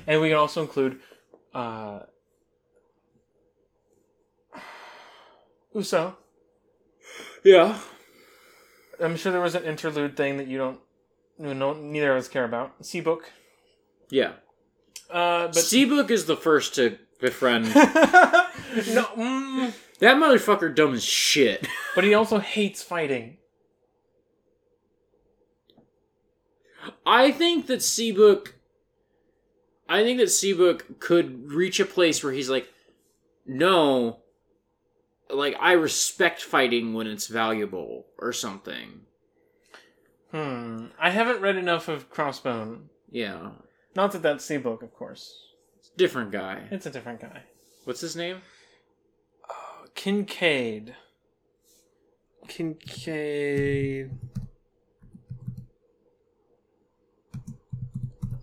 And 0.07 0.21
we 0.21 0.29
can 0.29 0.37
also 0.39 0.63
include 0.63 1.01
uh 1.55 2.01
Uso. 5.75 6.17
Yeah. 7.45 7.79
I'm 9.01 9.17
sure 9.17 9.31
there 9.33 9.41
was 9.41 9.55
an 9.55 9.65
interlude 9.65 10.17
thing 10.17 10.37
that 10.39 10.47
you 10.47 10.59
don't 10.59 10.81
you 11.39 11.55
know 11.55 11.73
neither 11.75 12.13
of 12.13 12.19
us 12.19 12.29
care 12.29 12.45
about. 12.45 12.81
Seabook. 12.83 13.23
Yeah. 14.11 14.33
Uh 15.11 15.47
but 15.49 15.55
Seabook 15.57 16.11
is 16.11 16.27
the 16.27 16.37
first 16.37 16.75
to 16.77 16.99
befriend. 17.21 17.65
no, 17.75 19.05
mm, 19.17 19.73
that 20.01 20.17
motherfucker 20.17 20.75
dumb 20.75 20.95
as 20.95 21.05
shit. 21.05 21.67
but 21.95 22.05
he 22.05 22.15
also 22.15 22.39
hates 22.39 22.83
fighting. 22.83 23.39
I 27.05 27.31
think 27.31 27.67
that 27.67 27.81
Seabook. 27.81 28.53
I 29.89 30.03
think 30.03 30.19
that 30.19 30.29
Seabook 30.29 30.99
could 30.99 31.51
reach 31.53 31.79
a 31.79 31.85
place 31.87 32.23
where 32.23 32.33
he's 32.33 32.51
like, 32.51 32.69
no, 33.47 34.19
like 35.31 35.57
I 35.61 35.73
respect 35.73 36.43
fighting 36.43 36.93
when 36.95 37.07
it's 37.07 37.29
valuable 37.29 38.07
or 38.19 38.33
something. 38.33 39.03
Hmm. 40.33 40.87
I 41.01 41.11
haven't 41.11 41.41
read 41.41 41.57
enough 41.57 41.87
of 41.89 42.11
Crossbone. 42.13 42.87
Yeah, 43.11 43.51
Not 43.95 44.11
that 44.13 44.23
that's 44.23 44.45
Seabook, 44.45 44.83
of 44.83 44.93
course. 44.93 45.33
different 45.97 46.33
guy. 46.33 46.65
It's 46.73 46.87
a 46.87 46.91
different 46.91 47.21
guy. 47.21 47.43
What's 47.85 48.01
his 48.01 48.17
name? 48.17 48.43
Kincaid. 49.97 50.95
Kincaid. 52.47 54.11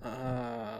Uh, 0.03 0.79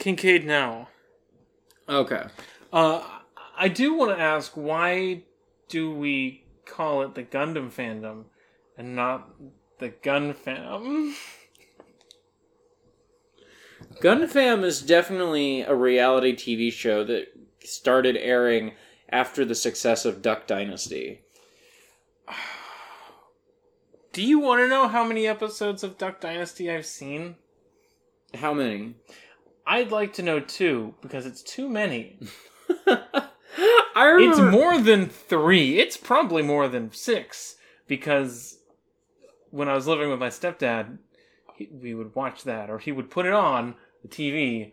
Kincaid 0.00 0.44
Nau. 0.46 0.86
Okay. 1.88 2.24
Uh, 2.72 3.02
I 3.56 3.68
do 3.68 3.94
want 3.94 4.16
to 4.16 4.20
ask 4.20 4.52
why 4.54 5.22
do 5.68 5.94
we 5.94 6.44
call 6.64 7.02
it 7.02 7.14
the 7.14 7.22
Gundam 7.22 7.70
fandom 7.70 8.24
and 8.76 8.96
not 8.96 9.30
the 9.78 9.90
Gun 9.90 10.32
Fam? 10.32 11.14
Gun 14.00 14.26
Fam 14.26 14.64
is 14.64 14.80
definitely 14.80 15.60
a 15.60 15.74
reality 15.74 16.34
TV 16.34 16.72
show 16.72 17.04
that 17.04 17.26
started 17.62 18.16
airing 18.16 18.72
after 19.10 19.44
the 19.44 19.54
success 19.54 20.06
of 20.06 20.22
Duck 20.22 20.46
Dynasty. 20.46 21.20
Do 24.12 24.22
you 24.22 24.40
want 24.40 24.60
to 24.60 24.68
know 24.68 24.88
how 24.88 25.04
many 25.04 25.26
episodes 25.26 25.84
of 25.84 25.98
Duck 25.98 26.18
Dynasty 26.18 26.70
I've 26.70 26.86
seen? 26.86 27.36
How 28.34 28.54
many? 28.54 28.94
I'd 29.66 29.92
like 29.92 30.14
to 30.14 30.22
know 30.22 30.40
too, 30.40 30.94
because 31.02 31.26
it's 31.26 31.42
too 31.42 31.68
many. 31.68 32.18
I 33.94 34.06
remember. 34.06 34.32
It's 34.32 34.40
more 34.40 34.78
than 34.78 35.06
three. 35.08 35.78
It's 35.78 35.98
probably 35.98 36.42
more 36.42 36.68
than 36.68 36.90
six, 36.92 37.56
because 37.86 38.58
when 39.50 39.68
I 39.68 39.74
was 39.74 39.86
living 39.86 40.08
with 40.08 40.18
my 40.18 40.28
stepdad, 40.28 40.98
he, 41.54 41.68
we 41.70 41.94
would 41.94 42.14
watch 42.14 42.44
that, 42.44 42.70
or 42.70 42.78
he 42.78 42.92
would 42.92 43.10
put 43.10 43.26
it 43.26 43.32
on 43.34 43.74
the 44.02 44.08
TV 44.08 44.72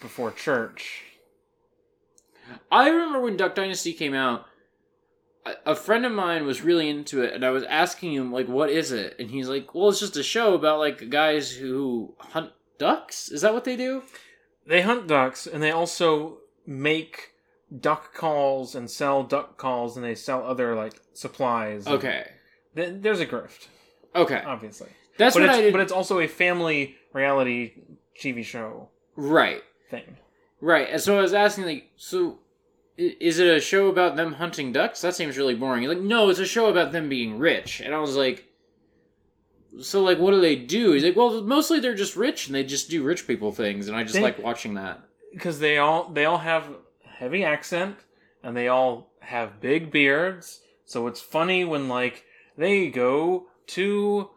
before 0.00 0.30
church. 0.30 1.02
I 2.70 2.88
remember 2.88 3.20
when 3.20 3.36
Duck 3.36 3.54
Dynasty 3.54 3.92
came 3.92 4.14
out. 4.14 4.46
a- 5.44 5.70
A 5.72 5.74
friend 5.76 6.04
of 6.04 6.10
mine 6.10 6.44
was 6.44 6.62
really 6.62 6.88
into 6.88 7.22
it, 7.22 7.32
and 7.32 7.44
I 7.44 7.50
was 7.50 7.62
asking 7.64 8.12
him 8.14 8.32
like, 8.32 8.48
"What 8.48 8.68
is 8.68 8.90
it?" 8.90 9.14
And 9.20 9.30
he's 9.30 9.48
like, 9.48 9.74
"Well, 9.76 9.90
it's 9.90 10.00
just 10.00 10.16
a 10.16 10.22
show 10.24 10.54
about 10.54 10.80
like 10.80 11.08
guys 11.08 11.52
who 11.52 12.14
hunt 12.18 12.50
ducks. 12.78 13.30
Is 13.30 13.42
that 13.42 13.54
what 13.54 13.62
they 13.64 13.76
do?" 13.76 14.02
They 14.66 14.80
hunt 14.82 15.06
ducks, 15.06 15.46
and 15.46 15.62
they 15.62 15.70
also 15.70 16.38
make 16.66 17.32
duck 17.80 18.12
calls 18.12 18.74
and 18.74 18.90
sell 18.90 19.22
duck 19.22 19.56
calls, 19.56 19.96
and 19.96 20.04
they 20.04 20.16
sell 20.16 20.44
other 20.44 20.74
like 20.74 20.94
supplies. 21.12 21.86
Okay. 21.86 22.28
Th- 22.74 22.94
there's 23.00 23.20
a 23.20 23.26
grift, 23.26 23.68
Okay. 24.16 24.42
obviously. 24.44 24.88
That's 25.16 25.34
but 25.36 25.42
what 25.42 25.50
it's 25.50 25.58
I 25.58 25.62
did. 25.62 25.72
but 25.72 25.80
it's 25.80 25.92
also 25.92 26.18
a 26.18 26.26
family 26.26 26.96
reality 27.12 27.74
TV 28.20 28.44
show 28.44 28.88
right. 29.16 29.62
thing. 29.90 30.16
Right. 30.60 30.88
And 30.90 31.00
so 31.00 31.18
I 31.18 31.22
was 31.22 31.34
asking, 31.34 31.64
like, 31.64 31.90
so 31.96 32.38
is 32.96 33.38
it 33.38 33.54
a 33.56 33.60
show 33.60 33.88
about 33.88 34.16
them 34.16 34.34
hunting 34.34 34.72
ducks? 34.72 35.02
That 35.02 35.14
seems 35.14 35.36
really 35.36 35.54
boring. 35.54 35.82
He's 35.82 35.88
like, 35.90 36.00
no, 36.00 36.28
it's 36.30 36.38
a 36.38 36.46
show 36.46 36.66
about 36.66 36.92
them 36.92 37.08
being 37.08 37.38
rich. 37.38 37.80
And 37.80 37.94
I 37.94 37.98
was 37.98 38.16
like, 38.16 38.46
so 39.82 40.02
like, 40.02 40.18
what 40.18 40.30
do 40.30 40.40
they 40.40 40.56
do? 40.56 40.92
He's 40.92 41.04
like, 41.04 41.16
well, 41.16 41.42
mostly 41.42 41.80
they're 41.80 41.94
just 41.94 42.16
rich 42.16 42.46
and 42.46 42.54
they 42.54 42.64
just 42.64 42.88
do 42.88 43.02
rich 43.02 43.26
people 43.26 43.52
things, 43.52 43.88
and 43.88 43.96
I 43.96 44.02
just 44.02 44.14
They- 44.14 44.22
like 44.22 44.38
watching 44.38 44.74
that. 44.74 45.00
because 45.32 45.58
they 45.58 45.76
all 45.76 46.08
they 46.08 46.24
all 46.24 46.38
have 46.38 46.64
heavy 47.04 47.44
accent 47.44 47.96
and 48.42 48.56
they 48.56 48.68
all 48.68 49.10
have 49.20 49.60
big 49.60 49.90
beards 49.90 50.60
so 50.84 51.06
it's 51.08 51.20
funny 51.20 51.64
when 51.64 51.88
like 51.88 52.24
they 52.56 52.88
go 52.88 53.46
to 53.66 54.30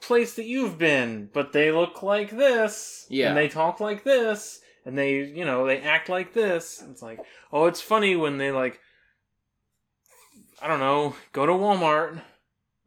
place 0.00 0.34
that 0.34 0.44
you've 0.46 0.78
been 0.78 1.28
but 1.32 1.52
they 1.52 1.70
look 1.72 2.02
like 2.02 2.30
this 2.30 3.06
Yeah. 3.10 3.28
and 3.28 3.36
they 3.36 3.48
talk 3.48 3.80
like 3.80 4.04
this 4.04 4.60
and 4.84 4.96
they 4.96 5.24
you 5.24 5.44
know 5.44 5.66
they 5.66 5.80
act 5.80 6.08
like 6.08 6.32
this 6.34 6.82
it's 6.90 7.02
like 7.02 7.18
oh 7.52 7.66
it's 7.66 7.80
funny 7.80 8.14
when 8.16 8.38
they 8.38 8.50
like 8.52 8.80
i 10.60 10.66
don't 10.68 10.80
know 10.80 11.14
go 11.32 11.46
to 11.46 11.52
walmart 11.52 12.20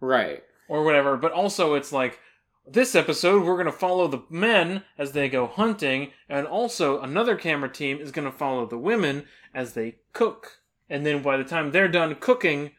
Right. 0.02 0.44
or 0.68 0.84
whatever. 0.84 1.16
But 1.18 1.32
also, 1.32 1.74
it's 1.74 1.92
like 1.92 2.20
this 2.68 2.96
episode 2.96 3.44
we're 3.44 3.56
going 3.56 3.66
to 3.66 3.72
follow 3.72 4.08
the 4.08 4.24
men 4.30 4.84
as 4.98 5.14
they 5.14 5.30
go 5.30 5.48
hunting, 5.48 6.12
and 6.30 6.46
also 6.46 7.02
another 7.02 7.36
camera 7.36 7.72
team 7.72 8.00
is 8.00 8.12
going 8.12 8.30
to 8.30 8.38
follow 8.38 8.66
the 8.66 8.78
women 8.78 9.26
as 9.54 9.74
they 9.74 9.96
cook. 10.14 10.60
And 10.90 11.06
then 11.06 11.24
by 11.24 11.38
the 11.38 11.44
time 11.44 11.72
they're 11.72 11.88
done 11.88 12.16
cooking, 12.16 12.72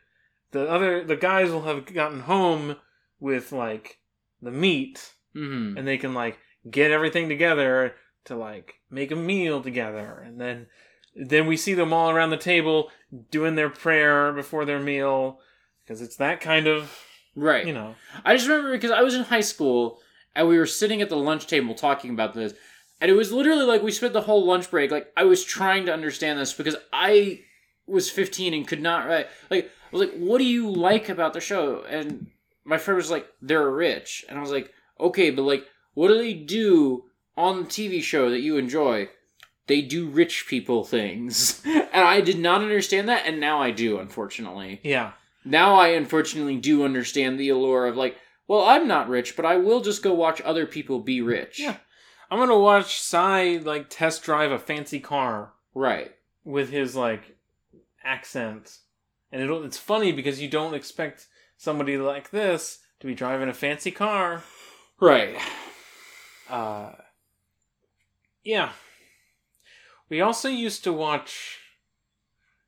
the 0.52 0.68
other 0.68 1.02
the 1.04 1.16
guys 1.16 1.50
will 1.50 1.62
have 1.62 1.92
gotten 1.92 2.20
home 2.20 2.76
with 3.18 3.50
like 3.50 3.98
the 4.42 4.50
meat, 4.50 5.12
Mm-hmm. 5.36 5.76
and 5.76 5.86
they 5.86 5.98
can 5.98 6.14
like 6.14 6.38
get 6.70 6.90
everything 6.90 7.28
together 7.28 7.94
to 8.24 8.34
like 8.36 8.74
make 8.90 9.10
a 9.10 9.16
meal 9.16 9.62
together, 9.62 10.22
and 10.26 10.40
then 10.40 10.66
then 11.14 11.46
we 11.46 11.56
see 11.58 11.74
them 11.74 11.92
all 11.92 12.10
around 12.10 12.30
the 12.30 12.36
table 12.38 12.90
doing 13.30 13.54
their 13.54 13.68
prayer 13.70 14.32
before 14.32 14.64
their 14.64 14.80
meal 14.80 15.38
because 15.84 16.00
it's 16.00 16.16
that 16.16 16.40
kind 16.40 16.66
of 16.66 16.98
Right. 17.34 17.66
you 17.66 17.74
know 17.74 17.96
I 18.24 18.34
just 18.34 18.48
remember 18.48 18.72
because 18.72 18.90
I 18.90 19.02
was 19.02 19.14
in 19.14 19.24
high 19.24 19.40
school 19.42 19.98
and 20.34 20.48
we 20.48 20.56
were 20.58 20.66
sitting 20.66 21.02
at 21.02 21.08
the 21.10 21.16
lunch 21.16 21.46
table 21.46 21.74
talking 21.74 22.10
about 22.12 22.32
this, 22.32 22.54
and 23.00 23.10
it 23.10 23.14
was 23.14 23.30
literally 23.32 23.64
like 23.66 23.82
we 23.82 23.92
spent 23.92 24.14
the 24.14 24.22
whole 24.22 24.46
lunch 24.46 24.70
break 24.70 24.90
like 24.90 25.12
I 25.18 25.24
was 25.24 25.44
trying 25.44 25.84
to 25.86 25.92
understand 25.92 26.38
this 26.38 26.54
because 26.54 26.76
I 26.94 27.40
was 27.86 28.10
15 28.10 28.54
and 28.54 28.66
could 28.66 28.80
not 28.82 29.06
write. 29.06 29.26
Like 29.50 29.66
I 29.66 29.96
was 29.96 30.00
like, 30.08 30.16
"What 30.18 30.38
do 30.38 30.44
you 30.44 30.70
like 30.70 31.10
about 31.10 31.34
the 31.34 31.40
show?" 31.40 31.84
And 31.88 32.28
my 32.66 32.76
friend 32.78 32.96
was 32.96 33.10
like, 33.10 33.26
"They're 33.40 33.70
rich," 33.70 34.24
and 34.28 34.36
I 34.38 34.40
was 34.42 34.50
like, 34.50 34.72
"Okay, 35.00 35.30
but 35.30 35.42
like, 35.42 35.66
what 35.94 36.08
do 36.08 36.18
they 36.18 36.34
do 36.34 37.04
on 37.36 37.62
the 37.62 37.68
TV 37.68 38.02
show 38.02 38.28
that 38.30 38.40
you 38.40 38.56
enjoy?" 38.58 39.08
They 39.68 39.80
do 39.82 40.08
rich 40.08 40.46
people 40.48 40.84
things, 40.84 41.62
and 41.64 41.88
I 41.94 42.20
did 42.20 42.38
not 42.38 42.60
understand 42.62 43.08
that, 43.08 43.26
and 43.26 43.40
now 43.40 43.60
I 43.62 43.70
do, 43.70 43.98
unfortunately 43.98 44.80
yeah 44.84 45.12
now 45.48 45.76
I 45.76 45.88
unfortunately 45.88 46.56
do 46.56 46.84
understand 46.84 47.38
the 47.38 47.50
allure 47.50 47.86
of 47.86 47.96
like, 47.96 48.16
well, 48.48 48.64
I'm 48.64 48.88
not 48.88 49.08
rich, 49.08 49.36
but 49.36 49.44
I 49.44 49.56
will 49.56 49.80
just 49.80 50.02
go 50.02 50.12
watch 50.12 50.40
other 50.40 50.66
people 50.66 50.98
be 50.98 51.20
rich. 51.22 51.60
Yeah. 51.60 51.76
I'm 52.30 52.38
gonna 52.40 52.58
watch 52.58 53.00
Si 53.00 53.60
like 53.60 53.86
test 53.88 54.24
drive 54.24 54.50
a 54.50 54.58
fancy 54.58 54.98
car 54.98 55.52
Right. 55.72 56.12
with 56.44 56.70
his 56.70 56.96
like 56.96 57.36
accent, 58.04 58.78
and 59.30 59.40
it'll 59.42 59.64
it's 59.64 59.78
funny 59.78 60.10
because 60.12 60.40
you 60.42 60.48
don't 60.48 60.74
expect 60.74 61.28
somebody 61.56 61.96
like 61.98 62.30
this 62.30 62.78
to 63.00 63.06
be 63.06 63.14
driving 63.14 63.48
a 63.48 63.54
fancy 63.54 63.90
car. 63.90 64.42
Right. 65.00 65.36
Uh, 66.48 66.92
yeah. 68.44 68.70
We 70.08 70.20
also 70.20 70.48
used 70.48 70.84
to 70.84 70.92
watch 70.92 71.58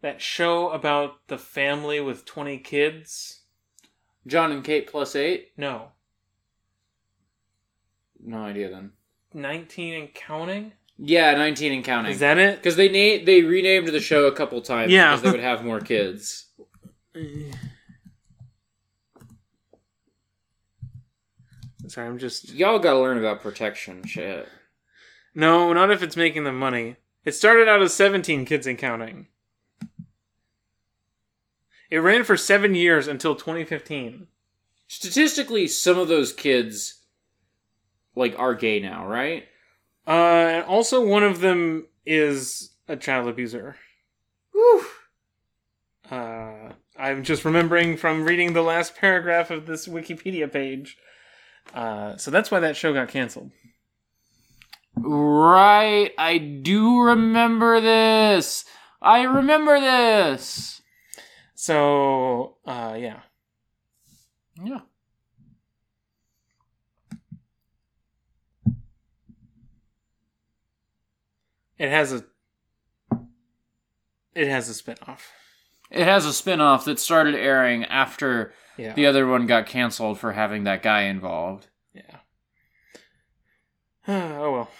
that 0.03 0.21
show 0.21 0.71
about 0.71 1.27
the 1.29 1.39
family 1.39 2.01
with 2.01 2.25
twenty 2.25 2.59
kids. 2.59 3.43
Jon 4.27 4.53
and 4.53 4.63
Kate 4.65 4.87
plus 4.87 5.15
eight? 5.17 5.53
No, 5.57 5.93
No 8.23 8.39
idea 8.39 8.69
then. 8.71 8.93
nineteen 9.33 9.95
and 9.95 10.13
counting. 10.15 10.73
Yeah, 11.01 11.33
19 11.37 11.73
and 11.73 11.85
counting. 11.85 12.11
Is 12.11 12.19
that 12.19 12.39
it? 12.39 12.57
Because 12.57 12.75
they 12.75 12.89
na- 12.89 13.25
they 13.25 13.43
renamed 13.43 13.87
the 13.87 14.01
show 14.01 14.27
a 14.27 14.33
couple 14.33 14.61
times 14.61 14.91
Yeah. 14.91 15.11
because 15.13 15.23
they 15.23 15.31
would 15.31 15.39
have 15.41 15.65
more 15.65 15.79
kids. 15.81 16.47
Sorry, 21.89 22.07
I'm 22.07 22.19
just 22.19 22.53
Y'all 22.53 22.79
gotta 22.79 22.99
learn 22.99 23.19
about 23.19 23.43
protection 23.43 24.05
shit. 24.05 24.49
No, 25.35 25.73
not 25.73 25.91
if 25.91 26.03
it's 26.03 26.17
making 26.17 26.45
them 26.45 26.59
money. 26.59 26.97
It 27.25 27.33
started 27.33 27.69
out 27.69 27.83
as 27.83 27.95
17 27.95 28.45
kids 28.45 28.67
and 28.67 28.79
counting. 28.79 29.27
It 31.91 31.99
ran 31.99 32.25
for 32.25 32.37
seven 32.37 32.75
years 32.75 33.09
until 33.09 33.35
2015. 33.35 34.27
Statistically, 34.87 35.67
some 35.69 35.99
of 35.99 36.09
those 36.09 36.33
kids 36.33 37.03
like 38.15 38.39
are 38.39 38.55
gay 38.55 38.81
now, 38.81 39.07
right? 39.07 39.45
Uh, 40.07 40.11
and 40.11 40.65
also 40.65 41.05
one 41.05 41.23
of 41.23 41.41
them 41.41 41.87
is 42.05 42.75
a 42.89 42.97
child 42.97 43.29
abuser. 43.29 43.77
Whew. 44.53 44.87
Uh, 46.11 46.73
I'm 46.99 47.23
just 47.23 47.45
remembering 47.45 47.97
from 47.97 48.25
reading 48.25 48.53
the 48.53 48.63
last 48.63 48.97
paragraph 49.01 49.51
of 49.51 49.67
this 49.67 49.87
Wikipedia 49.87 50.51
page. 50.51 50.97
Uh, 51.75 52.17
so 52.17 52.31
that's 52.31 52.51
why 52.51 52.61
that 52.61 52.77
show 52.77 52.93
got 52.93 53.09
canceled. 53.09 53.51
Right, 54.97 56.11
I 56.19 56.39
do 56.39 57.01
remember 57.01 57.81
this. 57.81 58.65
I 59.01 59.23
remember 59.23 59.81
this. 59.81 60.83
So, 61.55 62.57
uh, 62.67 62.97
yeah. 62.99 63.21
Yeah. 64.63 64.81
It 71.79 71.91
has 71.91 72.13
a. 72.13 72.25
It 74.35 74.49
has 74.49 74.69
a 74.69 74.83
spinoff. 74.83 75.21
It 75.91 76.05
has 76.05 76.27
a 76.27 76.33
spin-off 76.33 76.85
that 76.85 76.99
started 76.99 77.35
airing 77.35 77.85
after 77.85 78.53
Yeah. 78.79 78.95
the 78.95 79.07
other 79.07 79.27
one 79.27 79.47
got 79.47 79.67
canceled 79.67 80.19
for 80.19 80.33
having 80.33 80.65
that 80.65 80.83
guy 80.83 81.03
involved. 81.03 81.67
Yeah. 81.93 82.19
oh 84.09 84.53
well. 84.53 84.71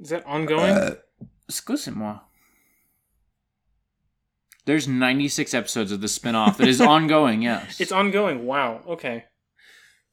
Is 0.00 0.10
that 0.10 0.24
ongoing? 0.26 0.70
Uh, 0.70 0.94
Excusez-moi. 1.48 2.20
There's 4.64 4.86
96 4.86 5.54
episodes 5.54 5.92
of 5.92 6.00
the 6.00 6.08
spin-off 6.08 6.58
that 6.58 6.68
is 6.68 6.80
ongoing, 6.96 7.42
yes. 7.42 7.80
it's 7.80 7.92
ongoing. 7.92 8.46
Wow. 8.46 8.82
Okay. 8.86 9.24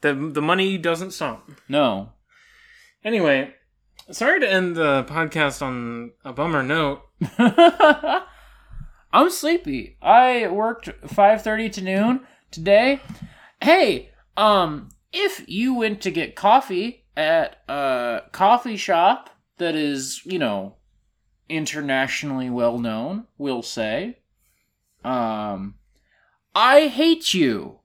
The 0.02 0.14
the 0.14 0.42
money 0.42 0.78
doesn't 0.78 1.12
stop. 1.12 1.50
No. 1.68 2.12
Anyway, 3.04 3.54
sorry 4.12 4.40
to 4.40 4.52
end 4.52 4.76
the 4.76 5.04
podcast 5.06 5.62
on 5.62 6.12
a 6.24 6.32
bummer 6.34 6.64
note. 6.64 7.02
I'm 9.14 9.30
sleepy. 9.30 9.98
I 10.02 10.48
worked 10.48 10.88
5:30 11.08 11.72
to 11.74 11.82
noon 11.82 12.28
today. 12.56 13.02
Hey, 13.62 14.10
um 14.36 14.90
if 15.14 15.44
you 15.48 15.76
went 15.76 16.02
to 16.02 16.12
get 16.12 16.36
coffee 16.36 17.06
at 17.16 17.58
a 17.70 18.22
coffee 18.32 18.78
shop 18.78 19.30
that 19.58 19.76
is, 19.76 20.22
you 20.26 20.40
know, 20.40 20.76
internationally 21.48 22.50
well 22.50 22.80
known, 22.80 23.28
we'll 23.38 23.62
say, 23.62 24.18
um 25.04 25.76
I 26.56 26.88
hate 26.88 27.34
you. 27.34 27.80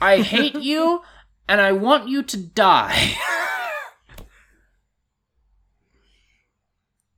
I 0.00 0.22
hate 0.22 0.56
you 0.56 1.02
and 1.48 1.60
I 1.60 1.72
want 1.72 2.08
you 2.08 2.22
to 2.22 2.36
die. 2.36 3.14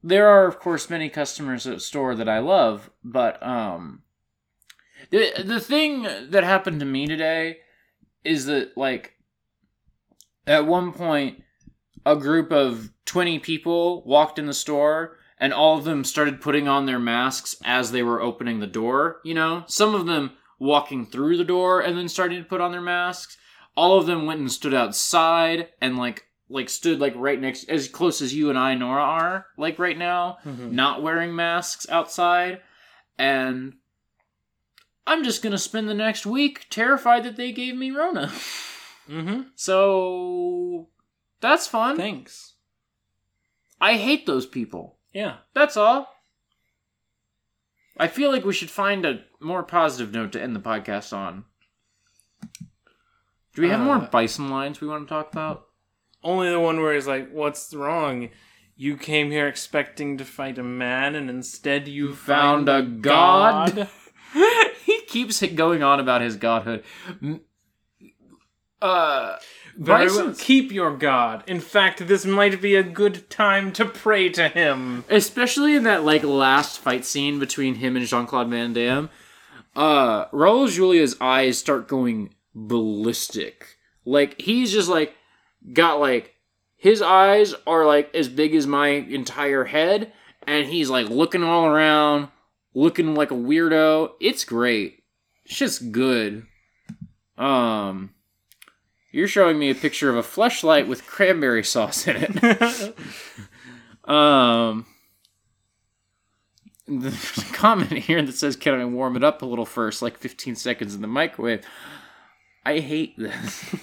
there 0.02 0.28
are 0.28 0.46
of 0.46 0.58
course 0.58 0.90
many 0.90 1.08
customers 1.08 1.66
at 1.66 1.80
store 1.82 2.14
that 2.16 2.28
I 2.28 2.40
love, 2.40 2.90
but 3.04 3.40
um 3.42 4.02
the 5.10 5.32
the 5.44 5.60
thing 5.60 6.02
that 6.30 6.44
happened 6.44 6.80
to 6.80 6.86
me 6.86 7.06
today 7.06 7.58
is 8.24 8.46
that 8.46 8.76
like 8.76 9.14
at 10.46 10.66
one 10.66 10.92
point 10.92 11.42
a 12.06 12.16
group 12.16 12.50
of 12.52 12.90
20 13.06 13.38
people 13.38 14.02
walked 14.04 14.38
in 14.38 14.46
the 14.46 14.54
store 14.54 15.16
and 15.38 15.52
all 15.52 15.76
of 15.78 15.84
them 15.84 16.04
started 16.04 16.40
putting 16.40 16.66
on 16.66 16.86
their 16.86 16.98
masks 16.98 17.56
as 17.64 17.92
they 17.92 18.02
were 18.02 18.20
opening 18.20 18.58
the 18.60 18.66
door, 18.66 19.20
you 19.24 19.34
know? 19.34 19.62
Some 19.66 19.94
of 19.94 20.06
them 20.06 20.32
walking 20.58 21.06
through 21.06 21.36
the 21.36 21.44
door 21.44 21.80
and 21.80 21.96
then 21.96 22.08
starting 22.08 22.42
to 22.42 22.48
put 22.48 22.60
on 22.60 22.72
their 22.72 22.80
masks. 22.80 23.36
All 23.76 23.98
of 23.98 24.06
them 24.06 24.26
went 24.26 24.40
and 24.40 24.50
stood 24.50 24.74
outside 24.74 25.68
and 25.80 25.96
like 25.96 26.24
like 26.50 26.70
stood 26.70 26.98
like 26.98 27.12
right 27.14 27.40
next 27.40 27.68
as 27.68 27.88
close 27.88 28.22
as 28.22 28.34
you 28.34 28.48
and 28.48 28.58
I 28.58 28.74
Nora 28.74 29.02
are 29.02 29.46
like 29.58 29.78
right 29.78 29.98
now, 29.98 30.38
Mhm. 30.46 30.72
not 30.72 31.02
wearing 31.02 31.36
masks 31.36 31.86
outside 31.90 32.60
and 33.18 33.74
I'm 35.08 35.24
just 35.24 35.42
going 35.42 35.52
to 35.52 35.58
spend 35.58 35.88
the 35.88 35.94
next 35.94 36.26
week 36.26 36.66
terrified 36.70 37.24
that 37.24 37.36
they 37.36 37.50
gave 37.52 37.74
me 37.76 37.90
rona. 37.90 38.30
Mm-hmm. 39.08 39.40
so 39.54 40.88
that's 41.40 41.66
fun. 41.66 41.96
Thanks. 41.96 42.52
I 43.80 43.94
hate 43.94 44.26
those 44.26 44.44
people. 44.44 44.98
Yeah. 45.14 45.36
That's 45.54 45.78
all. 45.78 46.14
I 47.96 48.06
feel 48.06 48.30
like 48.30 48.44
we 48.44 48.52
should 48.52 48.70
find 48.70 49.06
a 49.06 49.24
more 49.40 49.62
positive 49.62 50.12
note 50.12 50.32
to 50.32 50.42
end 50.42 50.54
the 50.54 50.60
podcast 50.60 51.16
on. 51.16 51.44
Do 53.54 53.62
we 53.62 53.70
have 53.70 53.80
more 53.80 53.96
Uh, 53.96 54.06
bison 54.10 54.50
lines 54.50 54.80
we 54.80 54.86
want 54.88 55.08
to 55.08 55.12
talk 55.12 55.32
about? 55.32 55.68
Only 56.22 56.50
the 56.50 56.60
one 56.60 56.80
where 56.80 56.94
he's 56.94 57.08
like, 57.08 57.30
"What's 57.32 57.72
wrong? 57.74 58.28
You 58.76 58.96
came 58.96 59.30
here 59.30 59.48
expecting 59.48 60.18
to 60.18 60.24
fight 60.24 60.58
a 60.58 60.62
man, 60.62 61.14
and 61.14 61.28
instead 61.30 61.88
you 61.88 62.14
found 62.14 62.66
found 62.66 62.68
a 62.68 62.82
god." 63.00 63.88
he 64.84 64.97
keeps 65.08 65.44
going 65.46 65.82
on 65.82 65.98
about 66.00 66.20
his 66.20 66.36
godhood. 66.36 66.84
Uh, 68.80 69.36
Very 69.76 70.06
well. 70.06 70.34
Keep 70.38 70.70
your 70.70 70.96
god. 70.96 71.42
In 71.46 71.60
fact, 71.60 72.06
this 72.06 72.24
might 72.24 72.60
be 72.62 72.76
a 72.76 72.82
good 72.82 73.28
time 73.28 73.72
to 73.72 73.84
pray 73.84 74.28
to 74.30 74.48
him. 74.48 75.04
especially 75.10 75.74
in 75.74 75.82
that 75.84 76.04
like 76.04 76.22
last 76.22 76.78
fight 76.78 77.04
scene 77.04 77.38
between 77.38 77.76
him 77.76 77.96
and 77.96 78.06
Jean 78.06 78.26
Claude 78.26 78.48
Van 78.50 78.72
Damme, 78.72 79.10
uh, 79.74 80.26
Raul 80.26 80.70
Julia's 80.70 81.16
eyes 81.20 81.58
start 81.58 81.88
going 81.88 82.34
ballistic. 82.54 83.78
Like 84.04 84.40
he's 84.40 84.72
just 84.72 84.88
like 84.88 85.14
got 85.72 86.00
like 86.00 86.34
his 86.76 87.02
eyes 87.02 87.54
are 87.66 87.84
like 87.84 88.14
as 88.14 88.28
big 88.28 88.54
as 88.54 88.66
my 88.66 88.88
entire 88.88 89.64
head, 89.64 90.12
and 90.46 90.66
he's 90.68 90.88
like 90.88 91.08
looking 91.08 91.42
all 91.42 91.66
around, 91.66 92.28
looking 92.74 93.14
like 93.14 93.30
a 93.30 93.34
weirdo. 93.34 94.12
It's 94.20 94.44
great. 94.44 95.02
It's 95.44 95.56
just 95.56 95.92
good. 95.92 96.46
Um. 97.36 98.14
You're 99.10 99.26
showing 99.26 99.58
me 99.58 99.70
a 99.70 99.74
picture 99.74 100.10
of 100.10 100.16
a 100.16 100.22
fleshlight 100.22 100.86
with 100.86 101.06
cranberry 101.06 101.64
sauce 101.64 102.06
in 102.06 102.16
it. 102.16 102.94
Um, 104.08 104.86
there's 106.86 107.38
a 107.38 107.52
comment 107.52 107.92
here 107.92 108.22
that 108.22 108.32
says, 108.32 108.56
"Can 108.56 108.80
I 108.80 108.86
warm 108.86 109.16
it 109.16 109.22
up 109.22 109.42
a 109.42 109.46
little 109.46 109.66
first, 109.66 110.00
like 110.00 110.16
15 110.16 110.56
seconds 110.56 110.94
in 110.94 111.02
the 111.02 111.06
microwave?" 111.06 111.64
I 112.64 112.80
hate 112.80 113.18
this. 113.18 113.74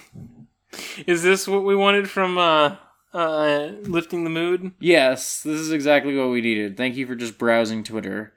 Is 1.06 1.22
this 1.22 1.46
what 1.46 1.64
we 1.64 1.76
wanted 1.76 2.10
from 2.10 2.36
uh, 2.38 2.76
uh, 3.14 3.70
lifting 3.82 4.24
the 4.24 4.30
mood? 4.30 4.72
yes, 4.80 5.42
this 5.42 5.60
is 5.60 5.70
exactly 5.70 6.16
what 6.16 6.30
we 6.30 6.40
needed. 6.40 6.76
Thank 6.76 6.96
you 6.96 7.06
for 7.06 7.14
just 7.14 7.38
browsing 7.38 7.84
Twitter. 7.84 8.32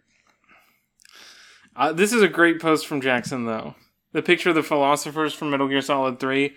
Uh, 1.75 1.93
this 1.93 2.13
is 2.13 2.21
a 2.21 2.27
great 2.27 2.59
post 2.61 2.87
from 2.87 3.01
Jackson, 3.01 3.45
though. 3.45 3.75
The 4.11 4.21
picture 4.21 4.49
of 4.49 4.55
the 4.55 4.63
philosophers 4.63 5.33
from 5.33 5.51
Metal 5.51 5.67
Gear 5.67 5.81
Solid 5.81 6.19
3, 6.19 6.53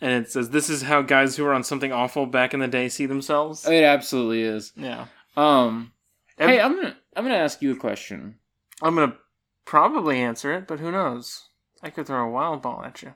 and 0.00 0.12
it 0.12 0.30
says, 0.30 0.50
This 0.50 0.70
is 0.70 0.82
how 0.82 1.02
guys 1.02 1.36
who 1.36 1.44
were 1.44 1.52
on 1.54 1.64
something 1.64 1.92
awful 1.92 2.26
back 2.26 2.54
in 2.54 2.60
the 2.60 2.68
day 2.68 2.88
see 2.88 3.06
themselves. 3.06 3.66
It 3.66 3.82
absolutely 3.82 4.42
is. 4.42 4.72
Yeah. 4.76 5.06
Um, 5.36 5.92
Ev- 6.38 6.48
hey, 6.48 6.60
I'm 6.60 6.74
gonna 6.76 6.96
I'm 7.14 7.24
gonna 7.24 7.36
ask 7.36 7.60
you 7.60 7.72
a 7.72 7.76
question. 7.76 8.36
I'm 8.82 8.94
going 8.94 9.10
to 9.10 9.16
probably 9.64 10.18
answer 10.18 10.52
it, 10.52 10.66
but 10.66 10.80
who 10.80 10.92
knows? 10.92 11.48
I 11.82 11.90
could 11.90 12.06
throw 12.06 12.26
a 12.26 12.30
wild 12.30 12.62
ball 12.62 12.82
at 12.84 13.02
you. 13.02 13.14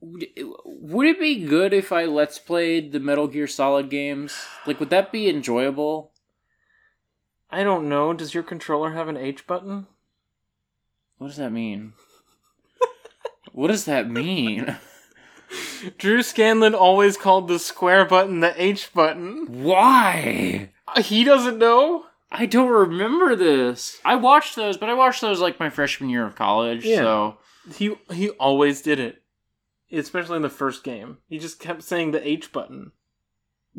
Would 0.00 0.26
would 0.64 1.06
it 1.06 1.18
be 1.18 1.44
good 1.44 1.72
if 1.72 1.90
I 1.90 2.04
let's 2.04 2.38
played 2.38 2.92
the 2.92 3.00
Metal 3.00 3.26
Gear 3.26 3.46
Solid 3.46 3.90
games? 3.90 4.36
Like, 4.66 4.78
would 4.78 4.90
that 4.90 5.10
be 5.10 5.28
enjoyable? 5.28 6.12
I 7.50 7.62
don't 7.64 7.88
know. 7.88 8.12
Does 8.12 8.34
your 8.34 8.42
controller 8.42 8.92
have 8.92 9.08
an 9.08 9.16
H 9.16 9.46
button? 9.46 9.86
What 11.18 11.28
does 11.28 11.36
that 11.36 11.50
mean? 11.52 11.94
what 13.52 13.68
does 13.68 13.84
that 13.86 14.08
mean? 14.10 14.76
Drew 15.98 16.22
Scanlon 16.22 16.74
always 16.74 17.16
called 17.16 17.48
the 17.48 17.58
square 17.58 18.04
button 18.04 18.40
the 18.40 18.60
H 18.62 18.92
button. 18.92 19.46
Why? 19.62 20.70
Uh, 20.86 21.02
He 21.02 21.24
doesn't 21.24 21.58
know? 21.58 22.04
I 22.30 22.44
don't 22.44 22.68
remember 22.68 23.34
this. 23.34 23.98
I 24.04 24.16
watched 24.16 24.54
those, 24.54 24.76
but 24.76 24.90
I 24.90 24.94
watched 24.94 25.22
those 25.22 25.40
like 25.40 25.58
my 25.58 25.70
freshman 25.70 26.10
year 26.10 26.26
of 26.26 26.34
college. 26.36 26.84
Yeah. 26.84 26.96
So 26.96 27.38
He 27.74 27.96
he 28.12 28.28
always 28.30 28.82
did 28.82 29.00
it. 29.00 29.22
Especially 29.90 30.36
in 30.36 30.42
the 30.42 30.50
first 30.50 30.84
game. 30.84 31.16
He 31.28 31.38
just 31.38 31.58
kept 31.58 31.82
saying 31.82 32.10
the 32.10 32.26
H 32.28 32.52
button. 32.52 32.92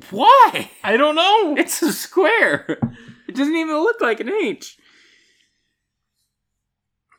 why? 0.10 0.72
I 0.84 0.98
don't 0.98 1.14
know. 1.16 1.56
It's 1.56 1.82
a 1.84 1.94
square. 1.94 2.80
It 3.30 3.36
doesn't 3.36 3.56
even 3.56 3.76
look 3.78 4.02
like 4.02 4.20
an 4.20 4.30
H. 4.30 4.78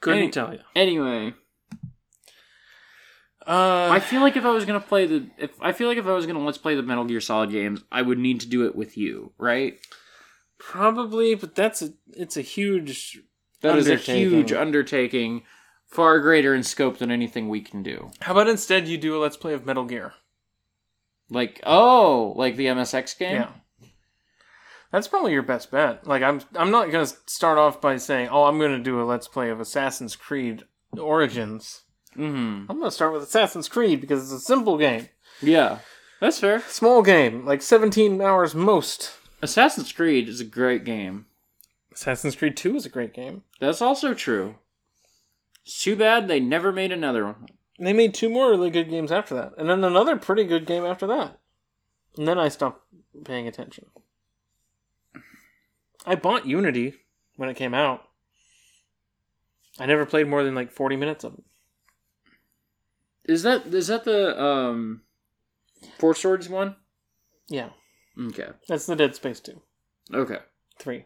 Couldn't 0.01 0.19
Any- 0.25 0.31
tell 0.31 0.53
you. 0.53 0.61
Anyway, 0.75 1.35
Uh, 3.47 3.89
I 3.91 4.01
feel 4.01 4.21
like 4.21 4.37
if 4.37 4.45
I 4.45 4.51
was 4.51 4.65
gonna 4.67 4.81
play 4.81 5.07
the, 5.07 5.27
if 5.39 5.51
I 5.63 5.73
feel 5.73 5.89
like 5.89 5.99
if 5.99 6.07
I 6.07 6.13
was 6.13 6.27
gonna 6.27 6.45
let's 6.45 6.59
play 6.59 6.75
the 6.75 6.83
Metal 6.83 7.05
Gear 7.05 7.21
Solid 7.21 7.51
games, 7.51 7.83
I 7.91 8.03
would 8.03 8.19
need 8.19 8.41
to 8.41 8.49
do 8.49 8.67
it 8.67 8.75
with 8.77 8.97
you, 8.99 9.33
right? 9.39 9.79
probably, 10.59 11.35
but 11.35 11.55
that's 11.55 11.81
a 11.81 11.91
it's 12.13 12.37
a 12.37 12.43
huge. 12.43 13.19
That 13.63 13.79
is 13.79 13.87
a 13.89 13.93
Undertaking. 13.93 14.31
huge 14.31 14.53
undertaking, 14.53 15.43
far 15.87 16.19
greater 16.21 16.55
in 16.55 16.63
scope 16.63 16.99
than 16.99 17.11
anything 17.11 17.49
we 17.49 17.61
can 17.63 17.83
do. 17.83 18.11
How 18.21 18.33
about 18.33 18.49
instead 18.49 18.87
you 18.89 18.99
do 18.99 19.17
a 19.17 19.19
let's 19.21 19.37
play 19.39 19.55
of 19.55 19.65
Metal 19.65 19.85
Gear? 19.85 20.13
Like, 21.31 21.61
oh, 21.65 22.35
like 22.37 22.57
the 22.57 22.67
MSX 22.67 23.15
game. 23.19 23.37
Yeah. 23.43 23.51
That's 24.93 25.09
probably 25.09 25.33
your 25.33 25.43
best 25.43 25.71
bet. 25.71 26.07
Like 26.07 26.23
I'm 26.23 26.41
I'm 26.55 26.71
not 26.71 26.91
going 26.91 27.07
to 27.07 27.17
start 27.27 27.59
off 27.59 27.81
by 27.81 27.97
saying, 27.97 28.29
"Oh, 28.31 28.45
I'm 28.45 28.59
going 28.59 28.77
to 28.77 28.83
do 28.83 29.01
a 29.01 29.05
let's 29.05 29.29
play 29.29 29.51
of 29.51 29.61
Assassin's 29.61 30.17
Creed 30.17 30.65
Origins." 30.99 31.83
Mm-hmm. 32.17 32.71
I'm 32.71 32.79
going 32.79 32.83
to 32.83 32.91
start 32.91 33.13
with 33.13 33.23
Assassin's 33.23 33.69
Creed 33.69 34.01
because 34.01 34.25
it's 34.25 34.43
a 34.43 34.45
simple 34.45 34.77
game. 34.77 35.09
Yeah, 35.41 35.79
that's 36.21 36.41
fair. 36.41 36.61
Small 36.63 37.03
game, 37.03 37.47
like 37.47 37.63
17 37.63 38.21
hours 38.21 38.55
most. 38.55 39.13
Assassin's 39.43 39.93
Creed 39.93 40.29
is 40.29 40.41
a 40.41 40.45
great 40.45 40.85
game. 40.85 41.27
Assassin's 41.93 42.37
Creed 42.37 42.57
2 42.57 42.77
is 42.77 42.87
a 42.87 42.91
great 42.91 43.15
game. 43.15 43.43
That's 43.61 43.81
also 43.81 44.13
true. 44.13 44.57
It's 45.65 45.83
too 45.83 45.97
bad 45.97 46.27
they 46.27 46.41
never 46.41 46.73
made 46.73 46.93
another 46.93 47.25
one. 47.25 47.47
They 47.79 47.93
made 47.93 48.13
two 48.13 48.29
more 48.29 48.51
really 48.51 48.71
good 48.71 48.91
games 48.91 49.11
after 49.11 49.35
that, 49.37 49.53
and 49.57 49.71
then 49.71 49.83
another 49.83 50.17
pretty 50.17 50.45
good 50.45 50.67
game 50.67 50.85
after 50.85 51.07
that. 51.07 51.39
And 52.17 52.29
then 52.29 52.39
I 52.39 52.49
stopped 52.49 52.83
paying 53.25 53.47
attention. 53.49 53.87
I 56.07 56.15
bought 56.15 56.47
Unity 56.47 56.95
when 57.37 57.49
it 57.49 57.57
came 57.57 57.75
out. 57.75 58.05
I 59.79 59.87
never 59.87 60.05
played 60.07 60.27
more 60.29 60.43
than 60.45 60.55
like 60.55 60.71
40 60.73 60.97
minutes 60.97 61.25
of 61.25 61.35
it. 61.35 61.45
Is 63.25 63.43
that 63.45 63.67
is 63.67 63.87
that 63.89 64.05
the 64.05 64.41
um 64.43 65.03
Four 65.99 66.15
Swords 66.15 66.49
one? 66.49 66.77
Yeah, 67.49 67.71
Okay. 68.19 68.49
that's 68.69 68.87
the 68.87 68.97
Dead 68.97 69.15
Space 69.15 69.41
2. 69.41 69.61
Okay. 70.15 70.39
3. 70.79 71.05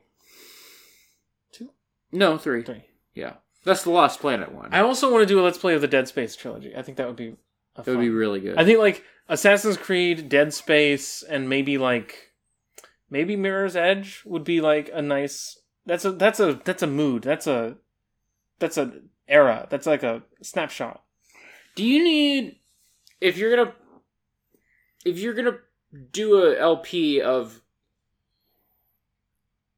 2? 1.53 1.71
No, 2.13 2.37
three. 2.39 2.63
3. 2.63 2.85
Yeah. 3.15 3.35
That's 3.65 3.83
the 3.83 3.91
Lost 3.91 4.21
Planet 4.21 4.53
one. 4.53 4.73
I 4.75 4.81
also 4.81 5.11
want 5.11 5.23
to 5.23 5.27
do 5.27 5.41
a 5.41 5.43
Let's 5.43 5.59
Play 5.59 5.75
of 5.75 5.81
the 5.81 5.89
Dead 5.89 6.07
Space 6.09 6.37
trilogy. 6.37 6.75
I 6.77 6.83
think 6.83 6.99
that 6.99 7.07
would 7.07 7.17
be 7.17 7.37
a 7.77 7.83
that 7.83 7.87
would 7.87 8.01
be 8.01 8.11
really 8.11 8.41
good. 8.41 8.59
I 8.59 8.65
think 8.65 8.79
like 8.79 9.03
Assassin's 9.29 9.77
Creed, 9.79 10.29
Dead 10.29 10.53
Space, 10.53 11.23
and 11.23 11.49
maybe 11.49 11.79
like 11.79 12.33
maybe 13.15 13.37
Mirror's 13.37 13.77
Edge 13.77 14.23
would 14.27 14.43
be 14.43 14.61
like 14.61 14.91
a 14.93 15.01
nice. 15.01 15.61
That's 15.87 16.05
a 16.05 16.11
that's 16.11 16.41
a 16.41 16.61
that's 16.65 16.83
a 16.83 16.89
mood. 16.89 17.23
That's 17.23 17.47
a 17.47 17.77
that's 18.59 18.77
a 18.77 18.93
era. 19.29 19.69
That's 19.71 19.87
like 19.87 20.03
a 20.03 20.23
snapshot. 20.43 21.05
Do 21.77 21.85
you 21.85 22.03
need 22.03 22.59
if 23.21 23.39
you're 23.39 23.55
gonna 23.55 23.73
if 25.05 25.21
you're 25.21 25.35
gonna 25.35 25.59
do 26.11 26.43
a 26.43 26.59
LP 26.59 27.21
of 27.21 27.63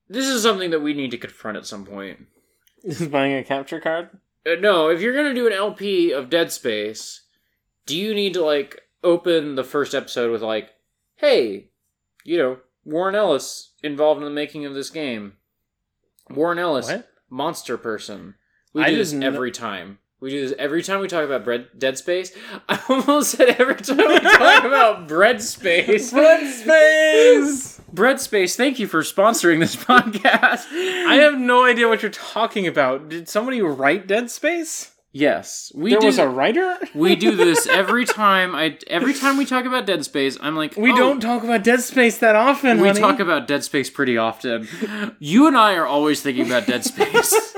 this 0.09 0.27
is 0.27 0.43
something 0.43 0.71
that 0.71 0.81
we 0.81 0.95
need 0.95 1.11
to 1.11 1.19
confront 1.19 1.59
at 1.59 1.67
some 1.67 1.85
point. 1.85 2.27
Is 2.85 3.07
buying 3.09 3.35
a 3.35 3.45
capture 3.45 3.81
card? 3.81 4.11
Uh, 4.47 4.55
no, 4.61 4.89
if 4.89 5.01
you're 5.01 5.15
gonna 5.15 5.35
do 5.35 5.47
an 5.47 5.53
LP 5.53 6.13
of 6.13 6.31
Dead 6.31 6.53
Space, 6.53 7.23
do 7.85 7.97
you 7.99 8.15
need 8.15 8.33
to 8.35 8.45
like 8.45 8.81
open 9.05 9.57
the 9.57 9.65
first 9.65 9.95
episode 9.95 10.31
with 10.31 10.43
like, 10.43 10.71
"Hey, 11.17 11.69
you 12.25 12.39
know, 12.39 12.59
Warren 12.87 13.15
Ellis 13.15 13.73
involved 13.83 14.19
in 14.21 14.25
the 14.25 14.31
making 14.31 14.65
of 14.65 14.73
this 14.73 14.89
game." 14.89 15.35
Warren 16.31 16.59
Ellis, 16.59 16.87
What? 16.89 17.09
monster 17.29 17.77
person. 17.77 18.37
We 18.73 18.83
I 18.83 18.91
do 18.91 18.97
this 18.97 19.11
didn't 19.11 19.23
kn- 19.25 19.35
every 19.35 19.51
time. 19.53 19.99
We 20.19 20.31
do 20.31 20.49
this 20.49 20.57
every 20.59 20.83
time 20.83 21.01
we 21.01 21.09
talk 21.09 21.25
about 21.25 21.45
bread, 21.45 21.69
Dead 21.77 21.99
Space. 21.99 22.33
I 22.71 22.81
almost 22.89 23.33
said 23.33 23.51
every 23.61 23.75
time 23.77 23.99
we 23.99 24.19
talk 24.19 24.65
about 24.65 25.07
Bread 25.09 25.43
Space. 25.43 26.11
Bread 26.11 26.53
Space. 26.53 27.81
Bread 27.93 28.21
Space, 28.21 28.57
thank 28.57 28.79
you 28.79 28.87
for 28.87 29.03
sponsoring 29.03 29.61
this 29.61 29.77
podcast. 29.91 30.67
I 30.73 31.17
have 31.17 31.39
no 31.39 31.65
idea 31.65 31.87
what 31.89 32.03
you're 32.03 32.11
talking 32.11 32.67
about. 32.67 33.09
Did 33.09 33.29
somebody 33.29 33.61
write 33.63 34.07
Dead 34.07 34.31
Space? 34.31 34.93
Yes, 35.19 35.73
we 35.75 35.93
there 35.93 36.01
do. 36.01 36.07
was 36.09 36.19
a 36.19 36.29
writer. 36.29 36.77
we 36.95 37.17
do 37.17 37.35
this 37.37 37.67
every 37.71 38.05
time. 38.05 38.55
I 38.55 38.77
every 38.87 39.15
time 39.15 39.39
we 39.39 39.47
talk 39.47 39.65
about 39.65 39.87
Dead 39.87 40.05
Space, 40.05 40.37
I'm 40.43 40.55
like, 40.57 40.77
We 40.77 40.93
oh, 40.93 40.97
don't 40.97 41.21
talk 41.21 41.43
about 41.43 41.65
Dead 41.65 41.81
Space 41.81 42.19
that 42.19 42.37
often. 42.37 42.83
We 42.83 42.89
honey. 42.89 43.01
talk 43.01 43.19
about 43.19 43.49
Dead 43.49 43.65
Space 43.65 43.89
pretty 43.89 44.19
often. 44.19 44.69
You 45.19 45.47
and 45.47 45.57
I 45.57 45.75
are 45.77 45.87
always 45.87 46.21
thinking 46.21 46.45
about 46.45 46.67
Dead 46.67 46.85
Space. 46.85 47.33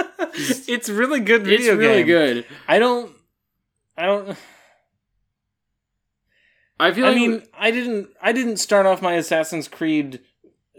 it's 0.68 0.88
really 0.88 1.18
good 1.18 1.42
Video 1.42 1.72
it's 1.72 1.78
really 1.78 2.04
game. 2.04 2.06
good. 2.06 2.46
I 2.68 2.78
don't. 2.78 3.12
I 3.96 4.06
don't. 4.06 4.38
I 6.78 6.92
feel 6.92 7.06
I 7.06 7.08
like 7.08 7.16
mean, 7.16 7.42
I 7.58 7.70
didn't. 7.72 8.10
I 8.22 8.30
didn't 8.32 8.58
start 8.58 8.86
off 8.86 9.02
my 9.02 9.14
Assassin's 9.14 9.66
Creed 9.66 10.20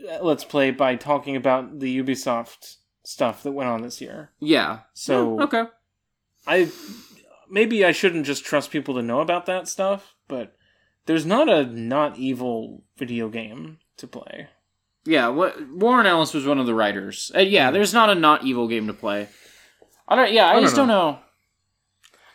uh, 0.09 0.19
Let's 0.23 0.45
Play 0.45 0.71
by 0.71 0.95
talking 0.95 1.35
about 1.35 1.79
the 1.79 2.01
Ubisoft 2.01 2.77
stuff 3.03 3.43
that 3.43 3.51
went 3.51 3.69
on 3.69 3.81
this 3.81 3.99
year. 3.99 4.31
yeah. 4.39 4.79
So 4.93 5.37
Yeah, 5.39 5.43
okay. 5.43 5.63
I 6.49 6.69
maybe 7.49 7.85
I 7.85 7.91
shouldn't 7.91 8.25
just 8.25 8.43
trust 8.43 8.71
people 8.71 8.95
to 8.95 9.01
know 9.01 9.21
about 9.21 9.45
that 9.45 9.67
stuff, 9.67 10.15
but 10.27 10.55
there's 11.05 11.25
not 11.25 11.47
a 11.47 11.63
not 11.65 12.17
evil 12.17 12.83
video 12.97 13.29
game 13.29 13.77
to 13.97 14.07
play. 14.07 14.47
Yeah, 15.05 15.29
what 15.29 15.55
Warren 15.69 16.05
Ellis 16.05 16.33
was 16.33 16.45
one 16.45 16.59
of 16.59 16.65
the 16.65 16.73
writers. 16.73 17.31
Uh, 17.35 17.39
yeah, 17.39 17.71
there's 17.71 17.93
not 17.93 18.09
a 18.09 18.15
not 18.15 18.43
evil 18.43 18.67
game 18.67 18.87
to 18.87 18.93
play. 18.93 19.27
I 20.07 20.15
don't. 20.15 20.33
Yeah, 20.33 20.47
I, 20.47 20.53
don't 20.53 20.63
just 20.63 20.75
don't 20.75 20.87
know. 20.87 21.19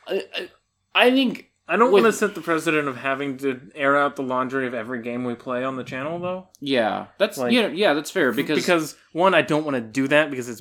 I, 0.06 0.22
I, 0.34 0.48
I 0.94 1.10
think 1.10 1.50
I 1.66 1.76
don't 1.76 1.90
want 1.92 2.04
to 2.04 2.12
set 2.12 2.34
the 2.34 2.40
precedent 2.40 2.88
of 2.88 2.96
having 2.96 3.36
to 3.38 3.60
air 3.74 3.96
out 3.96 4.16
the 4.16 4.22
laundry 4.22 4.66
of 4.66 4.74
every 4.74 5.02
game 5.02 5.24
we 5.24 5.34
play 5.34 5.64
on 5.64 5.76
the 5.76 5.84
channel, 5.84 6.18
though. 6.18 6.48
yeah, 6.60 7.06
that's 7.18 7.36
Like- 7.38 7.52
yeah, 7.52 7.68
yeah, 7.68 7.94
that's 7.94 8.10
fair 8.10 8.32
because, 8.32 8.58
Because 8.58 8.96
one, 9.12 9.34
I 9.34 9.42
don't 9.42 9.64
want 9.64 9.74
to 9.76 9.80
do 9.80 10.06
that 10.08 10.30
because 10.30 10.60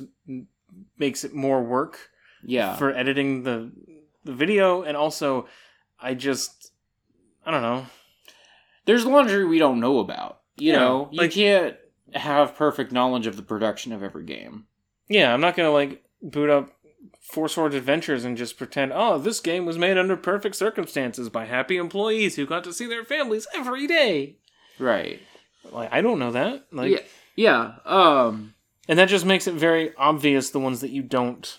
makes 0.98 1.24
it 1.24 1.34
more 1.34 1.62
work 1.62 2.10
yeah, 2.44 2.76
for 2.76 2.90
editing 2.94 3.42
the 3.42 3.70
the 4.24 4.32
video, 4.32 4.82
and 4.82 4.96
also 4.96 5.46
I 6.00 6.14
just 6.14 6.72
I 7.46 7.50
don't 7.50 7.62
know. 7.62 7.86
there's 8.86 9.04
laundry 9.06 9.44
we 9.44 9.58
don't 9.58 9.80
know 9.80 9.98
about. 9.98 10.40
You 10.56 10.72
Yeah, 10.72 10.78
know, 10.78 11.08
you 11.12 11.18
like- 11.20 11.32
can't 11.32 11.76
have 12.14 12.54
perfect 12.54 12.92
knowledge 12.92 13.26
of 13.26 13.36
the 13.36 13.42
production 13.42 13.92
of 13.92 14.02
every 14.02 14.24
game. 14.24 14.66
Yeah, 15.08 15.32
I'm 15.34 15.40
not 15.40 15.56
gonna 15.56 15.70
like 15.72 16.02
boot 16.22 16.48
up 16.50 16.70
Four 17.20 17.48
Swords 17.48 17.74
Adventures 17.74 18.24
and 18.24 18.36
just 18.36 18.56
pretend, 18.56 18.92
oh, 18.94 19.18
this 19.18 19.40
game 19.40 19.66
was 19.66 19.76
made 19.78 19.98
under 19.98 20.16
perfect 20.16 20.54
circumstances 20.56 21.28
by 21.28 21.44
happy 21.46 21.76
employees 21.76 22.36
who 22.36 22.46
got 22.46 22.64
to 22.64 22.72
see 22.72 22.86
their 22.86 23.04
families 23.04 23.46
every 23.54 23.86
day. 23.86 24.36
Right. 24.78 25.20
Like 25.70 25.88
I 25.92 26.00
don't 26.00 26.18
know 26.18 26.30
that. 26.32 26.66
Like 26.72 26.90
yeah. 26.92 26.98
Yeah. 27.36 27.72
Um. 27.84 28.54
and 28.88 28.98
that 28.98 29.08
just 29.08 29.24
makes 29.26 29.46
it 29.46 29.54
very 29.54 29.94
obvious 29.96 30.50
the 30.50 30.60
ones 30.60 30.80
that 30.82 30.90
you 30.90 31.02
don't. 31.02 31.58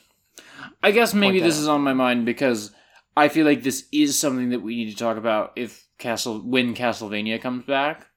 I 0.83 0.91
guess 0.91 1.13
maybe 1.13 1.39
this 1.39 1.57
is 1.57 1.67
on 1.67 1.81
my 1.81 1.93
mind 1.93 2.25
because 2.25 2.71
I 3.17 3.27
feel 3.29 3.45
like 3.45 3.63
this 3.63 3.85
is 3.91 4.17
something 4.19 4.49
that 4.49 4.61
we 4.61 4.75
need 4.75 4.91
to 4.91 4.97
talk 4.97 5.17
about 5.17 5.53
if 5.55 5.85
Castle 5.97 6.39
when 6.39 6.73
Castlevania 6.75 7.41
comes 7.41 7.65
back. 7.65 8.07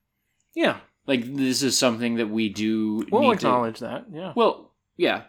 Yeah. 0.54 0.78
Like 1.06 1.24
this 1.36 1.62
is 1.62 1.78
something 1.78 2.16
that 2.16 2.28
we 2.28 2.48
do. 2.48 3.06
We'll 3.10 3.30
acknowledge 3.32 3.78
that. 3.80 4.06
Yeah. 4.12 4.32
Well, 4.36 4.72
yeah, 4.96 5.22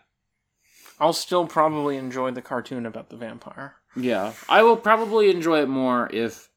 I'll 0.99 1.13
still 1.13 1.45
probably 1.47 1.95
enjoy 1.97 2.31
the 2.31 2.41
cartoon 2.41 2.85
about 2.85 3.09
the 3.09 3.15
vampire. 3.15 3.75
yeah. 3.95 4.33
I 4.49 4.63
will 4.63 4.75
probably 4.77 5.29
enjoy 5.29 5.61
it 5.61 5.69
more 5.69 6.09
if 6.11 6.49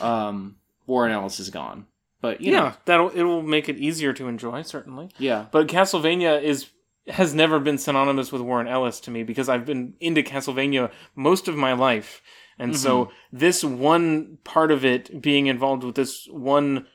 um 0.00 0.56
Warren 0.86 1.12
Ellis 1.12 1.40
is 1.40 1.50
gone. 1.50 1.86
But 2.20 2.40
you 2.40 2.52
yeah, 2.52 2.60
know, 2.60 2.72
that'll 2.84 3.08
it 3.10 3.22
will 3.22 3.42
make 3.42 3.68
it 3.68 3.78
easier 3.78 4.12
to 4.12 4.28
enjoy 4.28 4.62
certainly. 4.62 5.08
yeah, 5.18 5.46
But 5.50 5.66
Castlevania 5.68 6.40
is 6.42 6.68
has 7.08 7.34
never 7.34 7.58
been 7.58 7.78
synonymous 7.78 8.30
with 8.30 8.42
Warren 8.42 8.68
Ellis 8.68 9.00
to 9.00 9.10
me 9.10 9.22
because 9.22 9.48
I've 9.48 9.66
been 9.66 9.94
into 10.00 10.22
Castlevania 10.22 10.90
most 11.14 11.48
of 11.48 11.56
my 11.56 11.72
life. 11.72 12.22
And 12.58 12.76
so 12.76 13.10
this 13.32 13.64
one 13.64 14.38
part 14.44 14.70
of 14.70 14.84
it 14.84 15.20
being 15.20 15.46
involved 15.46 15.82
with 15.82 15.96
this 15.96 16.28
one 16.30 16.86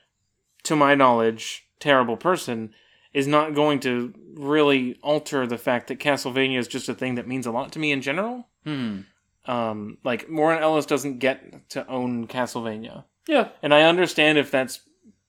to 0.64 0.76
my 0.76 0.96
knowledge 0.96 1.68
terrible 1.80 2.16
person 2.16 2.74
is 3.14 3.28
not 3.28 3.54
going 3.54 3.80
to 3.82 4.14
really 4.36 4.98
alter 5.02 5.46
the 5.46 5.58
fact 5.58 5.88
that 5.88 6.00
Castlevania 6.00 6.60
is 6.60 6.68
just 6.68 6.88
a 6.88 6.94
thing 6.94 7.16
that 7.16 7.28
means 7.28 7.46
a 7.46 7.52
lot 7.52 7.72
to 7.74 7.80
me 7.80 7.92
in 7.92 8.02
general. 8.02 8.48
hmm. 8.64 9.02
Um 9.46 9.98
like 10.04 10.28
Warren 10.30 10.62
Ellis 10.62 10.86
doesn't 10.86 11.20
get 11.20 11.70
to 11.70 11.88
own 11.88 12.28
Castlevania. 12.28 13.06
yeah, 13.28 13.50
And 13.62 13.74
I 13.74 13.84
understand 13.84 14.38
if 14.38 14.52
that's 14.52 14.82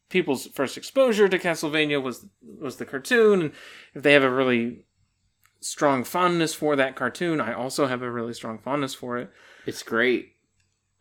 people's 0.08 0.46
first 0.48 0.76
exposure 0.76 1.28
to 1.28 1.38
Castlevania 1.38 2.02
was 2.02 2.26
was 2.42 2.76
the 2.76 2.86
cartoon, 2.86 3.40
and 3.40 3.52
if 3.94 4.02
they 4.02 4.12
have 4.12 4.24
a 4.24 4.30
really 4.30 4.84
strong 5.60 6.04
fondness 6.04 6.54
for 6.54 6.76
that 6.76 6.96
cartoon, 6.96 7.40
I 7.40 7.52
also 7.52 7.86
have 7.86 8.02
a 8.02 8.10
really 8.10 8.32
strong 8.34 8.58
fondness 8.58 8.94
for 8.94 9.18
it. 9.18 9.30
it's 9.66 9.82
great. 9.82 10.34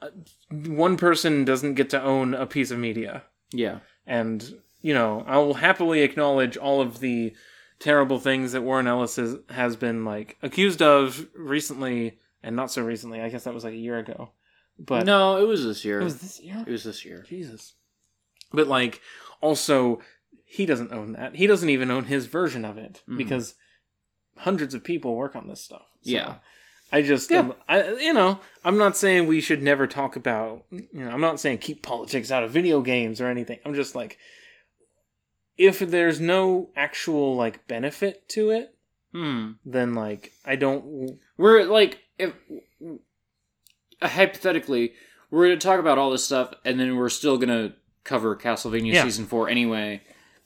Uh, 0.01 0.09
one 0.51 0.97
person 0.97 1.43
doesn't 1.45 1.73
get 1.73 1.89
to 1.89 2.01
own 2.01 2.33
a 2.33 2.45
piece 2.45 2.69
of 2.71 2.77
media, 2.79 3.23
Yeah, 3.51 3.79
and 4.05 4.55
you 4.81 4.93
know 4.93 5.23
I 5.27 5.37
will 5.37 5.55
happily 5.55 6.01
acknowledge 6.01 6.55
all 6.57 6.81
of 6.81 6.99
the 6.99 7.33
terrible 7.79 8.19
things 8.19 8.51
that 8.51 8.61
Warren 8.61 8.87
Ellis 8.87 9.15
has, 9.17 9.37
has 9.49 9.75
been 9.75 10.03
like 10.05 10.37
accused 10.43 10.81
of 10.81 11.27
recently, 11.35 12.19
and 12.43 12.55
not 12.55 12.71
so 12.71 12.83
recently. 12.83 13.21
I 13.21 13.29
guess 13.29 13.43
that 13.45 13.53
was 13.53 13.63
like 13.63 13.73
a 13.73 13.77
year 13.77 13.97
ago, 13.97 14.31
but 14.77 15.05
no, 15.05 15.37
it 15.37 15.47
was 15.47 15.63
this 15.63 15.83
year. 15.83 16.01
it 16.01 16.03
was 16.03 16.19
this 16.19 16.39
year. 16.41 16.63
It 16.65 16.71
was 16.71 16.83
this 16.83 17.03
year. 17.05 17.25
Jesus. 17.27 17.73
But 18.51 18.67
like 18.67 19.01
also 19.41 20.01
he 20.45 20.65
doesn't 20.65 20.91
own 20.93 21.11
that. 21.13 21.35
He 21.35 21.47
doesn't 21.47 21.69
even 21.69 21.91
own 21.91 22.05
his 22.05 22.25
version 22.25 22.63
of 22.65 22.77
it 22.77 23.03
Mhm. 23.07 23.17
because 23.17 23.55
hundreds 24.37 24.73
of 24.73 24.83
people 24.83 25.15
work 25.15 25.35
on 25.35 25.47
this 25.47 25.61
stuff. 25.61 25.85
So 26.01 26.11
Yeah. 26.11 26.35
I 26.91 27.01
just 27.01 27.29
Yeah. 27.29 27.39
am- 27.39 27.53
I 27.67 27.93
you 27.95 28.13
know, 28.13 28.39
I'm 28.63 28.77
not 28.77 28.95
saying 28.95 29.27
we 29.27 29.41
should 29.41 29.61
never 29.61 29.87
talk 29.87 30.15
about 30.15 30.65
you 30.71 30.87
know, 30.93 31.09
I'm 31.09 31.21
not 31.21 31.39
saying 31.39 31.57
keep 31.59 31.81
politics 31.83 32.31
out 32.31 32.43
of 32.43 32.51
video 32.51 32.81
games 32.81 33.19
or 33.19 33.27
anything. 33.27 33.59
I'm 33.65 33.73
just 33.73 33.93
like 33.95 34.17
if 35.57 35.79
there's 35.79 36.19
no 36.21 36.69
actual 36.75 37.35
like 37.35 37.67
benefit 37.67 38.29
to 38.29 38.51
it, 38.51 38.75
Hmm. 39.11 39.53
then 39.65 39.93
like 39.95 40.31
I 40.45 40.55
don't 40.55 41.19
We're 41.37 41.63
like, 41.65 41.99
if 42.17 42.33
hypothetically, 44.01 44.93
we're 45.29 45.47
going 45.47 45.59
to 45.59 45.67
talk 45.67 45.79
about 45.79 45.97
all 45.97 46.11
this 46.11 46.23
stuff, 46.23 46.53
and 46.63 46.79
then 46.79 46.95
we're 46.95 47.09
still 47.09 47.37
going 47.37 47.49
to 47.49 47.75
cover 48.07 48.35
Castlevania 48.35 48.93
Yeah. 48.93 49.03
season 49.03 49.25
four 49.25 49.49
anyway, 49.49 50.01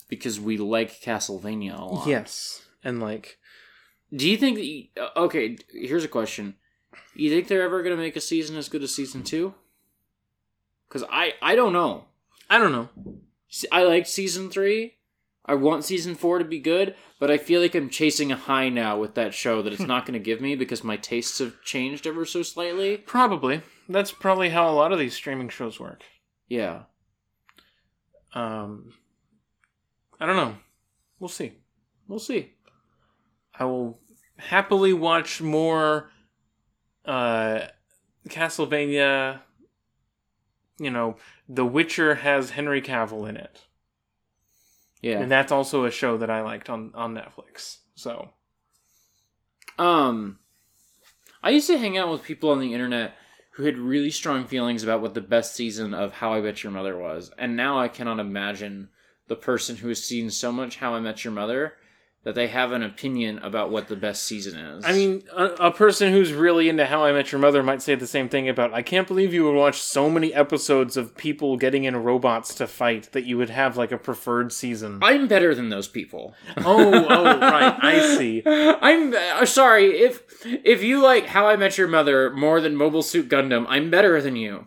because 0.10 0.40
we 0.40 0.58
like 0.58 1.00
Castlevania 1.00 1.80
a 1.80 1.86
lot. 1.86 2.08
yes. 2.08 2.66
And 2.84 3.00
like 3.00 3.38
Do 4.14 4.30
you 4.30 4.36
think? 4.36 4.58
That 4.96 5.18
okay, 5.18 5.58
here's 5.72 6.04
a 6.04 6.10
question. 6.10 6.56
You 7.16 7.30
think 7.30 7.48
they're 7.48 7.62
ever 7.62 7.84
going 7.84 7.96
to 7.96 8.02
make 8.02 8.16
a 8.18 8.22
season 8.22 8.58
as 8.58 8.68
good 8.68 8.84
as 8.84 8.94
season 8.94 9.24
two? 9.24 9.54
Because 10.88 11.08
I, 11.10 11.36
I 11.42 11.56
don't 11.56 11.72
know. 11.72 12.06
I 12.50 12.58
don't 12.58 12.74
know. 12.74 12.90
I 13.72 13.84
like 13.84 14.08
season 14.08 14.50
three. 14.50 14.96
I 15.46 15.56
want 15.56 15.86
season 15.86 16.16
four 16.16 16.40
to 16.40 16.46
be 16.46 16.60
good, 16.60 16.96
but 17.20 17.32
I 17.32 17.38
feel 17.38 17.62
like 17.62 17.76
I'm 17.76 17.90
chasing 17.90 18.32
a 18.32 18.36
high 18.36 18.70
now 18.70 19.00
with 19.00 19.16
that 19.16 19.34
show 19.34 19.62
that 19.62 19.74
it's 19.74 19.82
hmm. 19.82 19.88
not 19.88 20.06
going 20.06 20.14
to 20.14 20.24
give 20.24 20.42
me 20.42 20.56
because 20.56 20.84
my 20.84 20.98
tastes 20.98 21.40
have 21.40 21.62
changed 21.64 22.06
ever 22.06 22.26
so 22.26 22.44
slightly. 22.44 22.98
Probably. 22.98 23.62
That's 23.90 24.12
probably 24.12 24.50
how 24.50 24.70
a 24.70 24.76
lot 24.76 24.92
of 24.92 25.00
these 25.00 25.16
streaming 25.16 25.50
shows 25.50 25.80
work. 25.80 26.04
Yeah. 26.48 26.84
Um, 28.34 28.94
I 30.20 30.26
don't 30.26 30.36
know. 30.38 30.56
We'll 31.20 31.28
see. 31.30 31.54
We'll 32.08 32.20
see. 32.20 32.54
I 33.58 33.66
will 33.66 34.00
happily 34.38 34.94
watch 34.94 35.42
more 35.42 36.10
uh, 37.06 37.62
Castlevania. 38.30 39.42
You 40.80 40.90
know, 40.92 41.18
The 41.48 41.66
Witcher 41.66 42.16
has 42.16 42.52
Henry 42.52 42.82
Cavill 42.82 43.28
in 43.30 43.38
it, 43.38 43.62
Yeah. 45.02 45.20
and 45.20 45.32
that's 45.32 45.52
also 45.52 45.86
a 45.86 45.92
show 45.92 46.18
that 46.18 46.30
I 46.32 46.42
liked 46.42 46.70
on 46.70 46.92
on 46.96 47.14
Netflix. 47.14 47.78
So 47.96 48.30
Um, 49.78 50.40
I 51.44 51.52
used 51.52 51.68
to 51.68 51.78
hang 51.78 51.98
out 51.98 52.10
with 52.12 52.24
people 52.24 52.50
on 52.50 52.60
the 52.60 52.74
internet 52.74 53.16
who 53.52 53.64
had 53.64 53.78
really 53.78 54.12
strong 54.12 54.46
feelings 54.46 54.84
about 54.84 55.02
what 55.02 55.14
the 55.14 55.22
best 55.22 55.56
season 55.56 55.94
of 55.94 56.14
How 56.14 56.34
I 56.34 56.42
Met 56.42 56.64
Your 56.64 56.72
Mother 56.72 56.98
was, 56.98 57.32
and 57.38 57.56
now 57.56 57.80
I 57.80 57.88
cannot 57.88 58.20
imagine 58.20 58.90
the 59.28 59.36
person 59.36 59.78
who 59.78 59.90
has 59.90 60.04
seen 60.04 60.30
so 60.30 60.52
much 60.52 60.78
How 60.78 60.94
I 60.96 61.00
Met 61.00 61.24
Your 61.24 61.34
Mother 61.34 61.76
that 62.24 62.36
they 62.36 62.48
have 62.48 62.72
an 62.72 62.84
opinion 62.84 63.40
about 63.40 63.72
what 63.72 63.88
the 63.88 63.96
best 63.96 64.24
season 64.24 64.60
is. 64.60 64.86
I 64.86 64.92
mean, 64.94 65.24
a, 65.36 65.46
a 65.46 65.72
person 65.72 66.12
who's 66.14 66.32
really 66.34 66.70
into 66.70 66.86
How 66.86 67.04
I 67.04 67.12
Met 67.12 67.32
Your 67.32 67.42
Mother 67.42 67.64
might 67.64 67.82
say 67.82 67.96
the 67.96 68.06
same 68.06 68.30
thing 68.30 68.48
about. 68.48 68.74
I 68.74 68.84
can't 68.84 69.08
believe 69.08 69.34
you 69.34 69.44
would 69.46 69.56
watch 69.56 69.82
so 69.82 70.08
many 70.08 70.32
episodes 70.32 70.98
of 70.98 71.18
people 71.18 71.58
getting 71.58 71.86
in 71.86 71.96
robots 71.98 72.54
to 72.56 72.68
fight 72.68 73.12
that 73.14 73.26
you 73.26 73.40
would 73.40 73.50
have 73.50 73.76
like 73.76 73.92
a 73.92 73.98
preferred 73.98 74.54
season. 74.54 75.00
I'm 75.02 75.28
better 75.28 75.56
than 75.56 75.70
those 75.70 75.88
people. 75.88 76.36
oh, 76.58 77.06
oh, 77.10 77.40
right. 77.40 77.76
I 77.82 78.16
see. 78.18 78.44
I'm 78.46 79.16
uh, 79.16 79.46
sorry 79.46 79.86
if 80.00 80.22
if 80.46 80.84
you 80.84 81.02
like 81.02 81.26
How 81.26 81.48
I 81.48 81.56
Met 81.56 81.78
Your 81.80 81.88
Mother 81.88 82.30
more 82.30 82.62
than 82.62 82.76
Mobile 82.76 83.02
Suit 83.04 83.30
Gundam. 83.30 83.66
I'm 83.68 83.90
better 83.90 84.22
than 84.22 84.36
you. 84.36 84.66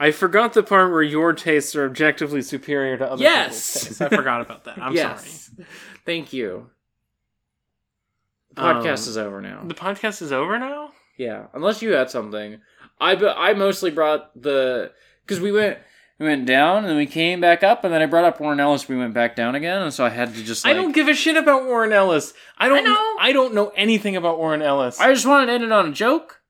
I 0.00 0.10
forgot 0.10 0.54
the 0.54 0.62
part 0.62 0.90
where 0.90 1.02
your 1.02 1.34
tastes 1.34 1.76
are 1.76 1.84
objectively 1.84 2.40
superior 2.42 2.96
to 2.96 3.12
other 3.12 3.22
Yes! 3.22 3.74
people's 3.74 3.98
tastes. 3.98 4.00
I 4.00 4.08
forgot 4.08 4.40
about 4.40 4.64
that. 4.64 4.78
I'm 4.82 4.92
yes. 4.96 5.50
Thank 6.06 6.32
you. 6.32 6.70
The 8.60 8.66
Um, 8.66 8.82
podcast 8.82 9.08
is 9.08 9.16
over 9.16 9.40
now. 9.40 9.62
The 9.64 9.74
podcast 9.74 10.22
is 10.22 10.32
over 10.32 10.58
now? 10.58 10.92
Yeah, 11.16 11.46
unless 11.54 11.82
you 11.82 11.92
had 11.92 12.10
something. 12.10 12.60
I 13.00 13.12
I 13.14 13.54
mostly 13.54 13.90
brought 13.90 14.30
the 14.40 14.92
because 15.24 15.40
we 15.40 15.52
went 15.52 15.78
we 16.18 16.26
went 16.26 16.44
down 16.46 16.78
and 16.78 16.86
then 16.88 16.96
we 16.96 17.06
came 17.06 17.40
back 17.40 17.62
up 17.62 17.82
and 17.84 17.92
then 17.94 18.02
I 18.02 18.06
brought 18.06 18.24
up 18.24 18.40
Warren 18.40 18.60
Ellis. 18.60 18.88
We 18.88 18.96
went 18.96 19.14
back 19.14 19.34
down 19.36 19.54
again, 19.54 19.80
and 19.82 19.92
so 19.92 20.04
I 20.04 20.10
had 20.10 20.34
to 20.34 20.42
just. 20.44 20.64
Like, 20.64 20.72
I 20.72 20.74
don't 20.74 20.92
give 20.92 21.08
a 21.08 21.14
shit 21.14 21.36
about 21.36 21.64
Warren 21.64 21.92
Ellis. 21.92 22.34
I 22.58 22.68
don't 22.68 22.78
I 22.78 22.82
know. 22.82 23.16
I 23.20 23.32
don't 23.32 23.54
know 23.54 23.72
anything 23.76 24.16
about 24.16 24.38
Warren 24.38 24.60
Ellis. 24.62 25.00
I 25.00 25.12
just 25.12 25.26
wanted 25.26 25.46
to 25.46 25.52
end 25.52 25.64
it 25.64 25.72
on 25.72 25.88
a 25.88 25.92
joke. 25.92 26.40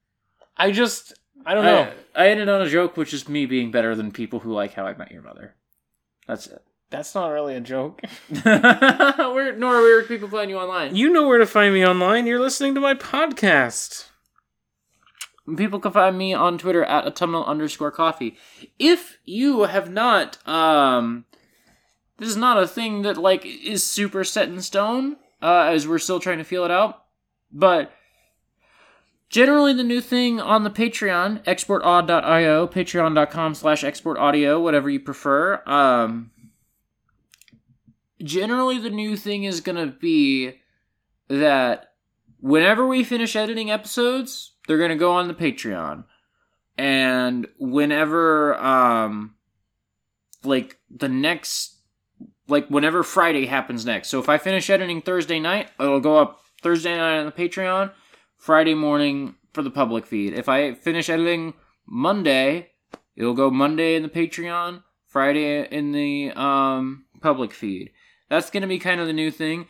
I 0.57 0.71
just 0.71 1.13
I 1.45 1.53
don't 1.53 1.63
know. 1.65 1.89
I, 2.15 2.25
I 2.25 2.27
ended 2.29 2.49
on 2.49 2.61
a 2.61 2.69
joke, 2.69 2.97
which 2.97 3.13
is 3.13 3.29
me 3.29 3.45
being 3.45 3.71
better 3.71 3.95
than 3.95 4.11
people 4.11 4.39
who 4.39 4.51
like 4.53 4.73
How 4.73 4.85
I 4.85 4.93
Met 4.95 5.11
Your 5.11 5.21
Mother. 5.21 5.55
That's 6.27 6.47
it. 6.47 6.61
That's 6.91 7.15
not 7.15 7.29
really 7.29 7.55
a 7.55 7.61
joke. 7.61 8.01
where, 8.43 9.55
nor 9.55 9.81
where 9.81 9.99
are 9.99 10.03
people 10.03 10.27
find 10.27 10.51
you 10.51 10.57
online? 10.57 10.93
You 10.93 11.09
know 11.09 11.25
where 11.25 11.37
to 11.37 11.45
find 11.45 11.73
me 11.73 11.85
online. 11.85 12.27
You're 12.27 12.39
listening 12.39 12.75
to 12.75 12.81
my 12.81 12.93
podcast. 12.93 14.09
People 15.55 15.79
can 15.79 15.93
find 15.93 16.17
me 16.17 16.33
on 16.33 16.57
Twitter 16.57 16.83
at 16.83 17.05
autumnal 17.05 17.45
underscore 17.45 17.91
coffee. 17.91 18.37
If 18.77 19.17
you 19.23 19.63
have 19.63 19.89
not, 19.89 20.45
um, 20.47 21.25
this 22.17 22.27
is 22.27 22.37
not 22.37 22.61
a 22.61 22.67
thing 22.67 23.03
that 23.03 23.15
like 23.17 23.45
is 23.45 23.83
super 23.83 24.25
set 24.25 24.49
in 24.49 24.61
stone, 24.61 25.15
uh, 25.41 25.69
as 25.71 25.87
we're 25.87 25.97
still 25.97 26.19
trying 26.19 26.39
to 26.39 26.43
feel 26.43 26.65
it 26.65 26.71
out. 26.71 27.05
But 27.53 27.93
generally, 29.29 29.73
the 29.73 29.83
new 29.83 30.01
thing 30.01 30.41
on 30.41 30.65
the 30.65 30.69
Patreon, 30.69 31.43
exportaud.io, 31.45 32.67
patreon.com 32.67 33.55
slash 33.55 33.83
exportaudio, 33.83 34.61
whatever 34.61 34.89
you 34.89 34.99
prefer. 34.99 35.63
Um, 35.65 36.31
generally, 38.23 38.77
the 38.77 38.89
new 38.89 39.15
thing 39.15 39.43
is 39.43 39.61
gonna 39.61 39.87
be 39.87 40.59
that 41.27 41.93
whenever 42.39 42.85
we 42.85 43.03
finish 43.03 43.35
editing 43.35 43.71
episodes, 43.71 44.53
they're 44.67 44.77
gonna 44.77 44.95
go 44.95 45.11
on 45.11 45.27
the 45.27 45.33
Patreon. 45.33 46.05
And 46.77 47.47
whenever 47.59 48.55
um 48.57 49.35
like 50.43 50.79
the 50.89 51.09
next 51.09 51.77
like 52.47 52.67
whenever 52.67 53.03
Friday 53.03 53.45
happens 53.45 53.85
next. 53.85 54.09
So 54.09 54.19
if 54.19 54.27
I 54.27 54.37
finish 54.37 54.69
editing 54.69 55.01
Thursday 55.01 55.39
night, 55.39 55.69
it'll 55.79 55.99
go 55.99 56.17
up 56.17 56.41
Thursday 56.61 56.95
night 56.95 57.19
on 57.19 57.25
the 57.25 57.31
Patreon, 57.31 57.91
Friday 58.35 58.73
morning 58.73 59.35
for 59.53 59.61
the 59.61 59.71
public 59.71 60.05
feed. 60.05 60.33
If 60.33 60.49
I 60.49 60.73
finish 60.73 61.09
editing 61.09 61.53
Monday, 61.85 62.71
it'll 63.15 63.33
go 63.33 63.49
Monday 63.49 63.95
in 63.95 64.03
the 64.03 64.09
Patreon, 64.09 64.83
Friday 65.07 65.67
in 65.67 65.91
the 65.91 66.31
um 66.31 67.05
public 67.21 67.53
feed. 67.53 67.91
That's 68.31 68.49
going 68.49 68.61
to 68.61 68.67
be 68.67 68.79
kind 68.79 69.01
of 69.01 69.07
the 69.07 69.13
new 69.13 69.29
thing. 69.29 69.67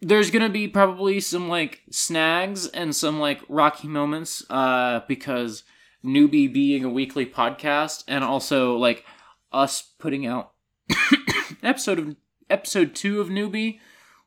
There's 0.00 0.30
gonna 0.30 0.48
be 0.48 0.66
probably 0.66 1.20
some 1.20 1.48
like 1.48 1.82
snags 1.90 2.66
and 2.68 2.96
some 2.96 3.20
like 3.20 3.40
rocky 3.48 3.88
moments 3.88 4.44
uh 4.48 5.00
because 5.08 5.64
newbie 6.04 6.50
being 6.50 6.84
a 6.84 6.88
weekly 6.88 7.26
podcast 7.26 8.04
and 8.06 8.22
also 8.22 8.76
like 8.76 9.04
us 9.52 9.82
putting 9.98 10.24
out 10.24 10.52
episode 11.64 11.98
of 11.98 12.16
episode 12.48 12.94
two 12.94 13.20
of 13.20 13.26
newbie 13.26 13.80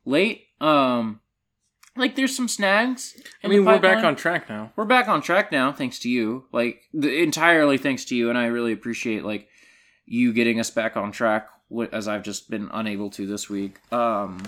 late 0.04 0.48
um 0.60 1.22
like 1.96 2.18
there's 2.18 2.36
some 2.36 2.50
snags 2.50 3.16
I 3.42 3.48
mean, 3.48 3.64
we're 3.64 3.80
back 3.80 4.04
on 4.04 4.18
track 4.18 4.50
now. 4.50 4.74
we're 4.76 4.84
back 4.84 5.08
on 5.08 5.22
track 5.22 5.54
now 5.54 5.72
thanks 5.72 6.00
to 6.00 6.10
you. 6.10 6.48
Like 6.52 6.82
the, 6.94 7.24
entirely 7.24 7.78
thanks 7.78 8.04
to 8.06 8.16
you 8.16 8.30
and 8.30 8.38
i 8.38 8.48
really 8.48 8.74
appreciate 8.74 9.24
like 9.24 9.48
you 10.06 10.34
getting 10.34 10.60
us 10.60 10.70
back 10.70 10.98
on 10.98 11.14
track 11.14 11.48
as 11.92 12.08
i've 12.08 12.24
just 12.24 12.50
been 12.50 12.70
unable 12.74 13.10
to 13.10 13.26
this 13.26 13.50
week 13.50 13.80
um 13.94 14.42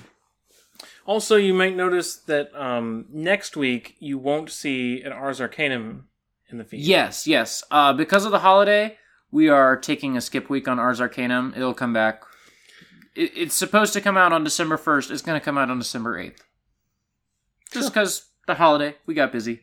Also, 1.05 1.35
you 1.35 1.53
might 1.53 1.75
notice 1.75 2.15
that 2.15 2.53
um, 2.55 3.05
next 3.11 3.57
week 3.57 3.95
you 3.99 4.17
won't 4.17 4.49
see 4.49 5.01
an 5.01 5.11
Ars 5.11 5.41
Arcanum 5.41 6.07
in 6.49 6.57
the 6.57 6.63
feed. 6.63 6.79
Yes, 6.79 7.27
yes. 7.27 7.61
Uh, 7.69 7.91
because 7.91 8.23
of 8.25 8.31
the 8.31 8.39
holiday, 8.39 8.97
we 9.29 9.49
are 9.49 9.75
taking 9.75 10.15
a 10.15 10.21
skip 10.21 10.49
week 10.49 10.65
on 10.67 10.79
Ars 10.79 11.01
Arcanum. 11.01 11.53
It'll 11.57 11.73
come 11.73 11.91
back. 11.91 12.23
It, 13.15 13.31
it's 13.35 13.55
supposed 13.55 13.91
to 13.93 14.01
come 14.01 14.15
out 14.17 14.31
on 14.31 14.43
December 14.45 14.77
1st. 14.77 15.11
It's 15.11 15.21
going 15.21 15.37
to 15.39 15.43
come 15.43 15.57
out 15.57 15.69
on 15.69 15.77
December 15.77 16.17
8th. 16.17 16.39
Just 17.71 17.93
because 17.93 18.29
the 18.47 18.55
holiday, 18.55 18.95
we 19.05 19.13
got 19.13 19.31
busy. 19.33 19.61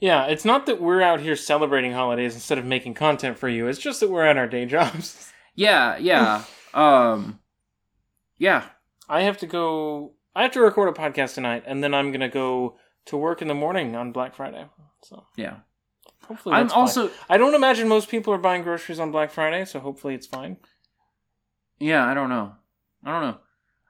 Yeah, 0.00 0.26
it's 0.26 0.44
not 0.44 0.66
that 0.66 0.80
we're 0.82 1.00
out 1.00 1.20
here 1.20 1.36
celebrating 1.36 1.92
holidays 1.92 2.34
instead 2.34 2.58
of 2.58 2.66
making 2.66 2.92
content 2.94 3.38
for 3.38 3.48
you. 3.48 3.68
It's 3.68 3.78
just 3.78 4.00
that 4.00 4.10
we're 4.10 4.26
at 4.26 4.36
our 4.36 4.46
day 4.46 4.66
jobs. 4.76 5.32
Yeah, 5.56 5.96
yeah. 5.98 6.44
um, 6.74 7.40
yeah. 8.38 8.66
I 9.08 9.22
have 9.22 9.38
to 9.38 9.46
go. 9.46 10.12
I 10.34 10.42
have 10.42 10.52
to 10.52 10.60
record 10.60 10.88
a 10.88 10.92
podcast 10.92 11.34
tonight, 11.34 11.64
and 11.66 11.82
then 11.82 11.94
I'm 11.94 12.12
gonna 12.12 12.28
go 12.28 12.76
to 13.06 13.16
work 13.16 13.40
in 13.42 13.48
the 13.48 13.54
morning 13.54 13.96
on 13.96 14.12
Black 14.12 14.34
Friday. 14.34 14.66
So 15.02 15.24
Yeah. 15.36 15.58
hopefully, 16.24 16.54
I'm 16.56 16.64
that's 16.64 16.74
fine. 16.74 16.80
also, 16.80 17.10
I 17.28 17.38
don't 17.38 17.54
imagine 17.54 17.88
most 17.88 18.08
people 18.10 18.34
are 18.34 18.38
buying 18.38 18.62
groceries 18.62 19.00
on 19.00 19.10
Black 19.10 19.30
Friday, 19.30 19.64
so 19.64 19.80
hopefully 19.80 20.14
it's 20.14 20.26
fine. 20.26 20.58
yeah, 21.78 22.04
I 22.06 22.14
don't 22.14 22.28
know. 22.28 22.52
I 23.04 23.12
don't 23.12 23.22
know. 23.22 23.38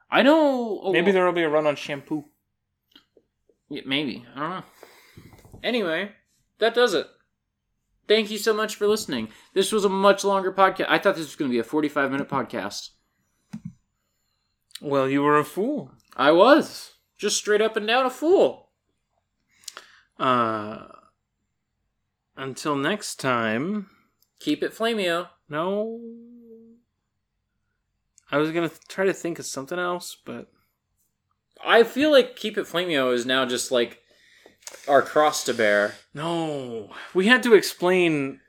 I 0.09 0.21
know. 0.21 0.79
a 0.83 0.91
Maybe 0.93 1.11
there 1.11 1.25
will 1.25 1.33
be 1.33 1.43
a 1.43 1.49
run 1.49 1.67
on 1.67 1.75
shampoo. 1.75 2.25
Yeah, 3.69 3.81
maybe. 3.85 4.25
I 4.35 4.39
don't 4.39 4.49
know. 4.51 4.63
Anyway, 5.63 6.11
that 6.59 6.73
does 6.73 6.93
it. 6.93 7.07
Thank 8.07 8.31
you 8.31 8.37
so 8.37 8.53
much 8.53 8.75
for 8.75 8.87
listening. 8.87 9.29
This 9.53 9.71
was 9.71 9.83
a 9.85 9.89
much 9.89 10.23
longer 10.23 10.51
podcast. 10.51 10.87
I 10.89 10.97
thought 10.97 11.15
this 11.15 11.25
was 11.25 11.35
going 11.35 11.49
to 11.51 11.55
be 11.55 11.59
a 11.59 11.63
45 11.63 12.11
minute 12.11 12.29
podcast. 12.29 12.89
Well, 14.81 15.09
you 15.09 15.23
were 15.23 15.39
a 15.39 15.43
fool. 15.43 15.91
I 16.15 16.31
was. 16.31 16.93
Just 17.17 17.37
straight 17.37 17.61
up 17.61 17.75
and 17.75 17.87
down 17.87 18.05
a 18.05 18.09
fool. 18.09 18.69
Uh, 20.19 20.85
until 22.35 22.75
next 22.75 23.15
time. 23.15 23.89
Keep 24.39 24.63
it 24.63 24.73
flameo. 24.73 25.29
No. 25.49 25.99
I 28.31 28.37
was 28.37 28.51
gonna 28.51 28.71
try 28.87 29.05
to 29.05 29.13
think 29.13 29.39
of 29.39 29.45
something 29.45 29.79
else, 29.79 30.17
but 30.25 30.51
I 31.65 31.83
feel 31.83 32.11
like 32.11 32.35
Keep 32.35 32.57
It 32.57 32.65
Flameo 32.65 33.13
is 33.13 33.25
now 33.25 33.45
just 33.45 33.71
like 33.71 34.01
our 34.87 35.01
cross 35.01 35.43
to 35.45 35.53
bear. 35.53 35.95
no. 36.13 36.89
We 37.13 37.27
had 37.27 37.43
to 37.43 37.53
explain 37.53 38.39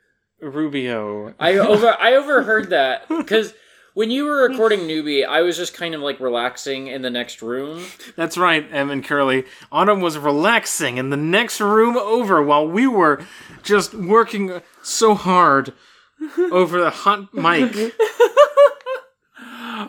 Rubio. 0.41 1.35
I 1.39 1.57
over 1.59 1.97
I 1.99 2.15
overheard 2.15 2.71
that 2.71 3.09
because 3.09 3.55
when 3.95 4.11
you 4.13 4.25
were 4.27 4.47
recording 4.49 4.81
Newbie, 4.81 5.27
I 5.27 5.43
was 5.43 5.57
just 5.57 5.75
kind 5.75 5.93
of 5.95 6.01
like 6.01 6.21
relaxing 6.21 6.87
in 6.87 7.03
the 7.03 7.11
next 7.11 7.43
room. 7.43 7.85
That's 8.15 8.39
right, 8.39 8.65
Em 8.71 8.91
and 8.91 9.05
Curly. 9.05 9.45
Autumn 9.73 10.01
was 10.01 10.17
relaxing 10.17 10.99
in 10.99 11.11
the 11.11 11.17
next 11.17 11.61
room 11.61 11.97
over 11.97 12.41
while 12.43 12.69
we 12.69 12.87
were 12.87 13.25
just 13.65 13.95
working 13.95 14.61
so 14.83 15.15
hard 15.17 15.73
over 16.53 16.81
the 16.81 16.91
hot 16.91 17.35
mic. 17.35 17.93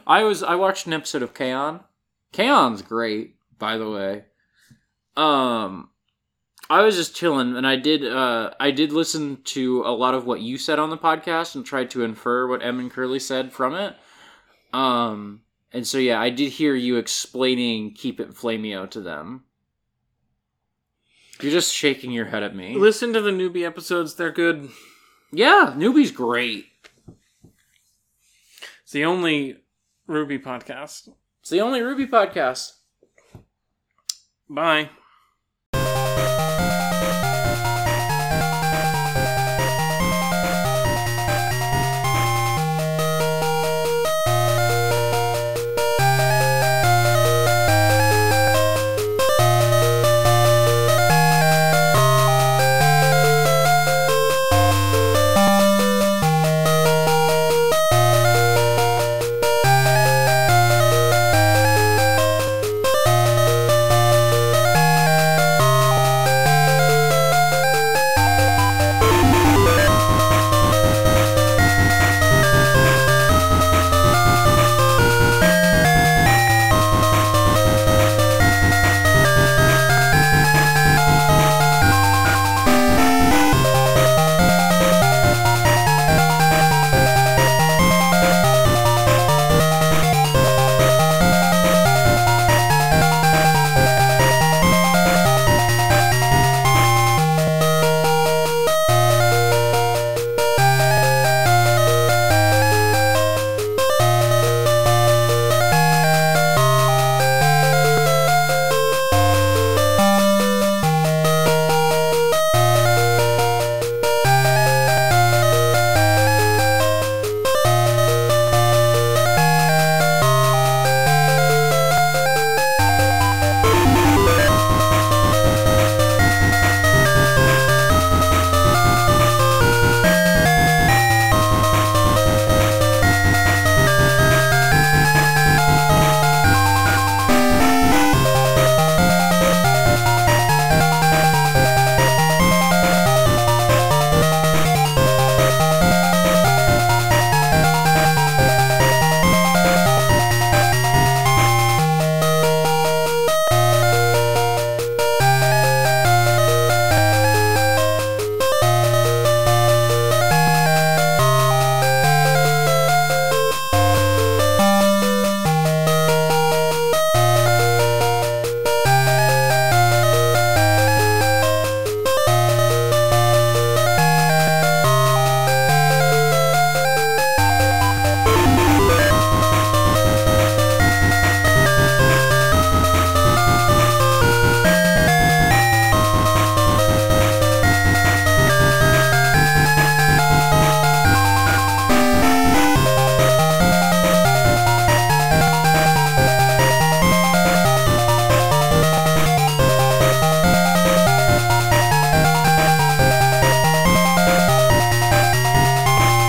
I 0.08 0.24
was 0.24 0.42
I 0.42 0.56
watched 0.56 0.88
an 0.88 0.94
episode 0.94 1.22
of 1.22 1.34
K-On! 1.34 1.82
K-On's 2.32 2.82
great, 2.82 3.36
by 3.60 3.78
the 3.78 3.90
way. 3.90 4.26
Um 5.16 5.90
I 6.70 6.84
was 6.84 6.96
just 6.96 7.16
chilling 7.16 7.58
and 7.58 7.66
I 7.66 7.76
did 7.76 8.06
uh 8.06 8.52
I 8.60 8.72
did 8.72 8.92
listen 8.92 9.42
to 9.46 9.82
a 9.86 9.92
lot 9.92 10.14
of 10.14 10.26
what 10.26 10.42
you 10.42 10.58
said 10.58 10.78
on 10.80 10.90
the 10.90 10.98
podcast 10.98 11.56
and 11.56 11.66
tried 11.66 11.90
to 11.92 12.04
infer 12.04 12.48
what 12.48 12.64
Em 12.64 12.80
and 12.80 12.92
Curly 12.92 13.20
said 13.20 13.52
from 13.52 13.74
it. 13.76 13.96
Um 14.72 15.42
and 15.72 15.88
so 15.88 15.98
yeah, 15.98 16.22
I 16.22 16.30
did 16.30 16.52
hear 16.52 16.76
you 16.76 16.98
explaining 16.98 17.94
keep 17.94 18.20
it 18.20 18.32
flameo 18.32 18.90
to 18.92 19.02
them. 19.02 19.46
You're 21.42 21.52
just 21.52 21.74
shaking 21.74 22.12
your 22.12 22.26
head 22.26 22.44
at 22.44 22.56
me. 22.56 22.76
Listen 22.76 23.14
to 23.14 23.22
the 23.22 23.32
newbie 23.32 23.66
episodes, 23.66 24.16
they're 24.16 24.32
good. 24.32 24.70
Yeah, 25.32 25.74
newbie's 25.76 26.12
great. 26.12 26.66
It's 28.84 28.92
the 28.92 29.06
only 29.06 29.58
Ruby 30.06 30.38
podcast. 30.40 31.10
It's 31.42 31.50
the 31.50 31.62
only 31.62 31.82
Ruby 31.82 32.08
podcast. 32.08 32.74
Bye. 34.50 34.90